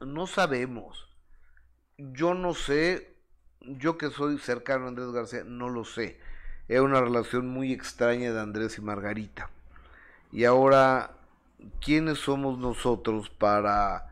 no 0.02 0.28
sabemos. 0.28 1.10
Yo 1.98 2.36
no 2.36 2.54
sé, 2.54 3.18
yo 3.62 3.98
que 3.98 4.12
soy 4.12 4.38
cercano 4.38 4.86
a 4.86 4.90
Andrés 4.90 5.12
García, 5.12 5.44
no 5.46 5.70
lo 5.70 5.84
sé. 5.84 6.20
Es 6.68 6.80
una 6.80 7.02
relación 7.02 7.48
muy 7.48 7.74
extraña 7.74 8.32
de 8.32 8.40
Andrés 8.40 8.78
y 8.78 8.82
Margarita. 8.82 9.50
Y 10.32 10.46
ahora, 10.46 11.12
¿quiénes 11.82 12.20
somos 12.20 12.58
nosotros 12.58 13.30
para 13.30 14.08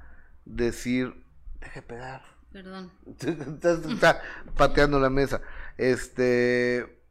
decir, 0.45 1.13
deje 1.59 1.81
pegar? 1.81 2.23
Perdón. 2.51 2.91
está, 3.91 4.21
pateando 4.55 4.99
la 4.99 5.09
mesa. 5.09 5.41
Este, 5.77 7.01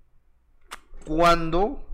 ¿cuándo? 1.07 1.87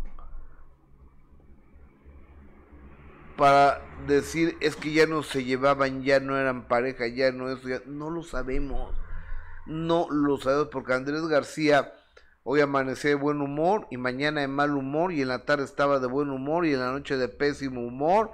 Para 3.37 3.83
decir 4.07 4.57
es 4.61 4.77
que 4.77 4.93
ya 4.93 5.07
no 5.07 5.23
se 5.23 5.45
llevaban, 5.45 6.03
ya 6.03 6.21
no 6.21 6.39
eran 6.39 6.67
pareja, 6.69 7.07
ya 7.09 7.33
no 7.33 7.51
eso, 7.51 7.69
ya 7.69 7.83
no 7.87 8.11
lo 8.11 8.23
sabemos. 8.23 8.95
No 9.67 10.09
lo 10.11 10.39
sabemos 10.39 10.69
porque 10.69 10.95
Andrés 10.95 11.27
García 11.27 11.93
hoy 12.45 12.61
amanecía 12.61 13.11
de 13.11 13.17
buen 13.17 13.41
humor 13.41 13.87
y 13.91 13.97
mañana 13.97 14.41
de 14.41 14.49
mal 14.49 14.77
humor 14.77 15.13
y 15.13 15.23
en 15.23 15.29
la 15.29 15.45
tarde 15.45 15.65
estaba 15.65 15.99
de 16.01 16.07
buen 16.07 16.31
humor 16.31 16.67
y 16.67 16.73
en 16.75 16.81
la 16.81 16.93
noche 16.93 17.17
de 17.17 17.29
pésimo 17.29 17.81
humor. 17.87 18.33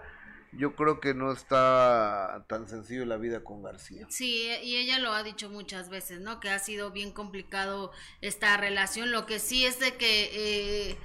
Yo 0.53 0.75
creo 0.75 0.99
que 1.01 1.13
no 1.15 1.31
está 1.31 2.45
tan 2.49 2.67
sencillo 2.69 3.05
la 3.05 3.19
vida 3.19 3.45
con 3.45 3.63
García. 3.63 4.07
Sí, 4.09 4.49
y 4.63 4.77
ella 4.77 4.99
lo 4.99 5.13
ha 5.13 5.23
dicho 5.23 5.51
muchas 5.51 5.91
veces, 5.91 6.21
¿no? 6.21 6.41
Que 6.41 6.49
ha 6.51 6.59
sido 6.59 6.91
bien 6.91 7.13
complicado 7.13 7.93
esta 8.23 8.57
relación. 8.57 9.13
Lo 9.13 9.27
que 9.27 9.41
sí 9.41 9.67
es 9.67 9.79
de 9.79 9.97
que... 9.97 10.31
eh, 10.93 10.99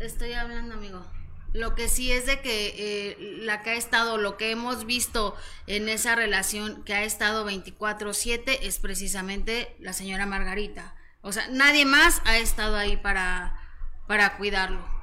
Estoy 0.00 0.32
hablando, 0.32 0.74
amigo. 0.74 1.04
Lo 1.52 1.74
que 1.76 1.88
sí 1.88 2.10
es 2.10 2.26
de 2.26 2.40
que 2.40 2.74
eh, 3.10 3.16
la 3.42 3.62
que 3.62 3.70
ha 3.70 3.74
estado, 3.74 4.18
lo 4.18 4.36
que 4.36 4.50
hemos 4.50 4.86
visto 4.86 5.36
en 5.68 5.88
esa 5.88 6.16
relación 6.16 6.82
que 6.84 6.94
ha 6.94 7.04
estado 7.04 7.44
24/7 7.48 8.58
es 8.62 8.80
precisamente 8.80 9.76
la 9.78 9.92
señora 9.92 10.26
Margarita. 10.26 10.96
O 11.24 11.32
sea, 11.32 11.48
nadie 11.50 11.86
más 11.86 12.20
ha 12.26 12.36
estado 12.36 12.76
ahí 12.76 12.98
para, 12.98 13.58
para 14.06 14.36
cuidarlo. 14.36 14.93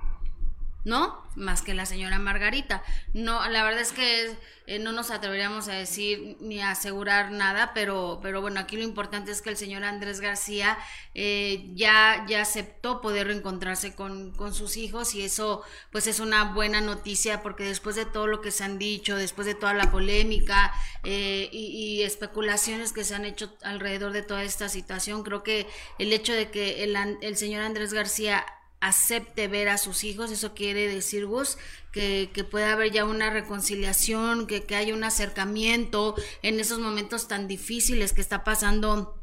¿No? 0.83 1.21
Más 1.35 1.61
que 1.61 1.73
la 1.73 1.85
señora 1.85 2.19
Margarita. 2.19 2.83
No, 3.13 3.47
la 3.49 3.63
verdad 3.63 3.81
es 3.81 3.91
que 3.91 4.35
eh, 4.67 4.79
no 4.79 4.91
nos 4.91 5.11
atreveríamos 5.11 5.67
a 5.67 5.73
decir 5.73 6.37
ni 6.39 6.59
a 6.59 6.71
asegurar 6.71 7.31
nada, 7.31 7.71
pero, 7.73 8.19
pero 8.21 8.41
bueno, 8.41 8.59
aquí 8.59 8.77
lo 8.77 8.83
importante 8.83 9.31
es 9.31 9.41
que 9.41 9.49
el 9.49 9.57
señor 9.57 9.83
Andrés 9.83 10.21
García 10.21 10.77
eh, 11.13 11.69
ya, 11.73 12.25
ya 12.27 12.41
aceptó 12.41 13.01
poder 13.01 13.27
reencontrarse 13.27 13.95
con, 13.95 14.31
con 14.31 14.53
sus 14.53 14.77
hijos 14.77 15.15
y 15.15 15.23
eso 15.23 15.63
pues 15.91 16.07
es 16.07 16.19
una 16.19 16.53
buena 16.53 16.81
noticia 16.81 17.41
porque 17.41 17.63
después 17.63 17.95
de 17.95 18.05
todo 18.05 18.27
lo 18.27 18.41
que 18.41 18.51
se 18.51 18.63
han 18.63 18.77
dicho, 18.79 19.15
después 19.15 19.45
de 19.47 19.55
toda 19.55 19.73
la 19.73 19.91
polémica 19.91 20.73
eh, 21.03 21.49
y, 21.51 21.99
y 21.99 22.03
especulaciones 22.03 22.93
que 22.93 23.03
se 23.03 23.15
han 23.15 23.25
hecho 23.25 23.55
alrededor 23.63 24.11
de 24.13 24.21
toda 24.21 24.43
esta 24.43 24.69
situación, 24.69 25.23
creo 25.23 25.43
que 25.43 25.67
el 25.99 26.13
hecho 26.13 26.33
de 26.33 26.49
que 26.49 26.83
el, 26.83 26.95
el 27.21 27.37
señor 27.37 27.63
Andrés 27.63 27.93
García 27.93 28.45
acepte 28.81 29.47
ver 29.47 29.69
a 29.69 29.77
sus 29.77 30.03
hijos, 30.03 30.31
eso 30.31 30.53
quiere 30.53 30.87
decir, 30.87 31.25
Gus, 31.25 31.57
que, 31.91 32.31
que 32.33 32.43
pueda 32.43 32.73
haber 32.73 32.91
ya 32.91 33.05
una 33.05 33.29
reconciliación, 33.29 34.47
que, 34.47 34.63
que 34.63 34.75
haya 34.75 34.93
un 34.95 35.03
acercamiento 35.03 36.15
en 36.41 36.59
esos 36.59 36.79
momentos 36.79 37.27
tan 37.27 37.47
difíciles 37.47 38.13
que 38.13 38.21
está 38.21 38.43
pasando 38.43 39.17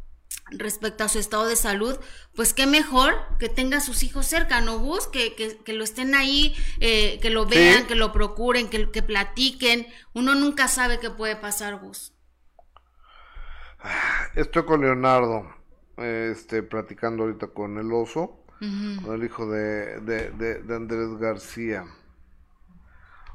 respecto 0.51 1.05
a 1.05 1.09
su 1.09 1.19
estado 1.19 1.47
de 1.47 1.57
salud, 1.57 1.99
pues 2.35 2.55
qué 2.55 2.67
mejor 2.67 3.15
que 3.39 3.49
tenga 3.49 3.79
a 3.79 3.81
sus 3.81 4.03
hijos 4.03 4.27
cerca, 4.27 4.61
¿no, 4.61 4.79
Gus? 4.79 5.07
Que, 5.09 5.35
que, 5.35 5.59
que 5.59 5.73
lo 5.75 5.85
estén 5.85 6.15
ahí, 6.15 6.55
eh, 6.81 7.19
que 7.21 7.31
lo 7.31 7.47
vean, 7.47 7.87
Sí. 7.87 7.87
que 7.87 7.95
lo 7.95 8.13
procuren, 8.13 8.69
que, 8.71 8.91
que 8.91 9.03
platiquen. 9.03 9.87
Uno 10.15 10.35
nunca 10.35 10.69
sabe 10.69 11.01
qué 11.01 11.11
puede 11.11 11.37
pasar, 11.37 11.79
Gus. 11.81 12.13
Estoy 14.35 14.65
con 14.65 14.81
Leonardo, 14.81 15.47
este, 15.97 16.63
platicando 16.63 17.25
ahorita 17.25 17.49
con 17.49 17.79
el 17.79 17.93
oso, 17.93 18.45
Con 19.05 19.15
el 19.15 19.25
hijo 19.25 19.49
de, 19.51 20.01
de, 20.01 20.31
de- 20.31 20.75
Andrés 20.75 21.17
García. 21.19 21.85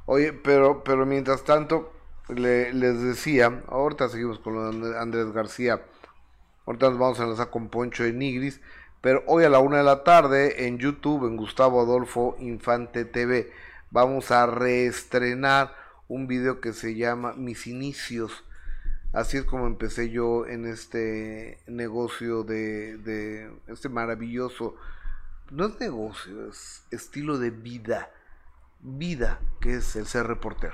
Oye, 0.06 0.34
pero, 0.34 0.84
pero 0.84 1.06
mientras 1.06 1.44
tanto, 1.44 1.94
le- 2.30 2.74
les 2.74 3.02
decía, 3.02 3.64
ahorita 3.68 4.10
seguimos 4.10 4.40
con 4.40 4.54
lo 4.56 4.64
de 4.64 4.70
And- 4.70 4.96
Andrés 4.98 5.32
García, 5.32 5.82
ahorita 6.66 6.90
nos 6.90 7.00
vamos 7.00 7.20
a 7.20 7.24
enlazar 7.24 7.50
con 7.50 7.70
Poncho 7.70 8.04
de 8.04 8.12
Nigris, 8.14 8.60
pero 9.02 9.24
hoy 9.28 9.44
a 9.44 9.50
la 9.50 9.60
una 9.60 9.78
de 9.78 9.84
la 9.84 10.04
tarde 10.04 10.68
en 10.68 10.78
YouTube, 10.78 11.26
en 11.28 11.38
Gustavo 11.38 11.82
Adolfo 11.82 12.36
Infante 12.40 13.06
TV, 13.06 13.52
vamos 13.92 14.32
a 14.32 14.46
reestrenar 14.46 15.74
un 16.08 16.28
video 16.28 16.60
que 16.60 16.74
se 16.74 16.96
llama 16.96 17.34
Mis 17.34 17.68
Inicios. 17.68 18.44
Así 19.14 19.38
es 19.38 19.44
como 19.44 19.68
empecé 19.68 20.10
yo 20.10 20.48
en 20.48 20.66
este 20.66 21.60
negocio 21.68 22.44
de, 22.44 22.98
de 22.98 23.52
este 23.68 23.88
maravilloso, 23.90 24.76
no 25.54 25.68
es 25.68 25.80
negocio, 25.80 26.50
es 26.50 26.84
estilo 26.90 27.38
de 27.38 27.52
vida, 27.52 28.10
vida 28.82 29.40
que 29.62 29.76
es 29.76 29.96
el 29.96 30.08
ser 30.08 30.26
reportero. 30.26 30.74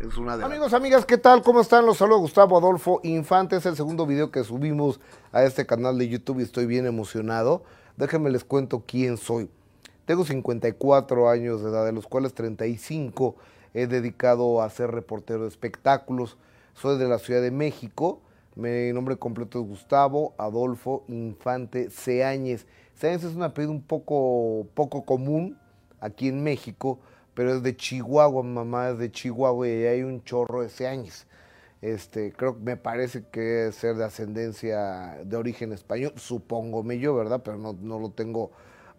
es 0.00 0.16
una 0.16 0.36
de 0.36 0.44
Amigos, 0.44 0.74
amigas, 0.74 1.06
¿qué 1.06 1.16
tal? 1.16 1.42
¿Cómo 1.42 1.60
están? 1.60 1.86
Los 1.86 1.98
saludo 1.98 2.18
Gustavo 2.18 2.58
Adolfo 2.58 3.00
Infante. 3.04 3.54
Es 3.54 3.66
el 3.66 3.76
segundo 3.76 4.06
video 4.06 4.32
que 4.32 4.42
subimos 4.42 4.98
a 5.30 5.44
este 5.44 5.64
canal 5.64 5.96
de 5.96 6.08
YouTube 6.08 6.40
y 6.40 6.42
estoy 6.42 6.66
bien 6.66 6.86
emocionado. 6.86 7.62
Déjenme 7.96 8.30
les 8.30 8.42
cuento 8.42 8.82
quién 8.84 9.16
soy. 9.16 9.48
Tengo 10.06 10.24
54 10.24 11.30
años 11.30 11.62
de 11.62 11.70
edad, 11.70 11.84
de 11.84 11.92
los 11.92 12.08
cuales 12.08 12.34
35 12.34 13.36
he 13.74 13.86
dedicado 13.86 14.60
a 14.60 14.70
ser 14.70 14.90
reportero 14.90 15.42
de 15.42 15.48
espectáculos. 15.48 16.36
Soy 16.74 16.98
de 16.98 17.06
la 17.06 17.20
Ciudad 17.20 17.42
de 17.42 17.52
México. 17.52 18.20
Mi 18.56 18.92
nombre 18.92 19.16
completo 19.16 19.60
es 19.60 19.68
Gustavo 19.68 20.34
Adolfo 20.36 21.04
Infante 21.06 21.90
Ceáñez. 21.90 22.66
Ceáñez 23.00 23.24
es 23.24 23.34
un 23.34 23.42
apellido 23.42 23.72
un 23.72 23.82
poco, 23.82 24.66
poco 24.74 25.04
común 25.04 25.58
aquí 26.00 26.28
en 26.28 26.42
México 26.42 27.00
pero 27.34 27.54
es 27.54 27.62
de 27.62 27.76
Chihuahua, 27.76 28.42
mamá 28.42 28.90
es 28.90 28.98
de 28.98 29.10
Chihuahua 29.10 29.66
y 29.66 29.86
hay 29.86 30.02
un 30.02 30.22
chorro 30.24 30.62
de 30.62 30.68
Ceáñez. 30.68 31.26
Este, 31.80 32.32
creo 32.32 32.56
que 32.56 32.62
me 32.62 32.76
parece 32.76 33.24
que 33.32 33.68
es 33.68 33.76
ser 33.76 33.96
de 33.96 34.04
ascendencia 34.04 35.18
de 35.24 35.36
origen 35.36 35.72
español, 35.72 36.12
supóngome 36.16 36.98
yo, 36.98 37.14
¿verdad? 37.14 37.40
Pero 37.42 37.56
no, 37.56 37.72
no 37.80 37.98
lo 37.98 38.10
tengo 38.10 38.50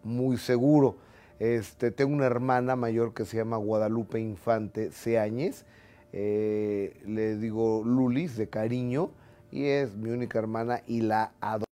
muy 0.02 0.38
seguro. 0.38 0.96
Este, 1.38 1.92
tengo 1.92 2.12
una 2.12 2.26
hermana 2.26 2.74
mayor 2.74 3.14
que 3.14 3.24
se 3.24 3.36
llama 3.36 3.58
Guadalupe 3.58 4.18
Infante 4.18 4.90
Ceáñez, 4.90 5.64
eh, 6.12 7.00
le 7.06 7.36
digo 7.36 7.84
Lulis 7.84 8.36
de 8.36 8.48
cariño, 8.48 9.10
y 9.52 9.66
es 9.66 9.94
mi 9.94 10.10
única 10.10 10.40
hermana 10.40 10.82
y 10.86 11.02
la 11.02 11.32
adoro. 11.40 11.71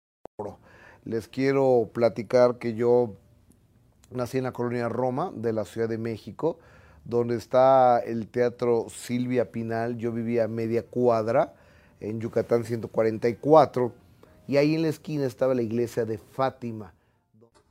Les 1.06 1.28
quiero 1.28 1.88
platicar 1.94 2.58
que 2.58 2.74
yo 2.74 3.16
Nací 4.10 4.38
en 4.38 4.44
la 4.44 4.52
colonia 4.52 4.88
Roma 4.88 5.32
de 5.34 5.52
la 5.52 5.64
Ciudad 5.64 5.88
de 5.88 5.98
México, 5.98 6.60
donde 7.04 7.36
está 7.36 7.98
el 7.98 8.28
Teatro 8.28 8.86
Silvia 8.88 9.50
Pinal. 9.50 9.98
Yo 9.98 10.12
vivía 10.12 10.44
a 10.44 10.48
media 10.48 10.84
cuadra 10.84 11.54
en 11.98 12.20
Yucatán 12.20 12.64
144 12.64 13.92
y 14.46 14.58
ahí 14.58 14.76
en 14.76 14.82
la 14.82 14.88
esquina 14.88 15.26
estaba 15.26 15.54
la 15.54 15.62
iglesia 15.62 16.04
de 16.04 16.18
Fátima. 16.18 16.94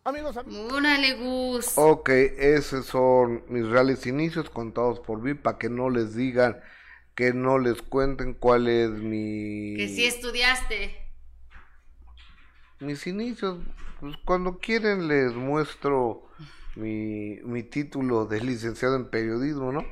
Amigos, 0.03 0.36
amigos. 0.36 0.74
Órale, 0.74 1.14
Gus. 1.16 1.78
Ok, 1.78 2.10
esos 2.10 2.86
son 2.86 3.44
mis 3.48 3.66
reales 3.66 4.06
inicios 4.06 4.49
contados 4.49 4.99
por 4.99 5.22
mí 5.22 5.34
para 5.34 5.57
que 5.57 5.70
no 5.70 5.90
les 5.90 6.16
digan, 6.16 6.60
que 7.16 7.34
no 7.34 7.60
les 7.60 7.82
cuenten 7.82 8.34
cuál 8.34 8.68
es 8.68 8.91
mi... 8.91 9.76
Que 9.78 9.88
sí 9.88 10.06
estudiaste. 10.06 11.05
Mis 12.80 13.08
inicios, 13.08 13.60
pues 14.00 14.16
cuando 14.26 14.60
quieren 14.60 15.08
les 15.08 15.34
muestro 15.34 16.30
mi, 16.76 17.40
mi 17.44 17.64
título 17.64 18.26
de 18.26 18.42
licenciado 18.42 18.96
en 18.96 19.10
periodismo, 19.10 19.72
¿no? 19.72 19.86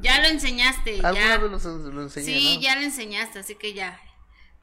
Ya 0.00 0.20
lo 0.20 0.28
enseñaste. 0.28 1.00
¿Alguna 1.02 1.14
ya. 1.14 1.38
vez 1.38 1.50
lo, 1.50 2.02
enseñé, 2.02 2.26
Sí, 2.26 2.58
ya 2.60 2.76
lo 2.76 2.82
enseñaste, 2.82 3.38
así 3.38 3.54
que 3.54 3.72
ya. 3.72 4.00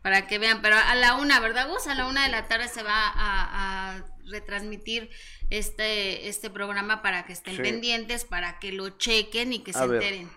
Para 0.02 0.28
que 0.28 0.38
vean, 0.40 0.62
pero 0.62 0.76
a 0.76 0.96
la 0.96 1.16
una, 1.16 1.40
¿verdad, 1.40 1.68
Gus? 1.70 1.88
A 1.88 1.96
la 1.96 2.08
una 2.08 2.24
de 2.24 2.30
la 2.30 2.48
tarde 2.48 2.68
se 2.68 2.84
va 2.84 2.94
a, 2.94 4.04
retransmitir 4.30 5.10
este, 5.50 6.28
este 6.28 6.50
programa 6.50 7.02
para 7.02 7.26
que 7.26 7.32
estén 7.32 7.56
pendientes, 7.58 8.26
para 8.26 8.60
que 8.60 8.74
lo 8.74 8.90
chequen 8.90 9.54
y 9.54 9.60
que 9.60 9.72
se 9.72 9.84
enteren. 9.84 10.30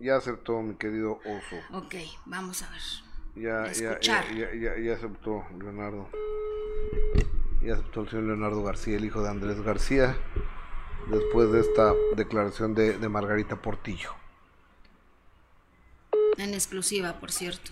Ya 0.00 0.16
aceptó 0.16 0.60
mi 0.60 0.74
querido 0.74 1.20
oso. 1.24 1.56
Ok, 1.72 1.94
vamos 2.26 2.62
a 2.62 2.70
ver. 2.70 3.07
Ya, 3.38 3.70
ya, 3.72 4.00
ya, 4.00 4.24
ya, 4.52 4.76
ya 4.78 4.94
aceptó 4.94 5.44
Leonardo 5.60 6.08
y 7.60 7.70
aceptó 7.70 8.00
el 8.00 8.08
señor 8.08 8.24
Leonardo 8.24 8.62
García, 8.62 8.96
el 8.96 9.04
hijo 9.04 9.22
de 9.22 9.28
Andrés 9.28 9.60
García, 9.62 10.16
después 11.06 11.52
de 11.52 11.60
esta 11.60 11.94
declaración 12.16 12.74
de, 12.74 12.96
Margarita 13.08 13.56
Portillo. 13.56 14.14
En 16.36 16.54
exclusiva, 16.54 17.14
por 17.20 17.30
cierto. 17.30 17.70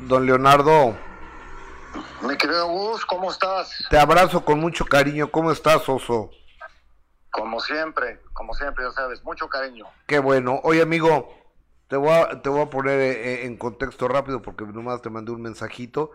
Don 0.00 0.26
Leonardo. 0.26 0.96
Mi 2.22 2.36
querido 2.36 2.68
Gus, 2.68 3.04
¿cómo 3.06 3.30
estás? 3.30 3.86
Te 3.90 3.98
abrazo 3.98 4.44
con 4.44 4.60
mucho 4.60 4.84
cariño. 4.84 5.30
¿Cómo 5.30 5.50
estás, 5.50 5.88
Oso? 5.88 6.30
Como 7.30 7.60
siempre, 7.60 8.20
como 8.32 8.54
siempre, 8.54 8.84
ya 8.84 8.92
sabes, 8.92 9.22
mucho 9.24 9.48
cariño. 9.48 9.86
Qué 10.06 10.18
bueno. 10.18 10.60
Oye, 10.64 10.82
amigo, 10.82 11.39
te 11.90 11.96
voy 11.96 12.08
a, 12.08 12.40
te 12.40 12.48
voy 12.48 12.62
a 12.62 12.70
poner 12.70 12.98
eh, 13.00 13.44
en 13.44 13.58
contexto 13.58 14.08
rápido 14.08 14.40
porque 14.40 14.64
nomás 14.64 15.02
te 15.02 15.10
mandé 15.10 15.32
un 15.32 15.42
mensajito 15.42 16.12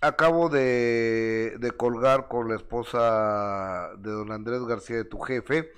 acabo 0.00 0.48
de, 0.48 1.74
colgar 1.76 2.28
con 2.28 2.48
la 2.48 2.56
esposa 2.56 3.90
de 3.98 4.10
don 4.10 4.32
Andrés 4.32 4.62
García, 4.64 4.96
de 4.96 5.04
tu 5.04 5.18
jefe. 5.20 5.72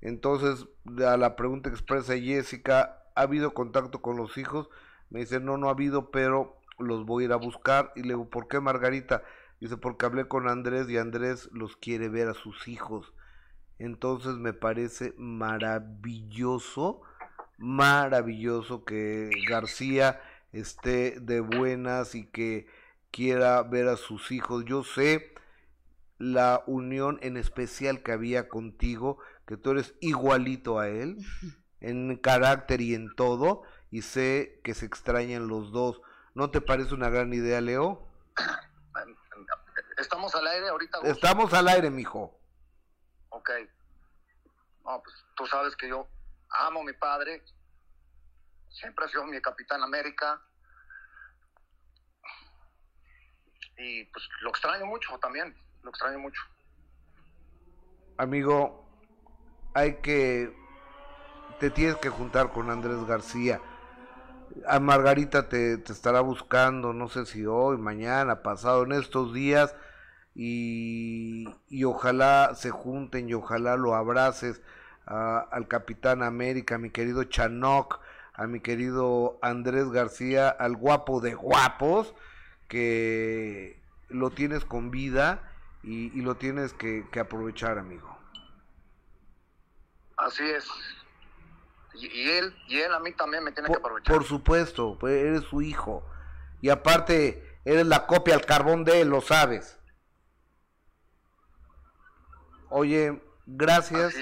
Entonces, 0.00 0.66
a 1.04 1.16
la 1.16 1.34
pregunta 1.36 1.70
expresa 1.70 2.16
Jessica, 2.16 3.02
¿ha 3.14 3.22
habido 3.22 3.54
contacto 3.54 4.00
con 4.00 4.16
los 4.16 4.36
hijos? 4.38 4.68
Me 5.10 5.20
dice, 5.20 5.40
no, 5.40 5.56
no 5.56 5.68
ha 5.68 5.72
habido, 5.72 6.10
pero 6.10 6.58
los 6.78 7.04
voy 7.06 7.24
a 7.24 7.26
ir 7.26 7.32
a 7.32 7.36
buscar. 7.36 7.92
Y 7.96 8.02
le 8.02 8.08
digo, 8.08 8.28
¿por 8.28 8.48
qué 8.48 8.60
Margarita? 8.60 9.22
Dice, 9.60 9.76
porque 9.76 10.06
hablé 10.06 10.28
con 10.28 10.48
Andrés 10.48 10.88
y 10.88 10.98
Andrés 10.98 11.48
los 11.52 11.76
quiere 11.76 12.08
ver 12.08 12.28
a 12.28 12.34
sus 12.34 12.68
hijos. 12.68 13.12
Entonces 13.78 14.34
me 14.34 14.52
parece 14.52 15.14
maravilloso, 15.16 17.00
maravilloso 17.58 18.84
que 18.84 19.30
García 19.48 20.22
esté 20.52 21.20
de 21.20 21.40
buenas 21.40 22.14
y 22.14 22.26
que 22.26 22.66
quiera 23.10 23.62
ver 23.62 23.88
a 23.88 23.96
sus 23.96 24.30
hijos. 24.30 24.64
Yo 24.64 24.84
sé 24.84 25.34
la 26.18 26.62
unión 26.66 27.18
en 27.22 27.36
especial 27.36 28.02
que 28.02 28.12
había 28.12 28.48
contigo, 28.48 29.18
que 29.46 29.56
tú 29.56 29.72
eres 29.72 29.94
igualito 30.00 30.78
a 30.78 30.88
él, 30.88 31.18
en 31.80 32.16
carácter 32.16 32.80
y 32.80 32.94
en 32.94 33.14
todo, 33.14 33.62
y 33.90 34.02
sé 34.02 34.60
que 34.64 34.74
se 34.74 34.86
extrañan 34.86 35.48
los 35.48 35.72
dos. 35.72 36.00
¿No 36.34 36.50
te 36.50 36.60
parece 36.60 36.94
una 36.94 37.08
gran 37.08 37.32
idea, 37.32 37.60
Leo? 37.60 38.08
¿Estamos 39.96 40.34
al 40.34 40.46
aire 40.46 40.68
ahorita? 40.68 40.98
Estamos 41.04 41.52
al 41.52 41.68
aire, 41.68 41.90
mijo. 41.90 42.38
Ok. 43.30 43.50
No, 44.84 45.02
pues 45.02 45.14
tú 45.36 45.44
sabes 45.46 45.74
que 45.74 45.88
yo 45.88 46.06
amo 46.50 46.80
a 46.80 46.84
mi 46.84 46.92
padre, 46.94 47.42
siempre 48.68 49.04
ha 49.04 49.08
sido 49.08 49.24
mi 49.24 49.40
capitán 49.40 49.82
América, 49.82 50.40
y 53.76 54.04
pues 54.06 54.28
lo 54.40 54.50
extraño 54.50 54.86
mucho 54.86 55.18
también, 55.18 55.56
lo 55.82 55.90
extraño 55.90 56.18
mucho. 56.18 56.40
Amigo, 58.16 58.84
hay 59.74 59.96
que, 60.00 60.52
te 61.60 61.70
tienes 61.70 61.96
que 61.96 62.08
juntar 62.08 62.52
con 62.52 62.70
Andrés 62.70 63.04
García. 63.04 63.60
A 64.66 64.80
Margarita 64.80 65.48
te, 65.48 65.74
estará 65.74 66.20
buscando, 66.20 66.92
no 66.92 67.08
sé 67.08 67.26
si 67.26 67.46
hoy, 67.46 67.78
mañana, 67.78 68.42
pasado, 68.42 68.82
en 68.82 68.92
estos 68.92 69.32
días, 69.32 69.76
y, 70.34 71.48
y 71.68 71.84
ojalá 71.84 72.54
se 72.54 72.70
junten 72.70 73.28
y 73.28 73.34
ojalá 73.34 73.76
lo 73.76 73.94
abraces 73.94 74.62
al 75.08 75.68
Capitán 75.68 76.22
América, 76.22 76.74
a 76.74 76.78
mi 76.78 76.90
querido 76.90 77.24
Chanoc, 77.24 78.00
a 78.34 78.46
mi 78.46 78.60
querido 78.60 79.38
Andrés 79.42 79.90
García, 79.90 80.48
al 80.48 80.76
guapo 80.76 81.20
de 81.20 81.34
guapos, 81.34 82.14
que 82.68 83.82
lo 84.08 84.30
tienes 84.30 84.64
con 84.64 84.90
vida 84.90 85.50
y, 85.82 86.20
lo 86.20 86.36
tienes 86.36 86.74
que, 86.74 87.06
aprovechar, 87.18 87.78
amigo. 87.78 88.16
Así 90.16 90.44
es. 90.44 90.68
Y, 91.94 92.28
él, 92.30 92.54
y 92.68 92.78
él 92.78 92.92
a 92.92 93.00
mí 93.00 93.12
también 93.12 93.42
me 93.42 93.52
tiene 93.52 93.68
que 93.70 93.76
aprovechar. 93.76 94.14
Por 94.14 94.24
supuesto, 94.24 94.98
pues, 95.00 95.14
eres 95.24 95.44
su 95.44 95.62
hijo. 95.62 96.04
Y 96.60 96.68
aparte, 96.68 97.58
eres 97.64 97.86
la 97.86 98.06
copia 98.06 98.34
al 98.34 98.44
carbón 98.44 98.84
de 98.84 99.00
él, 99.00 99.08
lo 99.08 99.20
sabes. 99.20 99.78
Oye, 102.68 103.22
gracias. 103.48 104.14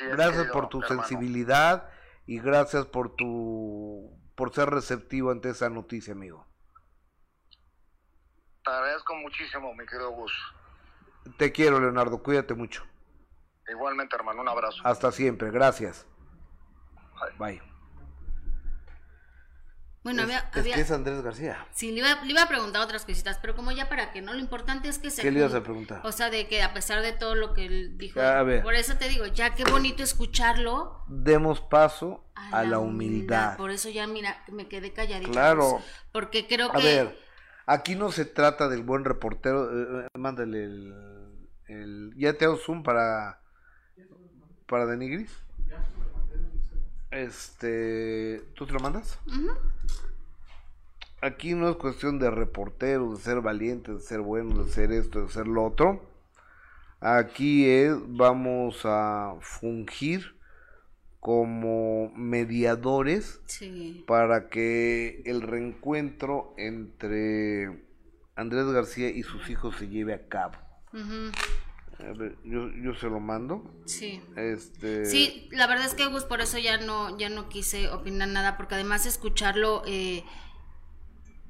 gracias 0.00 0.46
por 0.48 0.68
tu 0.68 0.82
sensibilidad 0.82 1.88
y 2.26 2.40
gracias 2.40 2.86
por 2.86 3.16
tu 3.16 4.18
por 4.34 4.54
ser 4.54 4.68
receptivo 4.68 5.30
ante 5.30 5.48
esa 5.48 5.70
noticia, 5.70 6.12
amigo. 6.12 6.46
Te 8.64 8.70
agradezco 8.70 9.14
muchísimo, 9.16 9.74
mi 9.74 9.86
querido 9.86 10.10
Gus. 10.10 10.32
Te 11.38 11.52
quiero, 11.52 11.80
Leonardo. 11.80 12.22
Cuídate 12.22 12.54
mucho. 12.54 12.84
Igualmente, 13.68 14.14
hermano. 14.14 14.42
Un 14.42 14.48
abrazo. 14.48 14.82
Hasta 14.84 15.10
siempre. 15.10 15.50
Gracias. 15.50 16.06
Bye. 17.38 17.75
Bueno, 20.06 20.22
había, 20.22 20.48
es 20.54 20.62
que 20.62 20.80
es 20.80 20.90
Andrés 20.92 21.20
García. 21.20 21.66
Sí, 21.72 21.90
le 21.90 21.98
iba, 21.98 22.22
le 22.22 22.30
iba, 22.30 22.44
a 22.44 22.46
preguntar 22.46 22.80
otras 22.80 23.04
cositas, 23.04 23.40
pero 23.42 23.56
como 23.56 23.72
ya 23.72 23.88
para 23.88 24.12
que 24.12 24.22
no, 24.22 24.34
lo 24.34 24.38
importante 24.38 24.88
es 24.88 25.00
que 25.00 25.10
se... 25.10 25.20
¿Qué 25.20 25.32
le 25.32 25.40
ibas 25.40 25.52
a 25.52 25.64
preguntar? 25.64 26.00
O 26.04 26.12
sea, 26.12 26.30
de 26.30 26.46
que 26.46 26.62
a 26.62 26.72
pesar 26.72 27.02
de 27.02 27.12
todo 27.12 27.34
lo 27.34 27.54
que 27.54 27.66
él 27.66 27.98
dijo, 27.98 28.20
por 28.62 28.76
eso 28.76 28.96
te 28.98 29.08
digo, 29.08 29.26
ya 29.26 29.56
qué 29.56 29.64
bonito 29.64 30.04
escucharlo. 30.04 31.02
Demos 31.08 31.60
paso 31.60 32.24
a, 32.36 32.62
la, 32.62 32.78
humildad. 32.78 33.56
Por 33.56 33.72
eso 33.72 33.88
ya, 33.88 34.06
mira, 34.06 34.44
me 34.46 34.68
quedé 34.68 34.92
calladita. 34.92 35.32
Claro. 35.32 35.82
porque 36.12 36.46
creo 36.46 36.70
que... 36.70 36.78
A 36.78 36.84
ver, 36.84 37.26
Aquí 37.66 37.96
no 37.96 38.12
se 38.12 38.24
trata 38.26 38.68
del 38.68 38.84
buen 38.84 39.04
reportero. 39.04 39.72
Eh, 39.72 40.04
eh, 40.04 40.18
mándale 40.18 40.66
el, 40.66 40.94
el, 41.66 42.14
¿Ya 42.16 42.34
te 42.34 42.44
hago 42.44 42.58
Zoom 42.58 42.84
para, 42.84 43.40
para 44.68 44.86
Denigris? 44.86 45.45
Este, 47.16 48.42
¿tú 48.54 48.66
te 48.66 48.72
lo 48.74 48.80
mandas? 48.80 49.18
Aquí 51.22 51.54
no 51.54 51.70
es 51.70 51.76
cuestión 51.76 52.18
de 52.18 52.30
reporteros, 52.30 53.16
de 53.18 53.24
ser 53.24 53.40
valientes, 53.40 53.94
de 53.94 54.00
ser 54.00 54.20
buenos, 54.20 54.66
de 54.66 54.72
ser 54.72 54.92
esto, 54.92 55.22
de 55.22 55.28
ser 55.30 55.46
lo 55.46 55.64
otro. 55.64 56.04
Aquí 57.00 57.68
es, 57.70 57.94
vamos 58.08 58.82
a 58.84 59.34
fungir 59.40 60.36
como 61.20 62.12
mediadores 62.14 63.40
Sí. 63.46 64.04
para 64.06 64.48
que 64.50 65.22
el 65.24 65.40
reencuentro 65.40 66.52
entre 66.58 67.82
Andrés 68.36 68.66
García 68.66 69.08
y 69.08 69.22
sus 69.22 69.48
hijos 69.48 69.76
se 69.76 69.88
lleve 69.88 70.12
a 70.12 70.28
cabo. 70.28 70.54
Yo, 72.44 72.70
yo 72.82 72.94
se 72.94 73.06
lo 73.06 73.20
mando. 73.20 73.62
Sí. 73.84 74.20
Este, 74.36 75.06
Sí, 75.06 75.48
la 75.52 75.66
verdad 75.66 75.86
es 75.86 75.94
que 75.94 76.06
Gus, 76.06 76.24
por 76.24 76.40
eso 76.40 76.58
ya 76.58 76.78
no, 76.78 77.16
ya 77.18 77.28
no 77.28 77.48
quise 77.48 77.88
opinar 77.90 78.28
nada, 78.28 78.56
porque 78.56 78.74
además 78.74 79.06
escucharlo 79.06 79.82
eh, 79.86 80.24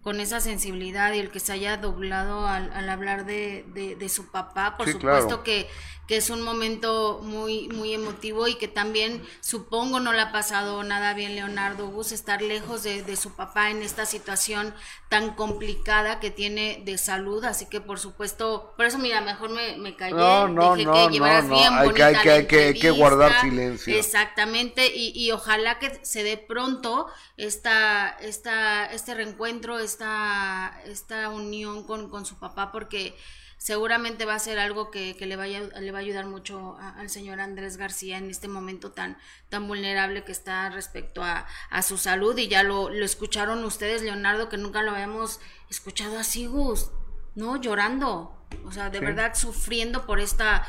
con 0.06 0.20
esa 0.20 0.40
sensibilidad 0.40 1.12
y 1.14 1.18
el 1.18 1.32
que 1.32 1.40
se 1.40 1.50
haya 1.52 1.78
doblado 1.78 2.46
al, 2.46 2.72
al 2.72 2.88
hablar 2.88 3.26
de, 3.26 3.64
de, 3.74 3.96
de 3.96 4.08
su 4.08 4.30
papá, 4.30 4.76
por 4.76 4.86
Sí, 4.86 4.92
supuesto 4.92 5.26
claro. 5.26 5.42
que, 5.42 5.68
que 6.06 6.16
es 6.16 6.30
un 6.30 6.42
momento 6.42 7.18
muy, 7.24 7.66
muy 7.70 7.92
emotivo 7.92 8.46
y 8.46 8.54
que 8.54 8.68
también 8.68 9.20
supongo 9.40 9.98
no 9.98 10.12
le 10.12 10.20
ha 10.20 10.30
pasado 10.30 10.84
nada 10.84 11.12
bien 11.14 11.34
Leonardo 11.34 11.88
Gus 11.88 12.12
estar 12.12 12.40
lejos 12.40 12.84
de, 12.84 13.02
de 13.02 13.16
su 13.16 13.34
papá 13.34 13.70
en 13.72 13.82
esta 13.82 14.06
situación 14.06 14.72
tan 15.08 15.34
complicada 15.34 16.20
que 16.20 16.30
tiene 16.30 16.82
de 16.84 16.98
salud, 16.98 17.44
así 17.44 17.66
que 17.66 17.80
por 17.80 17.98
supuesto, 17.98 18.74
por 18.76 18.86
eso 18.86 18.98
mira, 18.98 19.20
mejor 19.22 19.50
me, 19.50 19.76
me 19.76 19.96
callé, 19.96 20.14
No, 20.14 20.46
no, 20.46 20.76
dejé 20.76 20.84
no, 20.84 20.92
que 21.08 21.08
llevaras 21.14 21.44
no, 21.46 21.50
no, 21.50 21.56
bien 21.56 21.72
hay 21.72 21.78
que- 21.80 21.84
bonita 21.86 22.06
hay 22.06 22.16
que- 22.22 22.30
hay 22.30 22.46
que- 22.46 22.64
hay 22.66 22.78
que 22.78 22.90
guardar 22.92 23.40
silencio. 23.40 23.96
Exactamente, 23.96 24.86
y, 24.94 25.10
y 25.16 25.32
ojalá 25.32 25.80
que 25.80 25.98
se 26.04 26.22
dé 26.22 26.36
pronto 26.36 27.08
esta, 27.36 28.10
esta, 28.20 28.86
este 28.86 29.14
reencuentro, 29.14 29.78
esta, 30.00 30.78
esta 30.84 31.28
unión 31.30 31.84
con, 31.84 32.10
con 32.10 32.26
su 32.26 32.38
papá, 32.38 32.70
porque 32.70 33.16
seguramente 33.58 34.26
va 34.26 34.34
a 34.34 34.38
ser 34.38 34.58
algo 34.58 34.90
que, 34.90 35.16
que 35.16 35.24
le, 35.24 35.36
vaya, 35.36 35.60
le 35.80 35.90
va 35.90 35.98
a 35.98 36.02
ayudar 36.02 36.26
mucho 36.26 36.76
a- 36.78 36.90
al 37.00 37.08
señor 37.08 37.40
Andrés 37.40 37.78
García 37.78 38.18
en 38.18 38.28
este 38.30 38.48
momento 38.48 38.92
tan, 38.92 39.16
tan 39.48 39.66
vulnerable 39.66 40.24
que 40.24 40.32
está 40.32 40.68
respecto 40.68 41.22
a, 41.22 41.46
a 41.70 41.82
su 41.82 41.96
salud. 41.96 42.36
Y 42.36 42.48
ya 42.48 42.62
lo, 42.62 42.90
lo 42.90 43.04
escucharon 43.04 43.64
ustedes, 43.64 44.02
Leonardo, 44.02 44.50
que 44.50 44.58
nunca 44.58 44.82
lo 44.82 44.90
habíamos 44.90 45.40
escuchado 45.70 46.18
así, 46.18 46.46
Gus, 46.46 46.90
¿no? 47.34 47.56
Llorando. 47.56 48.32
O 48.64 48.70
sea, 48.72 48.90
de 48.90 48.98
Sí. 49.00 49.04
verdad 49.04 49.34
sufriendo 49.34 50.06
por 50.06 50.20
esta, 50.20 50.64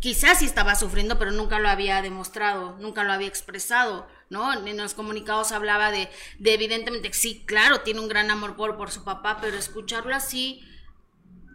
quizás 0.00 0.38
sí 0.38 0.46
estaba 0.46 0.74
sufriendo, 0.76 1.18
pero 1.18 1.30
nunca 1.32 1.58
lo 1.58 1.68
había 1.68 2.00
demostrado, 2.02 2.76
nunca 2.80 3.04
lo 3.04 3.12
había 3.12 3.28
expresado, 3.28 4.08
¿no? 4.30 4.52
En 4.52 4.76
los 4.76 4.94
comunicados 4.94 5.52
hablaba 5.52 5.90
de, 5.90 6.08
de 6.38 6.54
evidentemente, 6.54 7.12
sí, 7.12 7.44
claro, 7.46 7.80
tiene 7.82 8.00
un 8.00 8.08
gran 8.08 8.30
amor 8.30 8.56
por, 8.56 8.76
por 8.76 8.90
su 8.90 9.04
papá, 9.04 9.38
pero 9.40 9.56
escucharlo 9.56 10.14
así, 10.14 10.62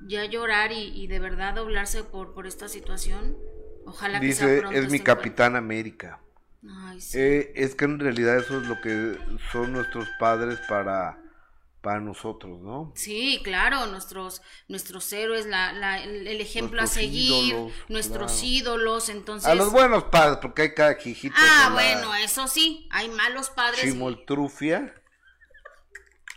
ya 0.07 0.25
llorar 0.25 0.71
y, 0.71 0.89
y 1.01 1.07
de 1.07 1.19
verdad 1.19 1.55
doblarse 1.55 2.03
por, 2.03 2.33
por 2.33 2.47
esta 2.47 2.67
situación, 2.69 3.37
ojalá 3.85 4.25
que 4.25 4.33
sea 4.33 4.55
pronto 4.55 4.79
es 4.79 4.89
mi 4.89 4.97
este 4.97 5.03
capitán 5.03 5.55
América. 5.55 6.21
encuentro. 6.61 6.89
Ay, 6.89 7.01
sí. 7.01 7.19
Eh, 7.19 7.51
es 7.55 7.75
que 7.75 7.85
en 7.85 7.99
realidad 7.99 8.37
eso 8.37 8.59
es 8.61 8.67
lo 8.67 8.81
que 8.81 9.17
son 9.51 9.73
nuestros 9.73 10.09
padres 10.19 10.59
para, 10.69 11.22
para 11.84 11.99
nosotros, 11.99 12.61
¿no? 12.61 12.93
Sí, 12.95 13.41
claro, 13.43 13.88
nuestros, 13.88 14.41
nuestros 14.69 15.11
héroes, 15.11 15.45
la, 15.45 15.73
la- 15.73 16.01
el, 16.01 16.39
ejemplo 16.39 16.81
a 16.81 16.88
seguir, 16.88 17.53
ídolos, 17.53 17.73
nuestros 17.89 18.31
claro. 18.31 18.47
ídolos, 18.47 19.10
entonces... 19.10 19.49
A 19.49 19.53
los 19.53 19.69
buenos 19.73 20.05
padres, 20.05 20.38
porque 20.41 20.61
hay 20.61 20.73
cada 20.73 20.95
jijito. 20.95 21.35
Ah, 21.38 21.65
la 21.68 21.73
bueno, 21.73 22.15
eso 22.15 22.47
sí, 22.47 22.88
hay 22.89 23.10
malos 23.10 23.49
padres. 23.49 23.84
y- 23.84 23.91
Chimoltrufia. 23.91 24.93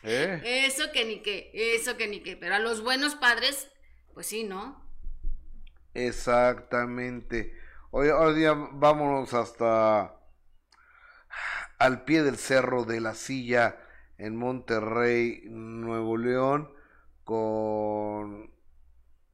¿Eh? 0.02 0.66
Eso 0.66 0.90
que 0.92 1.04
ni 1.04 1.22
qué, 1.22 1.52
eso 1.54 1.96
que 1.96 2.08
ni 2.08 2.20
qué. 2.24 2.36
Pero 2.36 2.56
a 2.56 2.58
los 2.58 2.82
buenos 2.82 3.14
padres, 3.14 3.68
pues 4.14 4.26
sí, 4.26 4.42
¿no? 4.42 4.84
Exactamente. 5.94 7.54
Hoy, 7.92 8.08
hoy 8.08 8.34
día 8.34 8.52
vámonos 8.54 9.32
hasta 9.32 10.12
al 11.78 12.04
pie 12.04 12.22
del 12.24 12.36
cerro 12.36 12.84
de 12.84 13.00
la 13.00 13.14
silla 13.14 13.76
en 14.18 14.36
Monterrey, 14.36 15.42
Nuevo 15.46 16.16
León, 16.16 16.70
con... 17.24 18.50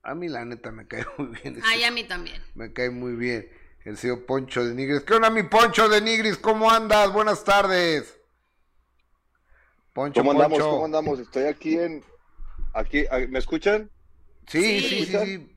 A 0.03 0.15
mí 0.15 0.29
la 0.29 0.45
neta 0.45 0.73
me 0.73 0.87
cae 0.89 1.05
muy 1.19 1.29
bien. 1.43 1.61
Ay, 1.65 1.85
a 1.85 1.91
mí 1.91 2.05
también. 2.05 2.43
Me 2.55 2.73
cae 2.73 2.91
muy 2.91 3.15
bien 3.15 3.49
el 3.85 3.97
señor 3.97 4.25
Poncho 4.27 4.65
de 4.65 4.75
Nigris. 4.75 5.03
¿Qué 5.03 5.15
onda, 5.15 5.31
mi 5.31 5.43
Poncho 5.45 5.89
de 5.89 6.01
Nigris? 6.01 6.37
¿Cómo 6.39 6.71
andas? 6.71 7.13
Buenas 7.13 7.45
tardes. 7.45 8.19
Poncho, 9.93 10.21
¿Cómo 10.21 10.33
andamos? 10.33 10.59
Poncho. 10.59 10.71
¿Cómo 10.71 10.85
andamos? 10.85 11.19
Estoy 11.21 11.45
aquí 11.45 11.79
en... 11.79 12.05
Aquí, 12.75 13.05
¿Me 13.29 13.39
escuchan? 13.39 13.91
Sí, 14.47 14.81
Sí. 14.81 14.81
sí, 14.81 15.07
sí, 15.07 15.07
sí. 15.07 15.57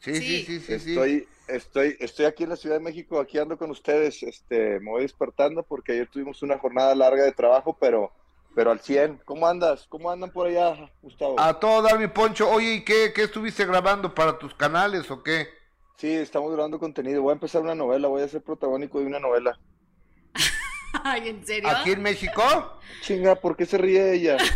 Sí, 0.00 0.14
sí, 0.14 0.20
Sí. 0.20 0.44
sí, 0.44 0.60
sí, 0.60 0.78
sí. 0.80 0.90
Estoy, 0.90 1.28
estoy, 1.48 1.96
estoy 2.00 2.26
aquí 2.26 2.42
en 2.44 2.50
la 2.50 2.56
Ciudad 2.56 2.76
de 2.76 2.82
México, 2.82 3.20
aquí 3.20 3.38
ando 3.38 3.56
con 3.56 3.70
ustedes. 3.70 4.22
Este, 4.22 4.80
me 4.80 4.90
voy 4.90 5.02
despertando 5.02 5.62
porque 5.62 5.92
ayer 5.92 6.08
tuvimos 6.08 6.42
una 6.42 6.58
jornada 6.58 6.94
larga 6.94 7.24
de 7.24 7.32
trabajo, 7.32 7.76
pero, 7.80 8.12
pero 8.56 8.70
al 8.72 8.80
100. 8.80 9.20
¿Cómo 9.26 9.46
andas? 9.46 9.86
¿Cómo 9.90 10.10
andan 10.10 10.30
por 10.32 10.46
allá, 10.46 10.90
Gustavo? 11.02 11.38
A 11.38 11.60
todo 11.60 11.82
dar, 11.82 11.98
mi 11.98 12.08
Poncho. 12.08 12.48
Oye, 12.50 12.72
¿y 12.76 12.84
qué, 12.84 13.12
qué 13.14 13.24
estuviste 13.24 13.66
grabando 13.66 14.14
para 14.14 14.38
tus 14.38 14.54
canales 14.54 15.10
o 15.10 15.22
qué? 15.22 15.46
Sí, 15.98 16.10
estamos 16.10 16.50
grabando 16.52 16.78
contenido. 16.80 17.20
Voy 17.22 17.30
a 17.32 17.34
empezar 17.34 17.60
una 17.60 17.74
novela, 17.74 18.08
voy 18.08 18.22
a 18.22 18.28
ser 18.28 18.42
protagónico 18.42 18.98
de 18.98 19.06
una 19.06 19.20
novela. 19.20 19.58
Ay, 21.04 21.28
¿en 21.28 21.46
serio? 21.46 21.68
¿Aquí 21.68 21.92
en 21.92 22.00
México? 22.02 22.42
Chinga, 23.02 23.34
¿por 23.34 23.56
qué 23.58 23.66
se 23.66 23.78
ríe 23.78 24.14
ella? 24.14 24.38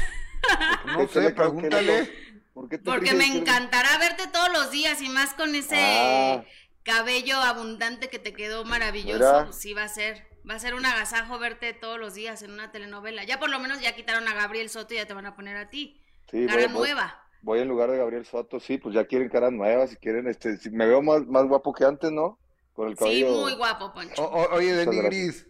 No 0.86 1.00
¿Qué- 1.00 1.06
qué 1.06 1.12
sé, 1.12 1.30
pregúntale. 1.32 2.10
¿Por 2.54 2.68
qué 2.70 2.78
te 2.78 2.84
Porque 2.84 3.10
ríes? 3.12 3.16
me 3.16 3.30
¿Qué- 3.30 3.38
encantará 3.38 3.98
verte 3.98 4.26
todos 4.28 4.50
los 4.50 4.70
días 4.70 5.00
y 5.02 5.10
más 5.10 5.34
con 5.34 5.54
ese 5.54 5.76
Ah. 5.78 6.44
cabello 6.82 7.36
abundante 7.36 8.08
que 8.08 8.18
te 8.18 8.32
quedó 8.32 8.64
maravilloso. 8.64 9.18
Mira. 9.18 9.52
Sí, 9.52 9.74
va 9.74 9.84
a 9.84 9.88
ser. 9.88 10.26
Va 10.48 10.54
a 10.54 10.58
ser 10.58 10.74
un 10.74 10.84
agasajo 10.86 11.38
verte 11.38 11.72
todos 11.74 11.98
los 11.98 12.14
días 12.14 12.42
en 12.42 12.50
una 12.52 12.72
telenovela. 12.72 13.24
Ya 13.24 13.38
por 13.38 13.50
lo 13.50 13.58
menos 13.60 13.80
ya 13.80 13.94
quitaron 13.94 14.26
a 14.28 14.34
Gabriel 14.34 14.68
Soto 14.70 14.94
y 14.94 14.96
ya 14.96 15.06
te 15.06 15.14
van 15.14 15.26
a 15.26 15.36
poner 15.36 15.56
a 15.56 15.68
ti. 15.68 16.00
Sí, 16.30 16.46
Cara 16.46 16.66
voy- 16.68 16.72
nueva. 16.88 17.22
Voy 17.42 17.60
en 17.60 17.68
lugar 17.68 17.90
de 17.90 17.96
Gabriel 17.98 18.26
Soto, 18.26 18.60
sí, 18.60 18.76
pues 18.78 18.94
ya 18.94 19.06
quieren 19.06 19.28
caras 19.30 19.50
nuevas, 19.52 19.90
si 19.90 19.96
quieren, 19.96 20.26
este, 20.28 20.58
si 20.58 20.70
me 20.70 20.86
veo 20.86 21.00
más, 21.02 21.26
más 21.26 21.46
guapo 21.46 21.72
que 21.72 21.84
antes, 21.84 22.10
¿no? 22.12 22.38
Con 22.74 22.88
el 22.88 22.94
Sí, 22.94 22.98
cabello. 22.98 23.32
muy 23.32 23.54
guapo, 23.54 23.92
Poncho. 23.94 24.22
O- 24.22 24.26
o- 24.42 24.54
oye, 24.56 24.72
Muchas 24.72 24.86
Denigris. 24.86 25.46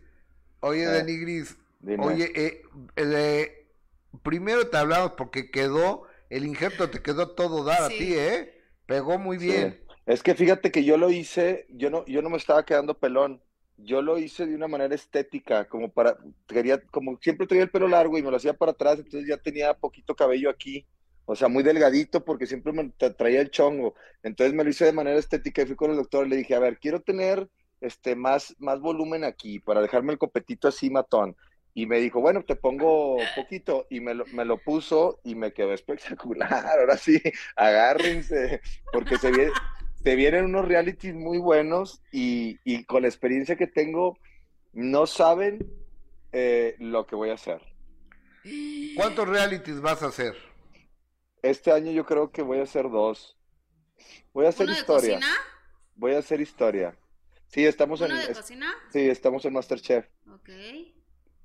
Oye, 0.60 0.84
Eh, 0.84 0.88
Denigris. 0.88 1.56
dime. 1.80 2.06
Oye, 2.06 2.32
eh, 2.34 2.62
eh, 2.96 3.66
primero 4.22 4.68
te 4.68 4.76
hablamos 4.76 5.12
porque 5.12 5.50
quedó, 5.50 6.04
el 6.28 6.44
injerto 6.46 6.90
te 6.90 7.02
quedó 7.02 7.30
todo 7.34 7.64
dar 7.64 7.82
a 7.82 7.88
Sí. 7.88 7.98
ti, 7.98 8.14
¿eh? 8.14 8.62
Pegó 8.86 9.18
muy 9.18 9.36
bien. 9.38 9.80
Sí. 9.88 9.94
Es 10.06 10.22
que 10.22 10.34
fíjate 10.34 10.70
que 10.70 10.84
yo 10.84 10.96
lo 10.96 11.10
hice, 11.10 11.66
yo 11.70 11.90
no, 11.90 12.04
yo 12.06 12.22
no 12.22 12.30
me 12.30 12.36
estaba 12.36 12.64
quedando 12.64 12.98
pelón. 12.98 13.42
Yo 13.84 14.02
lo 14.02 14.18
hice 14.18 14.46
de 14.46 14.54
una 14.54 14.68
manera 14.68 14.94
estética, 14.94 15.68
como 15.68 15.90
para, 15.90 16.16
quería, 16.46 16.80
como 16.86 17.18
siempre 17.20 17.46
traía 17.46 17.64
el 17.64 17.70
pelo 17.70 17.88
largo 17.88 18.18
y 18.18 18.22
me 18.22 18.30
lo 18.30 18.36
hacía 18.36 18.54
para 18.54 18.72
atrás, 18.72 18.98
entonces 18.98 19.28
ya 19.28 19.36
tenía 19.36 19.74
poquito 19.74 20.14
cabello 20.14 20.50
aquí, 20.50 20.86
o 21.24 21.36
sea, 21.36 21.48
muy 21.48 21.62
delgadito 21.62 22.24
porque 22.24 22.46
siempre 22.46 22.72
me 22.72 22.84
tra- 22.94 23.16
traía 23.16 23.40
el 23.40 23.50
chongo. 23.50 23.94
Entonces 24.22 24.54
me 24.54 24.64
lo 24.64 24.70
hice 24.70 24.84
de 24.84 24.92
manera 24.92 25.18
estética 25.18 25.62
y 25.62 25.66
fui 25.66 25.76
con 25.76 25.90
el 25.90 25.96
doctor 25.96 26.26
y 26.26 26.30
le 26.30 26.36
dije, 26.36 26.54
a 26.54 26.58
ver, 26.60 26.78
quiero 26.78 27.00
tener 27.00 27.48
este 27.80 28.16
más, 28.16 28.54
más 28.58 28.80
volumen 28.80 29.24
aquí 29.24 29.58
para 29.60 29.80
dejarme 29.80 30.12
el 30.12 30.18
copetito 30.18 30.68
así 30.68 30.90
matón. 30.90 31.36
Y 31.72 31.86
me 31.86 32.00
dijo, 32.00 32.20
bueno, 32.20 32.42
te 32.44 32.56
pongo 32.56 33.16
poquito. 33.36 33.86
Y 33.90 34.00
me 34.00 34.12
lo, 34.14 34.26
me 34.26 34.44
lo 34.44 34.58
puso 34.58 35.20
y 35.22 35.36
me 35.36 35.52
quedó 35.52 35.72
espectacular. 35.72 36.52
Ahora 36.78 36.96
sí, 36.96 37.20
agárrense, 37.54 38.60
porque 38.92 39.16
se, 39.18 39.30
viene, 39.30 39.52
se 40.02 40.16
vienen 40.16 40.44
unos 40.46 40.66
realities 40.66 41.14
muy 41.14 41.38
buenos 41.38 42.02
y, 42.12 42.58
y 42.64 42.84
con 42.84 43.02
la 43.02 43.08
experiencia 43.08 43.56
que 43.56 43.66
tengo, 43.66 44.18
no 44.72 45.06
saben 45.06 45.66
eh, 46.32 46.76
lo 46.78 47.06
que 47.06 47.16
voy 47.16 47.30
a 47.30 47.34
hacer. 47.34 47.60
¿Cuántos 48.96 49.28
realities 49.28 49.80
vas 49.80 50.02
a 50.02 50.06
hacer? 50.06 50.34
Este 51.42 51.72
año 51.72 51.90
yo 51.92 52.04
creo 52.06 52.30
que 52.30 52.42
voy 52.42 52.58
a 52.58 52.62
hacer 52.64 52.88
dos. 52.90 53.36
Voy 54.32 54.46
a 54.46 54.50
hacer 54.50 54.64
¿Uno 54.66 54.74
de 54.74 54.80
historia. 54.80 55.14
cocina? 55.16 55.34
Voy 55.94 56.14
a 56.14 56.18
hacer 56.18 56.40
historia. 56.40 56.96
Sí, 57.48 57.66
estamos 57.66 58.00
en, 58.00 58.12
¿Uno 58.12 58.20
de 58.20 58.30
es- 58.30 58.38
cocina? 58.38 58.72
sí, 58.92 59.08
estamos 59.08 59.44
en 59.44 59.52
Masterchef. 59.52 60.06
Ok. 60.32 60.48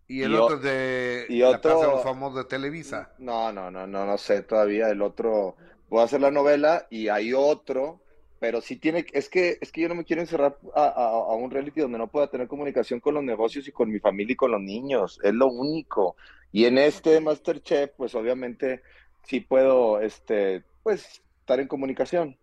Y 0.07 0.21
el 0.21 0.31
Y 0.33 0.35
otro 0.35 0.57
es 0.57 0.61
de 0.61 1.25
y 1.29 1.39
la 1.39 1.49
otro- 1.49 1.73
Casa 1.73 1.87
de 1.87 1.91
los 1.93 2.03
Famosos 2.03 2.37
de 2.37 2.45
Televisa. 2.45 3.13
No, 3.17 3.51
no, 3.51 3.71
no, 3.71 3.87
no, 3.87 4.05
no 4.05 4.17
sé 4.17 4.43
todavía. 4.43 4.89
El 4.89 5.01
otro, 5.01 5.57
voy 5.89 6.01
a 6.01 6.03
hacer 6.03 6.21
la 6.21 6.29
novela 6.31 6.85
y 6.91 7.07
hay 7.07 7.33
otro, 7.33 8.03
pero 8.39 8.61
sí 8.61 8.77
tiene, 8.77 9.05
es 9.13 9.29
que, 9.29 9.57
es 9.61 9.71
que 9.71 9.81
yo 9.81 9.89
no 9.89 9.95
me 9.95 10.05
quiero 10.05 10.21
encerrar 10.21 10.57
a, 10.75 10.83
a- 10.85 11.07
a 11.31 11.35
un 11.35 11.51
reality 11.51 11.81
donde 11.81 11.97
no 11.97 12.07
pueda 12.11 12.29
tener 12.29 12.47
comunicación 12.47 12.99
con 12.99 13.15
los 13.15 13.23
negocios 13.23 13.67
y 13.67 13.71
con 13.71 13.89
mi 13.91 13.99
familia 13.99 14.33
y 14.33 14.35
con 14.37 14.51
los 14.51 14.61
niños. 14.61 15.19
Es 15.23 15.33
lo 15.33 15.47
único. 15.47 16.15
Y 16.51 16.65
en 16.65 16.77
este 16.77 17.19
Masterchef, 17.21 17.91
pues 17.97 18.15
obviamente 18.15 18.81
sí 19.23 19.39
puedo, 19.41 19.99
este, 20.01 20.63
pues, 20.83 21.23
estar 21.41 21.59
en 21.59 21.67
comunicación. 21.67 22.37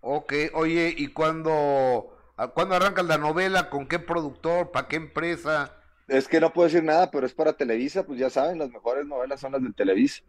Ok, 0.00 0.32
oye, 0.54 0.94
¿y 0.96 1.08
cuándo 1.08 2.14
¿A 2.36 2.48
¿Cuándo 2.48 2.76
arranca 2.76 3.02
la 3.02 3.18
novela? 3.18 3.68
¿Con 3.68 3.88
qué 3.88 3.98
productor? 3.98 4.70
¿Para 4.70 4.86
qué 4.86 4.96
empresa? 4.96 5.74
Es 6.06 6.28
que 6.28 6.40
no 6.40 6.52
puedo 6.52 6.68
decir 6.68 6.84
nada, 6.84 7.10
pero 7.10 7.26
es 7.26 7.34
para 7.34 7.52
Televisa, 7.52 8.04
pues 8.06 8.18
ya 8.18 8.30
saben, 8.30 8.58
las 8.58 8.70
mejores 8.70 9.06
novelas 9.06 9.40
son 9.40 9.52
las 9.52 9.62
de 9.62 9.72
Televisa. 9.72 10.22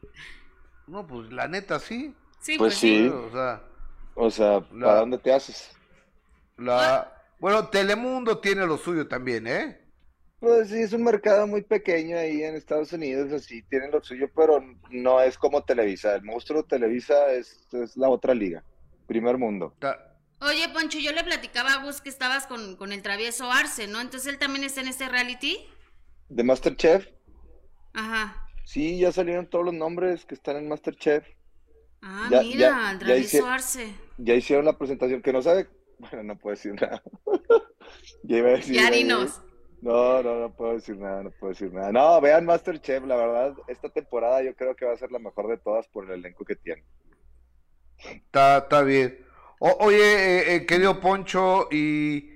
No, 0.88 1.06
pues 1.06 1.32
la 1.32 1.48
neta 1.48 1.80
sí. 1.80 2.16
Sí, 2.40 2.58
Pues 2.58 2.74
pues, 2.74 2.80
sí. 2.80 3.08
O 3.08 3.32
sea, 3.32 3.62
O 4.22 4.30
sea, 4.30 4.60
La- 4.74 4.86
¿para 4.88 5.00
dónde 5.00 5.18
te 5.18 5.32
haces? 5.32 5.72
la... 6.58 7.16
Bueno, 7.40 7.70
Telemundo 7.70 8.40
tiene 8.40 8.66
lo 8.66 8.78
suyo 8.78 9.08
también, 9.08 9.48
¿eh? 9.48 9.80
Pues 10.42 10.68
sí, 10.70 10.82
es 10.82 10.92
un 10.92 11.04
mercado 11.06 11.48
muy 11.48 11.62
pequeño 11.62 12.18
ahí 12.18 12.44
en 12.44 12.56
Estados 12.56 12.92
Unidos, 12.92 13.32
así 13.32 13.62
tienen 13.64 13.92
lo 13.92 14.04
suyo, 14.04 14.30
pero 14.36 14.62
no 14.90 15.22
es 15.22 15.38
como 15.38 15.64
Televisa. 15.64 16.16
El 16.16 16.24
monstruo 16.24 16.64
Televisa 16.64 17.32
es, 17.32 17.66
es 17.72 17.96
la 17.96 18.10
otra 18.10 18.34
liga, 18.34 18.62
primer 19.08 19.38
mundo. 19.38 19.74
Ta- 19.80 20.18
Oye, 20.42 20.68
Poncho, 20.74 21.00
yo 21.00 21.14
le 21.14 21.24
platicaba 21.24 21.74
a 21.76 21.84
Gus 21.86 22.02
que 22.02 22.10
estabas 22.10 22.46
con, 22.46 22.76
con 22.76 22.92
el 22.92 23.02
travieso 23.02 23.50
Arce, 23.52 23.88
¿no? 23.88 24.02
Entonces 24.02 24.28
él 24.34 24.38
también 24.38 24.66
está 24.66 24.82
en 24.82 24.88
este 24.90 25.08
reality. 25.08 25.58
De 26.28 26.44
Masterchef, 26.44 27.08
Ajá. 27.94 28.46
sí, 28.66 29.00
ya 29.00 29.14
salieron 29.14 29.50
todos 29.50 29.64
los 29.64 29.74
nombres 29.74 30.26
que 30.26 30.36
están 30.36 30.58
en 30.58 30.68
Masterchef. 30.68 31.26
Ah, 32.02 32.28
Ya- 32.32 32.42
mira, 32.42 32.60
ya- 32.60 32.92
el 32.92 33.00
ya 33.00 33.06
travieso 33.06 33.38
hice- 33.38 33.48
Arce. 33.48 33.94
Ya 34.22 34.36
hicieron 34.36 34.66
la 34.66 34.78
presentación, 34.78 35.22
que 35.22 35.34
no 35.34 35.42
sabe, 35.42 35.68
bueno, 36.00 36.24
no 36.24 36.38
puedo 36.38 36.56
decir 36.56 36.74
nada. 36.80 37.02
Ya 38.22 38.38
iba 38.38 38.50
a 38.50 38.52
decir, 38.52 38.76
Ya 38.76 38.92
dinos. 38.92 39.42
No, 39.82 40.22
no, 40.22 40.40
no 40.42 40.56
puedo 40.56 40.74
decir 40.74 40.98
nada, 40.98 41.24
no 41.24 41.32
puedo 41.32 41.54
decir 41.54 41.74
nada. 41.74 41.92
No, 41.92 42.22
vean 42.22 42.46
Masterchef, 42.46 43.04
la 43.06 43.16
verdad, 43.16 43.56
esta 43.68 43.90
temporada 43.90 44.44
yo 44.44 44.54
creo 44.56 44.76
que 44.76 44.86
va 44.86 44.94
a 44.94 44.98
ser 44.98 45.12
la 45.12 45.20
mejor 45.20 45.48
de 45.48 45.58
todas 45.58 45.88
por 45.88 46.06
el 46.06 46.12
elenco 46.20 46.46
que 46.46 46.56
tiene. 46.56 46.84
Está, 47.98 48.60
está 48.60 48.84
bien. 48.84 49.26
O- 49.60 49.78
oye, 49.80 49.98
eh, 49.98 50.56
eh, 50.56 50.66
querido 50.66 51.00
Poncho, 51.00 51.68
y 51.72 52.30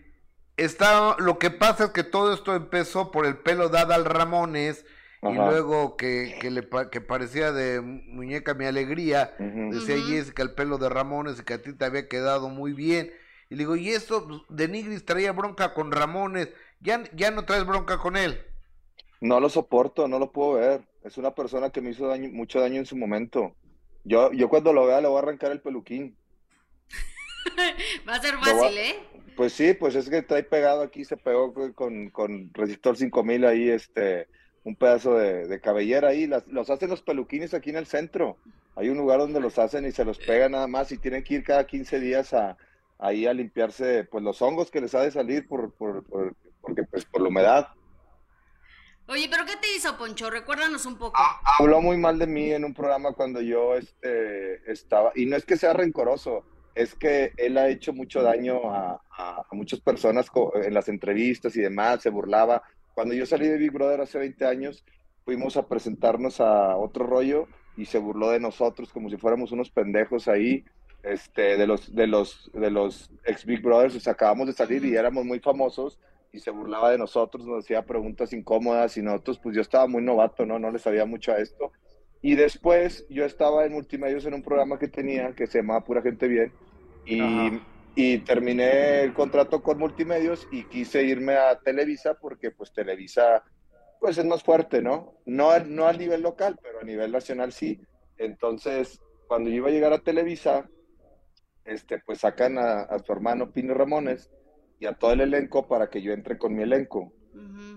está, 0.58 1.16
lo 1.20 1.38
que 1.38 1.52
pasa 1.52 1.86
es 1.86 1.90
que 1.92 2.04
todo 2.04 2.34
esto 2.34 2.56
empezó 2.56 3.12
por 3.12 3.26
el 3.26 3.38
pelo 3.38 3.70
de 3.70 3.78
Adal 3.80 4.06
Ramones, 4.06 4.86
y 5.32 5.34
luego 5.36 5.96
que, 5.96 6.38
que, 6.42 6.52
le, 6.52 6.68
que 6.92 7.02
parecía 7.02 7.52
de 7.52 7.80
muñeca 7.82 8.54
mi 8.54 8.66
alegría, 8.66 9.34
decía. 9.40 9.96
Jessica 10.08 10.44
el 10.44 10.54
pelo 10.54 10.78
de 10.78 10.90
Ramones 10.90 11.40
y 11.40 11.44
que 11.44 11.54
a 11.54 11.62
ti 11.62 11.74
te 11.74 11.86
había 11.86 12.08
quedado 12.08 12.50
muy 12.50 12.74
bien. 12.74 13.12
Y 13.50 13.56
le 13.56 13.60
digo, 13.60 13.76
y 13.76 13.90
esto, 13.90 14.28
pues, 14.28 14.42
de 14.50 14.68
Nigris 14.68 15.06
traía 15.06 15.32
bronca 15.32 15.74
con 15.74 15.92
Ramones, 15.92 16.50
ya, 16.80 17.04
ya 17.14 17.32
no 17.32 17.46
traes 17.46 17.66
bronca 17.66 17.98
con 17.98 18.18
él. 18.18 18.42
No 19.22 19.40
lo 19.40 19.50
soporto, 19.50 20.08
no 20.08 20.20
lo 20.20 20.32
puedo 20.32 20.54
ver. 20.54 20.82
Es 21.04 21.18
una 21.18 21.34
persona 21.36 21.70
que 21.70 21.82
me 21.82 21.92
hizo 21.92 22.08
daño, 22.08 22.30
mucho 22.32 22.60
daño 22.60 22.80
en 22.80 22.86
su 22.86 22.96
momento. 22.98 23.56
Yo, 24.04 24.32
yo 24.34 24.50
cuando 24.50 24.74
lo 24.74 24.86
vea 24.86 25.00
le 25.02 25.08
voy 25.08 25.18
a 25.18 25.20
arrancar 25.22 25.52
el 25.52 25.62
peluquín. 25.62 26.18
Va 28.08 28.16
a 28.16 28.22
ser 28.22 28.36
a- 28.36 28.40
fácil, 28.44 28.78
¿eh? 28.78 28.96
Pues 29.36 29.54
sí, 29.54 29.74
pues 29.74 29.96
es 29.96 30.10
que 30.10 30.22
trae 30.22 30.44
pegado 30.44 30.82
aquí, 30.84 31.06
se 31.06 31.18
pegó 31.18 31.54
co- 31.54 31.74
con, 31.74 32.10
con 32.12 32.52
Resistor 32.54 32.98
5000 32.98 33.46
ahí, 33.46 33.70
este, 33.70 34.28
un 34.64 34.76
pedazo 34.76 35.18
de, 35.18 35.48
de 35.48 35.60
cabellera 35.62 36.10
ahí. 36.10 36.28
Las- 36.28 36.48
los 36.48 36.70
hacen 36.70 36.90
los 36.90 37.02
peluquines 37.02 37.54
aquí 37.54 37.70
en 37.70 37.78
el 37.78 37.86
centro. 37.86 38.38
Hay 38.76 38.90
un 38.90 38.98
lugar 38.98 39.20
donde 39.20 39.40
los 39.40 39.60
hacen 39.60 39.86
y 39.86 39.92
se 39.92 40.06
los 40.06 40.18
pegan 40.20 40.54
nada 40.54 40.68
más 40.68 40.92
y 40.92 40.98
tienen 40.98 41.24
que 41.24 41.36
ir 41.36 41.44
cada 41.44 41.66
15 41.68 42.00
días 42.00 42.34
a, 42.34 42.58
ahí 42.98 43.28
a 43.28 43.34
limpiarse 43.34 44.06
pues 44.06 44.24
los 44.24 44.42
hongos 44.42 44.72
que 44.72 44.82
les 44.82 44.96
ha 44.96 45.02
de 45.02 45.12
salir 45.12 45.48
por, 45.48 45.74
por, 45.74 46.04
por- 46.06 46.36
porque, 46.62 46.84
pues, 46.84 47.06
por 47.06 47.22
la 47.22 47.28
humedad. 47.28 47.68
Oye, 49.08 49.28
¿pero 49.30 49.44
qué 49.46 49.58
te 49.58 49.68
hizo, 49.76 49.98
Poncho? 49.98 50.30
Recuérdanos 50.30 50.86
un 50.86 50.98
poco. 50.98 51.22
Habló 51.60 51.82
muy 51.82 51.98
mal 51.98 52.18
de 52.18 52.26
mí 52.26 52.52
en 52.54 52.64
un 52.64 52.74
programa 52.74 53.12
cuando 53.12 53.42
yo 53.42 53.76
este, 53.76 54.72
estaba, 54.72 55.12
y 55.14 55.26
no 55.26 55.36
es 55.36 55.44
que 55.46 55.58
sea 55.58 55.74
rencoroso, 55.74 56.46
es 56.74 56.96
que 56.96 57.34
él 57.36 57.58
ha 57.58 57.68
hecho 57.68 57.92
mucho 57.92 58.24
daño 58.24 58.72
a, 58.74 59.02
a- 59.18 59.44
a 59.52 59.56
muchas 59.56 59.82
personas 59.82 60.28
en 60.56 60.74
las 60.74 60.88
entrevistas 60.88 61.54
y 61.58 61.62
demás, 61.62 62.02
se 62.02 62.10
burlaba. 62.10 62.64
Cuando 62.94 63.14
yo 63.14 63.26
salí 63.26 63.48
de 63.48 63.58
Big 63.58 63.72
Brother 63.72 64.02
hace 64.02 64.18
20 64.18 64.46
años, 64.46 64.84
fuimos 65.26 65.58
a 65.58 65.68
presentarnos 65.68 66.40
a 66.42 66.76
otro 66.78 67.06
rollo 67.06 67.48
y 67.76 67.86
se 67.86 67.98
burló 67.98 68.30
de 68.30 68.40
nosotros 68.40 68.92
como 68.92 69.10
si 69.10 69.18
fuéramos 69.18 69.52
unos 69.52 69.72
pendejos 69.72 70.28
ahí, 70.28 70.64
este, 71.02 71.58
de 71.58 71.68
los, 71.68 71.94
de 71.94 72.08
los, 72.08 72.52
de 72.54 72.72
los 72.72 73.12
ex 73.26 73.46
Big 73.46 73.62
Brothers, 73.62 73.96
o 73.96 74.00
sea, 74.00 74.14
acabamos 74.14 74.48
de 74.48 74.54
salir 74.54 74.86
y 74.86 74.96
éramos 74.96 75.26
muy 75.26 75.40
famosos 75.40 76.00
y 76.32 76.40
se 76.40 76.50
burlaba 76.50 76.92
de 76.92 76.98
nosotros, 76.98 77.46
nos 77.46 77.64
hacía 77.64 77.86
preguntas 77.86 78.34
incómodas 78.34 78.98
y 78.98 79.02
nosotros, 79.02 79.40
pues 79.40 79.56
yo 79.56 79.62
estaba 79.62 79.88
muy 79.88 80.02
novato, 80.02 80.46
¿no? 80.46 80.58
No 80.60 80.72
le 80.72 80.80
sabía 80.80 81.06
mucho 81.06 81.32
a 81.32 81.38
esto. 81.38 81.72
Y 82.22 82.36
después 82.36 83.06
yo 83.10 83.26
estaba 83.26 83.66
en 83.66 83.74
Multimedios 83.74 84.26
en 84.26 84.34
un 84.34 84.42
programa 84.42 84.80
que 84.80 84.88
tenía 84.88 85.34
que 85.36 85.46
se 85.46 85.60
llamaba 85.60 85.84
Pura 85.84 86.02
Gente 86.02 86.28
Bien 86.28 86.52
y, 87.06 87.20
Ajá. 87.20 87.60
Y 87.96 88.20
terminé 88.24 89.04
el 89.04 89.14
contrato 89.14 89.62
con 89.62 89.78
Multimedios 89.78 90.48
y 90.52 90.66
quise 90.66 91.04
irme 91.04 91.36
a 91.36 91.58
Televisa 91.60 92.16
porque 92.16 92.52
pues 92.52 92.74
Televisa 92.74 93.44
pues 94.00 94.18
es 94.18 94.26
más 94.26 94.44
fuerte, 94.44 94.82
¿no? 94.82 95.16
No, 95.26 95.58
no 95.60 95.88
a 95.88 95.94
nivel 95.94 96.22
local, 96.22 96.58
pero 96.62 96.82
a 96.82 96.84
nivel 96.84 97.12
nacional 97.12 97.54
sí. 97.54 97.80
Entonces, 98.18 99.00
cuando 99.28 99.50
yo 99.50 99.58
iba 99.58 99.70
a 99.70 99.72
llegar 99.72 99.94
a 99.94 100.00
Televisa, 100.00 100.70
este, 101.66 102.00
pues 102.06 102.20
sacan 102.20 102.58
a, 102.58 102.82
a 102.82 103.00
su 103.00 103.12
hermano 103.12 103.52
Pino 103.52 103.74
Ramones 103.74 104.30
y 104.80 104.86
a 104.86 104.94
todo 104.94 105.14
el 105.14 105.22
elenco 105.22 105.68
para 105.68 105.90
que 105.90 106.02
yo 106.02 106.12
entre 106.14 106.38
con 106.38 106.54
mi 106.56 106.64
elenco 106.64 107.14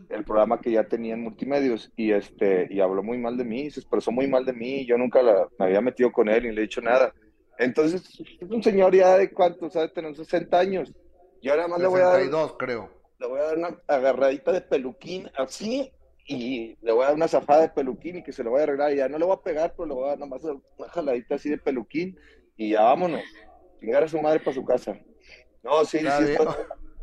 el 0.08 0.24
programa 0.24 0.60
que 0.60 0.72
ya 0.72 0.84
tenía 0.84 1.14
en 1.14 1.22
multimedios 1.22 1.92
y 1.96 2.12
este 2.12 2.66
y 2.70 2.80
habló 2.80 3.02
muy 3.02 3.18
mal 3.18 3.36
de 3.36 3.44
mí, 3.44 3.70
se 3.70 3.80
expresó 3.80 4.12
muy 4.12 4.28
mal 4.28 4.44
de 4.44 4.52
mí, 4.52 4.86
yo 4.86 4.96
nunca 4.98 5.22
la- 5.22 5.48
me 5.58 5.66
había 5.66 5.80
metido 5.80 6.12
con 6.12 6.28
él 6.28 6.46
y 6.46 6.52
le 6.52 6.60
he 6.60 6.62
dicho 6.62 6.80
nada. 6.80 7.12
Entonces, 7.58 8.02
es 8.40 8.50
un 8.50 8.62
señor 8.62 8.94
ya 8.94 9.16
de 9.18 9.30
cuánto, 9.32 9.70
sabe 9.70 9.88
tener 9.88 10.14
60 10.14 10.58
años. 10.58 10.92
Yo 11.42 11.54
nada 11.56 11.68
más 11.68 11.80
le 11.80 11.86
voy 11.86 12.00
a 12.00 12.04
dar, 12.06 12.14
62, 12.20 12.56
creo. 12.58 12.90
le 13.18 13.26
voy 13.26 13.40
a 13.40 13.44
dar 13.44 13.56
una 13.58 13.80
agarradita 13.86 14.52
de 14.52 14.60
peluquín 14.60 15.30
así 15.36 15.92
y 16.26 16.76
le 16.82 16.92
voy 16.92 17.04
a 17.04 17.06
dar 17.08 17.14
una 17.14 17.28
zafada 17.28 17.62
de 17.62 17.68
peluquín 17.70 18.16
y 18.16 18.22
que 18.22 18.32
se 18.32 18.42
lo 18.42 18.50
voy 18.50 18.60
a 18.60 18.62
arreglar. 18.64 18.92
Y 18.92 18.96
ya 18.96 19.08
no 19.08 19.18
le 19.18 19.24
voy 19.24 19.36
a 19.36 19.42
pegar, 19.42 19.74
pero 19.76 19.86
le 19.86 19.94
voy 19.94 20.04
a 20.04 20.08
dar 20.08 20.18
nada 20.18 20.30
más 20.30 20.42
una 20.44 20.88
jaladita 20.88 21.36
así 21.36 21.48
de 21.50 21.58
peluquín 21.58 22.18
y 22.56 22.70
ya 22.72 22.82
vámonos. 22.82 23.22
Chingar 23.80 24.04
a 24.04 24.08
su 24.08 24.20
madre 24.20 24.40
para 24.40 24.54
su 24.54 24.64
casa. 24.64 24.98
No, 25.62 25.84
sí, 25.84 25.98
sí, 25.98 26.06
estoy, 26.06 26.46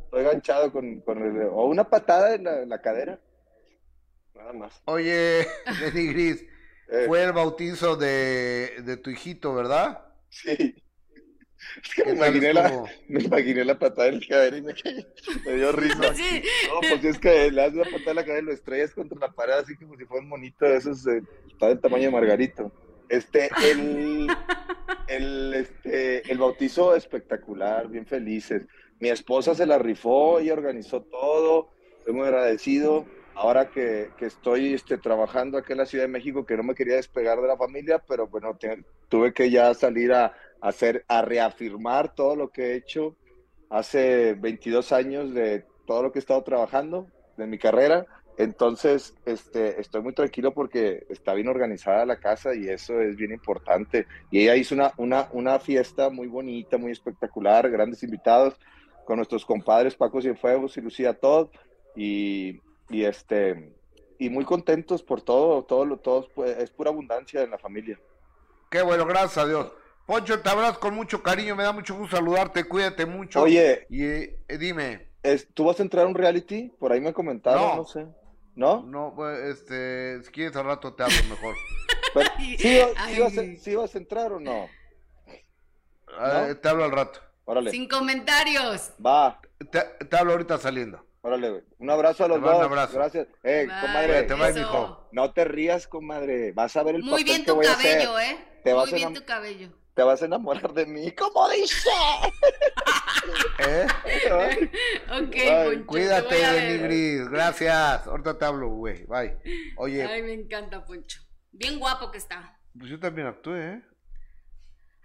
estoy 0.06 0.24
ganchado 0.24 0.72
con, 0.72 1.02
con 1.02 1.22
el- 1.24 1.48
o 1.48 1.66
una 1.66 1.90
patada 1.90 2.36
en 2.36 2.44
la, 2.44 2.62
en 2.62 2.70
la 2.70 2.82
cadera. 2.82 3.20
Nada 4.36 4.54
más. 4.54 4.82
Oye, 4.86 5.46
Lenny 5.82 6.08
Gris, 6.14 6.46
Eh, 6.90 7.06
fue 7.08 7.24
el 7.24 7.32
bautizo 7.32 7.96
de, 7.96 8.82
de 8.84 8.98
tu 8.98 9.10
hijito, 9.10 9.54
¿verdad? 9.56 10.06
Sí. 10.34 10.76
Es 11.84 11.96
que 11.96 12.04
¿Qué 12.04 12.10
me 12.10 12.16
imaginé 12.18 12.54
la, 12.54 12.84
me 13.08 13.24
imaginé 13.24 13.64
la 13.64 13.78
patada 13.78 14.10
en 14.10 14.20
la 14.20 14.28
cadera 14.28 14.58
y 14.58 14.62
me, 14.62 14.74
me 15.46 15.54
dio 15.54 15.72
risa. 15.72 16.14
Sí. 16.16 16.44
No, 16.68 16.80
pues 16.82 17.06
es 17.06 17.20
que 17.20 17.52
le 17.52 17.62
das 17.62 17.74
la 17.74 17.84
patada 17.84 18.10
en 18.10 18.16
la 18.16 18.26
cadera 18.26 18.42
y 18.42 18.46
lo 18.46 18.52
estrellas 18.52 18.94
contra 18.94 19.18
la 19.20 19.32
pared 19.32 19.54
así 19.54 19.76
como 19.76 19.96
si 19.96 20.06
fuera 20.06 20.24
un 20.24 20.30
monito 20.30 20.66
de 20.66 20.76
esos, 20.76 21.06
eh, 21.08 21.22
está 21.48 21.68
del 21.68 21.80
tamaño 21.80 22.06
de 22.06 22.12
Margarito. 22.12 22.72
Este, 23.10 23.50
el, 23.64 24.28
el, 25.08 25.54
este, 25.54 26.32
el 26.32 26.38
bautizo 26.38 26.96
espectacular, 26.96 27.88
bien 27.88 28.08
felices. 28.08 28.68
Mi 29.00 29.10
esposa 29.10 29.54
se 29.56 29.66
la 29.66 29.78
rifó 29.78 30.42
y 30.42 30.50
organizó 30.50 31.04
todo, 31.04 31.70
estoy 32.00 32.14
muy 32.14 32.26
agradecido. 32.26 33.06
Ahora 33.36 33.70
que, 33.70 34.14
que 34.18 34.26
estoy 34.28 34.74
este, 34.74 34.98
trabajando 35.00 35.58
aquí 35.58 35.72
en 35.74 35.80
la 35.80 35.86
Ciudad 35.86 36.06
de 36.06 36.10
México, 36.12 36.46
que 36.46 36.56
no 36.58 36.64
me 36.64 36.76
quería 36.76 36.96
despegar 36.96 37.42
de 37.42 37.48
la 37.48 37.58
familia, 37.58 38.00
pero 38.08 38.28
bueno, 38.28 38.56
te- 38.58 38.86
tuve 39.10 39.34
que 39.34 39.50
ya 39.50 39.74
salir 39.74 40.14
a, 40.14 40.26
a 40.28 40.34
hacer, 40.62 41.04
a 41.08 41.22
reafirmar 41.24 42.14
todo 42.14 42.36
lo 42.36 42.50
que 42.52 42.72
he 42.72 42.76
hecho 42.76 43.18
hace 43.70 44.34
22 44.36 44.92
años 44.92 45.34
de 45.34 45.66
todo 45.86 46.04
lo 46.04 46.12
que 46.12 46.20
he 46.20 46.22
estado 46.22 46.44
trabajando, 46.44 47.12
de 47.36 47.48
mi 47.48 47.58
carrera. 47.58 48.06
Entonces, 48.38 49.16
este, 49.26 49.80
estoy 49.82 50.02
muy 50.02 50.14
tranquilo 50.14 50.54
porque 50.54 51.04
está 51.10 51.34
bien 51.34 51.48
organizada 51.48 52.06
la 52.06 52.20
casa 52.20 52.56
y 52.56 52.68
eso 52.70 53.00
es 53.02 53.16
bien 53.16 53.32
importante. 53.32 54.08
Y 54.30 54.42
ella 54.44 54.56
hizo 54.56 54.76
una, 54.76 54.94
una, 54.98 55.28
una 55.32 55.60
fiesta 55.60 56.10
muy 56.10 56.28
bonita, 56.28 56.78
muy 56.78 56.92
espectacular, 56.92 57.70
grandes 57.70 58.04
invitados 58.04 58.56
con 59.04 59.18
nuestros 59.18 59.46
compadres 59.46 59.96
Paco 59.96 60.22
Cienfuegos 60.22 60.78
y 60.78 60.82
Lucía 60.82 61.14
Todd. 61.16 61.50
Y, 61.96 62.64
y 62.90 63.04
este 63.06 63.74
y 64.20 64.30
muy 64.30 64.46
contentos 64.46 65.04
por 65.04 65.22
todo, 65.22 65.64
todo 65.64 65.86
lo, 65.86 65.98
todo 65.98 66.30
es- 66.46 66.58
es 66.58 66.70
pura 66.72 66.90
abundancia 66.92 67.42
en 67.42 67.52
la 67.52 67.58
familia. 67.58 68.00
Qué 68.70 68.82
bueno, 68.82 69.06
gracias 69.06 69.38
a 69.40 69.48
Dios. 69.48 69.72
Poncho, 70.06 70.40
te 70.42 70.50
abrazo 70.50 70.80
con 70.80 70.94
mucho 70.96 71.22
cariño, 71.24 71.56
me 71.56 71.64
da 71.64 71.72
mucho 71.72 71.96
gusto 71.96 72.16
saludarte, 72.18 72.64
cuídate 72.66 73.06
mucho. 73.06 73.42
Oye, 73.42 73.86
Y 73.90 74.04
eh, 74.04 74.40
dime, 74.60 75.10
es- 75.24 75.48
¿tú 75.54 75.66
vas 75.66 75.80
a 75.80 75.84
entrar 75.84 76.06
a 76.06 76.08
un 76.10 76.16
reality? 76.16 76.70
Por 76.80 76.92
ahí 76.92 77.02
me 77.02 77.14
comentaron, 77.14 77.62
No. 77.62 77.76
no, 77.78 77.86
sé. 77.86 78.06
¿No? 78.56 78.84
no, 78.84 79.14
pues, 79.16 79.40
este, 79.58 80.22
si 80.24 80.32
quieres 80.32 80.56
al 80.56 80.66
rato 80.66 80.94
te 80.94 81.04
hablo 81.04 81.16
mejor. 81.30 81.56
Pero, 82.14 82.30
¿sí, 82.60 82.80
vas- 82.80 82.94
Ay. 82.98 83.16
sí 83.16 83.22
vas 83.22 83.38
a, 83.38 83.42
sí 83.64 83.76
vas 83.76 83.96
a 83.96 83.98
entrar 83.98 84.32
o 84.34 84.40
no? 84.40 84.68
Eh, 85.28 86.56
te 86.62 86.70
hablo 86.70 86.84
al 86.84 86.92
rato. 86.92 87.20
Órale, 87.46 87.72
Sin 87.72 87.88
comentarios. 87.90 88.92
va, 89.06 89.42
Te, 89.72 89.82
te 90.06 90.18
hablo 90.18 90.34
ahorita 90.34 90.58
saliendo. 90.60 91.04
Órale, 91.24 91.50
güey. 91.50 91.64
Un 91.80 91.90
abrazo 91.90 92.26
a 92.26 92.28
los 92.28 92.40
Te 92.40 92.46
dos. 92.46 92.58
un 92.58 92.64
abrazo. 92.64 92.94
Gracias. 92.94 93.28
Eh, 93.44 93.66
Bye, 93.68 93.82
comadre, 93.82 94.24
Te 94.24 94.34
va, 94.36 94.48
beso. 94.48 94.60
mijo. 94.60 95.10
no 95.12 95.34
te 95.34 95.46
rías, 95.46 95.88
comadre. 95.88 96.52
Vas 96.52 96.76
a 96.78 96.84
ver 96.84 96.96
el 96.96 97.02
Muy 97.02 97.12
papel 97.12 97.24
bien 97.26 97.40
que 97.42 97.46
tu 97.48 97.56
voy 97.56 97.66
a 97.66 97.72
hacer. 97.74 97.92
cabello, 98.06 98.20
¿eh? 98.20 98.38
Te 98.64 98.70
Muy 98.74 98.80
vas 98.80 98.94
a 98.94 98.96
bien 98.96 99.10
enam- 99.10 99.14
tu 99.20 99.26
cabello. 99.26 99.70
te 99.96 100.04
vas 100.04 100.22
a 100.22 100.26
enamorar 100.26 100.74
de 100.74 100.86
mí, 100.86 101.12
como 101.14 101.50
dice. 101.50 101.90
¿Eh? 103.60 103.88
ok, 105.12 105.36
Ay, 105.36 105.84
Cuídate, 105.86 106.36
ver. 106.36 106.82
Gris. 106.84 107.28
Gracias. 107.30 108.08
Ahorita 108.08 108.38
te 108.38 108.46
hablo, 108.46 108.70
güey. 108.70 109.06
Bye. 109.06 109.38
Oye, 109.78 110.04
Ay, 110.06 110.22
me 110.24 110.34
encanta, 110.34 110.84
Poncho. 110.86 111.22
Bien 111.52 111.80
guapo 111.80 112.12
que 112.12 112.18
está. 112.18 112.58
pues 112.78 112.90
yo 112.90 113.00
también 113.00 113.28
actué, 113.28 113.74
¿eh? 113.74 113.82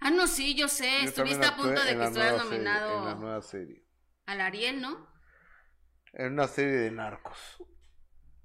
Ah, 0.01 0.11
no, 0.11 0.27
sí, 0.27 0.55
yo 0.55 0.67
sé. 0.67 0.89
Yo 1.01 1.09
Estuviste 1.09 1.45
a 1.45 1.55
punto 1.55 1.81
de 1.83 1.95
que 1.97 2.03
estuvieras 2.03 2.11
serie, 2.13 2.57
en 2.57 2.63
la 2.63 2.79
nominado 2.79 3.15
nueva 3.15 3.41
serie. 3.41 3.83
al 4.25 4.41
Ariel, 4.41 4.81
¿no? 4.81 5.07
En 6.13 6.33
una 6.33 6.47
serie 6.47 6.73
de 6.77 6.91
narcos. 6.91 7.63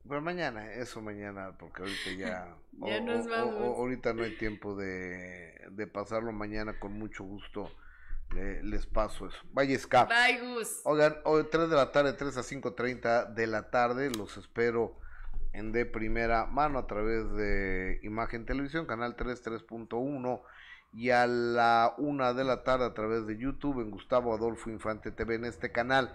Pero 0.06 0.20
mañana, 0.20 0.70
eso 0.74 1.00
mañana, 1.00 1.56
porque 1.58 1.82
ahorita 1.82 2.10
ya. 2.16 2.56
Ya 2.76 3.00
nos 3.00 3.28
vamos. 3.28 3.54
ahorita 3.78 4.12
no 4.14 4.24
hay 4.24 4.36
tiempo 4.36 4.74
de, 4.74 5.54
de 5.70 5.86
pasarlo 5.86 6.32
mañana 6.32 6.78
con 6.80 6.92
mucho 6.98 7.22
gusto. 7.22 7.70
le- 8.34 8.64
les 8.64 8.84
paso 8.86 9.28
eso. 9.28 9.38
Vaya 9.52 9.76
escape. 9.76 10.12
Bye, 10.12 10.40
Gus. 10.54 10.80
Oigan, 10.84 11.14
hoy 11.24 11.46
3 11.50 11.70
de 11.70 11.76
la 11.76 11.92
tarde, 11.92 12.14
3 12.14 12.36
a 12.36 12.40
5.30 12.42 13.32
de 13.32 13.46
la 13.46 13.70
tarde, 13.70 14.10
los 14.10 14.36
espero 14.36 14.98
en 15.52 15.70
de 15.70 15.86
primera 15.86 16.46
mano 16.46 16.80
a 16.80 16.86
través 16.88 17.30
de 17.36 18.00
Imagen 18.02 18.44
Televisión, 18.44 18.86
canal 18.86 19.14
3, 19.14 19.44
3.1 19.46 20.42
y 20.92 21.10
a 21.10 21.28
la 21.28 21.94
1 21.98 22.34
de 22.34 22.42
la 22.44 22.64
tarde 22.64 22.86
a 22.86 22.94
través 22.94 23.26
de 23.28 23.38
YouTube 23.38 23.80
en 23.82 23.90
Gustavo 23.92 24.34
Adolfo 24.34 24.68
Infante 24.68 25.12
TV 25.12 25.36
en 25.36 25.44
este 25.44 25.70
canal. 25.70 26.12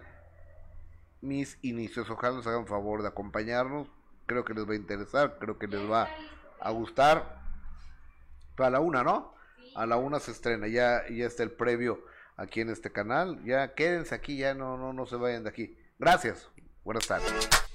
Mis 1.22 1.58
inicios, 1.62 2.10
ojalá 2.10 2.38
nos 2.38 2.48
hagan 2.48 2.68
favor 2.68 3.02
de 3.02 3.10
acompañarnos, 3.10 3.92
creo 4.26 4.46
que 4.46 4.54
les 4.54 4.68
va 4.68 4.74
a 4.74 4.78
interesar, 4.78 5.38
creo 5.40 5.58
que 5.58 5.68
les 5.68 5.90
va 5.90 6.08
a 6.60 6.72
gustar. 6.72 7.42
Pero 8.56 8.68
a 8.68 8.70
la 8.70 8.80
1, 8.80 9.04
¿no? 9.04 9.34
A 9.76 9.86
la 9.86 9.98
1 9.98 10.20
se 10.20 10.32
estrena, 10.32 10.68
ya, 10.68 11.04
ya 11.10 11.26
está 11.26 11.44
el 11.44 11.52
previo 11.52 12.04
aquí 12.40 12.62
en 12.62 12.70
este 12.70 12.92
canal. 12.92 13.44
Ya 13.44 13.74
quédense 13.76 14.16
aquí, 14.16 14.38
ya 14.38 14.54
no, 14.54 14.78
no, 14.78 14.94
no 14.94 15.06
se 15.06 15.18
vayan 15.18 15.44
de 15.44 15.50
aquí. 15.50 15.78
Gracias. 16.00 16.50
Buenas 16.84 17.08
tardes. 17.08 17.69